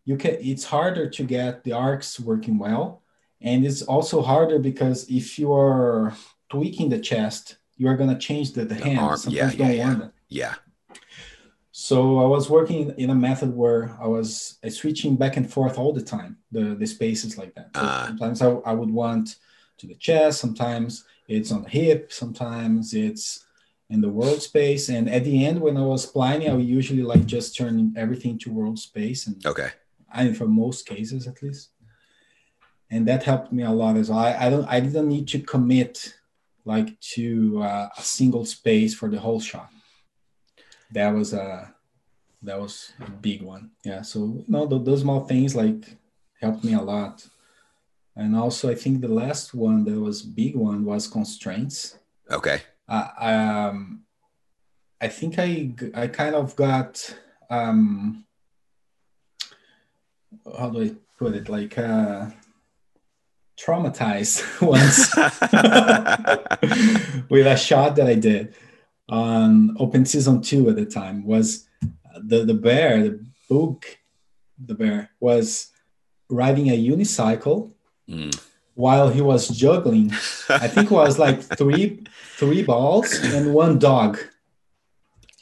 you 0.04 0.16
can 0.16 0.36
it's 0.40 0.64
harder 0.64 1.08
to 1.08 1.22
get 1.22 1.62
the 1.62 1.72
arcs 1.72 2.18
working 2.18 2.58
well, 2.58 3.02
and 3.40 3.64
it's 3.66 3.82
also 3.82 4.22
harder 4.22 4.58
because 4.58 5.08
if 5.10 5.38
you 5.38 5.52
are 5.52 6.14
tweaking 6.48 6.88
the 6.88 6.98
chest, 6.98 7.56
you 7.76 7.88
are 7.88 7.96
gonna 7.96 8.18
change 8.18 8.52
the, 8.52 8.64
the, 8.64 8.74
hand. 8.74 8.98
arm, 8.98 9.16
Sometimes 9.16 9.34
yeah, 9.34 9.50
you 9.50 9.58
don't 9.58 9.76
yeah, 9.76 9.88
want 9.88 10.02
it. 10.04 10.10
Yeah. 10.28 10.54
So 11.72 12.18
I 12.20 12.26
was 12.26 12.48
working 12.48 12.94
in 12.96 13.10
a 13.10 13.14
method 13.14 13.54
where 13.54 13.94
I 14.00 14.06
was 14.06 14.58
uh, 14.64 14.70
switching 14.70 15.14
back 15.16 15.36
and 15.36 15.50
forth 15.50 15.78
all 15.78 15.92
the 15.92 16.02
time, 16.02 16.38
the, 16.50 16.74
the 16.74 16.86
spaces 16.86 17.36
like 17.36 17.54
that. 17.54 17.70
So 17.74 17.82
Ah. 17.82 18.04
sometimes 18.06 18.40
I, 18.40 18.48
I 18.64 18.72
would 18.72 18.90
want 18.90 19.36
to 19.78 19.86
the 19.86 19.94
chest, 19.94 20.40
sometimes 20.40 21.04
it's 21.28 21.52
on 21.52 21.62
the 21.64 21.68
hip, 21.68 22.12
sometimes 22.12 22.94
it's 22.94 23.44
in 23.90 24.00
the 24.00 24.08
world 24.08 24.40
space. 24.40 24.88
And 24.88 25.08
at 25.10 25.24
the 25.24 25.44
end, 25.44 25.60
when 25.60 25.76
I 25.76 25.82
was 25.82 26.06
planning, 26.06 26.48
I 26.48 26.54
would 26.54 26.64
usually 26.66 27.02
like 27.02 27.26
just 27.26 27.54
turn 27.56 27.92
everything 27.96 28.38
to 28.40 28.50
world 28.50 28.78
space. 28.78 29.26
And 29.26 29.44
Okay. 29.44 29.68
I 30.10 30.24
mean, 30.24 30.34
for 30.34 30.46
most 30.48 30.86
cases 30.86 31.26
at 31.26 31.42
least. 31.42 31.70
And 32.90 33.06
that 33.08 33.24
helped 33.24 33.52
me 33.52 33.62
a 33.62 33.70
lot 33.70 33.96
as 33.96 34.10
well. 34.10 34.20
I, 34.20 34.46
I 34.46 34.50
don't 34.50 34.66
I 34.66 34.80
didn't 34.80 35.08
need 35.08 35.28
to 35.28 35.40
commit 35.40 36.14
like 36.64 36.98
to 37.14 37.62
uh, 37.62 37.88
a 37.96 38.02
single 38.02 38.44
space 38.44 38.94
for 38.94 39.08
the 39.08 39.18
whole 39.18 39.40
shot. 39.40 39.70
That 40.92 41.10
was 41.10 41.32
a 41.32 41.74
that 42.42 42.60
was 42.60 42.92
a 43.00 43.10
big 43.10 43.42
one. 43.42 43.70
Yeah. 43.84 44.02
So 44.02 44.18
you 44.18 44.44
know 44.48 44.68
th- 44.68 44.84
those 44.84 45.00
small 45.00 45.24
things 45.24 45.56
like 45.56 45.96
helped 46.40 46.64
me 46.64 46.74
a 46.74 46.82
lot. 46.82 47.26
And 48.14 48.36
also 48.36 48.70
I 48.70 48.74
think 48.74 49.00
the 49.00 49.08
last 49.08 49.52
one 49.52 49.84
that 49.84 50.00
was 50.00 50.22
big 50.22 50.54
one 50.56 50.84
was 50.84 51.08
constraints. 51.08 51.98
Okay. 52.30 52.62
Uh, 52.88 53.08
um, 53.18 54.02
I 55.00 55.08
think 55.08 55.38
I 55.38 55.74
I 55.94 56.06
kind 56.06 56.34
of 56.34 56.56
got 56.56 57.14
um, 57.50 58.24
how 60.58 60.70
do 60.70 60.82
I 60.82 60.94
put 61.18 61.34
it 61.34 61.48
like 61.48 61.76
uh, 61.78 62.30
traumatized 63.56 64.42
once 64.74 65.14
with 67.30 67.46
a 67.46 67.56
shot 67.56 67.96
that 67.96 68.06
I 68.06 68.14
did 68.14 68.54
on 69.08 69.76
Open 69.78 70.04
Season 70.04 70.42
Two 70.42 70.68
at 70.68 70.76
the 70.76 70.86
time 70.86 71.24
was 71.24 71.68
the 72.16 72.44
the 72.44 72.54
bear 72.54 73.02
the 73.02 73.24
book 73.48 73.86
the 74.58 74.74
bear 74.74 75.10
was 75.20 75.70
riding 76.28 76.68
a 76.70 76.78
unicycle 76.78 77.72
Mm. 78.08 78.32
while 78.74 79.08
he 79.08 79.20
was 79.20 79.48
juggling 79.48 80.12
I 80.48 80.68
think 80.68 80.92
it 80.92 80.94
was 80.94 81.18
like 81.18 81.42
three 81.42 82.04
three 82.38 82.62
balls 82.62 83.12
and 83.34 83.52
one 83.52 83.80
dog. 83.80 84.16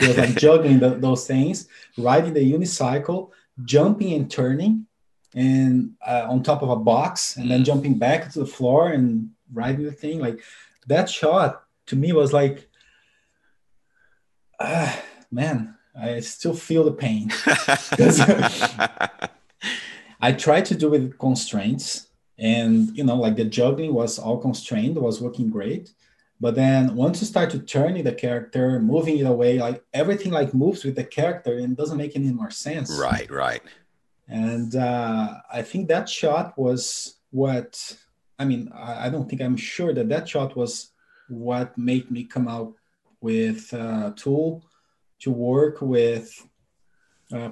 He 0.01 0.07
was 0.09 0.17
like 0.17 0.35
juggling 0.47 0.79
the, 0.79 0.95
those 0.95 1.27
things, 1.27 1.69
riding 1.99 2.33
the 2.33 2.41
unicycle, 2.41 3.33
jumping 3.67 4.15
and 4.15 4.31
turning, 4.31 4.87
and 5.35 5.91
uh, 6.07 6.27
on 6.29 6.43
top 6.43 6.63
of 6.63 6.71
a 6.71 6.77
box, 6.77 7.37
and 7.37 7.51
then 7.51 7.61
Mm. 7.63 7.67
jumping 7.67 7.99
back 7.99 8.31
to 8.33 8.39
the 8.39 8.47
floor 8.47 8.91
and 8.93 9.31
riding 9.53 9.85
the 9.85 9.93
thing. 9.93 10.21
Like 10.21 10.41
that 10.87 11.11
shot 11.11 11.65
to 11.87 11.97
me 11.97 12.13
was 12.13 12.33
like, 12.33 12.69
ah, 14.61 15.03
man, 15.31 15.75
I 15.99 16.21
still 16.21 16.55
feel 16.55 16.85
the 16.85 16.93
pain. 16.93 17.31
I 20.21 20.33
tried 20.33 20.65
to 20.67 20.75
do 20.75 20.87
it 20.95 20.99
with 21.03 21.19
constraints, 21.19 22.09
and 22.39 22.97
you 22.97 23.05
know, 23.05 23.17
like 23.17 23.37
the 23.37 23.45
juggling 23.45 23.93
was 23.93 24.19
all 24.19 24.39
constrained, 24.39 24.97
was 24.97 25.21
working 25.21 25.51
great. 25.51 25.93
But 26.41 26.57
then 26.57 26.95
once 26.97 27.21
you 27.21 27.27
start 27.27 27.51
to 27.51 27.59
turning 27.61 28.05
the 28.05 28.13
character, 28.13 28.81
moving 28.81 29.19
it 29.19 29.27
away, 29.27 29.59
like 29.59 29.85
everything 29.93 30.33
like 30.33 30.53
moves 30.53 30.85
with 30.85 30.97
the 30.97 31.05
character 31.05 31.59
and 31.59 31.77
doesn't 31.77 31.97
make 31.97 32.17
any 32.17 32.33
more 32.33 32.51
sense. 32.51 32.91
right. 32.99 33.31
Right. 33.31 33.63
And 34.29 34.75
uh, 34.75 35.35
I 35.53 35.63
think 35.63 35.89
that 35.89 36.09
shot 36.09 36.57
was 36.57 37.17
what 37.31 37.97
I 38.39 38.45
mean. 38.45 38.71
I, 38.75 39.07
I 39.07 39.09
don't 39.11 39.29
think 39.29 39.43
I'm 39.43 39.57
sure 39.57 39.93
that 39.93 40.09
that 40.09 40.29
shot 40.29 40.57
was 40.57 40.91
what 41.29 41.77
made 41.77 42.11
me 42.11 42.25
come 42.25 42.49
out 42.49 42.75
with 43.21 43.73
a 43.73 44.13
tool 44.17 44.65
to 45.21 45.31
work 45.31 45.81
with 45.81 46.47
uh, 47.33 47.51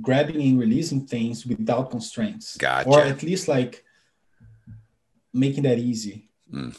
grabbing 0.00 0.40
and 0.40 0.58
releasing 0.58 1.06
things 1.06 1.46
without 1.46 1.90
constraints, 1.90 2.56
Gotcha. 2.56 2.88
or 2.88 3.00
at 3.00 3.22
least 3.22 3.48
like 3.48 3.84
making 5.32 5.64
that 5.64 5.78
easy. 5.78 6.28
Mm. 6.52 6.76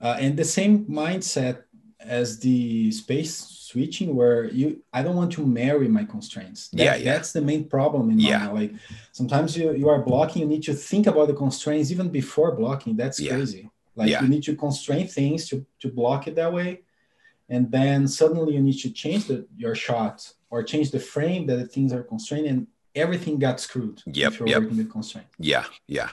Uh, 0.00 0.16
and 0.18 0.36
the 0.36 0.44
same 0.44 0.86
mindset 0.86 1.64
as 1.98 2.38
the 2.38 2.90
space 2.92 3.59
switching 3.70 4.08
where 4.20 4.40
you 4.60 4.66
i 4.96 5.00
don't 5.04 5.16
want 5.20 5.32
to 5.38 5.42
marry 5.62 5.88
my 5.98 6.04
constraints 6.14 6.60
That- 6.68 6.84
Yeah, 6.86 6.96
yeah. 6.96 7.04
that's 7.12 7.30
the 7.36 7.44
main 7.50 7.62
problem 7.76 8.04
in 8.12 8.18
Yeah. 8.18 8.30
yeah. 8.30 8.58
like 8.60 8.72
sometimes 9.20 9.48
you, 9.58 9.66
you 9.82 9.88
are 9.92 10.00
blocking 10.10 10.40
you 10.42 10.48
need 10.54 10.64
to 10.70 10.74
think 10.90 11.04
about 11.12 11.26
the 11.30 11.38
constraints 11.44 11.88
even 11.94 12.08
before 12.20 12.50
blocking 12.62 12.92
that's 13.00 13.18
Yeah. 13.20 13.32
crazy 13.34 13.64
like 14.00 14.08
Yeah. 14.12 14.22
you 14.22 14.28
need 14.34 14.44
to 14.50 14.54
constrain 14.66 15.04
things 15.18 15.40
to, 15.50 15.54
to 15.82 15.86
block 16.00 16.20
it 16.28 16.34
that 16.40 16.52
way 16.58 16.70
and 17.54 17.62
then 17.76 17.98
suddenly 18.20 18.52
you 18.56 18.62
need 18.68 18.78
to 18.86 18.90
change 19.02 19.22
the, 19.30 19.38
your 19.64 19.74
shot 19.86 20.16
or 20.50 20.58
change 20.72 20.88
the 20.96 21.02
frame 21.14 21.42
that 21.48 21.58
the 21.62 21.68
things 21.74 21.90
are 21.96 22.04
constrained 22.12 22.46
and 22.52 22.60
everything 23.04 23.34
got 23.46 23.56
screwed 23.66 23.96
Yep, 24.20 24.28
if 24.32 24.34
you're 24.38 24.48
yep. 24.52 24.60
working 24.62 24.78
with 24.82 24.90
constraint 24.98 25.28
Yeah. 25.52 25.64
Yeah. 25.98 26.10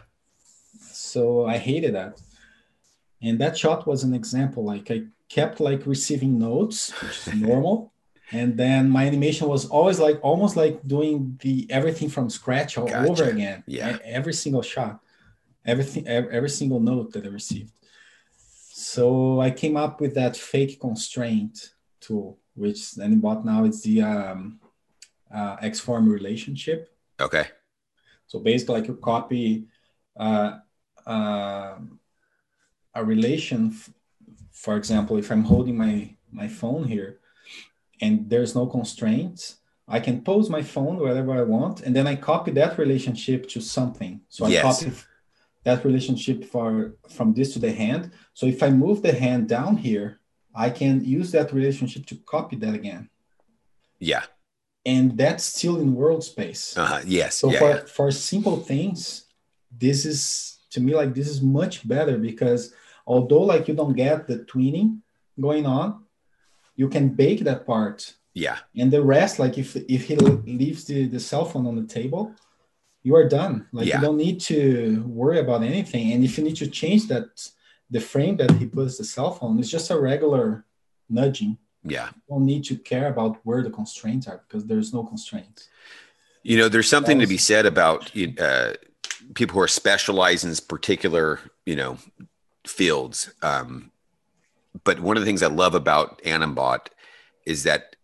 so 1.14 1.22
i 1.54 1.58
hated 1.70 1.94
that 2.00 2.14
and 3.28 3.36
that 3.42 3.54
shot 3.62 3.80
was 3.92 4.00
an 4.08 4.14
example 4.22 4.62
like 4.74 4.88
i 4.96 5.00
kept 5.30 5.60
like 5.60 5.86
receiving 5.86 6.38
notes 6.40 6.92
which 7.02 7.28
is 7.28 7.34
normal 7.36 7.94
and 8.32 8.58
then 8.58 8.90
my 8.90 9.06
animation 9.06 9.48
was 9.48 9.66
always 9.68 10.00
like 10.00 10.20
almost 10.22 10.56
like 10.56 10.86
doing 10.86 11.38
the 11.42 11.66
everything 11.70 12.10
from 12.10 12.30
scratch 12.30 12.78
all 12.78 12.88
Gotcha. 12.88 13.10
over 13.12 13.24
again 13.30 13.64
Yeah. 13.68 13.98
Every 14.04 14.34
single 14.34 14.62
shot 14.62 15.00
everything 15.66 16.08
every 16.08 16.50
single 16.50 16.80
note 16.80 17.12
that 17.14 17.26
i 17.26 17.30
received 17.30 17.72
So 18.90 19.42
I 19.42 19.50
came 19.52 19.76
up 19.76 20.00
with 20.02 20.14
that 20.16 20.38
fake 20.38 20.80
constraint 20.80 21.74
tool, 22.00 22.38
which 22.54 22.78
animBot 23.06 23.44
now 23.44 23.66
it's 23.66 23.82
the 23.82 24.02
um, 24.02 24.60
uh, 25.34 25.58
Xform 25.58 26.08
relationship. 26.08 26.80
Okay. 27.20 27.46
So 28.28 28.40
basically, 28.40 28.76
like 28.76 28.88
you 28.88 28.96
copy 28.96 29.66
uh, 30.16 30.52
uh, 31.06 31.76
a 32.94 33.04
relation. 33.04 33.74
For 34.64 34.76
example, 34.76 35.16
if 35.18 35.28
I'm 35.32 35.46
holding 35.54 35.78
my 35.86 35.96
my 36.42 36.48
phone 36.60 36.84
here, 36.94 37.12
and 38.04 38.14
there's 38.32 38.54
no 38.60 38.66
constraints, 38.78 39.42
I 39.88 40.00
can 40.06 40.18
pose 40.30 40.48
my 40.58 40.64
phone 40.74 40.96
wherever 40.98 41.32
I 41.42 41.44
want, 41.56 41.76
and 41.86 41.96
then 41.96 42.08
I 42.08 42.16
copy 42.32 42.52
that 42.52 42.78
relationship 42.78 43.40
to 43.54 43.60
something. 43.62 44.14
So 44.36 44.40
I 44.46 44.50
Yes. 44.50 44.64
copy 44.68 44.92
that 45.68 45.80
relationship 45.90 46.38
for 46.54 46.70
from 47.16 47.28
this 47.38 47.50
to 47.54 47.60
the 47.66 47.74
hand. 47.84 48.04
So 48.40 48.44
if 48.54 48.60
I 48.68 48.70
move 48.84 48.98
the 49.02 49.16
hand 49.26 49.44
down 49.58 49.74
here, 49.88 50.08
I 50.66 50.70
can 50.80 50.94
use 51.18 51.30
that 51.38 51.54
relationship 51.58 52.04
to 52.10 52.16
copy 52.34 52.56
that 52.64 52.74
again, 52.82 53.04
Yeah. 54.12 54.24
and 54.94 55.06
that's 55.22 55.44
still 55.56 55.76
in 55.84 55.90
world 56.02 56.24
space. 56.34 56.64
Uh-huh. 56.82 57.02
Yes. 57.20 57.32
So 57.42 57.46
yeah, 57.52 57.60
for 57.62 57.70
yeah. 57.70 57.86
for 57.96 58.08
simple 58.12 58.58
things, 58.72 59.02
this 59.86 60.00
is 60.12 60.22
to 60.74 60.80
me 60.86 60.92
like 61.02 61.12
this 61.14 61.30
is 61.36 61.42
much 61.62 61.76
better 61.94 62.16
because 62.30 62.62
although 63.14 63.42
like 63.54 63.68
you 63.68 63.74
don't 63.74 63.96
get 64.06 64.28
the 64.28 64.38
twinning 64.52 65.00
going 65.40 65.66
on, 65.66 65.88
you 66.76 66.88
can 66.90 67.06
bake 67.22 67.42
that 67.46 67.66
part 67.66 68.00
Yeah. 68.46 68.58
and 68.82 68.90
the 68.96 69.02
rest 69.16 69.34
like 69.44 69.56
if 69.64 69.70
if 69.98 70.02
he 70.10 70.16
leaves 70.62 70.82
the, 70.90 71.00
the 71.16 71.20
cell 71.30 71.46
phone 71.50 71.66
on 71.72 71.76
the 71.82 71.88
table 72.00 72.24
you 73.08 73.16
are 73.20 73.28
done 73.40 73.54
like 73.78 73.88
Yeah. 73.88 73.96
you 73.98 74.02
don't 74.06 74.22
need 74.26 74.40
to 74.52 74.60
worry 75.22 75.40
about 75.46 75.62
anything 75.74 76.06
and 76.14 76.20
if 76.28 76.32
you 76.38 76.44
need 76.48 76.58
to 76.64 76.68
change 76.82 77.04
that 77.12 77.28
the 77.96 78.02
frame 78.12 78.36
that 78.42 78.52
he 78.60 78.66
puts 78.78 78.94
the 78.98 79.08
cell 79.16 79.32
phone 79.38 79.54
it's 79.60 79.72
just 79.78 79.90
a 79.96 79.98
regular 80.12 80.46
nudging 81.20 81.54
Yeah. 81.96 82.08
you 82.16 82.22
don't 82.32 82.46
need 82.54 82.64
to 82.70 82.76
care 82.92 83.08
about 83.14 83.34
where 83.48 83.62
the 83.68 83.74
constraints 83.80 84.26
are 84.30 84.40
because 84.46 84.64
there's 84.70 84.92
no 84.98 85.02
constraints 85.12 85.62
You 86.52 86.58
know, 86.60 86.70
there's 86.74 86.92
something 86.96 87.20
to 87.24 87.28
be 87.36 87.40
said 87.52 87.66
about 87.74 88.00
uh, 88.50 88.72
people 89.40 89.54
who 89.56 89.64
are 89.68 89.74
specialized 89.84 90.44
in 90.46 90.50
this 90.54 90.64
particular, 90.76 91.28
you 91.72 91.76
know, 91.82 91.94
fields. 92.70 93.34
Um, 93.42 93.92
but 94.84 95.00
one 95.00 95.18
of 95.18 95.22
the 95.22 95.26
things 95.26 95.44
I 95.44 95.48
love 95.48 95.76
about 95.76 96.22
animBot 96.24 96.88
is 97.46 97.64
that 97.64 97.96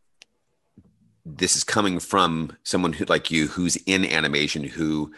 this 1.26 1.56
is 1.56 1.64
coming 1.64 2.00
from 2.00 2.58
someone 2.64 2.94
who, 2.94 3.06
like 3.06 3.32
you, 3.32 3.48
who's 3.48 3.78
in 3.86 4.06
animation, 4.06 4.64
who 4.64 5.14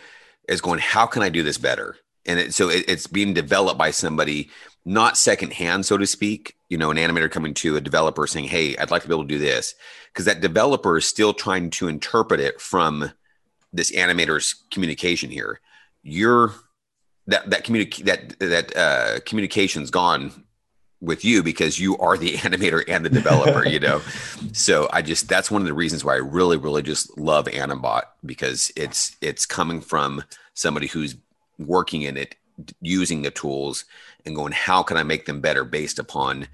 is 0.48 0.62
going, 0.62 0.80
"How 0.80 1.06
can 1.06 1.24
I 1.24 1.30
do 1.30 1.44
this 1.44 1.58
better?" 1.58 1.98
And 2.26 2.40
it, 2.40 2.54
so 2.54 2.70
it, 2.70 2.86
it's 2.88 3.08
being 3.08 3.34
developed 3.34 3.78
by 3.78 3.92
somebody, 3.92 4.50
not 4.84 5.18
secondhand, 5.18 5.86
so 5.86 5.98
to 5.98 6.06
speak. 6.06 6.56
You 6.70 6.78
know, 6.78 6.92
an 6.92 6.98
animator 6.98 7.30
coming 7.30 7.54
to 7.56 7.76
a 7.76 7.82
developer 7.82 8.28
saying, 8.28 8.46
"Hey, 8.46 8.76
I'd 8.78 8.92
like 8.92 9.04
to 9.04 9.08
be 9.08 9.14
able 9.14 9.24
to 9.24 9.28
do 9.28 9.40
this," 9.40 9.74
because 10.14 10.26
that 10.26 10.42
developer 10.42 10.98
is 10.98 11.06
still 11.06 11.34
trying 11.34 11.70
to 11.72 11.88
interpret 11.88 12.40
it 12.40 12.62
from 12.62 13.12
this 13.74 13.92
animator's 13.92 14.56
communication 14.72 15.30
here. 15.30 15.60
You're 16.04 16.54
that 17.28 17.50
that 17.50 17.66
communic 17.66 18.04
that 18.06 18.38
that 18.40 18.76
uh, 18.76 19.20
communication's 19.26 19.90
gone 19.90 20.32
with 21.02 21.26
you 21.26 21.44
because 21.44 21.80
you 21.80 21.98
are 21.98 22.18
the 22.18 22.34
animator 22.38 22.84
and 22.88 23.06
the 23.06 23.10
developer. 23.10 23.68
you 23.68 23.80
know, 23.80 24.02
so 24.54 24.90
I 24.92 25.02
just 25.02 25.28
that's 25.28 25.52
one 25.52 25.62
of 25.62 25.68
the 25.68 25.74
reasons 25.74 26.04
why 26.04 26.14
I 26.14 26.18
really 26.18 26.58
really 26.58 26.82
just 26.82 27.18
love 27.18 27.46
animBot 27.46 28.04
because 28.26 28.72
it's 28.76 29.16
it's 29.22 29.46
coming 29.46 29.82
from 29.82 30.24
somebody 30.54 30.88
who's 30.88 31.16
working 31.58 32.02
in 32.02 32.18
it, 32.18 32.36
using 32.82 33.22
the 33.22 33.32
tools, 33.32 33.86
and 34.26 34.36
going, 34.36 34.52
how 34.52 34.84
can 34.84 34.98
I 34.98 35.04
make 35.04 35.26
them 35.26 35.42
better 35.42 35.64
based 35.64 36.00
upon 36.00 36.48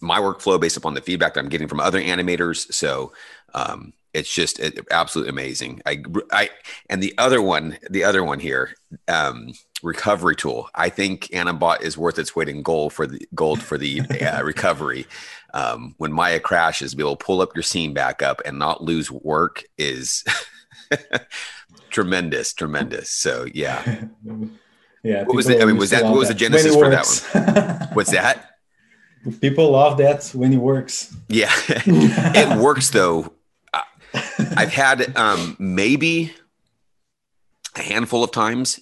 my 0.00 0.18
workflow, 0.18 0.60
based 0.60 0.76
upon 0.76 0.94
the 0.94 1.00
feedback 1.00 1.34
that 1.34 1.40
I'm 1.40 1.48
getting 1.48 1.68
from 1.68 1.80
other 1.80 2.00
animators. 2.00 2.72
So. 2.72 3.12
Um, 3.54 3.92
it's 4.14 4.32
just 4.32 4.60
absolutely 4.90 5.30
amazing. 5.30 5.80
I, 5.86 6.02
I, 6.30 6.50
and 6.90 7.02
the 7.02 7.14
other 7.16 7.40
one, 7.40 7.78
the 7.88 8.04
other 8.04 8.22
one 8.22 8.40
here, 8.40 8.74
um, 9.08 9.54
recovery 9.82 10.36
tool. 10.36 10.68
I 10.74 10.88
think 10.88 11.24
animBot 11.32 11.82
is 11.82 11.98
worth 11.98 12.18
its 12.18 12.34
weight 12.36 12.48
in 12.48 12.62
gold 12.62 12.92
for 12.92 13.06
the 13.06 13.26
gold 13.34 13.62
for 13.62 13.76
the 13.78 14.00
uh, 14.00 14.42
recovery. 14.44 15.06
Um, 15.54 15.94
when 15.98 16.12
Maya 16.12 16.40
crashes, 16.40 16.94
be 16.94 17.02
able 17.02 17.16
to 17.16 17.24
pull 17.24 17.40
up 17.40 17.54
your 17.54 17.62
scene 17.62 17.92
back 17.92 18.22
up 18.22 18.40
and 18.44 18.58
not 18.58 18.82
lose 18.82 19.10
work 19.10 19.64
is 19.76 20.24
tremendous, 21.90 22.52
tremendous. 22.54 23.10
So 23.10 23.46
yeah. 23.52 24.06
yeah 25.02 25.24
What 25.24 25.36
was 25.36 25.48
it? 25.48 25.60
I 25.62 25.64
mean, 25.66 25.76
was 25.76 25.90
that- 25.90 26.04
what 26.04 26.14
was 26.14 26.28
the 26.28 26.34
genesis 26.34 26.74
for 26.74 26.88
that 26.88 27.06
one? 27.34 27.88
What's 27.94 28.10
that? 28.12 28.48
people 29.40 29.70
love 29.70 29.98
that 29.98 30.24
when 30.34 30.52
it 30.52 30.56
works 30.56 31.14
Yeah, 31.28 31.52
it 31.66 32.58
works 32.58 32.90
though. 32.90 33.32
I've 34.56 34.72
had 34.72 35.16
um, 35.16 35.56
maybe 35.60 36.32
a 37.76 37.82
handful 37.82 38.24
of 38.24 38.32
times, 38.32 38.80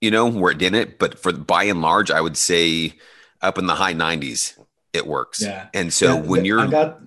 you 0.00 0.10
know, 0.10 0.30
where 0.30 0.52
it 0.52 0.58
didn't, 0.58 0.98
but 0.98 1.18
for 1.18 1.32
by 1.32 1.64
and 1.64 1.82
large, 1.82 2.10
I 2.10 2.20
would 2.20 2.36
say 2.36 2.94
up 3.42 3.58
in 3.58 3.66
the 3.66 3.74
high 3.74 3.94
90s, 3.94 4.58
it 4.92 5.06
works. 5.06 5.42
Yeah. 5.42 5.68
And 5.74 5.92
so 5.92 6.14
Yeah, 6.14 6.20
when 6.22 6.44
you're, 6.44 6.60
I 6.60 6.66
got 6.66 7.00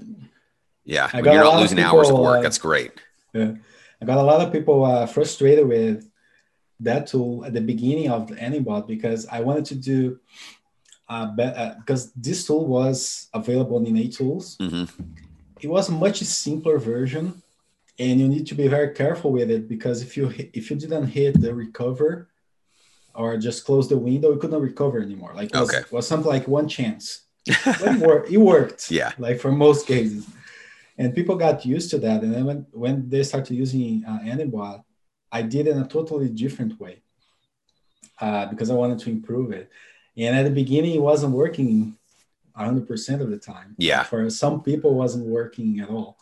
yeah, 0.85 1.09
I 1.13 1.17
when 1.17 1.25
got 1.25 1.33
you're 1.33 1.43
not 1.43 1.59
losing 1.59 1.79
hours 1.79 2.09
of 2.09 2.19
work, 2.19 2.39
uh, 2.39 2.41
that's 2.41 2.57
great. 2.57 2.91
Yeah, 3.33 3.53
I 4.01 4.05
got 4.05 4.17
a 4.17 4.23
lot 4.23 4.41
of 4.41 4.51
people 4.51 4.85
uh, 4.85 5.05
frustrated 5.07 5.67
with 5.67 6.09
that 6.81 7.07
tool 7.07 7.45
at 7.45 7.53
the 7.53 7.61
beginning 7.61 8.09
of 8.11 8.27
the 8.27 8.35
animBot 8.35 8.87
because 8.87 9.25
I 9.27 9.39
wanted 9.39 9.65
to 9.65 9.75
do 9.75 10.19
uh, 11.09 11.27
be- 11.35 11.43
uh, 11.43 11.75
because 11.79 12.11
this 12.13 12.45
tool 12.45 12.65
was 12.67 13.27
available 13.33 13.77
in 13.77 13.87
innate 13.87 14.13
tools. 14.13 14.57
hmm 14.59 14.85
It 15.61 15.69
was 15.69 15.89
a 15.89 15.93
much 15.93 16.19
simpler 16.19 16.77
version, 16.77 17.41
and 17.97 18.19
you 18.19 18.27
need 18.27 18.45
to 18.47 18.55
be 18.55 18.67
very 18.67 18.93
careful 18.93 19.31
with 19.31 19.49
it 19.49 19.67
because 19.67 20.01
if 20.01 20.17
you 20.17 20.31
if 20.53 20.69
you 20.69 20.75
didn't 20.75 21.07
hit 21.07 21.39
the 21.41 21.53
recover 21.53 22.29
or 23.15 23.37
just 23.37 23.65
close 23.65 23.87
the 23.87 23.97
window, 23.97 24.31
it 24.33 24.39
couldn't 24.39 24.61
recover 24.61 24.99
anymore. 25.01 25.31
Like 25.35 25.53
it 25.53 25.59
was, 25.59 25.69
Okay. 25.69 25.83
was 25.91 26.07
something 26.07 26.29
like 26.31 26.47
one 26.47 26.67
chance. 26.67 27.21
It, 27.47 27.99
worked, 27.99 28.29
it 28.31 28.37
worked. 28.37 28.89
Yeah. 28.91 29.11
Like 29.17 29.39
for 29.39 29.51
most 29.51 29.85
cases. 29.85 30.25
And 30.97 31.13
people 31.13 31.35
got 31.35 31.65
used 31.65 31.89
to 31.91 31.97
that. 31.99 32.23
And 32.23 32.33
then 32.33 32.45
when, 32.45 32.65
when 32.71 33.09
they 33.09 33.23
started 33.23 33.55
using 33.55 34.03
uh, 34.07 34.19
animBot, 34.23 34.83
I 35.31 35.41
did 35.41 35.67
it 35.67 35.71
in 35.71 35.79
a 35.79 35.87
totally 35.87 36.29
different 36.29 36.79
way 36.79 37.01
uh, 38.21 38.45
because 38.47 38.69
I 38.69 38.75
wanted 38.75 38.99
to 38.99 39.09
improve 39.09 39.51
it. 39.51 39.69
And 40.15 40.35
at 40.37 40.43
the 40.43 40.51
beginning, 40.51 40.93
it 40.95 41.01
wasn't 41.01 41.33
working 41.33 41.97
100% 42.57 43.21
of 43.21 43.29
the 43.31 43.37
time. 43.37 43.75
Yeah. 43.77 44.03
For 44.03 44.29
some 44.29 44.61
people, 44.61 44.91
it 44.91 44.95
wasn't 44.95 45.25
working 45.25 45.79
at 45.79 45.89
all. 45.89 46.17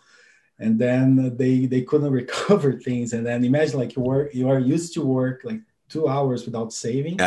And 0.60 0.80
then 0.80 1.36
they 1.38 1.66
they 1.66 1.82
couldn't 1.82 2.12
recover 2.22 2.74
things. 2.74 3.14
And 3.14 3.26
then 3.26 3.44
imagine 3.44 3.80
like 3.80 3.96
you 3.96 4.02
work, 4.02 4.34
you 4.34 4.48
are 4.50 4.60
used 4.60 4.94
to 4.94 5.02
work 5.06 5.42
like 5.44 5.62
two 5.92 6.08
hours 6.08 6.46
without 6.48 6.72
saving, 6.74 7.20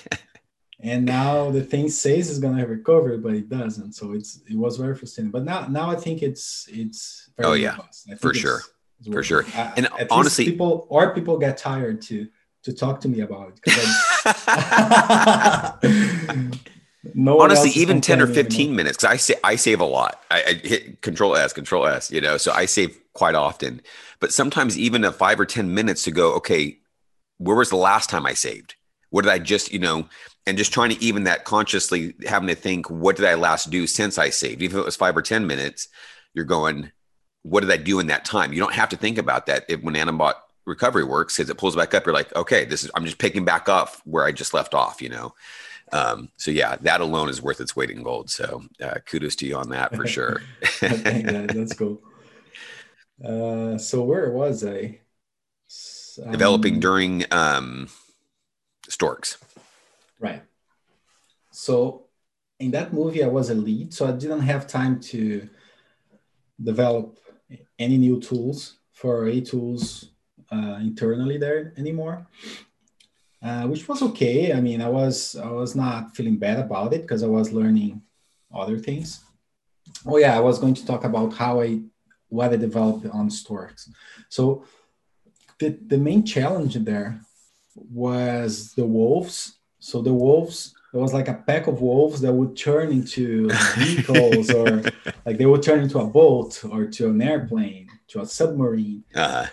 and 0.80 1.04
now 1.04 1.50
the 1.50 1.62
thing 1.62 1.88
says 1.88 2.28
it's 2.30 2.38
gonna 2.38 2.66
recover, 2.66 3.16
but 3.18 3.34
it 3.34 3.48
doesn't. 3.48 3.92
So 3.94 4.12
it's 4.12 4.40
it 4.50 4.56
was 4.56 4.76
very 4.76 4.94
frustrating. 4.96 5.30
But 5.30 5.44
now 5.44 5.66
now 5.68 5.90
I 5.90 5.96
think 5.96 6.22
it's 6.22 6.66
it's 6.70 7.30
very 7.36 7.48
Oh, 7.48 7.52
yeah. 7.54 7.76
For 8.18 8.34
sure. 8.34 8.60
it's 8.98 9.08
For 9.08 9.22
sure. 9.22 9.44
Uh, 9.56 9.72
And 9.76 9.88
honestly- 10.10 10.44
people 10.44 10.86
or 10.90 11.14
people 11.14 11.38
get 11.38 11.56
tired 11.56 12.02
to 12.08 12.26
to 12.64 12.72
talk 12.72 13.00
to 13.02 13.08
me 13.08 13.20
about 13.20 13.46
it. 13.52 13.60
I- 14.46 15.72
no 17.14 17.40
honestly 17.40 17.70
even 17.70 18.00
10 18.00 18.20
or 18.22 18.26
15 18.28 18.60
anymore. 18.60 18.76
minutes 18.76 18.96
because 18.96 19.10
i 19.12 19.16
say 19.16 19.34
i 19.42 19.56
save 19.56 19.80
a 19.80 19.84
lot 19.84 20.22
I, 20.30 20.42
I 20.50 20.52
hit 20.54 21.02
control 21.02 21.34
s 21.34 21.52
control 21.52 21.84
s 21.86 22.12
you 22.12 22.20
know 22.20 22.36
so 22.36 22.52
i 22.52 22.64
save 22.64 22.96
quite 23.12 23.34
often 23.34 23.82
but 24.20 24.32
sometimes 24.32 24.78
even 24.78 25.04
a 25.04 25.10
five 25.10 25.40
or 25.40 25.44
10 25.46 25.74
minutes 25.74 26.04
to 26.04 26.12
go 26.12 26.34
okay 26.34 26.78
where 27.42 27.56
was 27.56 27.70
the 27.70 27.76
last 27.76 28.10
time 28.10 28.26
i 28.26 28.34
saved 28.34 28.74
what 29.10 29.22
did 29.22 29.32
i 29.32 29.38
just 29.38 29.72
you 29.72 29.78
know 29.78 30.08
and 30.46 30.58
just 30.58 30.72
trying 30.72 30.90
to 30.90 31.02
even 31.02 31.24
that 31.24 31.44
consciously 31.44 32.14
having 32.26 32.48
to 32.48 32.54
think 32.54 32.88
what 32.90 33.16
did 33.16 33.26
i 33.26 33.34
last 33.34 33.70
do 33.70 33.86
since 33.86 34.18
i 34.18 34.30
saved 34.30 34.62
even 34.62 34.76
if 34.76 34.82
it 34.82 34.86
was 34.86 34.96
five 34.96 35.16
or 35.16 35.22
10 35.22 35.46
minutes 35.46 35.88
you're 36.34 36.44
going 36.44 36.90
what 37.42 37.60
did 37.60 37.70
i 37.70 37.76
do 37.76 38.00
in 38.00 38.06
that 38.06 38.24
time 38.24 38.52
you 38.52 38.60
don't 38.60 38.74
have 38.74 38.88
to 38.88 38.96
think 38.96 39.18
about 39.18 39.46
that 39.46 39.64
if, 39.68 39.82
when 39.82 39.94
animBot 39.94 40.34
recovery 40.64 41.04
works 41.04 41.36
because 41.36 41.50
it 41.50 41.58
pulls 41.58 41.74
back 41.74 41.92
up 41.92 42.06
you're 42.06 42.14
like 42.14 42.34
okay 42.36 42.64
this 42.64 42.84
is 42.84 42.90
i'm 42.94 43.04
just 43.04 43.18
picking 43.18 43.44
back 43.44 43.68
up 43.68 43.96
where 44.04 44.24
i 44.24 44.32
just 44.32 44.54
left 44.54 44.74
off 44.74 45.02
you 45.02 45.08
know 45.08 45.34
um, 45.92 46.30
so 46.38 46.50
yeah, 46.50 46.76
that 46.76 47.00
alone 47.00 47.28
is 47.28 47.42
worth 47.42 47.60
its 47.60 47.76
weight 47.76 47.90
in 47.90 48.02
gold. 48.02 48.30
So 48.30 48.64
uh, 48.82 48.98
kudos 49.04 49.36
to 49.36 49.46
you 49.46 49.56
on 49.56 49.68
that 49.70 49.94
for 49.94 50.06
sure. 50.08 50.40
Yeah, 50.80 51.46
that's 51.46 51.74
cool. 51.74 52.02
Uh, 53.22 53.78
so 53.78 54.02
where 54.02 54.32
was 54.32 54.64
I? 54.64 54.98
S- 56.18 56.30
Developing 56.30 56.74
um, 56.74 56.80
during 56.80 57.24
um, 57.30 57.88
Storks. 58.88 59.38
Right. 60.20 60.42
So 61.50 62.06
in 62.58 62.70
that 62.72 62.92
movie, 62.92 63.24
I 63.24 63.28
was 63.28 63.50
a 63.50 63.54
lead, 63.54 63.94
so 63.94 64.06
I 64.06 64.12
didn't 64.12 64.40
have 64.40 64.66
time 64.66 65.00
to 65.12 65.48
develop 66.62 67.18
any 67.78 67.98
new 67.98 68.20
tools 68.20 68.78
for 68.92 69.24
aTools 69.24 70.08
uh, 70.50 70.78
internally 70.80 71.38
there 71.38 71.72
anymore. 71.76 72.26
uh, 73.42 73.66
which 73.66 73.88
was 73.88 74.02
okay. 74.02 74.52
I 74.52 74.60
mean, 74.60 74.80
I 74.80 74.88
was 74.88 75.36
I 75.36 75.48
was 75.50 75.74
not 75.74 76.14
feeling 76.14 76.36
bad 76.36 76.58
about 76.60 76.92
it 76.92 77.02
because 77.02 77.22
I 77.22 77.26
was 77.26 77.52
learning 77.52 78.02
other 78.54 78.78
things. 78.78 79.24
Oh 80.06 80.18
yeah, 80.18 80.36
I 80.36 80.40
was 80.40 80.58
going 80.58 80.74
to 80.74 80.86
talk 80.86 81.04
about 81.04 81.32
how 81.34 81.60
I 81.60 81.80
what 82.28 82.52
I 82.52 82.56
developed 82.56 83.06
on 83.06 83.30
Storks. 83.30 83.90
So 84.28 84.64
the 85.62 85.78
the 85.86 85.98
main 85.98 86.24
challenge 86.24 86.74
there 86.74 87.20
was 87.74 88.74
the 88.74 88.84
wolves. 88.84 89.58
So 89.78 90.02
the 90.02 90.12
wolves 90.12 90.74
there 90.92 91.00
was 91.00 91.14
like 91.14 91.28
a 91.28 91.42
pack 91.46 91.68
of 91.68 91.80
wolves 91.80 92.20
that 92.20 92.32
would 92.32 92.56
turn 92.56 92.90
into 92.90 93.48
vehicles 93.78 94.50
or 94.50 94.82
like 95.24 95.38
they 95.38 95.46
would 95.46 95.62
turn 95.62 95.80
into 95.80 95.98
a 95.98 96.06
boat 96.06 96.62
or 96.64 96.86
to 96.86 97.08
an 97.08 97.22
airplane 97.22 97.86
to 98.08 98.20
a 98.20 98.26
submarine. 98.26 99.04
Uh-huh. 99.14 99.46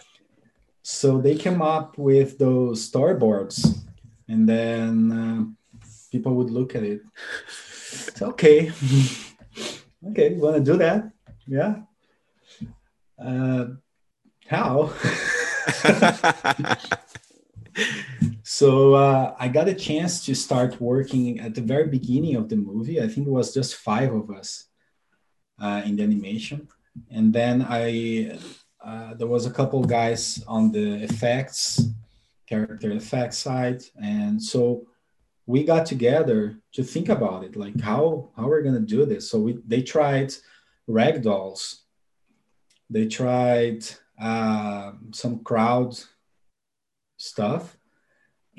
so 0.81 1.21
they 1.21 1.35
came 1.35 1.61
up 1.61 1.97
with 1.97 2.37
those 2.37 2.77
storyboards 2.91 3.57
and 4.27 4.49
then 4.49 4.91
uh, 5.23 5.41
people 6.11 6.33
would 6.35 6.49
look 6.49 6.75
at 6.75 6.83
it. 6.83 7.01
It's 8.07 8.21
okay. 8.21 8.71
Okay 10.09 10.33
you 10.33 10.39
want 10.39 10.55
to 10.55 10.71
do 10.71 10.77
that? 10.77 11.11
Yeah. 11.45 11.81
Uh, 13.21 13.65
how 14.47 14.93
so 18.43 18.93
uh, 18.93 19.35
I 19.39 19.47
got 19.47 19.67
a 19.67 19.73
chance 19.73 20.25
to 20.25 20.35
start 20.35 20.81
working 20.81 21.39
at 21.39 21.55
the 21.55 21.61
very 21.61 21.87
beginning 21.87 22.35
of 22.35 22.49
the 22.49 22.55
movie. 22.55 23.01
I 23.01 23.07
think 23.07 23.27
it 23.27 23.31
was 23.31 23.53
just 23.53 23.75
five 23.75 24.13
of 24.13 24.29
us 24.31 24.65
uh, 25.61 25.81
in 25.85 25.95
the 25.95 26.03
animation, 26.03 26.67
and 27.11 27.33
then 27.33 27.65
I 27.67 28.37
uh, 28.83 29.13
there 29.15 29.27
was 29.27 29.45
a 29.45 29.51
couple 29.51 29.83
guys 29.83 30.43
on 30.47 30.71
the 30.71 31.03
effects, 31.03 31.81
character 32.47 32.91
effects 32.91 33.37
side, 33.37 33.83
and 34.01 34.41
so 34.41 34.85
we 35.45 35.63
got 35.63 35.85
together 35.85 36.57
to 36.73 36.83
think 36.83 37.09
about 37.09 37.43
it, 37.43 37.55
like 37.55 37.79
how 37.81 38.29
how 38.35 38.47
we're 38.47 38.63
gonna 38.63 38.79
do 38.79 39.05
this. 39.05 39.29
So 39.29 39.39
we 39.39 39.59
they 39.65 39.81
tried 39.81 40.33
rag 40.87 41.23
dolls, 41.23 41.83
they 42.89 43.07
tried 43.07 43.85
uh, 44.19 44.93
some 45.11 45.43
crowd 45.43 45.97
stuff 47.17 47.77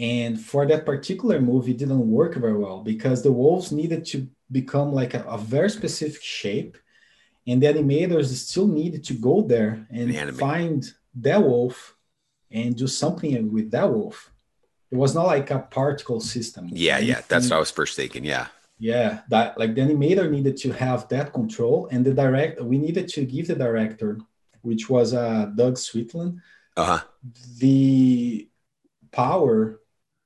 and 0.01 0.41
for 0.41 0.67
that 0.67 0.87
particular 0.87 1.43
movie, 1.43 1.75
didn't 1.75 2.11
work 2.11 2.35
very 2.37 2.57
well 2.57 2.81
because 2.81 3.23
the 3.23 3.31
wolves 3.31 3.71
needed 3.71 4.07
to 4.07 4.27
become 4.51 4.95
like 4.95 5.13
a, 5.13 5.23
a 5.25 5.37
very 5.37 5.69
specific 5.69 6.23
shape. 6.23 6.79
And 7.47 7.63
the 7.63 7.67
animators 7.67 8.29
still 8.35 8.67
needed 8.67 9.05
to 9.05 9.15
go 9.15 9.43
there 9.43 9.87
and 9.91 10.11
the 10.11 10.33
find 10.33 10.91
that 11.17 11.43
wolf 11.43 11.97
and 12.51 12.75
do 12.75 12.87
something 12.87 13.53
with 13.53 13.71
that 13.73 13.91
wolf. 13.91 14.33
It 14.91 14.97
was 14.97 15.15
not 15.15 15.27
like 15.27 15.51
a 15.51 15.59
particle 15.59 16.21
system. 16.21 16.69
Yeah, 16.73 16.99
yeah. 16.99 17.21
That's 17.29 17.51
what 17.51 17.57
I 17.57 17.61
was 17.61 17.71
first 17.71 17.95
thinking. 17.95 18.25
Yeah. 18.25 18.47
Yeah. 18.79 19.21
That 19.29 19.59
like 19.59 19.75
the 19.75 19.83
animator 19.83 20.31
needed 20.31 20.57
to 20.59 20.73
have 20.73 21.09
that 21.09 21.35
control. 21.35 21.89
And 21.93 22.07
the 22.07 22.15
direct 22.15 22.63
we 22.63 22.79
needed 22.79 23.09
to 23.09 23.27
give 23.27 23.49
the 23.49 23.55
director, 23.55 24.19
which 24.63 24.89
was 24.89 25.15
uh 25.15 25.47
Doug 25.55 25.75
Sweetland, 25.75 26.41
uh-huh. 26.77 27.01
the 27.59 28.49
power 29.13 29.81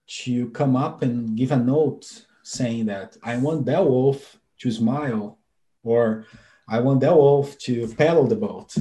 to 0.06 0.50
come 0.50 0.76
up 0.76 1.02
and 1.02 1.36
give 1.36 1.52
a 1.52 1.56
note 1.56 2.26
saying 2.42 2.86
that 2.86 3.16
I 3.22 3.36
want 3.38 3.66
that 3.66 3.84
wolf 3.84 4.38
to 4.58 4.70
smile 4.70 5.38
or 5.82 6.26
I 6.68 6.80
want 6.80 7.00
that 7.00 7.14
wolf 7.14 7.58
to 7.60 7.88
paddle 7.94 8.26
the 8.26 8.36
boat. 8.36 8.74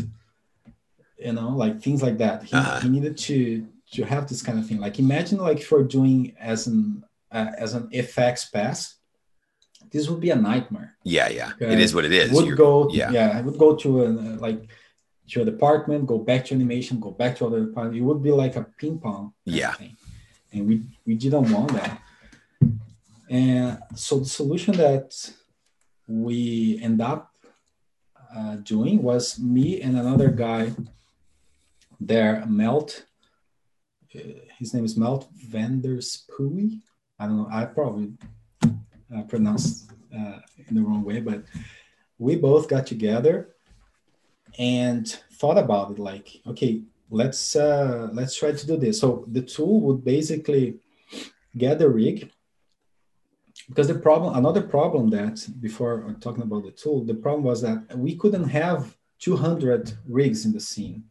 You 1.17 1.33
know, 1.33 1.49
like 1.49 1.81
things 1.81 2.03
like 2.03 2.17
that. 2.17 2.43
He, 2.43 2.55
uh-huh. 2.55 2.81
he 2.81 2.89
needed 2.89 3.17
to 3.17 3.67
to 3.93 4.03
have 4.03 4.27
this 4.27 4.41
kind 4.41 4.59
of 4.59 4.67
thing. 4.67 4.79
Like 4.79 4.99
imagine 4.99 5.37
like 5.37 5.59
if 5.59 5.71
you're 5.71 5.83
doing 5.83 6.35
as 6.39 6.67
an 6.67 7.05
uh, 7.31 7.51
as 7.57 7.73
an 7.73 7.87
FX 7.89 8.51
pass, 8.51 8.95
this 9.91 10.09
would 10.09 10.19
be 10.19 10.31
a 10.31 10.35
nightmare. 10.35 10.95
Yeah, 11.03 11.29
yeah, 11.29 11.51
it 11.59 11.79
is 11.79 11.95
what 11.95 12.05
it 12.05 12.11
is. 12.11 12.31
Would 12.31 12.45
You're, 12.45 12.55
go, 12.55 12.89
yeah, 12.91 13.11
yeah, 13.11 13.37
I 13.37 13.41
would 13.41 13.57
go 13.57 13.75
to 13.75 14.03
a, 14.03 14.07
like 14.07 14.67
to 15.29 15.41
a 15.41 15.45
department, 15.45 16.05
go 16.05 16.17
back 16.17 16.45
to 16.45 16.55
animation, 16.55 16.99
go 16.99 17.11
back 17.11 17.37
to 17.37 17.45
other 17.45 17.65
department. 17.65 17.97
It 17.97 18.01
would 18.01 18.21
be 18.21 18.31
like 18.31 18.55
a 18.55 18.63
ping 18.77 18.99
pong. 18.99 19.33
Yeah, 19.45 19.75
and 20.51 20.67
we 20.67 20.83
we 21.05 21.15
didn't 21.15 21.51
want 21.51 21.73
that. 21.73 22.01
And 23.29 23.79
so 23.95 24.19
the 24.19 24.25
solution 24.25 24.75
that 24.77 25.13
we 26.07 26.79
end 26.81 27.01
up 27.01 27.33
uh, 28.35 28.57
doing 28.57 29.01
was 29.01 29.39
me 29.39 29.81
and 29.81 29.97
another 29.97 30.29
guy 30.29 30.71
there, 31.99 32.43
Melt. 32.47 33.05
Uh, 34.15 34.19
his 34.59 34.73
name 34.73 34.85
is 34.85 34.97
Melt 34.97 35.27
Vanderspoey. 35.49 36.81
I 37.19 37.27
don't 37.27 37.37
know. 37.37 37.49
I 37.51 37.65
probably 37.65 38.13
uh, 38.63 39.23
pronounced 39.27 39.89
uh, 40.13 40.39
in 40.67 40.75
the 40.75 40.81
wrong 40.81 41.03
way, 41.03 41.19
but 41.19 41.43
we 42.17 42.35
both 42.35 42.67
got 42.67 42.85
together 42.85 43.55
and 44.57 45.07
thought 45.33 45.57
about 45.57 45.91
it. 45.91 45.99
Like, 45.99 46.41
okay, 46.47 46.81
let's 47.09 47.55
uh, 47.55 48.09
let's 48.13 48.35
try 48.35 48.51
to 48.51 48.67
do 48.67 48.77
this. 48.77 48.99
So 48.99 49.25
the 49.31 49.41
tool 49.41 49.81
would 49.81 50.03
basically 50.03 50.79
get 51.57 51.79
the 51.79 51.89
rig 51.89 52.31
because 53.69 53.87
the 53.87 53.95
problem 53.95 54.35
another 54.35 54.61
problem 54.61 55.09
that 55.11 55.47
before 55.61 56.15
talking 56.19 56.43
about 56.43 56.63
the 56.63 56.71
tool 56.71 57.05
the 57.05 57.13
problem 57.13 57.43
was 57.43 57.61
that 57.61 57.95
we 57.95 58.15
couldn't 58.15 58.49
have 58.49 58.97
200 59.19 59.93
rigs 60.07 60.45
in 60.45 60.51
the 60.51 60.59
scene. 60.59 61.05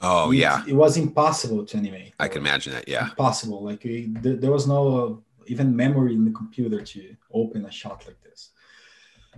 Oh 0.00 0.32
it, 0.32 0.38
yeah. 0.38 0.64
it 0.66 0.74
was 0.74 0.96
impossible 0.96 1.64
to 1.64 1.76
animate. 1.76 2.14
I 2.18 2.28
can 2.28 2.38
imagine 2.38 2.72
that 2.72 2.88
yeah. 2.88 3.10
Impossible. 3.10 3.62
Like 3.62 3.84
we, 3.84 4.12
th- 4.22 4.40
there 4.40 4.50
was 4.50 4.66
no 4.66 4.80
uh, 4.98 5.14
even 5.46 5.76
memory 5.76 6.14
in 6.14 6.24
the 6.24 6.32
computer 6.32 6.80
to 6.80 7.16
open 7.32 7.64
a 7.64 7.70
shot 7.70 8.04
like 8.06 8.20
this. 8.22 8.50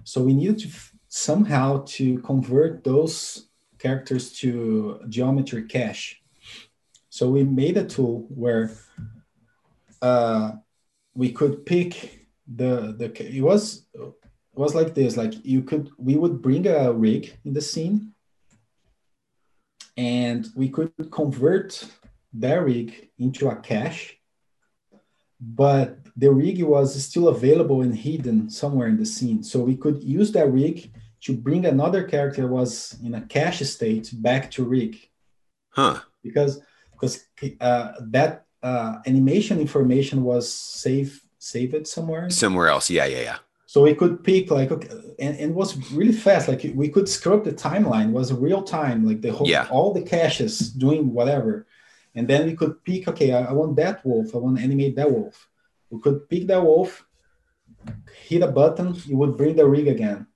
So 0.05 0.23
we 0.23 0.33
needed 0.33 0.61
to 0.61 0.69
f- 0.69 0.95
somehow 1.17 1.83
to 1.87 2.19
convert 2.19 2.85
those 2.85 3.49
characters 3.79 4.33
to 4.33 5.01
geometry 5.09 5.63
cache. 5.63 6.21
So 7.09 7.31
we 7.31 7.43
made 7.43 7.79
a 7.79 7.87
tool 7.87 8.27
where 8.29 8.77
uh, 10.03 10.53
we 11.15 11.33
could 11.33 11.65
pick 11.65 12.27
the 12.47 12.95
the 12.99 13.09
it 13.35 13.41
was 13.41 13.87
it 13.95 14.13
was 14.55 14.75
like 14.75 14.95
this 14.95 15.17
like 15.17 15.35
you 15.45 15.63
could 15.63 15.91
we 15.99 16.17
would 16.17 16.43
bring 16.43 16.67
a 16.67 16.93
rig 16.93 17.37
in 17.45 17.55
the 17.55 17.63
scene 17.63 18.13
and 19.97 20.47
we 20.55 20.69
could 20.69 20.93
convert 21.11 21.83
that 22.35 22.63
rig 22.63 23.09
into 23.19 23.49
a 23.49 23.57
cache 23.57 24.17
but 25.41 25.99
the 26.17 26.31
rig 26.31 26.63
was 26.63 27.03
still 27.03 27.29
available 27.29 27.83
and 27.83 27.97
hidden 27.97 28.49
somewhere 28.49 28.87
in 28.87 28.97
the 28.97 29.05
scene 29.05 29.43
so 29.43 29.59
we 29.61 29.77
could 29.77 30.05
use 30.05 30.31
that 30.31 30.53
rig 30.53 30.93
to 31.23 31.37
bring 31.37 31.67
another 31.67 32.05
character 32.05 32.47
was 32.47 32.97
in 33.03 33.15
a 33.15 33.21
cache 33.23 33.61
state 33.61 34.11
back 34.13 34.51
to 34.53 34.65
rig. 34.65 35.09
Huh. 35.71 36.01
Because 36.23 36.61
because 36.93 37.27
uh, 37.61 37.93
that 38.01 38.47
uh, 38.63 38.97
animation 39.07 39.61
information 39.61 40.23
was 40.23 40.53
saved 40.53 41.21
saved 41.39 41.87
somewhere. 41.87 42.31
Somewhere 42.31 42.69
else. 42.69 42.91
Yeah, 42.91 43.07
yeah, 43.07 43.23
yeah. 43.23 43.39
So 43.67 43.83
we 43.83 43.95
could 43.95 44.25
pick 44.25 44.51
like 44.51 44.71
okay, 44.71 44.89
and, 45.19 45.37
and 45.37 45.51
it 45.51 45.55
was 45.55 45.93
really 45.93 46.13
fast. 46.13 46.49
Like 46.49 46.65
we 46.75 46.89
could 46.89 47.09
scrub 47.09 47.45
the 47.45 47.53
timeline. 47.53 48.09
It 48.09 48.13
was 48.13 48.33
real 48.33 48.63
time. 48.63 49.07
Like 49.07 49.21
the 49.21 49.33
whole 49.33 49.49
yeah. 49.49 49.67
all 49.71 49.93
the 49.93 50.03
caches 50.03 50.71
doing 50.71 51.13
whatever. 51.13 51.67
And 52.15 52.27
then 52.27 52.47
we 52.47 52.57
could 52.57 52.83
pick, 52.83 53.07
okay, 53.09 53.35
I, 53.35 53.45
I 53.45 53.53
want 53.53 53.77
that 53.77 54.05
wolf. 54.07 54.35
I 54.35 54.39
want 54.39 54.57
to 54.57 54.65
animate 54.65 54.97
that 54.97 55.11
wolf. 55.11 55.51
We 55.91 56.01
could 56.01 56.27
pick 56.31 56.47
that 56.47 56.63
wolf, 56.63 57.05
hit 58.27 58.43
a 58.43 58.47
button, 58.47 58.97
it 58.97 59.15
would 59.15 59.37
bring 59.37 59.55
the 59.55 59.67
rig 59.67 59.87
again 59.87 60.27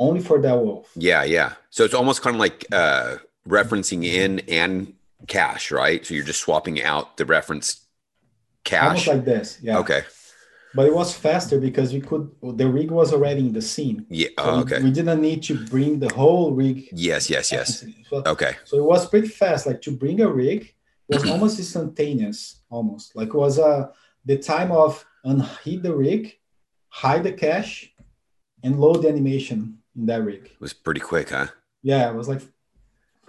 only 0.00 0.20
for 0.20 0.40
that 0.40 0.58
wolf. 0.58 0.90
Yeah, 0.96 1.22
yeah. 1.22 1.52
So 1.68 1.84
it's 1.84 1.94
almost 1.94 2.22
kind 2.22 2.34
of 2.34 2.40
like 2.40 2.66
uh, 2.72 3.18
referencing 3.46 4.04
in 4.04 4.40
and 4.48 4.94
cache, 5.28 5.70
right? 5.70 6.04
So 6.04 6.14
you're 6.14 6.24
just 6.24 6.40
swapping 6.40 6.82
out 6.82 7.18
the 7.18 7.26
reference 7.26 7.86
cache. 8.64 8.82
Almost 8.82 9.06
like 9.06 9.24
this. 9.24 9.58
Yeah. 9.62 9.78
Okay. 9.78 10.02
But 10.74 10.86
it 10.86 10.94
was 10.94 11.14
faster 11.14 11.60
because 11.60 11.92
we 11.92 12.00
could. 12.00 12.30
The 12.42 12.68
rig 12.68 12.90
was 12.90 13.12
already 13.12 13.40
in 13.40 13.52
the 13.52 13.62
scene. 13.62 14.06
Yeah. 14.08 14.28
So 14.38 14.44
oh, 14.44 14.60
okay. 14.60 14.78
We, 14.78 14.84
we, 14.84 14.90
didn't 14.92 15.20
need 15.20 15.42
to 15.44 15.64
bring 15.66 15.98
the 15.98 16.12
whole 16.14 16.52
rig. 16.52 16.88
Yes. 16.92 17.28
Yes. 17.30 17.52
Yes. 17.52 17.84
So, 18.10 18.24
okay. 18.26 18.56
So 18.64 18.76
it 18.76 18.82
was 18.82 19.08
pretty 19.08 19.28
fast. 19.28 19.68
Like 19.68 19.80
to 19.82 19.92
bring 19.92 20.20
a 20.20 20.28
rig 20.28 20.74
was 21.08 21.24
almost 21.30 21.60
instantaneous. 21.60 22.62
Almost 22.70 23.14
like 23.14 23.28
it 23.28 23.34
was 23.34 23.58
uh, 23.58 23.88
the 24.24 24.36
time 24.38 24.72
of 24.72 25.04
unhide 25.24 25.82
the 25.82 25.94
rig, 25.94 26.36
hide 26.88 27.22
the 27.22 27.32
cache, 27.32 27.92
and 28.64 28.80
load 28.80 29.02
the 29.02 29.08
animation 29.08 29.79
in 29.96 30.06
that 30.06 30.22
rig. 30.22 30.46
It 30.46 30.60
was 30.60 30.72
pretty 30.72 31.00
quick, 31.00 31.30
huh? 31.30 31.48
Yeah, 31.82 32.08
it 32.10 32.14
was 32.14 32.28
like 32.28 32.42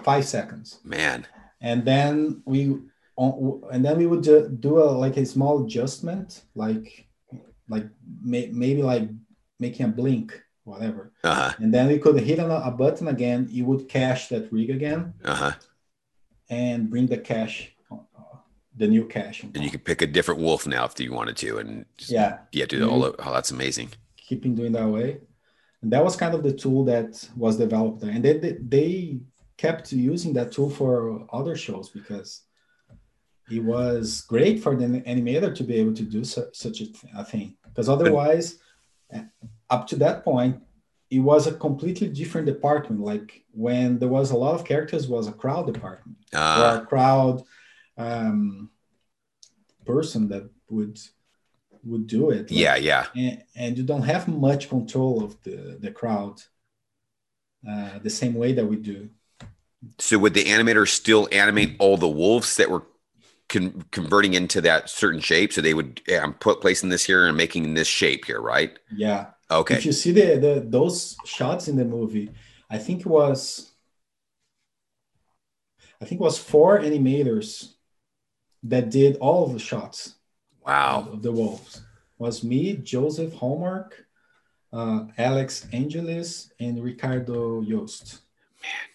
five 0.04 0.26
seconds. 0.26 0.80
Man. 0.84 1.28
And 1.60 1.86
then 1.86 2.42
we, 2.46 2.78
and 3.18 3.86
then 3.86 3.98
we 3.98 4.08
would 4.08 4.24
do 4.62 4.80
a 4.80 4.86
like 4.86 5.18
a 5.18 5.26
small 5.26 5.66
adjustment, 5.66 6.44
like, 6.56 7.08
like 7.70 7.88
may, 8.22 8.48
maybe 8.48 8.84
like 8.84 9.10
making 9.60 9.86
a 9.86 9.90
blink, 9.90 10.42
whatever. 10.64 11.14
Uh-huh. 11.24 11.54
And 11.60 11.74
then 11.74 11.88
we 11.88 12.00
could 12.00 12.20
hit 12.20 12.40
a, 12.40 12.68
a 12.68 12.72
button 12.72 13.08
again. 13.08 13.48
You 13.50 13.66
would 13.66 13.88
cache 13.88 14.28
that 14.30 14.52
rig 14.52 14.70
again. 14.70 15.14
Uh-huh. 15.24 15.54
And 16.50 16.90
bring 16.90 17.08
the 17.08 17.18
cache 17.18 17.76
the 18.78 18.88
new 18.88 19.06
caching. 19.06 19.52
And 19.54 19.64
you 19.64 19.70
could 19.70 19.84
pick 19.84 20.02
a 20.02 20.08
different 20.08 20.40
wolf 20.42 20.66
now 20.66 20.86
if 20.86 21.00
you 21.00 21.12
wanted 21.12 21.38
to, 21.38 21.58
and 21.60 21.86
just, 21.98 22.12
yeah, 22.12 22.40
yeah, 22.52 22.66
do 22.66 22.90
all. 22.90 23.04
Oh, 23.04 23.34
that's 23.34 23.52
amazing. 23.52 23.90
Keeping 24.18 24.56
doing 24.56 24.72
that 24.72 24.88
way, 24.88 25.20
and 25.82 25.92
that 25.92 26.04
was 26.04 26.16
kind 26.16 26.34
of 26.34 26.44
the 26.44 26.54
tool 26.54 26.86
that 26.86 27.28
was 27.36 27.58
developed 27.58 28.02
there, 28.02 28.12
and 28.12 28.24
they 28.24 28.38
they, 28.38 28.58
they 28.62 29.20
kept 29.58 29.92
using 29.92 30.34
that 30.34 30.52
tool 30.52 30.70
for 30.70 31.26
other 31.32 31.56
shows 31.56 31.90
because 31.90 32.42
it 33.52 33.64
was 33.64 34.22
great 34.22 34.62
for 34.62 34.76
the 34.76 34.86
animator 34.86 35.54
to 35.54 35.64
be 35.64 35.76
able 35.76 35.94
to 35.94 36.04
do 36.04 36.24
su- 36.24 36.50
such 36.54 36.82
a, 36.82 36.86
th- 36.86 37.14
a 37.16 37.24
thing. 37.24 37.56
Because 37.68 37.90
otherwise 37.90 38.58
up 39.70 39.88
to 39.88 39.96
that 39.98 40.24
point 40.24 40.62
it 41.10 41.20
was 41.20 41.46
a 41.46 41.54
completely 41.54 42.08
different 42.08 42.48
department. 42.48 43.02
Like 43.02 43.44
when 43.52 44.00
there 44.00 44.08
was 44.08 44.32
a 44.32 44.38
lot 44.38 44.56
of 44.56 44.66
characters 44.66 45.08
was 45.08 45.28
a 45.28 45.34
crowd 45.34 45.72
department. 45.72 46.18
Uh, 46.34 46.78
or 46.78 46.84
a 46.84 46.86
crowd 46.86 47.44
um, 47.98 48.70
person 49.86 50.30
that 50.30 50.50
would 50.70 50.98
would 51.84 52.08
do 52.08 52.30
it 52.30 52.50
like, 52.50 52.52
yeah 52.52 52.76
yeah 52.76 53.06
and, 53.16 53.44
and, 53.56 53.78
you 53.78 53.84
don't 53.84 54.04
have 54.04 54.28
much 54.28 54.70
control 54.70 55.24
of 55.24 55.42
the 55.44 55.78
the 55.80 55.92
crowd 55.92 56.42
uh, 57.68 58.00
the 58.00 58.10
same 58.10 58.34
way 58.36 58.54
that 58.54 58.66
we 58.66 58.76
do 58.76 59.10
so 59.98 60.18
would 60.20 60.34
the 60.34 60.44
animator 60.44 60.88
still 60.88 61.28
animate 61.32 61.76
all 61.80 61.98
the 61.98 62.08
wolves 62.08 62.58
that 62.58 62.70
were 62.70 62.84
con- 63.52 63.86
converting 63.92 64.34
into 64.34 64.62
that 64.62 64.90
certain 64.90 65.20
shape. 65.20 65.54
So 65.54 65.62
they 65.62 65.74
would, 65.74 66.02
yeah, 66.08 66.24
I'm 66.24 66.34
put 66.34 66.62
placing 66.62 66.90
this 66.90 67.06
here 67.06 67.28
and 67.28 67.38
making 67.38 67.74
this 67.74 67.88
shape 67.88 68.26
here, 68.26 68.42
right? 68.42 68.78
Yeah. 68.96 69.28
Okay. 69.50 69.76
If 69.76 69.86
you 69.86 69.92
see 69.92 70.12
the, 70.12 70.38
the 70.38 70.66
those 70.66 71.18
shots 71.26 71.68
in 71.68 71.76
the 71.76 71.86
movie, 71.86 72.32
I 72.70 72.78
think 72.78 73.02
it 73.02 73.08
was, 73.08 73.72
I 76.02 76.06
think 76.06 76.22
it 76.22 76.24
was 76.24 76.38
four 76.38 76.80
animators 76.80 77.74
that 78.64 78.90
did 78.90 79.18
all 79.18 79.46
of 79.46 79.54
the 79.54 79.60
shots. 79.60 80.16
Wow. 80.66 81.10
Of 81.12 81.22
the 81.22 81.32
wolves 81.32 81.82
was 82.18 82.44
me, 82.44 82.78
Joseph 82.78 83.34
Hallmark, 83.34 84.06
uh, 84.72 85.06
Alex 85.18 85.68
Angelis, 85.74 86.52
and 86.60 86.84
Ricardo 86.84 87.62
Yost. 87.62 88.22
Man 88.62 88.92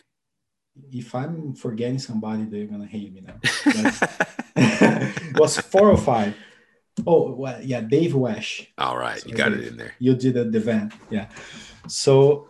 if 0.93 1.15
I'm 1.15 1.55
forgetting 1.55 1.99
somebody, 1.99 2.45
they're 2.45 2.67
gonna 2.67 2.87
hate 2.87 3.13
me 3.13 3.23
now. 3.23 3.37
it 4.57 5.37
was 5.39 5.59
four 5.59 5.91
or 5.91 5.97
five. 5.97 6.37
Oh, 7.07 7.35
well, 7.35 7.61
yeah, 7.63 7.83
Dave 7.83 8.15
Wesh. 8.15 8.73
All 8.79 8.97
right, 8.97 9.21
so 9.21 9.29
you 9.29 9.35
got 9.35 9.51
Dave, 9.51 9.61
it 9.61 9.69
in 9.69 9.77
there. 9.77 9.95
You 9.99 10.15
did 10.15 10.35
the 10.35 10.57
event, 10.57 10.95
yeah. 11.11 11.29
So, 11.89 12.49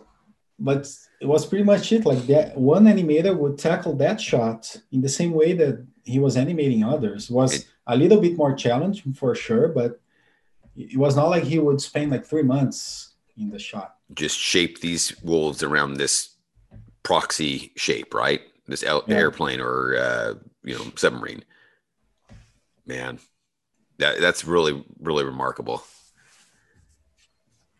but 0.57 0.89
it 1.19 1.25
was 1.25 1.45
pretty 1.45 1.65
much 1.65 1.91
it. 1.91 2.05
Like 2.05 2.25
that, 2.27 2.57
one 2.57 2.85
animator 2.85 3.37
would 3.37 3.57
tackle 3.57 3.95
that 3.97 4.21
shot 4.21 4.75
in 4.91 5.01
the 5.01 5.09
same 5.09 5.31
way 5.31 5.53
that 5.53 5.85
he 6.07 6.19
was 6.19 6.37
animating 6.37 6.83
others. 6.83 7.29
Was 7.29 7.53
it, 7.53 7.67
a 7.85 7.95
little 7.95 8.19
bit 8.21 8.37
more 8.37 8.55
challenging 8.55 9.13
for 9.13 9.35
sure, 9.35 9.67
but 9.67 9.99
it 10.75 10.97
was 10.97 11.15
not 11.15 11.29
like 11.29 11.43
he 11.43 11.59
would 11.59 11.81
spend 11.81 12.11
like 12.11 12.25
three 12.25 12.43
months 12.43 13.13
in 13.37 13.49
the 13.49 13.59
shot. 13.59 13.95
Just 14.13 14.37
shape 14.37 14.79
these 14.79 15.15
wolves 15.21 15.63
around 15.63 15.95
this 15.95 16.35
proxy 17.03 17.73
shape, 17.75 18.13
right? 18.13 18.41
This 18.67 18.83
yeah. 18.83 18.99
airplane 19.07 19.59
or 19.59 19.95
uh, 19.97 20.33
you 20.63 20.75
know 20.75 20.85
submarine. 20.95 21.43
Man, 22.85 23.19
that 23.97 24.19
that's 24.19 24.45
really 24.45 24.83
really 24.99 25.25
remarkable. 25.25 25.83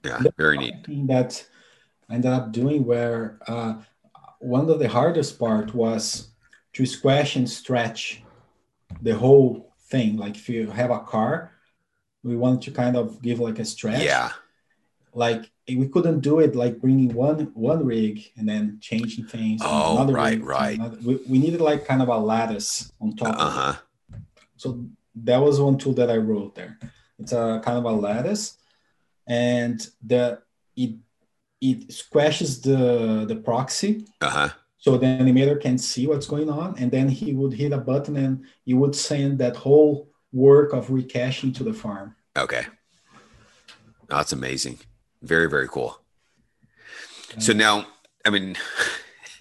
Yeah, 0.04 0.22
very 0.38 0.58
neat. 0.58 0.76
That 1.08 1.45
I 2.10 2.16
ended 2.16 2.32
up 2.32 2.52
doing 2.52 2.86
where 2.86 3.40
uh, 3.48 3.76
one 4.40 4.70
of 4.70 4.80
the 4.80 4.90
hardest 4.90 5.40
part 5.40 5.74
was 5.74 6.30
to 6.78 6.86
squash 6.86 7.36
and 7.36 7.49
stretch 7.49 8.22
the 9.02 9.16
whole 9.16 9.74
thing. 9.90 10.16
Like 10.16 10.36
if 10.36 10.48
you 10.48 10.70
have 10.70 10.91
a 10.91 10.99
car, 10.99 11.52
we 12.24 12.36
want 12.36 12.62
to 12.64 12.72
kind 12.72 12.95
of 12.95 13.20
give 13.20 13.40
like 13.40 13.58
a 13.58 13.66
stretch. 13.66 14.04
Yeah. 14.04 14.30
Like 15.12 15.49
we 15.68 15.88
couldn't 15.88 16.20
do 16.20 16.40
it 16.40 16.56
like 16.56 16.80
bringing 16.80 17.16
one 17.16 17.52
one 17.56 17.84
rig 17.84 18.32
and 18.38 18.48
then 18.48 18.78
changing 18.80 19.26
things. 19.26 19.62
Oh, 19.64 19.95
another 19.95 20.14
right, 20.14 20.40
right. 20.44 20.78
Another, 20.78 20.98
we, 21.04 21.16
we 21.28 21.40
needed 21.40 21.62
like 21.62 21.88
kind 21.88 22.04
of 22.04 22.10
a 22.10 22.18
lattice 22.20 22.91
on 23.02 23.16
top. 23.16 23.36
Uh 23.40 23.49
huh. 23.49 23.76
So 24.58 24.86
that 25.24 25.41
was 25.41 25.60
one 25.60 25.80
tool 25.80 25.94
that 25.94 26.12
I 26.12 26.18
wrote 26.18 26.54
there. 26.54 26.78
It's 27.18 27.32
a 27.32 27.60
kind 27.66 27.80
of 27.80 27.86
a 27.86 27.91
lattice, 27.91 28.58
and 29.28 29.82
the 30.06 30.44
it 30.76 30.94
it 31.60 31.91
squashes 31.91 32.62
the 32.62 33.26
the 33.28 33.38
proxy. 33.38 34.06
Uh 34.22 34.30
huh. 34.30 34.49
So 34.88 34.97
the 34.97 35.05
animator 35.05 35.59
can 35.59 35.77
see 35.77 36.07
what's 36.07 36.27
going 36.27 36.49
on, 36.49 36.73
and 36.77 36.89
then 36.89 37.09
he 37.09 37.34
would 37.34 37.51
hit 37.51 37.73
a 37.73 37.77
button 37.77 38.15
and 38.15 38.45
he 38.64 38.73
would 38.73 38.95
send 38.95 39.38
that 39.39 39.57
whole 39.57 40.07
work 40.31 40.72
of 40.72 40.88
recaching 40.88 41.53
to 41.55 41.64
the 41.65 41.73
farm. 41.73 42.15
Okay. 42.38 42.68
That's 44.07 44.31
amazing. 44.31 44.80
Very, 45.22 45.49
very 45.49 45.68
cool. 45.68 45.99
So 47.38 47.51
now, 47.51 47.85
I 48.26 48.30
mean, 48.30 48.55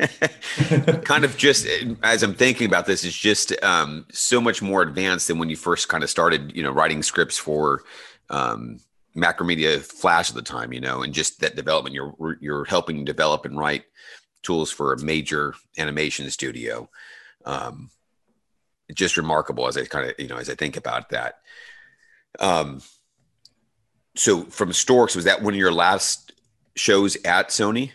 kind 1.04 1.24
of 1.24 1.36
just 1.36 1.64
as 2.02 2.24
I'm 2.24 2.34
thinking 2.34 2.66
about 2.66 2.86
this, 2.86 3.04
it's 3.04 3.16
just 3.16 3.54
um, 3.62 4.04
so 4.10 4.40
much 4.40 4.62
more 4.62 4.82
advanced 4.82 5.28
than 5.28 5.38
when 5.38 5.48
you 5.48 5.54
first 5.54 5.88
kind 5.88 6.02
of 6.02 6.10
started, 6.10 6.56
you 6.56 6.64
know, 6.64 6.72
writing 6.72 7.04
scripts 7.04 7.38
for 7.38 7.84
um, 8.30 8.80
Macromedia 9.16 9.80
Flash 9.80 10.28
at 10.28 10.34
the 10.34 10.42
time, 10.42 10.72
you 10.72 10.80
know, 10.80 11.02
and 11.02 11.14
just 11.14 11.38
that 11.38 11.54
development. 11.54 11.94
You're 11.94 12.36
you're 12.40 12.64
helping 12.64 13.04
develop 13.04 13.44
and 13.44 13.56
write 13.56 13.84
tools 14.42 14.70
for 14.70 14.92
a 14.92 15.02
major 15.02 15.54
animation 15.78 16.30
studio. 16.30 16.88
Um, 17.44 17.90
just 18.94 19.16
remarkable 19.16 19.66
as 19.66 19.76
I 19.76 19.84
kind 19.84 20.08
of 20.08 20.14
you 20.18 20.28
know 20.28 20.36
as 20.36 20.48
I 20.48 20.54
think 20.54 20.76
about 20.76 21.10
that. 21.10 21.40
Um, 22.38 22.80
so 24.14 24.44
from 24.44 24.72
Storks, 24.72 25.14
was 25.14 25.24
that 25.24 25.42
one 25.42 25.54
of 25.54 25.58
your 25.58 25.72
last 25.72 26.32
shows 26.74 27.16
at 27.24 27.48
Sony? 27.48 27.92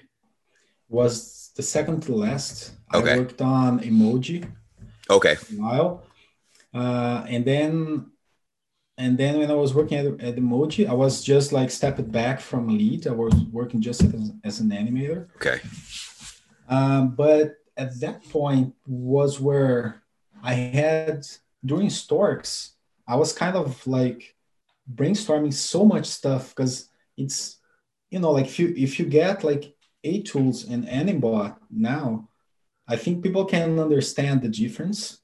Was 0.89 1.51
the 1.55 1.63
second 1.63 2.01
to 2.03 2.15
last. 2.15 2.71
Okay. 2.93 3.13
I 3.13 3.17
worked 3.19 3.41
on 3.41 3.79
emoji. 3.79 4.49
Okay. 5.09 5.33
a 5.33 5.55
while. 5.55 6.03
Uh, 6.73 7.25
and 7.27 7.45
then 7.45 8.11
and 8.97 9.17
then 9.17 9.39
when 9.39 9.49
I 9.49 9.55
was 9.55 9.73
working 9.73 9.97
at, 9.97 10.05
at 10.05 10.35
emoji, 10.35 10.87
I 10.87 10.93
was 10.93 11.23
just 11.23 11.51
like 11.51 11.71
stepped 11.71 12.11
back 12.11 12.39
from 12.39 12.77
lead. 12.77 13.07
I 13.07 13.11
was 13.11 13.33
working 13.51 13.81
just 13.81 14.03
as, 14.03 14.31
as 14.43 14.59
an 14.59 14.69
animator. 14.69 15.27
Okay. 15.37 15.59
Um, 16.71 17.09
but 17.15 17.57
at 17.77 17.99
that 17.99 18.27
point 18.29 18.73
was 18.87 19.39
where 19.39 20.01
I 20.41 20.53
had 20.53 21.27
during 21.63 21.89
Storks, 21.89 22.71
I 23.07 23.17
was 23.17 23.33
kind 23.33 23.55
of 23.55 23.85
like 23.85 24.35
brainstorming 24.91 25.53
so 25.53 25.85
much 25.85 26.05
stuff 26.07 26.55
because 26.55 26.89
it's 27.17 27.57
you 28.09 28.19
know 28.19 28.31
like 28.31 28.45
if 28.45 28.57
you 28.57 28.73
if 28.75 28.99
you 28.99 29.05
get 29.05 29.43
like 29.43 29.75
aTools 30.03 30.69
and 30.69 30.87
animBot 30.87 31.57
now, 31.69 32.29
I 32.87 32.95
think 32.95 33.23
people 33.23 33.45
can 33.45 33.77
understand 33.77 34.41
the 34.41 34.49
difference. 34.49 35.19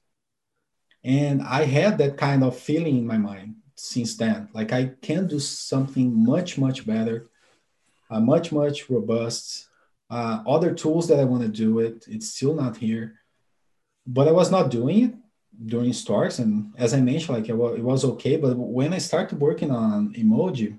And 1.02 1.42
I 1.42 1.64
had 1.64 1.96
that 1.98 2.16
kind 2.18 2.44
of 2.44 2.58
feeling 2.58 2.98
in 2.98 3.06
my 3.06 3.18
mind 3.18 3.56
since 3.74 4.16
then. 4.16 4.48
Like 4.52 4.72
I 4.72 4.92
can 5.00 5.26
do 5.26 5.38
something 5.38 6.12
much, 6.24 6.58
much 6.58 6.86
better, 6.86 7.26
uh, 8.10 8.20
much, 8.20 8.52
much 8.52 8.90
robust. 8.90 9.67
Uh, 10.10 10.42
other 10.46 10.72
tools 10.74 11.08
that 11.08 11.20
I 11.20 11.24
want 11.24 11.42
to 11.42 11.48
do 11.48 11.80
it, 11.80 12.06
it's 12.08 12.30
still 12.30 12.54
not 12.54 12.76
here. 12.76 13.20
But 14.06 14.26
I 14.26 14.32
was 14.32 14.50
not 14.50 14.70
doing 14.70 15.04
it 15.04 15.14
during 15.64 15.92
Storks 15.92 16.38
and 16.38 16.72
as 16.76 16.94
i 16.94 17.00
mentioned 17.00 17.36
like 17.36 17.48
it 17.48 17.54
was, 17.54 17.76
it 17.78 17.82
was 17.82 18.04
okay 18.04 18.36
but 18.36 18.56
when 18.56 18.92
i 18.92 18.98
started 18.98 19.40
working 19.40 19.70
on 19.70 20.14
emoji 20.14 20.78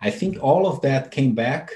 i 0.00 0.10
think 0.10 0.38
all 0.42 0.66
of 0.66 0.80
that 0.80 1.10
came 1.10 1.34
back 1.34 1.70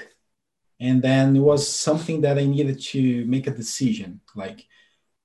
and 0.79 1.01
then 1.01 1.35
it 1.35 1.39
was 1.39 1.67
something 1.67 2.21
that 2.21 2.39
i 2.39 2.45
needed 2.45 2.79
to 2.81 3.25
make 3.25 3.45
a 3.45 3.51
decision 3.51 4.19
like 4.35 4.65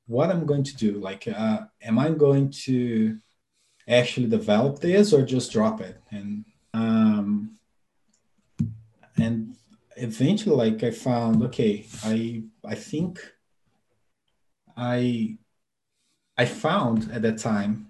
what 0.07 0.31
i'm 0.31 0.45
going 0.45 0.63
to 0.63 0.77
do 0.77 1.01
like 1.01 1.27
uh, 1.29 1.61
am 1.83 1.99
i 1.99 2.11
going 2.11 2.51
to 2.51 3.19
actually 3.89 4.27
develop 4.27 4.81
this 4.81 5.13
or 5.15 5.25
just 5.25 5.53
drop 5.53 5.81
it 5.81 5.99
and 6.11 6.45
um 6.75 7.57
and 9.17 9.57
eventually 10.03 10.57
like 10.57 10.83
i 10.83 10.91
found 10.91 11.43
okay 11.43 11.87
i 12.05 12.43
i 12.65 12.75
think 12.75 13.21
i 14.77 15.37
I 16.41 16.47
found 16.47 17.13
at 17.13 17.21
that 17.21 17.37
time 17.37 17.89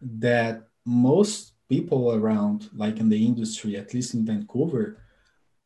that 0.00 0.66
most 0.84 1.52
people 1.68 2.12
around, 2.12 2.68
like 2.74 2.98
in 2.98 3.08
the 3.08 3.24
industry, 3.24 3.76
at 3.76 3.94
least 3.94 4.14
in 4.14 4.26
Vancouver, 4.26 4.98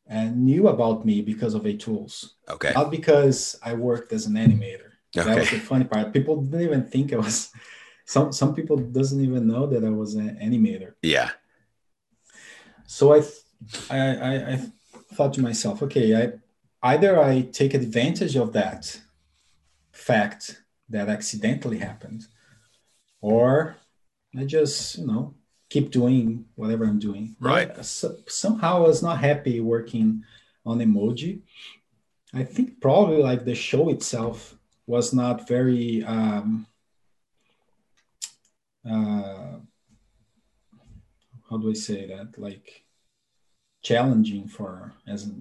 and 0.07 0.29
uh, 0.29 0.35
knew 0.35 0.69
about 0.69 1.07
me 1.07 1.23
because 1.23 1.55
of 1.55 1.63
aTools. 1.63 2.33
Okay. 2.47 2.73
Not 2.75 2.91
because 2.91 3.59
I 3.63 3.73
worked 3.73 4.13
as 4.13 4.27
an 4.27 4.35
animator. 4.35 4.91
Okay. 5.17 5.25
That 5.27 5.39
was 5.39 5.51
the 5.51 5.61
funny 5.61 5.87
part. 5.87 6.13
People 6.13 6.43
didn't 6.43 6.67
even 6.69 6.85
think 6.85 7.15
I 7.15 7.17
was. 7.17 7.51
Some 8.05 8.33
some 8.33 8.55
people 8.55 8.77
doesn't 8.77 9.23
even 9.23 9.47
know 9.47 9.67
that 9.67 9.85
I 9.85 9.91
was 9.91 10.15
an 10.15 10.37
animator. 10.47 10.93
Yeah. 11.03 11.31
So 12.87 13.15
I, 13.15 13.21
I, 13.91 14.01
I, 14.31 14.33
I 14.53 14.55
thought 15.13 15.35
to 15.35 15.43
myself, 15.43 15.83
okay, 15.83 16.15
I 16.15 16.33
either 16.83 17.21
I 17.21 17.43
take 17.43 17.75
advantage 17.75 18.37
of 18.37 18.53
that 18.53 19.01
fact 19.93 20.63
that 20.89 21.09
accidentally 21.09 21.79
happened 21.79 22.27
or 23.21 23.77
I 24.37 24.45
just 24.45 24.99
you 24.99 25.07
know 25.07 25.35
keep 25.69 25.91
doing 25.91 26.47
whatever 26.55 26.85
I'm 26.85 26.99
doing. 26.99 27.37
Right. 27.41 27.85
So, 27.85 28.17
somehow 28.27 28.79
I 28.79 28.89
was 28.89 29.03
not 29.03 29.19
happy 29.19 29.61
working 29.61 30.25
on 30.65 30.79
emoji. 30.79 31.41
I 32.33 32.45
think 32.45 32.81
probably 32.81 33.23
like 33.23 33.45
the 33.45 33.55
show 33.55 33.89
itself 33.91 34.55
was 34.87 35.13
not 35.13 35.47
very 35.47 36.05
um, 36.05 36.67
uh, 38.89 39.59
how 41.49 41.57
do 41.59 41.71
I 41.71 41.75
say 41.75 42.07
that 42.07 42.39
like 42.39 42.85
challenging 43.89 44.45
for 44.57 44.71
as 45.15 45.21
an, 45.29 45.37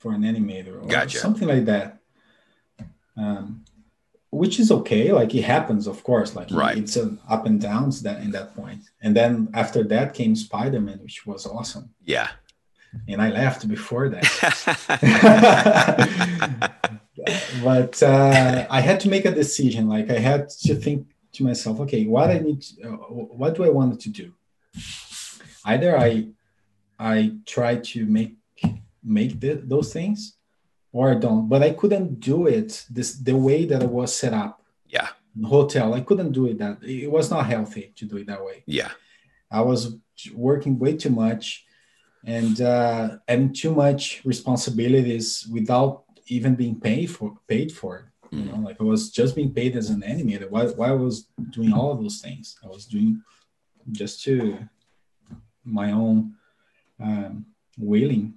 for 0.00 0.10
an 0.16 0.22
animator 0.30 0.74
or 0.82 0.86
Gotcha. 0.96 1.18
something 1.26 1.48
like 1.54 1.64
that. 1.72 1.88
Um, 3.22 3.44
which 4.40 4.54
is 4.62 4.68
okay 4.78 5.04
like 5.20 5.32
it 5.40 5.44
happens 5.56 5.84
of 5.92 5.98
course 6.10 6.30
like 6.38 6.48
Right. 6.64 6.78
it's 6.82 6.96
an 7.04 7.10
up 7.34 7.42
and 7.48 7.56
downs 7.70 7.94
that 8.06 8.18
in 8.24 8.30
that 8.36 8.48
point 8.58 8.82
and 9.04 9.12
then 9.18 9.32
after 9.62 9.80
that 9.92 10.06
came 10.18 10.32
spider-man 10.46 10.98
which 11.06 11.18
was 11.30 11.42
awesome 11.56 11.86
Yeah. 12.14 12.28
and 13.10 13.18
i 13.26 13.28
left 13.42 13.60
before 13.76 14.06
that 14.14 14.24
but 17.68 17.94
uh, 18.02 18.66
i 18.78 18.80
had 18.88 18.98
to 19.04 19.08
make 19.14 19.24
a 19.32 19.34
decision 19.42 19.82
like 19.94 20.06
i 20.18 20.20
had 20.30 20.42
to 20.66 20.72
think 20.84 20.98
to 21.34 21.40
myself 21.48 21.74
okay 21.84 22.02
what 22.14 22.28
i 22.30 22.38
need 22.46 22.58
to, 22.62 22.72
uh, 22.88 22.96
what 23.40 23.52
do 23.56 23.60
i 23.68 23.70
want 23.78 23.90
to 24.04 24.08
do 24.22 24.26
either 25.72 25.90
i 26.08 26.10
i 27.00 27.32
try 27.46 27.74
to 27.76 28.06
make 28.06 28.34
make 29.02 29.40
the, 29.40 29.54
those 29.64 29.92
things 29.92 30.36
or 30.92 31.10
i 31.10 31.14
don't 31.14 31.48
but 31.48 31.62
i 31.62 31.70
couldn't 31.70 32.20
do 32.20 32.46
it 32.46 32.84
this 32.90 33.14
the 33.14 33.36
way 33.36 33.64
that 33.64 33.82
it 33.82 33.88
was 33.88 34.14
set 34.14 34.34
up 34.34 34.62
yeah. 34.86 35.08
in 35.36 35.42
hotel 35.42 35.94
i 35.94 36.00
couldn't 36.00 36.32
do 36.32 36.46
it 36.46 36.58
that 36.58 36.76
it 36.82 37.10
was 37.10 37.30
not 37.30 37.46
healthy 37.46 37.92
to 37.96 38.04
do 38.04 38.16
it 38.18 38.26
that 38.26 38.44
way 38.44 38.62
Yeah. 38.66 38.90
I 39.50 39.62
was 39.62 39.96
working 40.34 40.78
way 40.78 40.96
too 40.96 41.10
much 41.10 41.64
and 42.24 42.60
uh, 42.60 43.16
having 43.26 43.52
too 43.52 43.74
much 43.74 44.22
responsibilities 44.24 45.46
without 45.50 46.04
even 46.26 46.54
being 46.54 46.78
paid 46.78 47.06
for 47.10 47.38
paid 47.48 47.72
for 47.72 47.96
it. 47.98 48.04
You 48.32 48.44
know, 48.44 48.58
like 48.58 48.80
I 48.80 48.84
was 48.84 49.10
just 49.10 49.34
being 49.34 49.52
paid 49.52 49.74
as 49.74 49.90
an 49.90 50.02
animator. 50.02 50.48
Why, 50.48 50.66
why 50.66 50.88
I 50.90 50.92
was 50.92 51.26
doing 51.50 51.72
all 51.72 51.90
of 51.90 52.00
those 52.00 52.20
things? 52.20 52.56
I 52.62 52.68
was 52.68 52.86
doing 52.86 53.22
just 53.90 54.22
to 54.24 54.58
my 55.64 55.90
own 55.90 56.34
um, 57.00 57.46
willing, 57.78 58.34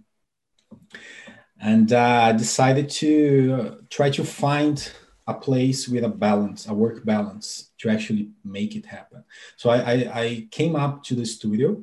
and 1.60 1.91
uh, 1.94 2.30
I 2.30 2.31
decided 2.34 2.90
to 2.90 3.85
try 3.90 4.10
to 4.11 4.23
find 4.23 4.91
a 5.27 5.34
place 5.34 5.88
with 5.88 6.03
a 6.03 6.10
balance, 6.10 6.68
a 6.68 6.73
work 6.73 7.06
balance, 7.06 7.72
to 7.80 7.90
actually 7.90 8.31
make 8.44 8.76
it 8.76 8.85
happen. 8.85 9.23
So 9.56 9.69
I, 9.69 9.77
I, 9.77 10.22
I 10.22 10.48
came 10.52 10.76
up 10.76 11.03
to 11.03 11.15
the 11.15 11.26
studio, 11.26 11.81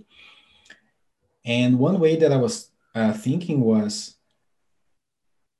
and 1.45 1.79
one 1.79 1.99
way 1.99 2.17
that 2.17 2.33
I 2.33 2.37
was 2.37 2.71
uh, 2.95 3.13
thinking 3.13 3.61
was, 3.61 4.17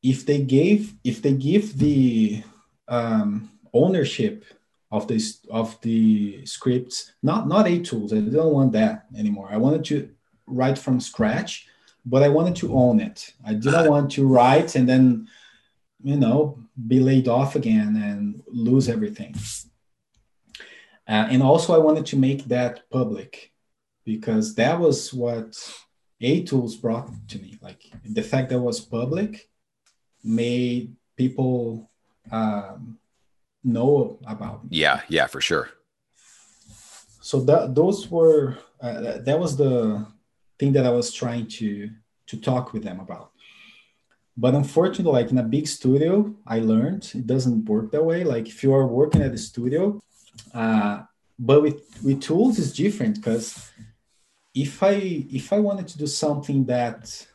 if 0.03 0.27
they 0.27 0.43
gave, 0.43 0.95
if 1.05 1.23
they 1.23 1.35
give 1.35 1.79
the 1.79 2.43
um, 2.89 3.51
ownership 3.73 4.45
of 4.91 5.07
this 5.07 5.39
of 5.51 5.81
the 5.83 6.45
scripts, 6.45 7.13
not 7.23 7.47
not 7.49 7.67
aTools, 7.67 8.13
I 8.13 8.21
don't 8.21 8.53
want 8.53 8.73
that 8.73 9.07
anymore. 9.17 9.49
I 9.51 9.57
wanted 9.57 9.85
to 9.87 10.11
write 10.51 10.79
from 10.79 11.01
scratch, 11.01 11.67
but 12.05 12.23
I 12.23 12.29
wanted 12.29 12.57
to 12.57 12.75
own 12.75 13.01
it. 13.01 13.33
I 13.45 13.55
didn't 13.55 13.91
want 13.95 14.11
to 14.13 14.27
write 14.27 14.75
and 14.77 14.89
then 14.89 15.29
you 16.03 16.17
know 16.17 16.59
be 16.89 17.01
laid 17.01 17.29
off 17.29 17.57
again 17.57 17.97
and 17.97 18.43
lose 18.49 18.89
everything 18.89 19.35
uh, 21.09 21.27
and 21.31 21.43
also 21.43 21.75
i 21.75 21.79
wanted 21.79 22.07
to 22.07 22.17
make 22.17 22.45
that 22.47 22.89
public 22.91 23.53
because 24.05 24.55
that 24.55 24.79
was 24.79 25.13
what 25.13 25.51
aTools 26.23 26.81
brought 26.81 27.11
to 27.29 27.39
me 27.39 27.59
like 27.61 27.83
the 28.05 28.23
fact 28.23 28.49
that 28.49 28.57
it 28.57 28.61
was 28.61 28.81
public 28.81 29.49
made 30.25 30.95
people 31.17 31.91
um, 32.31 32.99
know 33.65 34.19
about 34.27 34.65
me 34.65 34.71
Yeah. 34.79 35.01
Yeah. 35.09 35.27
For 35.27 35.41
sure. 35.41 35.71
so 37.21 37.41
that 37.41 37.75
those 37.75 38.11
were 38.11 38.57
uh, 38.81 39.19
that 39.19 39.39
was 39.39 39.57
the 39.57 40.07
thing 40.61 40.73
that 40.75 40.87
i 40.87 40.91
was 40.91 41.13
trying 41.23 41.47
to 41.47 41.91
to 42.27 42.37
talk 42.37 42.73
with 42.73 42.85
them 42.85 43.01
about 43.01 43.31
but 44.37 44.55
unfortunately 44.55 45.13
like 45.13 45.31
in 45.31 45.39
a 45.39 45.43
big 45.57 45.67
studio 45.67 46.13
i 46.47 46.59
learned 46.61 47.11
it 47.15 47.27
doesn't 47.27 47.65
work 47.65 47.91
that 47.91 48.05
way 48.05 48.23
like 48.25 48.47
if 48.47 48.63
you 48.63 48.73
are 48.73 48.87
working 48.87 49.23
at 49.23 49.33
a 49.33 49.39
studio 49.39 50.01
uh, 50.55 51.03
but 51.39 51.63
with 51.63 51.81
with 52.05 52.21
tools 52.21 52.59
it's 52.59 52.73
different 52.73 53.17
because 53.17 53.71
if 54.55 54.83
i 54.83 55.25
if 55.41 55.53
i 55.53 55.59
wanted 55.59 55.87
to 55.89 55.99
do 55.99 56.07
something 56.07 56.65
that 56.67 57.27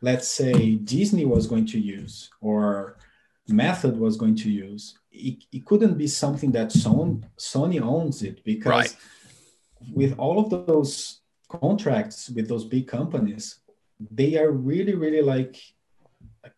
let's 0.00 0.28
say 0.28 0.74
disney 0.76 1.24
was 1.24 1.46
going 1.46 1.66
to 1.66 1.78
use 1.78 2.30
or 2.40 2.96
method 3.48 3.98
was 3.98 4.16
going 4.16 4.36
to 4.44 4.50
use 4.50 4.98
it, 5.28 5.44
it 5.52 5.64
couldn't 5.64 5.96
be 5.96 6.08
something 6.08 6.50
that 6.52 6.68
sony, 6.68 7.22
sony 7.38 7.80
owns 7.80 8.22
it 8.22 8.44
because 8.44 8.66
Right. 8.66 8.96
with 10.00 10.12
all 10.18 10.38
of 10.42 10.50
those 10.50 11.20
contracts 11.48 12.30
with 12.30 12.48
those 12.48 12.64
big 12.64 12.86
companies 12.86 13.60
they 14.10 14.36
are 14.36 14.50
really 14.50 14.94
really 14.94 15.22
like 15.22 15.56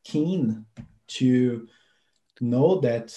keen 0.04 0.64
to 1.06 1.66
know 2.40 2.80
that 2.80 3.14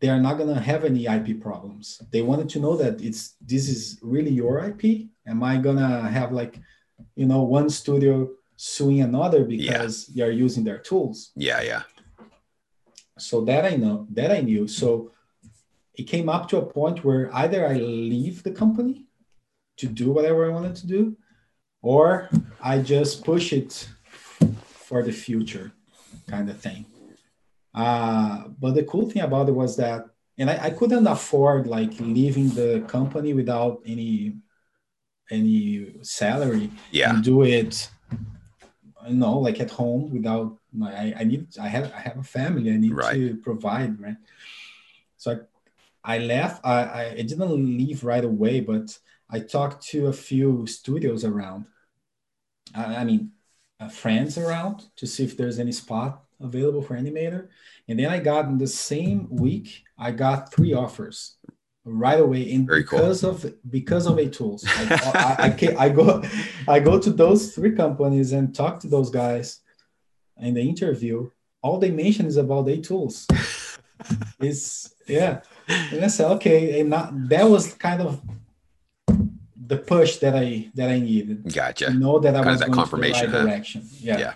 they 0.00 0.08
are 0.08 0.20
not 0.20 0.36
going 0.38 0.52
to 0.54 0.60
have 0.60 0.84
any 0.84 1.06
ip 1.06 1.40
problems 1.40 2.00
they 2.12 2.22
wanted 2.22 2.48
to 2.48 2.60
know 2.60 2.76
that 2.76 3.00
it's 3.00 3.34
this 3.40 3.68
is 3.68 3.98
really 4.02 4.30
your 4.30 4.58
ip 4.68 4.84
am 5.26 5.42
i 5.42 5.56
going 5.56 5.76
to 5.76 6.08
have 6.10 6.32
like 6.32 6.58
you 7.16 7.26
know 7.26 7.42
one 7.42 7.68
studio 7.70 8.28
suing 8.56 9.00
another 9.02 9.44
because 9.44 10.08
you're 10.14 10.30
using 10.32 10.64
their 10.64 10.78
tools 10.78 11.30
Yeah. 11.36 11.62
Yeah. 11.62 11.82
so 13.18 13.44
that 13.44 13.64
i 13.64 13.76
know 13.76 14.06
that 14.10 14.30
i 14.30 14.40
knew 14.40 14.66
so 14.68 15.10
it 15.94 16.04
came 16.04 16.28
up 16.28 16.48
to 16.48 16.58
a 16.58 16.66
point 16.66 17.04
where 17.04 17.34
either 17.34 17.66
i 17.66 17.74
leave 17.74 18.42
the 18.42 18.50
company 18.52 19.07
to 19.78 19.86
do 19.86 20.06
whatever 20.10 20.40
i 20.46 20.52
wanted 20.56 20.74
to 20.76 20.86
do 20.86 21.16
or 21.82 22.28
i 22.62 22.78
just 22.78 23.24
push 23.24 23.52
it 23.52 23.88
for 24.88 25.02
the 25.02 25.12
future 25.12 25.72
kind 26.28 26.48
of 26.50 26.58
thing 26.66 26.84
uh, 27.74 28.44
but 28.58 28.74
the 28.74 28.82
cool 28.84 29.08
thing 29.10 29.22
about 29.22 29.48
it 29.48 29.52
was 29.62 29.76
that 29.76 30.00
and 30.38 30.48
I, 30.50 30.56
I 30.66 30.70
couldn't 30.70 31.06
afford 31.06 31.66
like 31.66 31.92
leaving 32.00 32.48
the 32.50 32.82
company 32.88 33.34
without 33.34 33.80
any 33.86 34.34
any 35.30 35.92
salary 36.02 36.70
Yeah. 36.90 37.10
and 37.14 37.22
do 37.22 37.42
it 37.42 37.90
you 39.08 39.14
know 39.14 39.38
like 39.38 39.60
at 39.60 39.70
home 39.70 40.10
without 40.12 40.56
my 40.72 40.90
I, 41.04 41.14
I 41.20 41.24
need 41.24 41.46
I 41.60 41.68
have 41.68 41.92
I 41.98 42.00
have 42.00 42.18
a 42.18 42.22
family 42.38 42.70
I 42.72 42.76
need 42.78 42.92
Right. 42.94 43.14
to 43.14 43.36
provide 43.48 44.00
right 44.00 44.16
so 45.16 45.26
I, 46.04 46.14
I 46.14 46.18
left 46.18 46.64
I, 46.64 46.76
I 47.00 47.04
I 47.20 47.22
didn't 47.22 47.78
leave 47.80 48.02
right 48.04 48.24
away 48.24 48.60
but 48.60 48.86
I 49.30 49.40
talked 49.40 49.86
to 49.88 50.06
a 50.06 50.12
few 50.12 50.66
studios 50.66 51.24
around 51.24 51.66
I, 52.74 53.04
mean 53.04 53.32
uh, 53.80 53.88
friends 53.88 54.36
around 54.38 54.84
to 54.96 55.06
see 55.06 55.24
if 55.24 55.36
there's 55.36 55.58
any 55.58 55.72
spot 55.72 56.22
available 56.40 56.82
for 56.82 56.96
animator 56.96 57.48
and 57.88 57.98
then 57.98 58.10
I 58.10 58.18
got 58.18 58.46
in 58.46 58.58
the 58.58 58.66
same 58.66 59.28
week 59.30 59.84
I 59.98 60.10
got 60.12 60.52
three 60.52 60.72
offers 60.72 61.36
right 61.84 62.20
away 62.20 62.52
and 62.52 62.66
Very 62.66 62.84
cool. 62.84 62.98
because 62.98 63.24
of 63.24 63.54
because 63.70 64.06
of 64.06 64.16
aTools 64.16 64.64
I, 64.66 65.76
I, 65.78 65.82
I, 65.82 65.86
I 65.86 65.88
go 65.88 66.22
I 66.68 66.80
go 66.80 66.98
to 66.98 67.10
those 67.10 67.54
three 67.54 67.74
companies 67.74 68.32
and 68.32 68.54
talk 68.54 68.80
to 68.80 68.88
those 68.88 69.10
guys 69.10 69.60
in 70.40 70.54
the 70.54 70.62
interview. 70.62 71.30
All 71.62 71.78
they 71.78 71.90
mention 71.90 72.26
is 72.26 72.36
about 72.36 72.66
aTools. 72.66 73.26
it's 74.40 74.94
yeah. 75.06 75.40
And 75.68 76.04
I 76.04 76.08
said, 76.08 76.30
okay, 76.32 76.80
and 76.80 76.90
not, 76.90 77.28
that 77.28 77.44
was 77.44 77.74
kind 77.74 78.00
of 78.00 78.22
the 79.68 79.76
push 79.92 80.16
that 80.22 80.34
I 80.34 80.70
that 80.74 80.88
I 80.90 80.98
needed 80.98 81.44
to 81.44 81.50
Gotcha. 81.60 81.90
know 82.04 82.18
that 82.24 82.34
I 82.34 82.38
Kind 82.38 82.46
of 82.48 82.52
was 82.52 82.60
that 82.60 82.66
going 82.66 82.78
confirmation, 82.82 83.26
to 83.26 83.30
the 83.32 83.38
huh? 83.38 83.44
direction. 83.46 83.80
Yeah. 84.08 84.18
Yeah. 84.18 84.34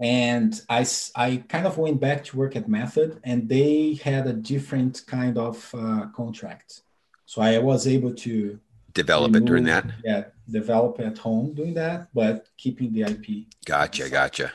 And 0.00 0.52
I 0.68 0.84
I 1.14 1.28
kind 1.54 1.66
of 1.66 1.78
went 1.78 2.00
back 2.00 2.24
to 2.26 2.36
work 2.36 2.56
at 2.56 2.68
Method, 2.68 3.20
and 3.24 3.48
they 3.48 3.94
had 4.08 4.26
a 4.26 4.32
different 4.32 4.94
kind 5.06 5.38
of 5.38 5.56
uh, 5.74 6.06
contract. 6.14 6.82
So 7.26 7.40
I 7.42 7.58
was 7.58 7.86
able 7.86 8.12
to 8.26 8.58
Develop 8.92 9.34
it 9.34 9.44
during 9.44 9.64
that. 9.64 9.84
Yeah, 10.04 10.24
develop 10.48 11.00
at 11.00 11.18
home 11.18 11.52
doing 11.52 11.74
that, 11.74 12.08
but 12.14 12.46
keeping 12.56 12.92
the 12.92 13.02
IP. 13.02 13.26
Gotcha. 13.64 14.08
Gotcha. 14.08 14.52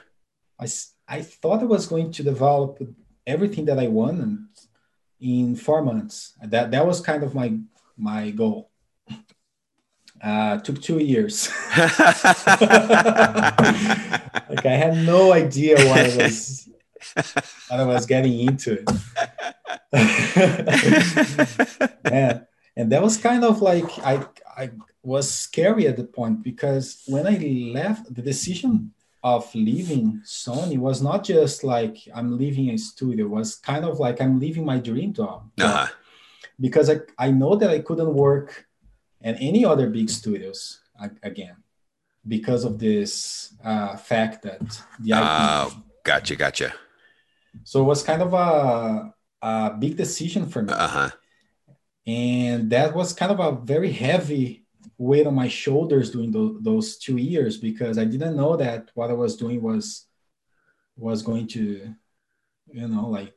I 0.59 0.67
I 1.07 1.21
thought 1.21 1.61
I 1.61 1.65
was 1.65 1.87
going 1.87 2.11
to 2.11 2.23
develop 2.23 2.79
everything 3.27 3.65
that 3.65 3.79
I 3.79 3.87
wanted 3.87 4.37
in 5.19 5.55
four 5.57 5.81
months. 5.81 6.33
That 6.41 6.71
that 6.71 6.85
was 6.85 7.01
kind 7.01 7.23
of 7.23 7.33
my 7.35 7.57
my 7.97 8.29
goal. 8.31 8.68
Uh, 10.21 10.57
took 10.59 10.81
two 10.81 10.99
years. 10.99 11.49
like 11.77 11.87
I 14.65 14.75
had 14.75 14.97
no 15.05 15.31
idea 15.31 15.75
what 15.75 15.97
I 15.97 16.17
was 16.17 16.69
what 17.69 17.79
I 17.79 17.85
was 17.85 18.05
getting 18.05 18.39
into. 18.39 18.83
yeah, 22.05 22.41
and 22.75 22.91
that 22.91 23.01
was 23.01 23.17
kind 23.17 23.43
of 23.45 23.61
like 23.61 23.89
I 23.99 24.25
I 24.57 24.71
was 25.03 25.33
scary 25.33 25.87
at 25.87 25.95
the 25.95 26.03
point 26.03 26.43
because 26.43 27.01
when 27.07 27.25
I 27.25 27.37
left, 27.73 28.13
the 28.13 28.21
decision 28.21 28.93
of 29.23 29.53
leaving 29.53 30.21
Sony 30.25 30.77
was 30.77 31.01
not 31.01 31.23
just 31.23 31.63
like 31.63 31.97
I'm 32.13 32.37
leaving 32.37 32.69
a 32.69 32.77
studio, 32.77 33.25
it 33.25 33.29
was 33.29 33.55
kind 33.55 33.85
of 33.85 33.99
like 33.99 34.21
I'm 34.21 34.39
leaving 34.39 34.65
my 34.65 34.79
dream 34.79 35.13
job. 35.13 35.49
Uh-huh. 35.59 35.87
Because 36.59 36.89
I, 36.89 36.99
I 37.17 37.31
know 37.31 37.55
that 37.55 37.69
I 37.69 37.79
couldn't 37.79 38.13
work 38.13 38.65
at 39.21 39.35
any 39.39 39.65
other 39.65 39.89
big 39.89 40.09
studios 40.09 40.79
again 41.23 41.55
because 42.27 42.63
of 42.63 42.79
this 42.79 43.53
uh, 43.63 43.95
fact 43.95 44.43
that 44.43 44.59
the 44.99 45.11
IP. 45.11 45.17
Uh, 45.17 45.69
gotcha, 46.03 46.35
gotcha. 46.35 46.73
So 47.63 47.81
it 47.81 47.85
was 47.85 48.03
kind 48.03 48.21
of 48.21 48.33
a, 48.33 49.13
a 49.41 49.75
big 49.77 49.97
decision 49.97 50.47
for 50.47 50.61
me. 50.61 50.73
Uh-huh. 50.73 51.09
And 52.05 52.69
that 52.69 52.95
was 52.95 53.13
kind 53.13 53.31
of 53.31 53.39
a 53.39 53.59
very 53.63 53.91
heavy 53.91 54.65
weight 54.97 55.27
on 55.27 55.35
my 55.35 55.47
shoulders 55.47 56.11
during 56.11 56.31
those 56.61 56.97
two 56.97 57.17
years 57.17 57.57
because 57.57 57.97
I 57.97 58.05
didn't 58.05 58.35
know 58.35 58.57
that 58.57 58.91
what 58.93 59.09
I 59.09 59.13
was 59.13 59.35
doing 59.37 59.61
was 59.61 60.05
was 60.97 61.21
going 61.21 61.47
to, 61.47 61.95
you 62.67 62.87
know, 62.87 63.07
like 63.07 63.35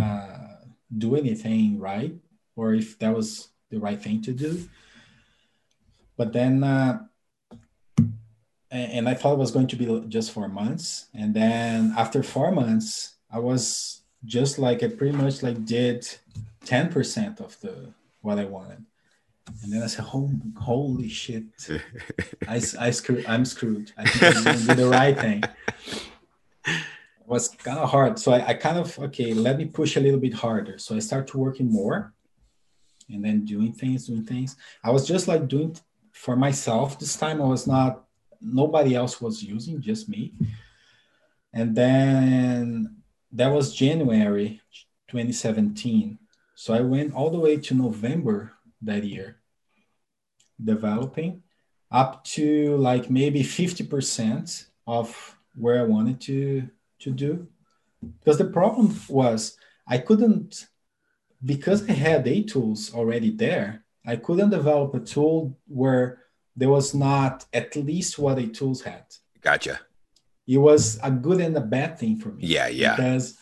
uh, 0.00 0.56
do 0.96 1.16
anything 1.16 1.78
right 1.78 2.14
or 2.54 2.74
if 2.74 2.98
that 3.00 3.14
was 3.14 3.48
the 3.70 3.78
right 3.78 4.00
thing 4.00 4.22
to 4.22 4.32
do. 4.32 4.68
But 6.16 6.32
then, 6.32 6.64
uh, 6.64 7.00
and 8.70 9.08
I 9.08 9.14
thought 9.14 9.34
it 9.34 9.38
was 9.38 9.50
going 9.50 9.68
to 9.68 9.76
be 9.76 10.04
just 10.08 10.32
four 10.32 10.48
months, 10.48 11.06
and 11.14 11.32
then 11.34 11.94
after 11.96 12.22
four 12.22 12.50
months, 12.52 13.14
I 13.30 13.38
was 13.38 14.02
just 14.24 14.58
like 14.58 14.82
I 14.82 14.88
pretty 14.88 15.16
much 15.16 15.42
like 15.42 15.64
did 15.64 16.06
ten 16.64 16.90
percent 16.90 17.40
of 17.40 17.58
the 17.60 17.94
what 18.20 18.38
I 18.38 18.44
wanted 18.44 18.84
and 19.62 19.72
then 19.72 19.82
I 19.82 19.86
said, 19.86 20.04
oh, 20.14 20.30
holy 20.56 21.08
shit. 21.08 21.44
I, 22.48 22.56
I 22.78 22.90
screw, 22.90 23.24
I'm 23.26 23.44
screwed. 23.44 23.92
I 23.96 24.06
think 24.06 24.36
I'm 24.36 24.44
going 24.44 24.58
to 24.58 24.66
do 24.66 24.74
the 24.74 24.88
right 24.88 25.18
thing. 25.18 25.42
It 26.66 27.26
was 27.26 27.48
kind 27.48 27.78
of 27.78 27.90
hard. 27.90 28.18
So 28.18 28.32
I, 28.32 28.48
I 28.48 28.54
kind 28.54 28.78
of, 28.78 28.98
okay, 28.98 29.32
let 29.34 29.58
me 29.58 29.66
push 29.66 29.96
a 29.96 30.00
little 30.00 30.20
bit 30.20 30.34
harder. 30.34 30.78
So 30.78 30.96
I 30.96 30.98
started 30.98 31.34
working 31.34 31.70
more 31.70 32.12
and 33.08 33.24
then 33.24 33.44
doing 33.44 33.72
things, 33.72 34.06
doing 34.06 34.24
things. 34.24 34.56
I 34.82 34.90
was 34.90 35.06
just 35.06 35.28
like 35.28 35.48
doing 35.48 35.76
for 36.12 36.36
myself 36.36 36.98
this 36.98 37.16
time. 37.16 37.40
I 37.40 37.46
was 37.46 37.66
not, 37.66 38.04
nobody 38.40 38.94
else 38.94 39.20
was 39.20 39.42
using, 39.42 39.80
just 39.80 40.08
me. 40.08 40.34
And 41.52 41.74
then 41.74 42.96
that 43.32 43.48
was 43.48 43.74
January 43.74 44.60
2017. 45.08 46.18
So 46.54 46.74
I 46.74 46.80
went 46.80 47.14
all 47.14 47.30
the 47.30 47.38
way 47.38 47.56
to 47.56 47.74
November 47.74 48.52
that 48.82 49.04
year 49.04 49.36
developing 50.62 51.42
up 51.90 52.24
to 52.24 52.76
like 52.76 53.08
maybe 53.08 53.42
50% 53.42 54.66
of 54.86 55.36
where 55.54 55.80
I 55.80 55.84
wanted 55.84 56.20
to 56.22 56.68
to 57.00 57.10
do. 57.10 57.46
Because 58.18 58.38
the 58.38 58.44
problem 58.44 58.94
was 59.08 59.56
I 59.86 59.98
couldn't 59.98 60.66
because 61.44 61.88
I 61.88 61.92
had 61.92 62.24
aTools 62.26 62.94
already 62.94 63.30
there, 63.30 63.84
I 64.06 64.16
couldn't 64.16 64.50
develop 64.50 64.94
a 64.94 65.00
tool 65.00 65.58
where 65.66 66.22
there 66.56 66.68
was 66.68 66.94
not 66.94 67.44
at 67.52 67.76
least 67.76 68.18
what 68.18 68.38
aTools 68.38 68.82
had. 68.82 69.04
Gotcha. 69.40 69.80
It 70.46 70.58
was 70.58 70.98
a 71.02 71.10
good 71.10 71.40
and 71.40 71.56
a 71.56 71.60
bad 71.60 71.98
thing 71.98 72.16
for 72.16 72.30
me. 72.30 72.44
Yeah, 72.44 72.68
yeah. 72.68 72.96
Because 72.96 73.36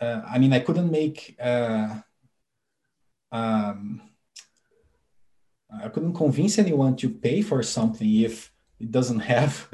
uh, 0.00 0.22
I 0.28 0.38
mean, 0.38 0.52
I 0.52 0.60
couldn't 0.60 0.90
make 0.90 1.36
uh, 1.38 1.96
um, 3.30 4.00
I 5.82 5.88
couldn't 5.88 6.14
convince 6.14 6.58
anyone 6.58 6.96
to 6.96 7.10
pay 7.10 7.42
for 7.42 7.62
something 7.62 8.20
if 8.20 8.50
it 8.80 8.90
doesn't 8.90 9.20
have 9.20 9.68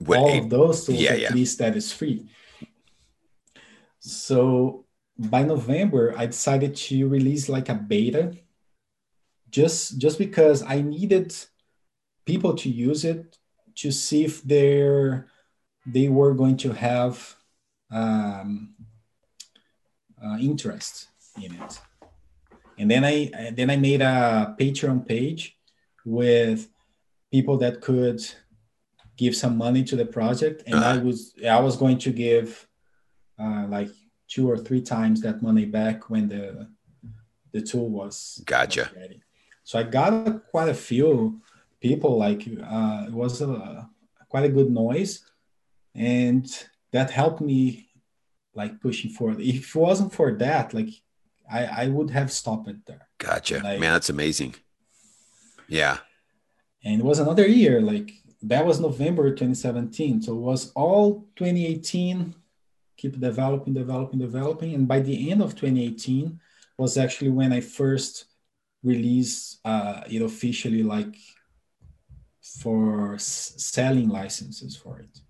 well, 0.00 0.22
all 0.22 0.38
of 0.38 0.50
those 0.50 0.86
tools, 0.86 1.00
yeah, 1.00 1.10
at 1.10 1.20
yeah. 1.20 1.32
least 1.32 1.58
that 1.58 1.76
is 1.76 1.92
free. 1.92 2.28
So 3.98 4.85
by 5.18 5.42
November, 5.42 6.14
I 6.16 6.26
decided 6.26 6.76
to 6.76 7.08
release 7.08 7.48
like 7.48 7.68
a 7.68 7.74
beta 7.74 8.36
just 9.50 9.98
just 9.98 10.18
because 10.18 10.62
I 10.62 10.80
needed 10.80 11.34
people 12.24 12.54
to 12.56 12.68
use 12.68 13.04
it 13.04 13.38
to 13.76 13.90
see 13.90 14.24
if 14.24 14.42
they're 14.42 15.28
they 15.86 16.08
were 16.08 16.34
going 16.34 16.56
to 16.58 16.72
have 16.72 17.36
um, 17.90 18.74
uh, 20.22 20.36
interest 20.40 21.08
in 21.40 21.54
it 21.54 21.80
and 22.78 22.90
then 22.90 23.04
I 23.04 23.50
then 23.54 23.70
I 23.70 23.76
made 23.76 24.02
a 24.02 24.54
Patreon 24.58 25.06
page 25.06 25.56
with 26.04 26.68
people 27.30 27.58
that 27.58 27.80
could 27.80 28.22
give 29.16 29.34
some 29.34 29.56
money 29.56 29.82
to 29.84 29.96
the 29.96 30.04
project, 30.04 30.62
and 30.66 30.76
uh-huh. 30.76 30.94
I 30.94 30.98
was 30.98 31.34
I 31.48 31.60
was 31.60 31.76
going 31.76 31.98
to 31.98 32.10
give 32.10 32.66
uh, 33.38 33.66
like 33.68 33.90
two 34.28 34.50
or 34.50 34.56
three 34.56 34.80
times 34.80 35.20
that 35.22 35.42
money 35.42 35.64
back 35.64 36.10
when 36.10 36.28
the 36.28 36.68
the 37.52 37.62
tool 37.62 37.88
was 37.88 38.42
gotcha. 38.44 38.90
Was 38.92 39.02
ready. 39.02 39.22
So 39.64 39.78
I 39.78 39.82
got 39.82 40.46
quite 40.50 40.68
a 40.68 40.74
few 40.74 41.40
people. 41.80 42.18
Like 42.18 42.42
uh, 42.46 43.04
it 43.08 43.12
was 43.12 43.40
a 43.40 43.88
quite 44.28 44.44
a 44.44 44.48
good 44.48 44.70
noise, 44.70 45.22
and 45.94 46.46
that 46.92 47.10
helped 47.10 47.40
me 47.40 47.88
like 48.54 48.80
pushing 48.80 49.10
forward. 49.10 49.40
If 49.40 49.74
it 49.74 49.78
wasn't 49.78 50.12
for 50.12 50.32
that, 50.34 50.74
like 50.74 50.90
I, 51.50 51.64
I 51.64 51.88
would 51.88 52.10
have 52.10 52.32
stopped 52.32 52.68
it 52.68 52.84
there. 52.86 53.08
Gotcha. 53.18 53.60
Like, 53.62 53.80
Man, 53.80 53.92
that's 53.92 54.10
amazing. 54.10 54.54
Yeah. 55.68 55.98
And 56.84 57.00
it 57.00 57.04
was 57.04 57.18
another 57.18 57.46
year, 57.46 57.80
like 57.80 58.10
that 58.42 58.64
was 58.64 58.80
November 58.80 59.30
2017. 59.30 60.22
So 60.22 60.32
it 60.32 60.40
was 60.40 60.72
all 60.72 61.26
2018, 61.36 62.34
keep 62.96 63.18
developing, 63.20 63.74
developing, 63.74 64.18
developing. 64.18 64.74
And 64.74 64.88
by 64.88 65.00
the 65.00 65.30
end 65.30 65.42
of 65.42 65.54
2018 65.54 66.40
was 66.78 66.96
actually 66.96 67.30
when 67.30 67.52
I 67.52 67.60
first 67.60 68.26
released 68.82 69.60
uh, 69.64 70.02
it 70.08 70.22
officially, 70.22 70.82
like 70.82 71.16
for 72.60 73.14
s- 73.14 73.54
selling 73.56 74.08
licenses 74.08 74.76
for 74.76 75.00
it. 75.00 75.20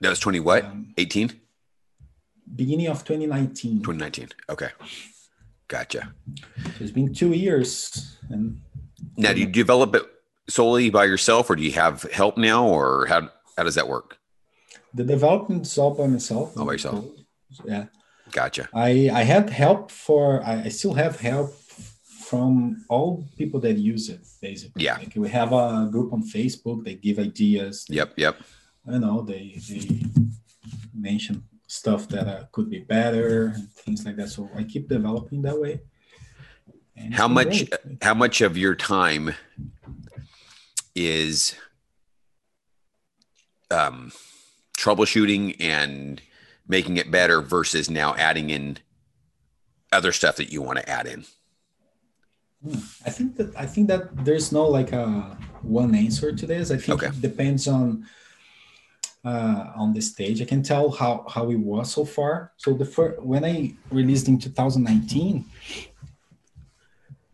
That 0.00 0.10
was 0.10 0.20
20 0.20 0.40
what? 0.40 0.64
Um, 0.64 0.94
18? 0.96 1.32
Beginning 2.54 2.88
of 2.88 3.04
2019. 3.04 3.78
2019. 3.78 4.28
Okay. 4.50 4.68
Gotcha. 5.68 6.14
So 6.36 6.70
it's 6.80 6.90
been 6.92 7.12
two 7.12 7.32
years. 7.32 8.18
And 8.30 8.60
now, 9.16 9.32
do 9.32 9.40
you 9.40 9.46
develop 9.46 9.94
it 9.94 10.04
solely 10.48 10.90
by 10.90 11.04
yourself, 11.06 11.50
or 11.50 11.56
do 11.56 11.62
you 11.62 11.72
have 11.72 12.02
help 12.12 12.36
now, 12.36 12.66
or 12.66 13.06
how 13.06 13.30
how 13.56 13.64
does 13.64 13.74
that 13.74 13.88
work? 13.88 14.18
The 14.96 15.04
development 15.04 15.66
is 15.66 15.76
all 15.78 15.94
by 15.94 16.06
myself. 16.06 16.56
All 16.56 16.64
by 16.64 16.72
yourself. 16.72 17.04
Yeah. 17.64 17.84
Gotcha. 18.32 18.68
I 18.74 19.10
I 19.12 19.22
had 19.32 19.50
help 19.50 19.90
for 19.90 20.42
I, 20.42 20.54
I 20.64 20.70
still 20.70 20.94
have 20.94 21.20
help 21.20 21.54
from 22.30 22.84
all 22.88 23.28
people 23.36 23.60
that 23.60 23.76
use 23.76 24.08
it 24.08 24.22
basically. 24.40 24.84
Yeah. 24.84 24.96
Like 24.96 25.12
we 25.14 25.28
have 25.28 25.52
a 25.52 25.88
group 25.92 26.12
on 26.12 26.22
Facebook. 26.22 26.84
They 26.84 26.94
give 26.94 27.18
ideas. 27.18 27.84
Yep. 27.88 28.14
Yep. 28.16 28.36
You 28.88 28.98
know 28.98 29.20
they 29.22 29.60
they 29.68 29.82
mention 30.94 31.44
stuff 31.66 32.08
that 32.08 32.26
uh, 32.26 32.44
could 32.52 32.70
be 32.70 32.80
better 32.80 33.52
and 33.54 33.70
things 33.84 34.04
like 34.06 34.16
that. 34.16 34.30
So 34.30 34.48
I 34.56 34.64
keep 34.64 34.88
developing 34.88 35.42
that 35.42 35.58
way. 35.60 35.80
And 36.96 37.12
how 37.14 37.28
much? 37.28 37.68
Great. 37.68 38.02
How 38.02 38.14
much 38.14 38.40
of 38.40 38.56
your 38.56 38.74
time 38.74 39.34
is 40.94 41.54
um, 43.70 44.10
troubleshooting 44.76 45.56
and 45.60 46.20
making 46.68 46.96
it 46.96 47.10
better 47.10 47.40
versus 47.40 47.88
now 47.90 48.14
adding 48.16 48.50
in 48.50 48.78
other 49.92 50.12
stuff 50.12 50.36
that 50.36 50.52
you 50.52 50.62
want 50.62 50.78
to 50.78 50.88
add 50.88 51.06
in? 51.06 51.24
Hmm. 52.62 52.78
I 53.04 53.10
think 53.10 53.36
that 53.36 53.56
I 53.56 53.66
think 53.66 53.88
that 53.88 54.24
there's 54.24 54.50
no 54.52 54.66
like 54.66 54.92
a 54.92 55.36
one 55.62 55.94
answer 55.94 56.32
to 56.32 56.46
this. 56.46 56.70
I 56.70 56.76
think 56.76 57.02
okay. 57.02 57.08
it 57.08 57.20
depends 57.20 57.68
on 57.68 58.06
uh, 59.24 59.72
on 59.74 59.92
the 59.92 60.00
stage. 60.00 60.40
I 60.40 60.44
can 60.44 60.62
tell 60.62 60.90
how 60.90 61.26
how 61.28 61.50
it 61.50 61.58
was 61.58 61.92
so 61.92 62.04
far. 62.04 62.52
So 62.56 62.72
the 62.72 62.84
first 62.84 63.20
when 63.22 63.44
I 63.44 63.74
released 63.90 64.28
in 64.28 64.38
2019, 64.38 65.44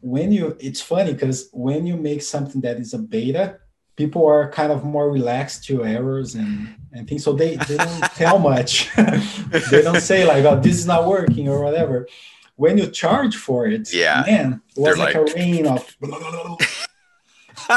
when 0.00 0.32
you 0.32 0.56
it's 0.58 0.80
funny 0.80 1.12
because 1.12 1.48
when 1.52 1.86
you 1.86 1.96
make 1.96 2.22
something 2.22 2.60
that 2.62 2.78
is 2.78 2.92
a 2.94 2.98
beta, 2.98 3.58
people 3.96 4.26
are 4.26 4.50
kind 4.50 4.72
of 4.72 4.84
more 4.84 5.10
relaxed 5.10 5.64
to 5.64 5.84
errors 5.84 6.34
and 6.34 6.74
and 6.92 7.08
things. 7.08 7.24
So 7.24 7.32
they 7.32 7.56
they 7.56 7.76
don't 7.76 8.02
tell 8.14 8.38
much. 8.38 8.90
they 9.70 9.82
don't 9.82 10.00
say 10.00 10.24
like, 10.24 10.44
"Oh, 10.44 10.60
this 10.60 10.76
is 10.76 10.86
not 10.86 11.06
working" 11.06 11.48
or 11.48 11.62
whatever. 11.62 12.06
When 12.56 12.78
you 12.78 12.86
charge 12.88 13.36
for 13.36 13.66
it, 13.66 13.92
yeah, 13.92 14.22
man, 14.26 14.62
it 14.76 14.80
was 14.80 14.98
like, 14.98 15.14
like 15.14 15.30
a 15.30 15.34
rain 15.34 15.66
of. 15.66 15.96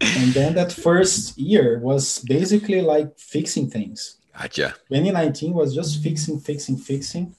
and 0.00 0.32
then 0.32 0.54
that 0.54 0.72
first 0.72 1.38
year 1.38 1.78
was 1.78 2.18
basically 2.20 2.80
like 2.80 3.16
fixing 3.18 3.70
things 3.70 4.18
Gotcha. 4.36 4.74
2019 4.88 5.54
was 5.54 5.74
just 5.74 6.02
fixing, 6.02 6.40
fixing, 6.40 6.76
fixing. 6.76 7.34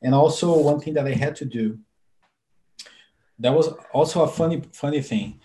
And 0.00 0.14
also 0.14 0.58
one 0.58 0.80
thing 0.80 0.94
that 0.94 1.06
I 1.06 1.12
had 1.12 1.36
to 1.36 1.44
do. 1.44 1.78
That 3.38 3.54
was 3.54 3.68
also 3.92 4.22
a 4.22 4.28
funny, 4.28 4.62
funny 4.72 5.02
thing. 5.02 5.40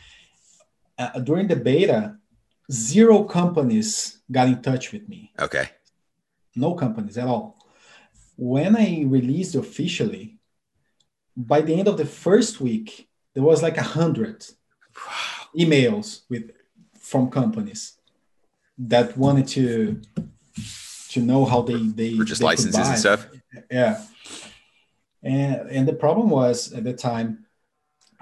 Uh, 1.04 1.20
during 1.20 1.48
the 1.48 1.56
beta, 1.56 2.18
zero 2.72 3.24
companies 3.24 4.20
got 4.32 4.48
in 4.48 4.62
touch 4.62 4.92
with 4.94 5.08
me. 5.10 5.32
Okay. 5.40 5.70
No 6.56 6.74
companies 6.76 7.18
at 7.18 7.28
all. 7.28 7.58
When 8.38 8.76
I 8.76 9.04
released 9.06 9.56
officially, 9.56 10.38
by 11.36 11.62
the 11.62 11.74
end 11.80 11.88
of 11.88 11.98
the 11.98 12.06
first 12.06 12.62
week, 12.62 13.10
there 13.34 13.44
was 13.44 13.62
like 13.64 13.78
a 13.78 13.84
hundred 13.84 14.46
Wow. 14.96 15.48
emails 15.58 16.22
with 16.30 16.52
from 17.00 17.30
companies 17.32 17.98
that 18.78 19.18
wanted 19.18 19.48
to 19.48 20.02
to 21.10 21.20
know 21.20 21.46
how 21.46 21.62
they 21.64 21.82
they 22.00 22.16
Purchase 22.16 22.40
they 22.40 22.44
could 22.44 22.52
licenses 22.52 22.88
and 22.88 22.98
stuff. 22.98 23.28
Yeah, 23.72 24.04
and 25.24 25.70
and 25.70 25.88
the 25.88 25.94
problem 25.94 26.30
was 26.30 26.72
at 26.74 26.84
the 26.84 26.94
time, 26.94 27.43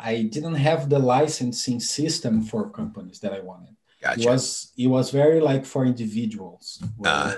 I 0.03 0.23
didn't 0.23 0.55
have 0.69 0.89
the 0.89 0.99
licensing 0.99 1.79
system 1.79 2.41
for 2.49 2.69
companies 2.69 3.19
that 3.19 3.33
I 3.33 3.39
wanted. 3.51 3.75
It 4.17 4.25
was 4.25 4.71
it 4.77 4.87
was 4.87 5.11
very 5.11 5.39
like 5.49 5.63
for 5.65 5.85
individuals. 5.85 6.65
Uh. 7.05 7.35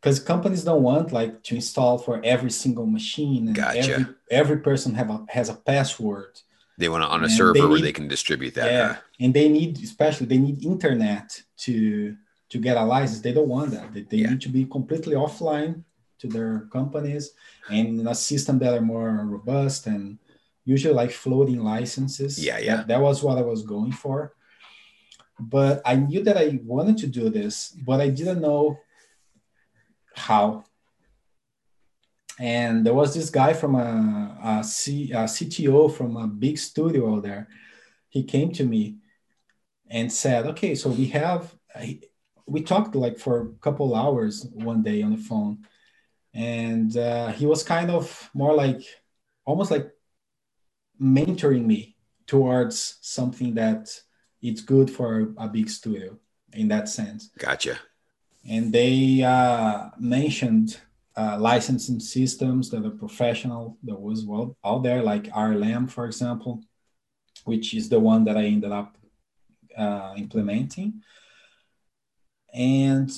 because 0.00 0.18
companies 0.20 0.62
don't 0.64 0.82
want 0.82 1.12
like 1.20 1.42
to 1.48 1.54
install 1.54 1.98
for 2.06 2.14
every 2.24 2.50
single 2.50 2.86
machine 2.98 3.42
and 3.48 3.56
Gotcha. 3.56 3.78
every 3.80 4.04
every 4.40 4.58
person 4.68 4.94
have 5.00 5.10
a 5.16 5.18
has 5.36 5.48
a 5.48 5.54
password 5.70 6.32
They 6.78 6.88
want 6.92 7.04
it 7.06 7.10
on 7.16 7.22
a 7.24 7.28
server 7.38 7.52
they 7.54 7.60
where 7.60 7.76
need- 7.78 7.84
they 7.88 7.92
can 8.00 8.08
distribute 8.16 8.54
that. 8.58 8.70
yeah 8.76 8.92
huh? 8.92 9.00
and 9.22 9.30
they 9.38 9.48
need 9.58 9.72
especially 9.90 10.26
they 10.32 10.42
need 10.46 10.56
internet 10.74 11.26
to 11.64 11.74
to 12.52 12.56
get 12.66 12.76
a 12.76 12.84
license 12.94 13.20
they 13.26 13.34
don't 13.38 13.52
want 13.56 13.70
that 13.76 13.86
they, 13.94 14.02
they 14.10 14.18
Yeah. 14.22 14.30
need 14.30 14.42
to 14.46 14.52
be 14.58 14.62
completely 14.76 15.14
offline 15.24 15.72
to 16.20 16.26
their 16.36 16.52
companies 16.78 17.24
and 17.76 17.88
a 18.08 18.14
system 18.30 18.54
that 18.62 18.72
are 18.78 18.86
more 18.94 19.10
robust 19.36 19.80
and 19.94 20.02
usually 20.66 20.92
like 20.92 21.12
floating 21.12 21.64
licenses. 21.64 22.44
Yeah, 22.44 22.58
yeah. 22.58 22.76
that, 22.76 22.88
that 22.88 23.00
was 23.00 23.22
what 23.22 23.38
i 23.38 23.42
was 23.42 23.62
going 23.62 23.92
for. 23.92 24.34
But 25.38 25.80
i 25.84 25.94
knew 25.96 26.22
that 26.24 26.36
i 26.36 26.60
wanted 26.64 26.98
to 26.98 27.06
do 27.06 27.30
this 27.30 27.70
but 27.70 28.00
i 28.00 28.08
didn't 28.08 28.42
know 28.42 28.78
how. 30.14 30.64
And 32.38 32.84
there 32.84 32.92
was 32.92 33.14
this 33.14 33.30
guy 33.30 33.54
from 33.54 33.76
a, 33.76 34.38
a, 34.44 34.64
C, 34.64 35.10
a 35.12 35.24
cto 35.24 35.90
from 35.90 36.18
a 36.18 36.26
big 36.26 36.58
studio 36.58 37.14
out 37.14 37.22
there. 37.22 37.48
He 38.10 38.24
came 38.24 38.52
to 38.52 38.64
me 38.64 38.96
and 39.88 40.12
said 40.12 40.46
okay 40.46 40.74
so 40.74 40.90
we 40.90 41.06
have 41.06 41.54
we 42.46 42.62
talked 42.62 42.94
like 42.94 43.18
for 43.18 43.40
a 43.42 43.48
couple 43.60 43.94
hours 43.94 44.46
one 44.52 44.82
day 44.82 45.02
on 45.02 45.10
the 45.12 45.16
phone. 45.16 45.58
And 46.32 46.96
uh, 46.96 47.28
he 47.28 47.46
was 47.46 47.62
kind 47.62 47.90
of 47.90 48.30
more 48.34 48.54
like 48.54 48.82
almost 49.44 49.70
like 49.70 49.90
mentoring 51.00 51.64
me 51.64 51.96
towards 52.26 52.98
something 53.00 53.54
that 53.54 53.88
it's 54.42 54.60
good 54.60 54.90
for 54.90 55.32
a 55.38 55.48
big 55.48 55.68
studio 55.68 56.18
in 56.52 56.68
that 56.68 56.88
sense. 56.88 57.30
Gotcha. 57.38 57.78
and 58.48 58.72
they 58.72 59.22
uh, 59.22 59.90
mentioned 59.98 60.78
uh, 61.16 61.36
licensing 61.38 62.00
systems 62.00 62.70
that 62.70 62.84
are 62.84 62.90
professional 62.90 63.78
that 63.82 63.98
was 63.98 64.24
well 64.24 64.56
out 64.64 64.82
there 64.82 65.02
like 65.02 65.24
rlm 65.32 65.90
for 65.90 66.04
example 66.04 66.62
which 67.44 67.72
is 67.72 67.88
the 67.88 67.98
one 67.98 68.22
that 68.24 68.36
i 68.36 68.44
ended 68.44 68.70
up 68.70 68.96
uh, 69.76 70.14
implementing. 70.16 71.02
And 72.52 73.10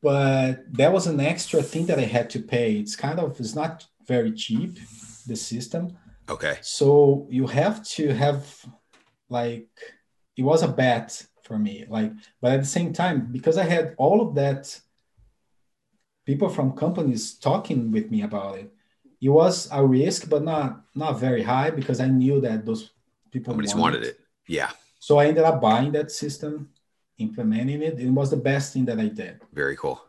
but 0.00 0.72
that 0.72 0.92
was 0.92 1.06
an 1.06 1.18
extra 1.20 1.62
thing 1.62 1.86
that 1.86 1.98
i 1.98 2.02
had 2.02 2.30
to 2.30 2.38
pay. 2.40 2.76
It's 2.76 2.94
kind 2.94 3.18
of 3.18 3.40
it's 3.40 3.54
not 3.54 3.86
very 4.06 4.32
cheap 4.32 4.78
the 5.26 5.34
system 5.34 5.96
Okay. 6.28 6.56
so 6.62 7.26
you 7.30 7.46
have 7.46 7.82
to 7.96 8.08
have 8.14 8.64
like 9.28 9.68
it 10.36 10.42
was 10.42 10.62
a 10.62 10.68
bet 10.68 11.26
for 11.42 11.58
me 11.58 11.84
like 11.88 12.12
but 12.40 12.52
at 12.52 12.60
the 12.60 12.66
same 12.66 12.92
time 12.92 13.28
because 13.30 13.58
i 13.58 13.64
had 13.64 13.94
all 13.98 14.20
of 14.26 14.34
that 14.34 14.80
people 16.24 16.48
from 16.48 16.72
companies 16.72 17.34
talking 17.34 17.90
with 17.90 18.10
me 18.10 18.22
about 18.22 18.58
it 18.58 18.72
it 19.20 19.28
was 19.28 19.68
a 19.72 19.84
risk 19.84 20.28
but 20.28 20.42
not 20.42 20.82
not 20.94 21.18
very 21.20 21.42
high 21.42 21.70
because 21.70 22.00
i 22.00 22.06
knew 22.06 22.40
that 22.40 22.64
those 22.64 22.90
people 23.30 23.52
Nobody's 23.52 23.74
wanted 23.74 24.02
it. 24.04 24.18
Yeah. 24.48 24.70
so 24.98 25.18
i 25.18 25.26
ended 25.26 25.44
up 25.44 25.60
buying 25.60 25.92
that 25.92 26.10
system 26.10 26.70
implementing 27.18 27.82
it 27.82 28.00
it 28.00 28.10
was 28.10 28.30
the 28.30 28.36
best 28.36 28.72
thing 28.72 28.84
that 28.86 28.98
i 28.98 29.08
did 29.08 29.40
Very 29.52 29.76
cool. 29.76 30.00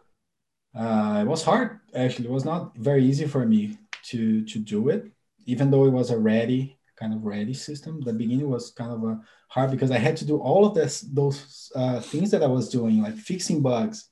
uh, 0.75 1.19
it 1.21 1.27
was 1.27 1.43
hard 1.43 1.79
actually 1.93 2.27
it 2.27 2.31
was 2.31 2.45
not 2.45 2.75
very 2.77 3.03
easy 3.05 3.27
for 3.27 3.45
me 3.45 3.77
to 4.03 4.43
to 4.45 4.59
do 4.59 4.89
it 4.89 5.11
even 5.45 5.71
though 5.71 5.85
it 5.85 5.91
was 5.91 6.11
a 6.11 6.17
ready 6.17 6.77
kind 6.95 7.13
of 7.13 7.25
ready 7.25 7.53
system 7.53 8.01
the 8.01 8.13
beginning 8.13 8.49
was 8.49 8.71
kind 8.71 8.91
of 8.91 9.03
a 9.03 9.19
hard 9.49 9.69
because 9.71 9.91
i 9.91 9.97
had 9.97 10.15
to 10.15 10.25
do 10.25 10.37
all 10.37 10.65
of 10.65 10.73
this 10.73 11.01
those 11.01 11.71
uh, 11.75 11.99
things 11.99 12.31
that 12.31 12.43
i 12.43 12.47
was 12.47 12.69
doing 12.69 13.01
like 13.01 13.15
fixing 13.15 13.61
bugs 13.61 14.09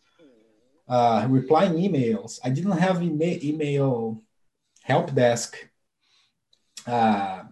uh, 0.87 1.25
replying 1.29 1.73
emails. 1.73 2.39
I 2.43 2.49
didn't 2.49 2.77
have 2.77 3.01
email, 3.01 3.39
email 3.43 4.21
help 4.81 5.13
desk 5.13 5.57
uh, 6.85 7.43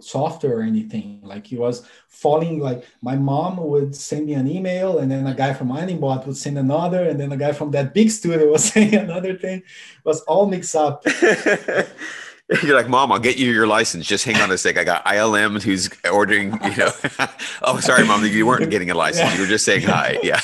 software 0.00 0.58
or 0.58 0.62
anything. 0.62 1.20
Like 1.22 1.52
it 1.52 1.58
was 1.58 1.86
falling 2.08 2.58
like 2.58 2.84
my 3.00 3.16
mom 3.16 3.58
would 3.58 3.94
send 3.94 4.26
me 4.26 4.34
an 4.34 4.48
email 4.48 4.98
and 4.98 5.10
then 5.10 5.26
a 5.26 5.34
guy 5.34 5.52
from 5.52 5.68
miningbot 5.68 6.26
would 6.26 6.36
send 6.36 6.58
another 6.58 7.08
and 7.08 7.18
then 7.18 7.32
a 7.32 7.36
guy 7.36 7.52
from 7.52 7.70
that 7.72 7.94
big 7.94 8.10
studio 8.10 8.50
was 8.50 8.64
saying 8.64 8.94
another 8.94 9.36
thing. 9.36 9.58
It 9.58 10.04
was 10.04 10.22
all 10.22 10.46
mixed 10.46 10.74
up 10.74 11.04
You're 12.62 12.76
like, 12.76 12.88
Mom, 12.88 13.12
I'll 13.12 13.20
get 13.20 13.36
you 13.36 13.52
your 13.52 13.68
license. 13.68 14.06
Just 14.06 14.24
hang 14.24 14.36
on 14.36 14.50
a 14.50 14.58
sec. 14.58 14.76
I 14.76 14.82
got 14.82 15.04
ILM 15.04 15.62
who's 15.62 15.88
ordering, 16.10 16.52
you 16.64 16.76
know. 16.76 16.90
oh, 17.62 17.78
sorry, 17.80 18.04
Mom. 18.04 18.24
You 18.24 18.46
weren't 18.46 18.70
getting 18.70 18.90
a 18.90 18.94
license. 18.94 19.34
You 19.34 19.42
were 19.42 19.46
just 19.46 19.64
saying 19.64 19.82
hi. 19.82 20.18
Yeah. 20.22 20.40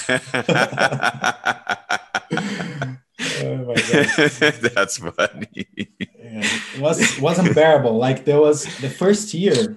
oh 3.42 3.56
my 3.64 3.74
God. 3.74 4.52
That's 4.74 4.98
funny. 4.98 5.48
Yeah, 5.96 6.48
it 6.76 6.80
was 6.80 7.00
it 7.00 7.20
was 7.20 7.38
unbearable. 7.38 7.96
Like 7.96 8.24
there 8.24 8.40
was 8.40 8.64
the 8.78 8.90
first 8.90 9.34
year, 9.34 9.76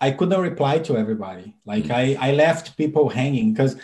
I 0.00 0.10
couldn't 0.10 0.40
reply 0.40 0.78
to 0.80 0.96
everybody. 0.96 1.54
Like 1.64 1.90
I 1.90 2.16
I 2.18 2.32
left 2.32 2.76
people 2.76 3.08
hanging 3.08 3.52
because 3.52 3.76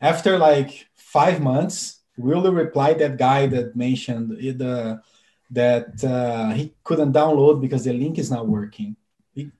after 0.00 0.38
like 0.38 0.86
five 0.94 1.42
months, 1.42 2.00
really 2.16 2.50
replied 2.50 2.98
that 3.00 3.18
guy 3.18 3.46
that 3.48 3.76
mentioned 3.76 4.30
the 4.30 5.02
that 5.50 6.02
uh, 6.04 6.50
he 6.50 6.74
couldn't 6.82 7.12
download 7.12 7.60
because 7.60 7.84
the 7.84 7.92
link 7.92 8.18
is 8.18 8.30
not 8.30 8.46
working. 8.48 8.96
He, 9.32 9.50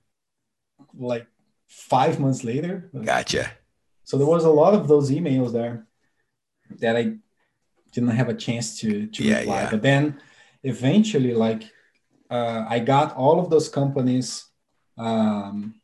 like 0.97 1.27
five 1.67 2.19
months 2.19 2.43
later, 2.43 2.89
Gotcha. 3.03 3.51
so 4.03 4.17
there 4.17 4.27
was 4.27 4.43
a 4.45 4.49
lot 4.49 4.73
of 4.73 4.87
those 4.87 5.09
emails 5.11 5.53
there 5.53 5.85
that 6.79 6.95
I 6.97 7.13
didn't 7.91 8.09
have 8.11 8.29
a 8.29 8.33
chance 8.33 8.79
to 8.79 9.07
to 9.07 9.23
Yeah, 9.23 9.39
reply. 9.39 9.61
yeah. 9.61 9.69
But 9.71 9.81
then 9.81 10.19
eventually, 10.63 11.33
like 11.33 11.63
uh, 12.29 12.65
I 12.67 12.79
got 12.79 13.15
all 13.15 13.39
of 13.39 13.49
those 13.49 13.69
companies 13.69 14.45
um, 14.97 15.75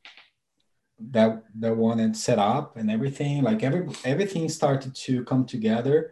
that 1.00 1.44
that 1.60 1.76
wanted 1.78 2.16
set 2.18 2.40
up 2.40 2.76
and 2.78 2.92
everything. 2.92 3.44
Like 3.44 3.64
every 3.64 3.88
everything 4.04 4.50
started 4.50 4.94
to 4.96 5.24
come 5.24 5.46
together, 5.46 6.12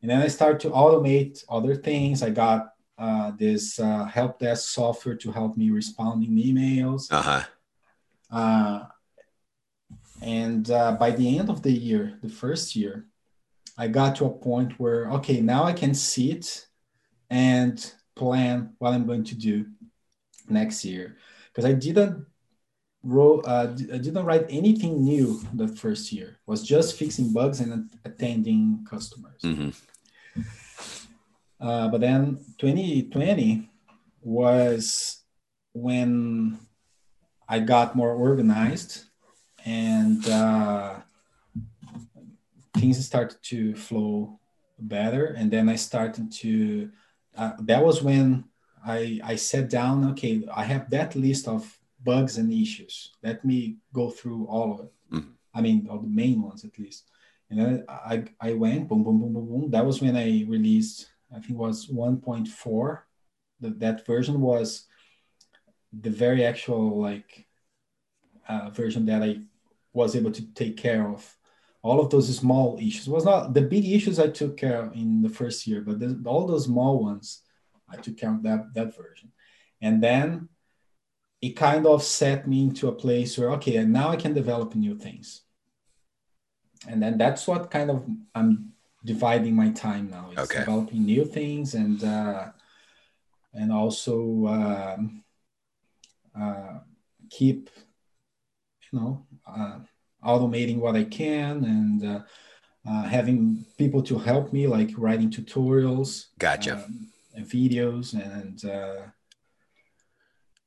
and 0.00 0.10
then 0.10 0.22
I 0.22 0.28
started 0.28 0.60
to 0.60 0.70
automate 0.70 1.44
other 1.48 1.74
things. 1.74 2.22
I 2.22 2.30
got 2.30 2.71
uh, 3.02 3.32
this 3.36 3.80
uh, 3.80 4.04
help 4.04 4.38
desk 4.38 4.68
software 4.68 5.16
to 5.16 5.32
help 5.32 5.56
me 5.56 5.70
responding 5.70 6.30
emails. 6.48 7.10
Uh 7.10 7.22
huh. 7.22 7.42
Uh, 8.30 8.84
and 10.22 10.70
uh, 10.70 10.92
by 10.92 11.10
the 11.10 11.36
end 11.36 11.50
of 11.50 11.62
the 11.62 11.72
year, 11.72 12.18
the 12.22 12.28
first 12.28 12.76
year, 12.76 13.06
I 13.76 13.88
got 13.88 14.14
to 14.16 14.26
a 14.26 14.30
point 14.30 14.78
where, 14.78 15.10
okay, 15.18 15.40
now 15.40 15.64
I 15.64 15.72
can 15.72 15.94
sit 15.94 16.68
and 17.28 17.74
plan 18.14 18.74
what 18.78 18.92
I'm 18.94 19.04
going 19.04 19.24
to 19.24 19.34
do 19.34 19.66
next 20.48 20.84
year. 20.84 21.16
Because 21.48 21.64
I 21.68 21.72
didn't 21.72 22.24
wrote, 23.02 23.44
uh, 23.46 23.74
I 23.92 23.98
didn't 23.98 24.24
write 24.24 24.46
anything 24.48 25.02
new 25.02 25.42
the 25.52 25.66
first 25.66 26.12
year. 26.12 26.28
It 26.28 26.46
was 26.46 26.62
just 26.62 26.96
fixing 26.96 27.32
bugs 27.32 27.58
and 27.58 27.90
attending 28.04 28.86
customers. 28.88 29.42
hmm 29.42 29.70
Uh, 31.62 31.86
but 31.88 32.00
then 32.00 32.44
2020 32.58 33.70
was 34.20 35.22
when 35.72 36.58
I 37.48 37.60
got 37.60 37.94
more 37.94 38.10
organized 38.12 39.04
and 39.64 40.28
uh, 40.28 40.96
things 42.76 43.04
started 43.06 43.38
to 43.44 43.76
flow 43.76 44.40
better. 44.76 45.26
And 45.26 45.52
then 45.52 45.68
I 45.68 45.76
started 45.76 46.32
to, 46.32 46.90
uh, 47.36 47.52
that 47.60 47.84
was 47.84 48.02
when 48.02 48.44
I, 48.84 49.20
I 49.22 49.36
sat 49.36 49.70
down, 49.70 50.10
okay, 50.10 50.42
I 50.52 50.64
have 50.64 50.90
that 50.90 51.14
list 51.14 51.46
of 51.46 51.78
bugs 52.02 52.38
and 52.38 52.52
issues. 52.52 53.12
Let 53.22 53.44
me 53.44 53.76
go 53.92 54.10
through 54.10 54.46
all 54.46 54.74
of 54.74 54.80
it. 54.80 54.92
Mhm. 55.12 55.32
I 55.54 55.60
mean, 55.60 55.86
all 55.88 56.00
the 56.00 56.08
main 56.08 56.42
ones 56.42 56.64
at 56.64 56.76
least. 56.76 57.04
And 57.50 57.60
then 57.60 57.84
I, 57.88 58.24
I 58.40 58.54
went 58.54 58.88
boom, 58.88 59.04
boom, 59.04 59.20
boom, 59.20 59.32
boom, 59.32 59.46
boom. 59.46 59.70
That 59.70 59.86
was 59.86 60.00
when 60.00 60.16
I 60.16 60.44
released 60.48 61.11
I 61.34 61.40
think 61.40 61.58
was 61.58 61.86
1.4. 61.86 62.98
That 63.60 63.78
that 63.80 64.06
version 64.06 64.40
was 64.40 64.86
the 65.92 66.10
very 66.10 66.44
actual 66.44 67.00
like 67.00 67.46
uh, 68.48 68.70
version 68.70 69.06
that 69.06 69.22
I 69.22 69.40
was 69.92 70.16
able 70.16 70.32
to 70.32 70.46
take 70.54 70.76
care 70.76 71.08
of 71.08 71.36
all 71.82 72.00
of 72.00 72.10
those 72.10 72.34
small 72.36 72.78
issues. 72.78 73.08
Was 73.08 73.24
not 73.24 73.54
the 73.54 73.62
big 73.62 73.84
issues 73.84 74.18
I 74.18 74.28
took 74.28 74.56
care 74.56 74.82
of 74.82 74.94
in 74.94 75.22
the 75.22 75.28
first 75.28 75.66
year, 75.66 75.80
but 75.80 75.98
the, 75.98 76.20
all 76.26 76.46
those 76.46 76.64
small 76.64 77.02
ones 77.02 77.42
I 77.88 77.96
took 77.96 78.16
care 78.16 78.30
of 78.30 78.42
that 78.44 78.74
that 78.74 78.96
version, 78.96 79.32
and 79.80 80.02
then 80.02 80.48
it 81.40 81.56
kind 81.56 81.86
of 81.86 82.02
set 82.02 82.46
me 82.46 82.62
into 82.62 82.88
a 82.88 82.92
place 82.92 83.36
where 83.36 83.50
okay, 83.52 83.76
and 83.76 83.92
now 83.92 84.08
I 84.08 84.16
can 84.16 84.32
develop 84.32 84.74
new 84.74 84.96
things, 84.96 85.42
and 86.88 87.02
then 87.02 87.18
that's 87.18 87.46
what 87.46 87.70
kind 87.70 87.90
of 87.90 88.06
I'm 88.34 88.71
dividing 89.04 89.54
my 89.54 89.70
time 89.70 90.10
now. 90.10 90.30
It's 90.32 90.42
Okay. 90.42 90.60
developing 90.60 91.04
new 91.04 91.24
things 91.24 91.74
and 91.74 92.02
uh, 92.04 92.50
and 93.54 93.72
also 93.72 94.46
um, 94.46 95.24
uh, 96.38 96.78
keep 97.30 97.68
you 98.92 98.98
know 98.98 99.26
uh, 99.46 99.78
automating 100.24 100.78
what 100.78 100.96
I 100.96 101.04
can 101.04 101.64
and 101.64 102.04
uh, 102.04 102.20
uh, 102.88 103.02
having 103.04 103.64
people 103.78 104.02
to 104.02 104.18
help 104.18 104.52
me, 104.52 104.66
like 104.66 104.90
writing 104.96 105.30
tutorials, 105.30 106.26
Gotcha. 106.38 106.76
um, 106.84 107.08
and 107.34 107.46
videos, 107.46 108.14
and 108.14 108.64
uh, 108.64 109.02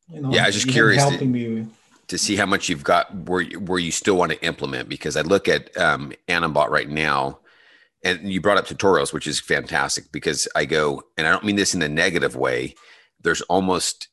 you 0.08 0.22
know, 0.22 0.32
Yeah, 0.32 0.44
I 0.44 0.48
was 0.48 0.56
just 0.56 0.70
curious 0.70 1.06
to- 1.06 1.26
me. 1.26 1.68
to 2.08 2.18
see 2.18 2.36
how 2.36 2.46
much 2.46 2.70
you've 2.70 2.84
got 2.84 3.14
where 3.28 3.42
you, 3.42 3.60
where 3.60 3.80
you 3.80 3.92
still 3.92 4.16
want 4.16 4.32
to 4.32 4.46
implement 4.46 4.88
because 4.88 5.18
I 5.18 5.22
look 5.22 5.48
at 5.48 5.76
um, 5.78 6.14
animBot 6.28 6.70
right 6.70 6.90
now, 6.90 7.40
and 8.06 8.32
you 8.32 8.40
brought 8.40 8.58
up 8.58 8.68
tutorials, 8.68 9.12
which 9.12 9.28
is 9.28 9.40
fantastic 9.40 10.12
because 10.12 10.48
I 10.56 10.66
go 10.66 11.04
and 11.18 11.28
I 11.28 11.32
don't 11.32 11.44
mean 11.44 11.56
this 11.56 11.74
in 11.74 11.82
a 11.82 11.90
negative 11.90 12.36
way. 12.36 12.76
There's 13.22 13.42
almost 13.42 14.08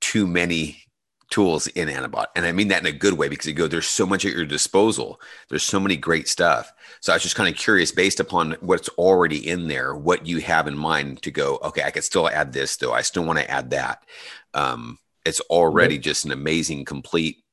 too 0.00 0.26
many 0.26 0.82
tools 1.30 1.68
in 1.68 1.88
animBot, 1.88 2.26
and 2.36 2.44
I 2.44 2.52
mean 2.52 2.68
that 2.68 2.80
in 2.80 2.86
a 2.86 2.92
good 2.92 3.14
way 3.14 3.28
because 3.28 3.46
you 3.46 3.54
go 3.54 3.68
there's 3.68 3.86
so 3.86 4.04
much 4.04 4.26
at 4.26 4.34
your 4.34 4.44
disposal. 4.44 5.20
There's 5.48 5.62
so 5.62 5.80
many 5.80 5.96
great 5.96 6.28
stuff. 6.28 6.72
So 7.00 7.12
I 7.12 7.16
was 7.16 7.22
just 7.22 7.36
kind 7.36 7.48
of 7.48 7.58
curious, 7.58 7.92
based 7.92 8.20
upon 8.20 8.56
what's 8.60 8.88
already 8.90 9.48
in 9.48 9.68
there, 9.68 9.94
what 9.94 10.26
you 10.26 10.40
have 10.40 10.66
in 10.66 10.76
mind 10.76 11.22
to 11.22 11.30
go. 11.30 11.58
Okay, 11.62 11.84
I 11.84 11.90
could 11.92 12.04
still 12.04 12.28
add 12.28 12.52
this 12.52 12.76
though. 12.76 12.92
I 12.92 13.02
still 13.02 13.24
want 13.24 13.38
to 13.38 13.50
add 13.50 13.70
that. 13.70 14.02
Um, 14.52 14.98
it's 15.24 15.40
already 15.42 15.98
just 15.98 16.24
an 16.24 16.32
amazing 16.32 16.84
complete 16.84 17.44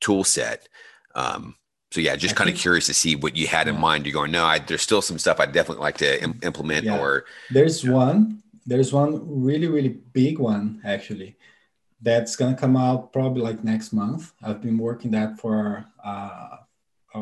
tool 0.00 0.22
set 0.22 0.68
um, 1.16 1.56
so 1.92 2.00
yeah 2.00 2.16
just 2.16 2.36
kind 2.36 2.50
of 2.50 2.56
curious 2.56 2.86
to 2.86 2.94
see 2.94 3.14
what 3.16 3.36
you 3.36 3.46
had 3.46 3.68
in 3.68 3.74
Yeah. 3.74 3.80
mind 3.80 4.06
you're 4.06 4.12
going 4.12 4.30
no 4.32 4.44
I, 4.44 4.58
there's 4.58 4.82
still 4.82 5.02
some 5.02 5.18
stuff 5.18 5.38
i'd 5.40 5.52
definitely 5.52 5.82
like 5.82 5.98
to 5.98 6.22
Im- 6.22 6.40
implement 6.42 6.84
Yeah. 6.84 6.98
or 7.00 7.24
There's 7.50 7.84
one. 7.84 8.42
There's 8.68 8.92
one 8.92 9.12
really, 9.44 9.68
really 9.68 9.94
big 10.12 10.40
one 10.40 10.80
actually. 10.84 11.36
That's 12.02 12.34
gonna 12.34 12.56
come 12.56 12.76
out 12.76 13.12
probably 13.12 13.42
like 13.42 13.62
next 13.62 13.92
month. 13.92 14.32
I've 14.42 14.60
been 14.60 14.76
working 14.78 15.12
that 15.12 15.38
for 15.38 15.84
uh, 16.04 16.56
a, 17.14 17.18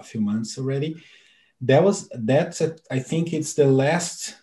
a 0.00 0.02
few 0.02 0.20
months 0.22 0.56
already. 0.58 0.96
That 1.60 1.82
was 1.84 2.08
that's 2.14 2.60
a, 2.62 2.76
I 2.90 3.00
think 3.00 3.32
it's 3.34 3.52
the 3.52 3.66
last 3.66 4.36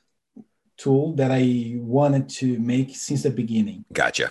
tool 0.77 1.13
that 1.15 1.31
I 1.31 1.75
wanted 1.77 2.29
to 2.41 2.59
make 2.59 2.95
since 2.95 3.23
the 3.23 3.31
beginning. 3.31 3.85
gotcha 3.91 4.29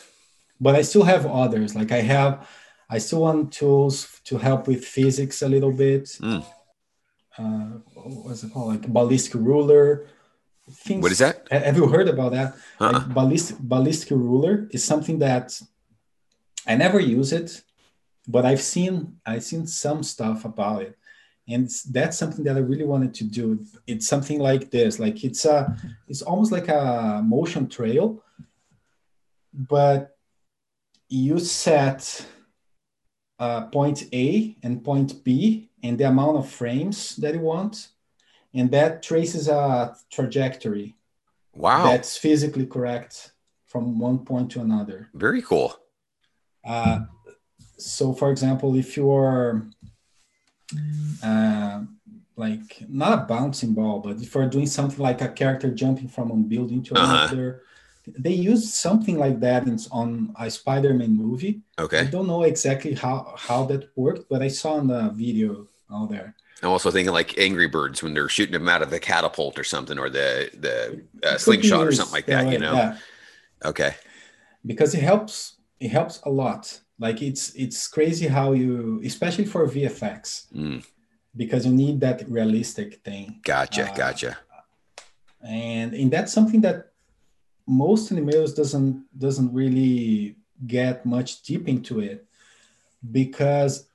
But 0.61 0.77
I 0.77 0.83
still 0.83 1.03
have 1.05 1.27
others. 1.27 1.75
Like 1.75 1.91
I 1.91 2.01
have, 2.03 2.47
I 2.89 2.99
still 2.99 3.23
want 3.23 3.53
tools 3.53 4.21
to 4.25 4.39
help 4.39 4.67
with 4.69 4.85
physics 4.85 5.43
a 5.43 5.49
little 5.49 5.73
bit. 5.73 6.05
Mm. 6.21 6.45
Uh, 7.37 7.79
what's 7.95 8.45
it 8.45 8.53
called? 8.53 8.69
Like 8.69 8.87
ballistic 8.89 9.35
ruler. 9.35 10.07
Things, 10.71 11.03
What 11.03 11.13
is 11.13 11.19
that? 11.19 11.47
Have 11.51 11.77
you 11.77 11.89
heard 11.89 12.09
about 12.09 12.33
that? 12.33 12.55
uh 12.81 12.93
Like 12.93 13.09
ballistic 13.15 13.59
ballistic 13.59 14.11
ruler 14.11 14.67
is 14.71 14.83
something 14.83 15.19
that 15.19 15.61
I 16.67 16.75
never 16.77 16.99
use 17.01 17.33
it, 17.33 17.63
but 18.27 18.47
I've 18.47 18.63
seen 18.63 19.19
I've 19.27 19.45
seen 19.45 19.67
some 19.67 20.03
stuff 20.03 20.47
about 20.47 20.81
it, 20.83 20.97
and 21.47 21.69
that's 21.91 22.17
something 22.17 22.45
that 22.45 22.57
I 22.57 22.61
really 22.61 22.87
wanted 22.87 23.13
to 23.15 23.25
do. 23.25 23.67
It's 23.87 24.07
something 24.09 24.39
like 24.39 24.71
this, 24.71 24.99
like 24.99 25.23
it's 25.23 25.45
a 25.45 25.77
it's 26.09 26.23
almost 26.23 26.51
like 26.51 26.69
a 26.69 27.21
motion 27.23 27.69
trail, 27.69 28.23
but 29.53 30.17
you 31.11 31.39
set 31.39 32.27
uh, 33.39 33.67
point 33.67 34.05
A 34.13 34.57
and 34.63 34.83
point 34.85 35.25
B 35.25 35.69
and 35.83 35.99
the 35.99 36.05
amount 36.09 36.37
of 36.39 36.49
frames 36.49 37.17
that 37.17 37.35
you 37.35 37.41
want, 37.41 37.89
and 38.55 38.71
that 38.71 39.03
traces 39.03 39.49
a 39.49 39.97
trajectory 40.11 40.95
wow 41.55 41.85
that's 41.87 42.17
physically 42.17 42.67
correct 42.67 43.33
from 43.67 43.99
one 43.99 44.19
point 44.25 44.51
to 44.53 44.61
another. 44.61 45.09
very 45.15 45.43
cool 45.43 45.75
Uh, 46.65 47.01
so, 47.77 48.13
for 48.13 48.31
example, 48.31 48.75
if 48.77 48.97
you're 48.97 49.67
uh, 51.23 51.81
like 52.37 52.83
not 52.89 53.13
a 53.13 53.25
bouncing 53.27 53.75
ball, 53.75 54.01
but 54.01 54.21
if 54.21 54.35
you're 54.35 54.49
doing 54.49 54.67
something 54.67 54.99
like 54.99 55.21
a 55.23 55.29
character 55.29 55.71
jumping 55.71 56.09
from 56.09 56.29
one 56.31 56.45
building 56.45 56.83
to 56.85 56.95
Uh-huh. 56.95 57.27
another, 57.27 57.63
they 58.07 58.33
used 58.33 58.69
something 58.75 59.19
like 59.19 59.41
that 59.41 59.67
in, 59.67 59.79
on 59.91 60.35
a 60.39 60.51
Spider-Man 60.51 61.17
movie. 61.17 61.61
Okay. 61.79 62.01
I 62.01 62.05
don't 62.07 62.27
know 62.27 62.43
exactly 62.43 62.95
how 62.95 63.35
how 63.37 63.65
that 63.67 63.89
worked, 63.97 64.29
but 64.29 64.43
I 64.43 64.49
saw 64.49 64.79
in 64.79 64.87
the 64.89 65.11
video 65.11 65.67
out 65.91 66.11
there. 66.11 66.35
i'm 66.63 66.71
also 66.71 66.91
thinking 66.91 67.13
like 67.13 67.37
angry 67.39 67.69
birds 67.69 68.03
when 68.03 68.15
they're 68.15 68.29
shooting 68.37 68.53
them 68.53 68.69
out 68.69 68.83
of 68.83 68.91
the 68.91 68.99
catapult 69.01 69.59
or 69.59 69.65
something 69.65 69.99
or 69.99 70.09
the 70.09 70.49
the 70.65 70.77
uh, 70.77 70.87
It 70.87 70.97
could 70.97 71.33
be 71.33 71.39
slingshot 71.39 71.87
or 71.89 71.93
something 71.93 72.17
like 72.19 72.27
that 72.33 72.47
way, 72.47 72.53
you 72.55 72.59
know 72.67 72.75
yeah. 72.83 72.97
okay 73.71 73.93
because 74.65 74.95
it 74.95 75.03
helps 75.03 75.35
it 75.81 75.91
helps 75.99 76.21
a 76.25 76.31
lot 76.31 76.63
like 76.99 77.19
it's 77.29 77.45
it's 77.65 77.87
crazy 77.97 78.27
how 78.39 78.53
you 78.61 79.01
especially 79.05 79.45
for 79.53 79.61
vfx 79.69 80.47
Mm, 80.55 80.81
because 81.37 81.63
you 81.67 81.73
need 81.85 81.97
that 82.07 82.19
realistic 82.39 82.89
thing 83.05 83.25
gotcha 83.45 83.85
Uh, 83.91 83.95
gotcha 84.03 84.33
and 85.43 85.93
and 85.93 86.11
that's 86.11 86.33
something 86.33 86.61
that 86.63 86.94
most 87.67 88.13
animators 88.13 88.55
doesn't 88.55 89.05
doesn't 89.19 89.53
really 89.53 90.37
get 90.67 91.05
much 91.05 91.43
deep 91.43 91.69
into 91.69 92.01
it 92.01 92.27
because 93.11 93.89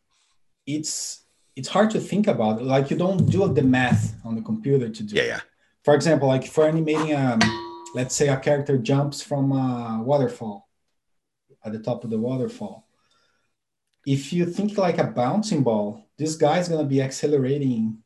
it's 0.65 1.23
it's 1.55 1.67
hard 1.67 1.89
to 1.91 1.99
think 1.99 2.27
about 2.27 2.63
like 2.63 2.89
you 2.89 2.97
don't 2.97 3.29
do 3.29 3.47
the 3.53 3.61
math 3.61 4.15
on 4.25 4.35
the 4.35 4.41
computer 4.41 4.89
to 4.89 5.03
do 5.03 5.15
yeah 5.15 5.21
it. 5.23 5.27
yeah 5.27 5.39
for 5.83 5.93
example 5.95 6.27
like 6.27 6.45
for 6.45 6.67
animating 6.67 7.15
um 7.15 7.39
let's 7.95 8.15
say 8.15 8.27
a 8.27 8.37
character 8.37 8.77
jumps 8.77 9.21
from 9.21 9.51
a 9.51 10.01
waterfall 10.03 10.69
at 11.63 11.71
the 11.71 11.79
top 11.79 12.03
of 12.03 12.09
the 12.09 12.17
waterfall 12.17 12.87
if 14.05 14.31
you 14.33 14.45
think 14.45 14.77
like 14.77 14.97
a 14.97 15.03
bouncing 15.03 15.63
ball 15.63 16.05
this 16.17 16.35
guy's 16.35 16.69
going 16.69 16.81
to 16.81 16.87
be 16.87 17.01
accelerating 17.01 17.97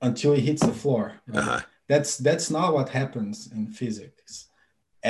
until 0.00 0.32
he 0.32 0.40
hits 0.40 0.64
the 0.64 0.72
floor 0.72 1.14
right? 1.26 1.38
uh-huh 1.38 1.60
that's 1.90 2.12
that's 2.26 2.48
not 2.56 2.68
what 2.76 2.88
happens 3.00 3.36
in 3.56 3.62
physics. 3.80 4.32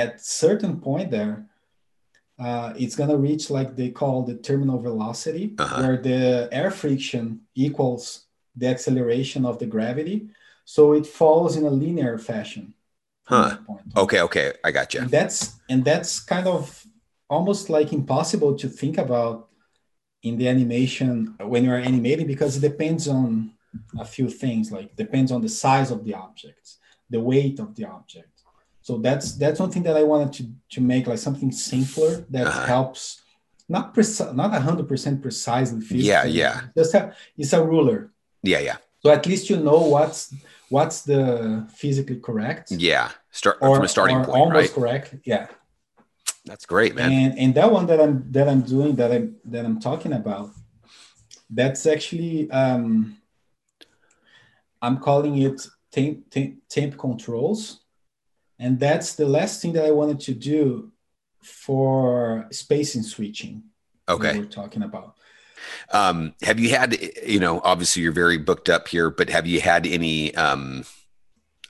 At 0.03 0.11
certain 0.45 0.73
point 0.87 1.07
there 1.17 1.35
uh, 2.45 2.73
it's 2.83 2.95
going 2.99 3.09
to 3.13 3.17
reach 3.29 3.45
like 3.57 3.75
they 3.75 3.91
call 4.01 4.17
the 4.29 4.35
terminal 4.47 4.79
velocity 4.89 5.45
Uh-huh. 5.63 5.79
where 5.81 5.97
the 6.09 6.49
air 6.59 6.71
friction 6.81 7.23
equals 7.65 8.03
the 8.59 8.67
acceleration 8.73 9.41
of 9.45 9.55
the 9.61 9.67
gravity. 9.75 10.17
So 10.65 10.81
it 10.99 11.05
falls 11.19 11.51
in 11.59 11.63
a 11.65 11.73
linear 11.83 12.17
fashion. 12.17 12.73
Huh. 13.31 13.57
okay 14.03 14.21
okay. 14.27 14.47
I 14.67 14.69
gotcha. 14.77 14.99
And 15.01 15.11
that's 15.17 15.39
and 15.71 15.79
that's 15.89 16.11
kind 16.33 16.47
of 16.55 16.61
almost 17.35 17.63
like 17.69 17.89
impossible 17.99 18.53
to 18.61 18.67
think 18.81 18.95
about 19.05 19.37
in 20.27 20.33
the 20.39 20.47
animation 20.55 21.13
when 21.51 21.61
you're 21.65 21.83
animating 21.91 22.27
because 22.33 22.57
it 22.57 22.63
depends 22.69 23.03
on 23.07 23.27
a 23.99 24.05
few 24.05 24.27
things 24.29 24.71
like 24.71 24.95
depends 24.95 25.31
on 25.31 25.41
the 25.41 25.49
size 25.49 25.89
of 25.91 26.03
the 26.05 26.13
objects 26.13 26.77
the 27.09 27.19
weight 27.19 27.59
of 27.59 27.75
the 27.75 27.85
object. 27.85 28.33
So 28.81 28.97
that's 29.05 29.27
that's 29.41 29.59
one 29.59 29.69
thing 29.73 29.83
that 29.83 29.97
i 29.97 30.03
wanted 30.11 30.31
to 30.37 30.43
to 30.75 30.79
make 30.81 31.03
like 31.11 31.19
something 31.27 31.51
simpler 31.51 32.11
that 32.35 32.47
Uh-huh. 32.47 32.65
helps 32.75 33.21
not 33.75 33.93
precise 33.93 34.33
not 34.33 34.51
100% 34.51 35.21
precise 35.21 35.71
in 35.73 35.79
physics 35.81 36.07
Yeah, 36.13 36.23
yeah. 36.25 36.55
just 36.77 36.91
have, 36.95 37.07
it's 37.37 37.53
a 37.53 37.61
ruler. 37.73 37.99
Yeah 38.43 38.59
yeah. 38.69 38.77
So 39.03 39.09
at 39.17 39.23
least 39.25 39.49
you 39.49 39.57
know 39.67 39.79
what's 39.95 40.19
what's 40.75 40.97
the 41.11 41.21
physically 41.81 42.19
correct. 42.27 42.71
Yeah 42.89 43.07
start 43.31 43.57
or, 43.61 43.75
from 43.75 43.85
a 43.85 43.87
starting 43.95 44.17
point 44.25 44.37
almost 44.41 44.55
right? 44.55 44.73
correct 44.77 45.07
yeah. 45.31 45.45
That's 46.49 46.65
great 46.65 46.93
man. 46.95 47.11
And 47.11 47.31
and 47.43 47.49
that 47.59 47.69
one 47.77 47.85
that 47.91 47.99
i'm 48.05 48.15
that 48.35 48.47
i'm 48.51 48.61
doing 48.75 48.95
that 48.99 49.11
i'm 49.15 49.27
that 49.53 49.63
i'm 49.67 49.79
talking 49.89 50.13
about 50.21 50.49
that's 51.59 51.85
actually 51.85 52.49
um 52.61 53.17
i'm 54.81 54.97
calling 54.97 55.37
it 55.37 55.67
temp, 55.91 56.29
temp, 56.29 56.55
temp 56.69 56.97
controls. 56.97 57.79
And 58.59 58.79
that's 58.79 59.15
the 59.15 59.27
last 59.27 59.61
thing 59.61 59.73
that 59.73 59.85
i 59.85 59.91
wanted 59.91 60.19
to 60.21 60.33
do 60.33 60.91
for 61.41 62.47
spacing 62.51 63.03
switching 63.03 63.63
that 64.07 64.13
okay. 64.13 64.37
we're 64.37 64.45
talking 64.45 64.83
about. 64.83 65.15
Um, 65.91 66.33
have 66.41 66.59
you 66.59 66.69
had, 66.69 66.97
you 67.25 67.39
know, 67.39 67.61
obviously 67.63 68.01
you're 68.03 68.11
very 68.11 68.37
booked 68.37 68.69
up 68.69 68.87
here, 68.87 69.09
but 69.09 69.29
have 69.29 69.45
you 69.45 69.61
had 69.61 69.85
any 69.85 70.33
um, 70.35 70.85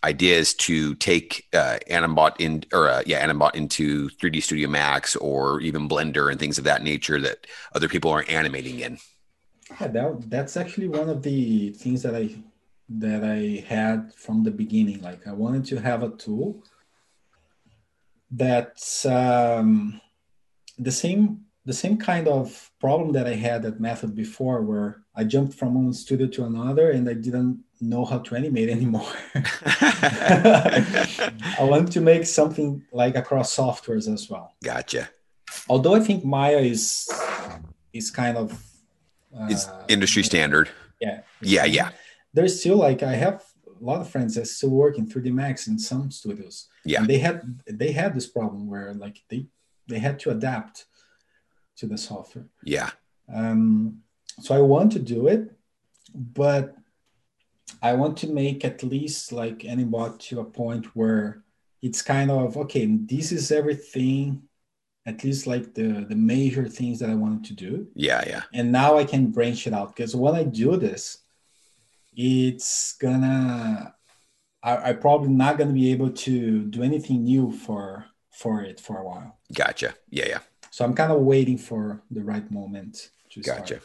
idea 0.04 0.38
is 0.38 0.54
to 0.56 0.96
take 0.96 1.48
uh, 1.54 1.78
animBot 1.90 2.36
in 2.40 2.64
or 2.74 2.90
uh, 2.90 3.04
yeah 3.06 3.26
animBot 3.26 3.56
into 3.56 4.10
3D 4.10 4.42
Studio 4.42 4.70
Max 4.70 5.16
or 5.18 5.60
even 5.62 5.90
Blender 5.90 6.32
and 6.32 6.40
things 6.40 6.58
of 6.58 6.64
that 6.64 6.84
nature 6.84 7.20
that 7.22 7.48
other 7.74 7.90
people 7.90 8.12
are 8.12 8.26
animating 8.28 8.80
in. 8.80 8.98
Yeah, 9.80 9.88
that, 9.88 10.30
that's 10.30 10.58
actually 10.58 10.88
one 10.88 11.10
of 11.10 11.22
the 11.22 11.72
things 11.72 12.02
that 12.04 12.16
I 12.16 12.30
that 13.00 13.24
I 13.24 13.64
had 13.68 14.14
from 14.16 14.44
the 14.44 14.52
beginning. 14.52 15.02
Like 15.02 15.28
I 15.28 15.34
wanted 15.34 15.66
to 15.66 15.80
have 15.80 16.04
a 16.04 16.10
tool 16.10 16.64
that's 18.30 19.06
um, 19.06 20.00
the 20.78 20.92
same 20.92 21.46
the 21.64 21.74
same 21.74 21.98
kind 21.98 22.28
of 22.28 22.72
problem 22.80 23.14
that 23.14 23.28
I 23.28 23.36
had 23.36 23.64
at 23.66 23.80
Method 23.80 24.16
before, 24.16 24.64
where 24.64 25.04
I 25.16 25.26
jumped 25.26 25.54
from 25.54 25.76
one 25.76 25.94
studio 25.94 26.26
to 26.28 26.46
another 26.46 26.90
and 26.90 27.08
I 27.08 27.14
didn't 27.14 27.64
know 27.80 28.04
how 28.04 28.18
to 28.18 28.36
animate 28.36 28.70
anymore. 28.70 29.08
I 29.36 31.58
want 31.60 31.92
to 31.92 32.02
make 32.02 32.26
something 32.26 32.84
like 32.92 33.16
across 33.16 33.56
softwares 33.56 34.12
as 34.12 34.28
well. 34.28 34.56
Gotcha. 34.64 35.10
Although 35.70 35.94
I 35.94 36.00
think 36.00 36.26
Maya 36.26 36.58
is 36.58 37.08
is 37.94 38.10
kind 38.10 38.38
of 38.38 38.54
uh, 39.38 39.48
it's 39.50 39.68
industry 39.88 40.24
standard. 40.24 40.70
Yeah. 41.00 41.22
Yeah, 41.42 41.66
yeah. 41.66 41.90
There's 42.34 42.60
still 42.60 42.78
like 42.78 43.04
I 43.04 43.14
have 43.16 43.44
a 43.68 43.84
lot 43.84 44.02
of 44.02 44.10
friends 44.10 44.36
that 44.36 44.48
still 44.48 44.70
work 44.70 44.98
in 44.98 45.08
3D 45.08 45.34
Max 45.34 45.68
in 45.68 45.78
some 45.80 46.12
studios. 46.12 46.68
Yeah. 46.86 47.00
And 47.00 47.10
they 47.10 47.20
had 47.20 47.62
they 47.68 47.92
had 47.92 48.14
this 48.14 48.28
problem 48.28 48.68
where 48.68 48.94
like 48.94 49.22
they 49.30 49.48
they 49.88 50.00
had 50.00 50.20
to 50.20 50.32
adapt 50.32 50.86
to 51.78 51.88
the 51.88 51.98
software. 51.98 52.48
Yeah. 52.64 52.92
Um, 53.34 54.02
so 54.40 54.56
I 54.56 54.62
want 54.62 54.92
to 54.94 55.00
do 55.00 55.28
it, 55.28 55.52
but 56.14 56.76
I 57.82 57.94
want 57.94 58.18
to 58.18 58.28
make 58.28 58.64
at 58.64 58.84
least 58.84 59.32
like 59.32 59.60
animBot 59.60 60.20
to 60.28 60.40
a 60.40 60.46
point 60.46 60.96
where 60.96 61.44
it's 61.82 62.02
kind 62.02 62.30
of 62.30 62.58
okay. 62.58 62.86
This 62.86 63.32
is 63.32 63.52
everything, 63.52 64.44
at 65.06 65.24
least 65.24 65.48
like 65.48 65.74
the 65.74 66.06
the 66.08 66.16
major 66.16 66.68
things 66.68 67.00
that 67.00 67.10
I 67.10 67.16
wanted 67.16 67.46
to 67.46 67.54
do. 67.54 67.88
Yeah, 67.96 68.24
yeah. 68.28 68.44
And 68.54 68.72
now 68.72 68.98
I 68.98 69.06
can 69.06 69.32
branch 69.32 69.66
it 69.68 69.74
out 69.74 69.96
because 69.96 70.16
when 70.16 70.36
I 70.36 70.44
do 70.44 70.78
this, 70.78 71.21
it's 72.16 72.94
gonna. 72.94 73.96
I, 74.64 74.90
I 74.90 74.94
probably 74.94 75.30
not 75.30 75.58
gonna 75.58 75.74
be 75.74 75.92
able 75.92 76.12
to 76.12 76.64
do 76.64 76.84
anything 76.84 77.24
new 77.24 77.52
for 77.52 78.06
for 78.32 78.62
it 78.62 78.80
for 78.80 78.98
a 78.98 79.06
while. 79.06 79.38
Gotcha. 79.54 79.96
Yeah, 80.10 80.26
yeah. 80.28 80.40
So 80.70 80.86
I'm 80.86 80.94
kind 80.94 81.12
of 81.12 81.22
waiting 81.22 81.58
for 81.58 82.02
the 82.12 82.24
right 82.24 82.50
moment 82.50 83.10
to 83.32 83.42
gotcha. 83.42 83.66
Start. 83.66 83.84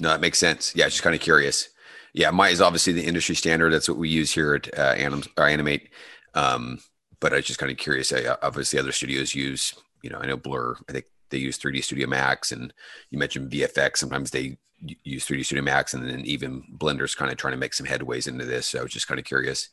No, 0.00 0.08
that 0.10 0.20
makes 0.20 0.38
sense. 0.38 0.74
Yeah, 0.74 0.86
just 0.86 1.02
kind 1.02 1.14
of 1.14 1.20
curious. 1.20 1.68
Yeah, 2.14 2.30
Maya 2.30 2.52
is 2.52 2.60
obviously 2.60 2.92
the 2.92 3.04
industry 3.04 3.34
standard. 3.34 3.72
That's 3.72 3.88
what 3.88 3.98
we 3.98 4.08
use 4.08 4.32
here 4.32 4.54
at 4.54 4.78
uh, 4.78 4.94
Anim 4.96 5.22
Animate. 5.36 5.90
Um, 6.34 6.80
but 7.20 7.32
I 7.32 7.36
was 7.36 7.46
just 7.46 7.58
kind 7.58 7.70
of 7.70 7.78
curious. 7.78 8.12
I, 8.12 8.36
obviously, 8.42 8.78
other 8.78 8.92
studios 8.92 9.34
use, 9.34 9.74
you 10.02 10.10
know, 10.10 10.18
I 10.18 10.26
know 10.26 10.36
Blur. 10.36 10.76
I 10.88 10.92
think 10.92 11.06
they 11.30 11.38
use 11.38 11.58
3D 11.58 11.84
Studio 11.84 12.06
Max, 12.06 12.52
and 12.52 12.72
you 13.10 13.18
mentioned 13.18 13.50
VFX. 13.50 13.98
Sometimes 13.98 14.30
they 14.30 14.56
use 15.04 15.26
3D 15.26 15.44
Studio 15.44 15.64
Max, 15.64 15.94
and 15.94 16.08
then 16.08 16.24
even 16.24 16.62
Blender's 16.76 17.14
kind 17.14 17.30
of 17.30 17.36
trying 17.36 17.52
to 17.52 17.58
make 17.58 17.74
some 17.74 17.86
headways 17.86 18.28
into 18.28 18.44
this. 18.44 18.68
So 18.68 18.80
I 18.80 18.82
was 18.82 18.92
just 18.92 19.08
kind 19.08 19.18
of 19.18 19.24
curious. 19.24 19.68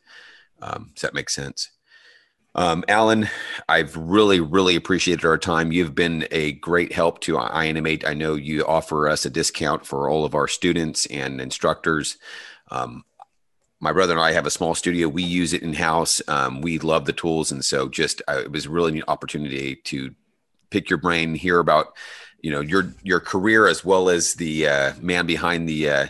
Um, 0.62 0.92
does 0.94 1.02
that 1.02 1.14
make 1.14 1.30
sense? 1.30 1.70
Um, 2.56 2.86
Alan, 2.88 3.30
I've 3.68 3.96
really, 3.98 4.40
really 4.40 4.78
appreciated 4.78 5.26
our 5.26 5.38
time. 5.38 5.74
You've 5.74 5.94
been 5.94 6.26
a 6.32 6.54
great 6.54 6.94
help 6.94 7.20
to 7.22 7.36
iAnimate. 7.36 8.08
I 8.08 8.14
know 8.14 8.36
you 8.36 8.66
offer 8.66 9.10
us 9.10 9.26
a 9.26 9.30
discount 9.30 9.86
for 9.86 10.10
all 10.10 10.24
of 10.24 10.36
our 10.36 10.48
students 10.48 11.06
and 11.08 11.42
instructors. 11.42 12.18
Um, 12.72 13.04
my 13.82 13.92
brother 13.92 14.14
and 14.14 14.22
I 14.22 14.32
have 14.32 14.46
a 14.46 14.52
small 14.52 14.74
studio. 14.74 15.10
We 15.10 15.24
use 15.24 15.52
it 15.52 15.64
in 15.64 15.74
house. 15.74 16.22
Um, 16.30 16.62
we 16.62 16.80
love 16.80 17.06
the 17.06 17.14
tools, 17.14 17.52
and 17.52 17.64
so 17.64 17.90
just 17.90 18.22
uh, 18.28 18.42
it 18.46 18.52
was 18.52 18.70
really 18.70 18.98
an 18.98 19.04
opportunity 19.10 19.76
to 19.76 20.16
pick 20.70 20.90
your 20.90 20.98
brain, 20.98 21.36
hear 21.36 21.60
about 21.60 21.96
you 22.46 22.52
know 22.52 22.62
your 22.62 22.94
your 23.02 23.20
career 23.20 23.68
as 23.68 23.84
well 23.84 24.08
as 24.08 24.36
the 24.36 24.68
uh, 24.68 24.94
man 25.02 25.26
behind 25.26 25.68
the 25.68 25.90
uh, 25.90 26.08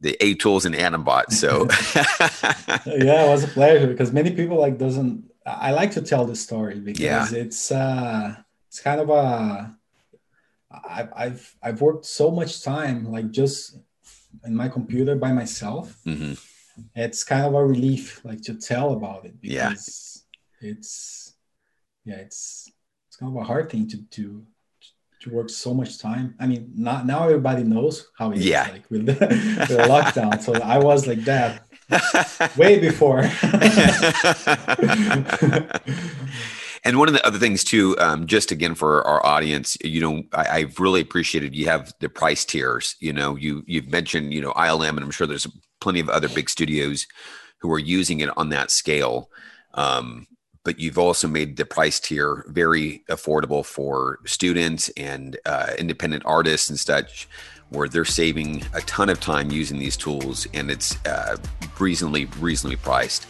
the 0.00 0.16
aTools 0.20 0.64
and 0.66 0.74
animBot. 0.76 1.32
So 1.32 1.66
yeah, 2.86 3.24
it 3.24 3.28
was 3.28 3.42
a 3.42 3.48
pleasure 3.48 3.88
because 3.88 4.12
many 4.12 4.30
people 4.30 4.56
like 4.56 4.78
doesn't 4.78 5.28
I 5.44 5.72
like 5.72 5.90
to 5.92 6.00
tell 6.00 6.26
the 6.26 6.36
story 6.36 6.78
because 6.78 7.32
yeah. 7.32 7.42
it's 7.44 7.72
uh, 7.72 8.36
it's 8.68 8.78
kind 8.78 9.00
of 9.00 9.10
a 9.10 9.76
I've, 10.88 11.12
I've 11.16 11.56
I've 11.60 11.80
worked 11.80 12.06
so 12.06 12.30
much 12.30 12.62
time 12.62 13.10
like 13.10 13.32
just 13.32 13.76
in 14.44 14.54
my 14.54 14.68
computer 14.68 15.16
by 15.16 15.32
myself. 15.32 15.98
Mm-hmm. 16.06 16.34
It's 16.94 17.24
kind 17.24 17.46
of 17.46 17.54
a 17.54 17.66
relief 17.66 18.24
like 18.24 18.42
to 18.42 18.54
tell 18.54 18.92
about 18.92 19.24
it 19.24 19.40
because 19.40 20.22
yeah. 20.60 20.70
it's 20.70 21.34
yeah 22.04 22.18
it's 22.18 22.70
it's 23.08 23.16
kind 23.16 23.36
of 23.36 23.42
a 23.42 23.44
hard 23.44 23.70
thing 23.70 23.88
to 23.88 24.02
to 24.16 24.46
to 25.24 25.30
work 25.30 25.50
so 25.50 25.74
much 25.74 25.98
time. 25.98 26.34
I 26.38 26.46
mean, 26.46 26.70
not 26.76 27.06
now 27.06 27.24
everybody 27.24 27.64
knows 27.64 28.08
how 28.16 28.30
it 28.30 28.38
yeah. 28.38 28.66
is 28.66 28.72
like 28.72 28.90
with 28.90 29.06
the, 29.06 29.12
with 29.12 29.68
the 29.68 29.86
lockdown. 29.88 30.40
So 30.40 30.54
I 30.54 30.78
was 30.78 31.06
like 31.06 31.24
that 31.24 31.66
way 32.56 32.78
before. 32.78 33.20
and 36.84 36.98
one 36.98 37.08
of 37.08 37.14
the 37.14 37.26
other 37.26 37.38
things 37.38 37.64
too, 37.64 37.96
um, 37.98 38.26
just 38.26 38.52
again 38.52 38.74
for 38.74 39.06
our 39.06 39.24
audience, 39.24 39.76
you 39.82 40.00
know, 40.00 40.22
I, 40.32 40.60
have 40.60 40.78
really 40.78 41.00
appreciated 41.00 41.54
you 41.54 41.66
have 41.66 41.92
the 42.00 42.08
price 42.08 42.44
tiers. 42.44 42.96
You 43.00 43.12
know, 43.12 43.36
you 43.36 43.64
you've 43.66 43.90
mentioned 43.90 44.32
you 44.32 44.40
know 44.40 44.52
ILM, 44.52 44.90
and 44.90 45.00
I'm 45.00 45.10
sure 45.10 45.26
there's 45.26 45.46
plenty 45.80 46.00
of 46.00 46.08
other 46.08 46.28
big 46.28 46.48
studios 46.48 47.06
who 47.58 47.72
are 47.72 47.78
using 47.78 48.20
it 48.20 48.30
on 48.36 48.50
that 48.50 48.70
scale. 48.70 49.30
Um, 49.72 50.26
but 50.64 50.80
you've 50.80 50.98
also 50.98 51.28
made 51.28 51.56
the 51.56 51.64
price 51.64 52.00
tier 52.00 52.44
very 52.48 53.04
affordable 53.08 53.64
for 53.64 54.18
students 54.24 54.88
and 54.96 55.38
uh, 55.46 55.72
independent 55.78 56.24
artists 56.26 56.68
and 56.68 56.78
such 56.78 57.28
where 57.70 57.88
they're 57.88 58.04
saving 58.04 58.62
a 58.74 58.80
ton 58.82 59.08
of 59.08 59.20
time 59.20 59.50
using 59.50 59.78
these 59.78 59.96
tools 59.96 60.46
and 60.54 60.70
it's 60.70 60.96
uh, 61.06 61.36
reasonably 61.78 62.26
reasonably 62.38 62.76
priced. 62.76 63.26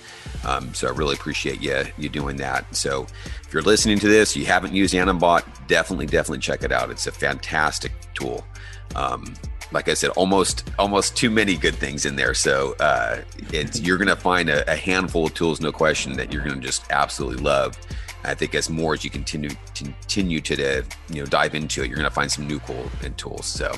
Um, 0.46 0.72
so 0.74 0.88
I 0.88 0.90
really 0.90 1.14
appreciate 1.14 1.60
you 1.60 1.84
you 1.98 2.08
doing 2.08 2.36
that. 2.36 2.74
So 2.74 3.06
if 3.42 3.52
you're 3.52 3.62
listening 3.62 3.98
to 4.00 4.08
this, 4.08 4.36
you 4.36 4.46
haven't 4.46 4.72
used 4.72 4.94
animBot, 4.94 5.44
definitely 5.66 6.06
definitely 6.06 6.40
check 6.40 6.62
it 6.62 6.72
out. 6.72 6.90
It's 6.90 7.06
a 7.06 7.12
fantastic 7.12 7.92
tool. 8.14 8.44
Um, 8.94 9.34
like 9.74 9.88
I 9.88 9.94
said, 9.94 10.10
almost 10.10 10.70
almost 10.78 11.16
too 11.16 11.30
many 11.30 11.56
good 11.56 11.74
things 11.74 12.06
in 12.06 12.16
there. 12.16 12.32
So 12.32 12.74
uh, 12.80 13.22
it's 13.52 13.80
you're 13.80 13.98
gonna 13.98 14.16
find 14.16 14.48
a, 14.48 14.70
a 14.70 14.76
handful 14.76 15.26
of 15.26 15.34
tools, 15.34 15.60
no 15.60 15.72
question, 15.72 16.14
that 16.14 16.32
you're 16.32 16.44
gonna 16.44 16.60
just 16.60 16.90
absolutely 16.90 17.42
love. 17.42 17.76
I 18.26 18.32
think 18.34 18.54
as 18.54 18.70
more 18.70 18.94
as 18.94 19.04
you 19.04 19.10
continue 19.10 19.50
continue 19.74 20.40
to 20.40 20.84
you 21.10 21.20
know 21.20 21.26
dive 21.26 21.54
into 21.54 21.82
it, 21.82 21.88
you're 21.88 21.96
gonna 21.96 22.10
find 22.10 22.32
some 22.32 22.46
new 22.46 22.60
cool 22.60 22.88
and 23.02 23.16
tools. 23.18 23.44
So 23.44 23.72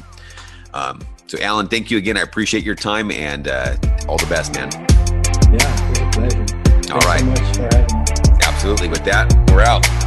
um, 0.77 1.01
so, 1.27 1.39
Alan, 1.41 1.69
thank 1.69 1.91
you 1.91 1.99
again. 1.99 2.17
I 2.17 2.21
appreciate 2.21 2.63
your 2.63 2.75
time 2.75 3.11
and 3.11 3.49
uh, 3.49 3.77
all 4.09 4.19
the 4.19 4.27
best, 4.27 4.55
man. 4.55 4.71
Yeah, 5.51 5.95
great 5.95 6.13
pleasure. 6.13 6.93
All 6.93 7.01
right. 7.01 7.57
So 7.57 7.69
Absolutely. 8.43 8.89
With 8.89 9.05
that, 9.05 9.33
we're 9.51 9.63
out. 9.63 10.06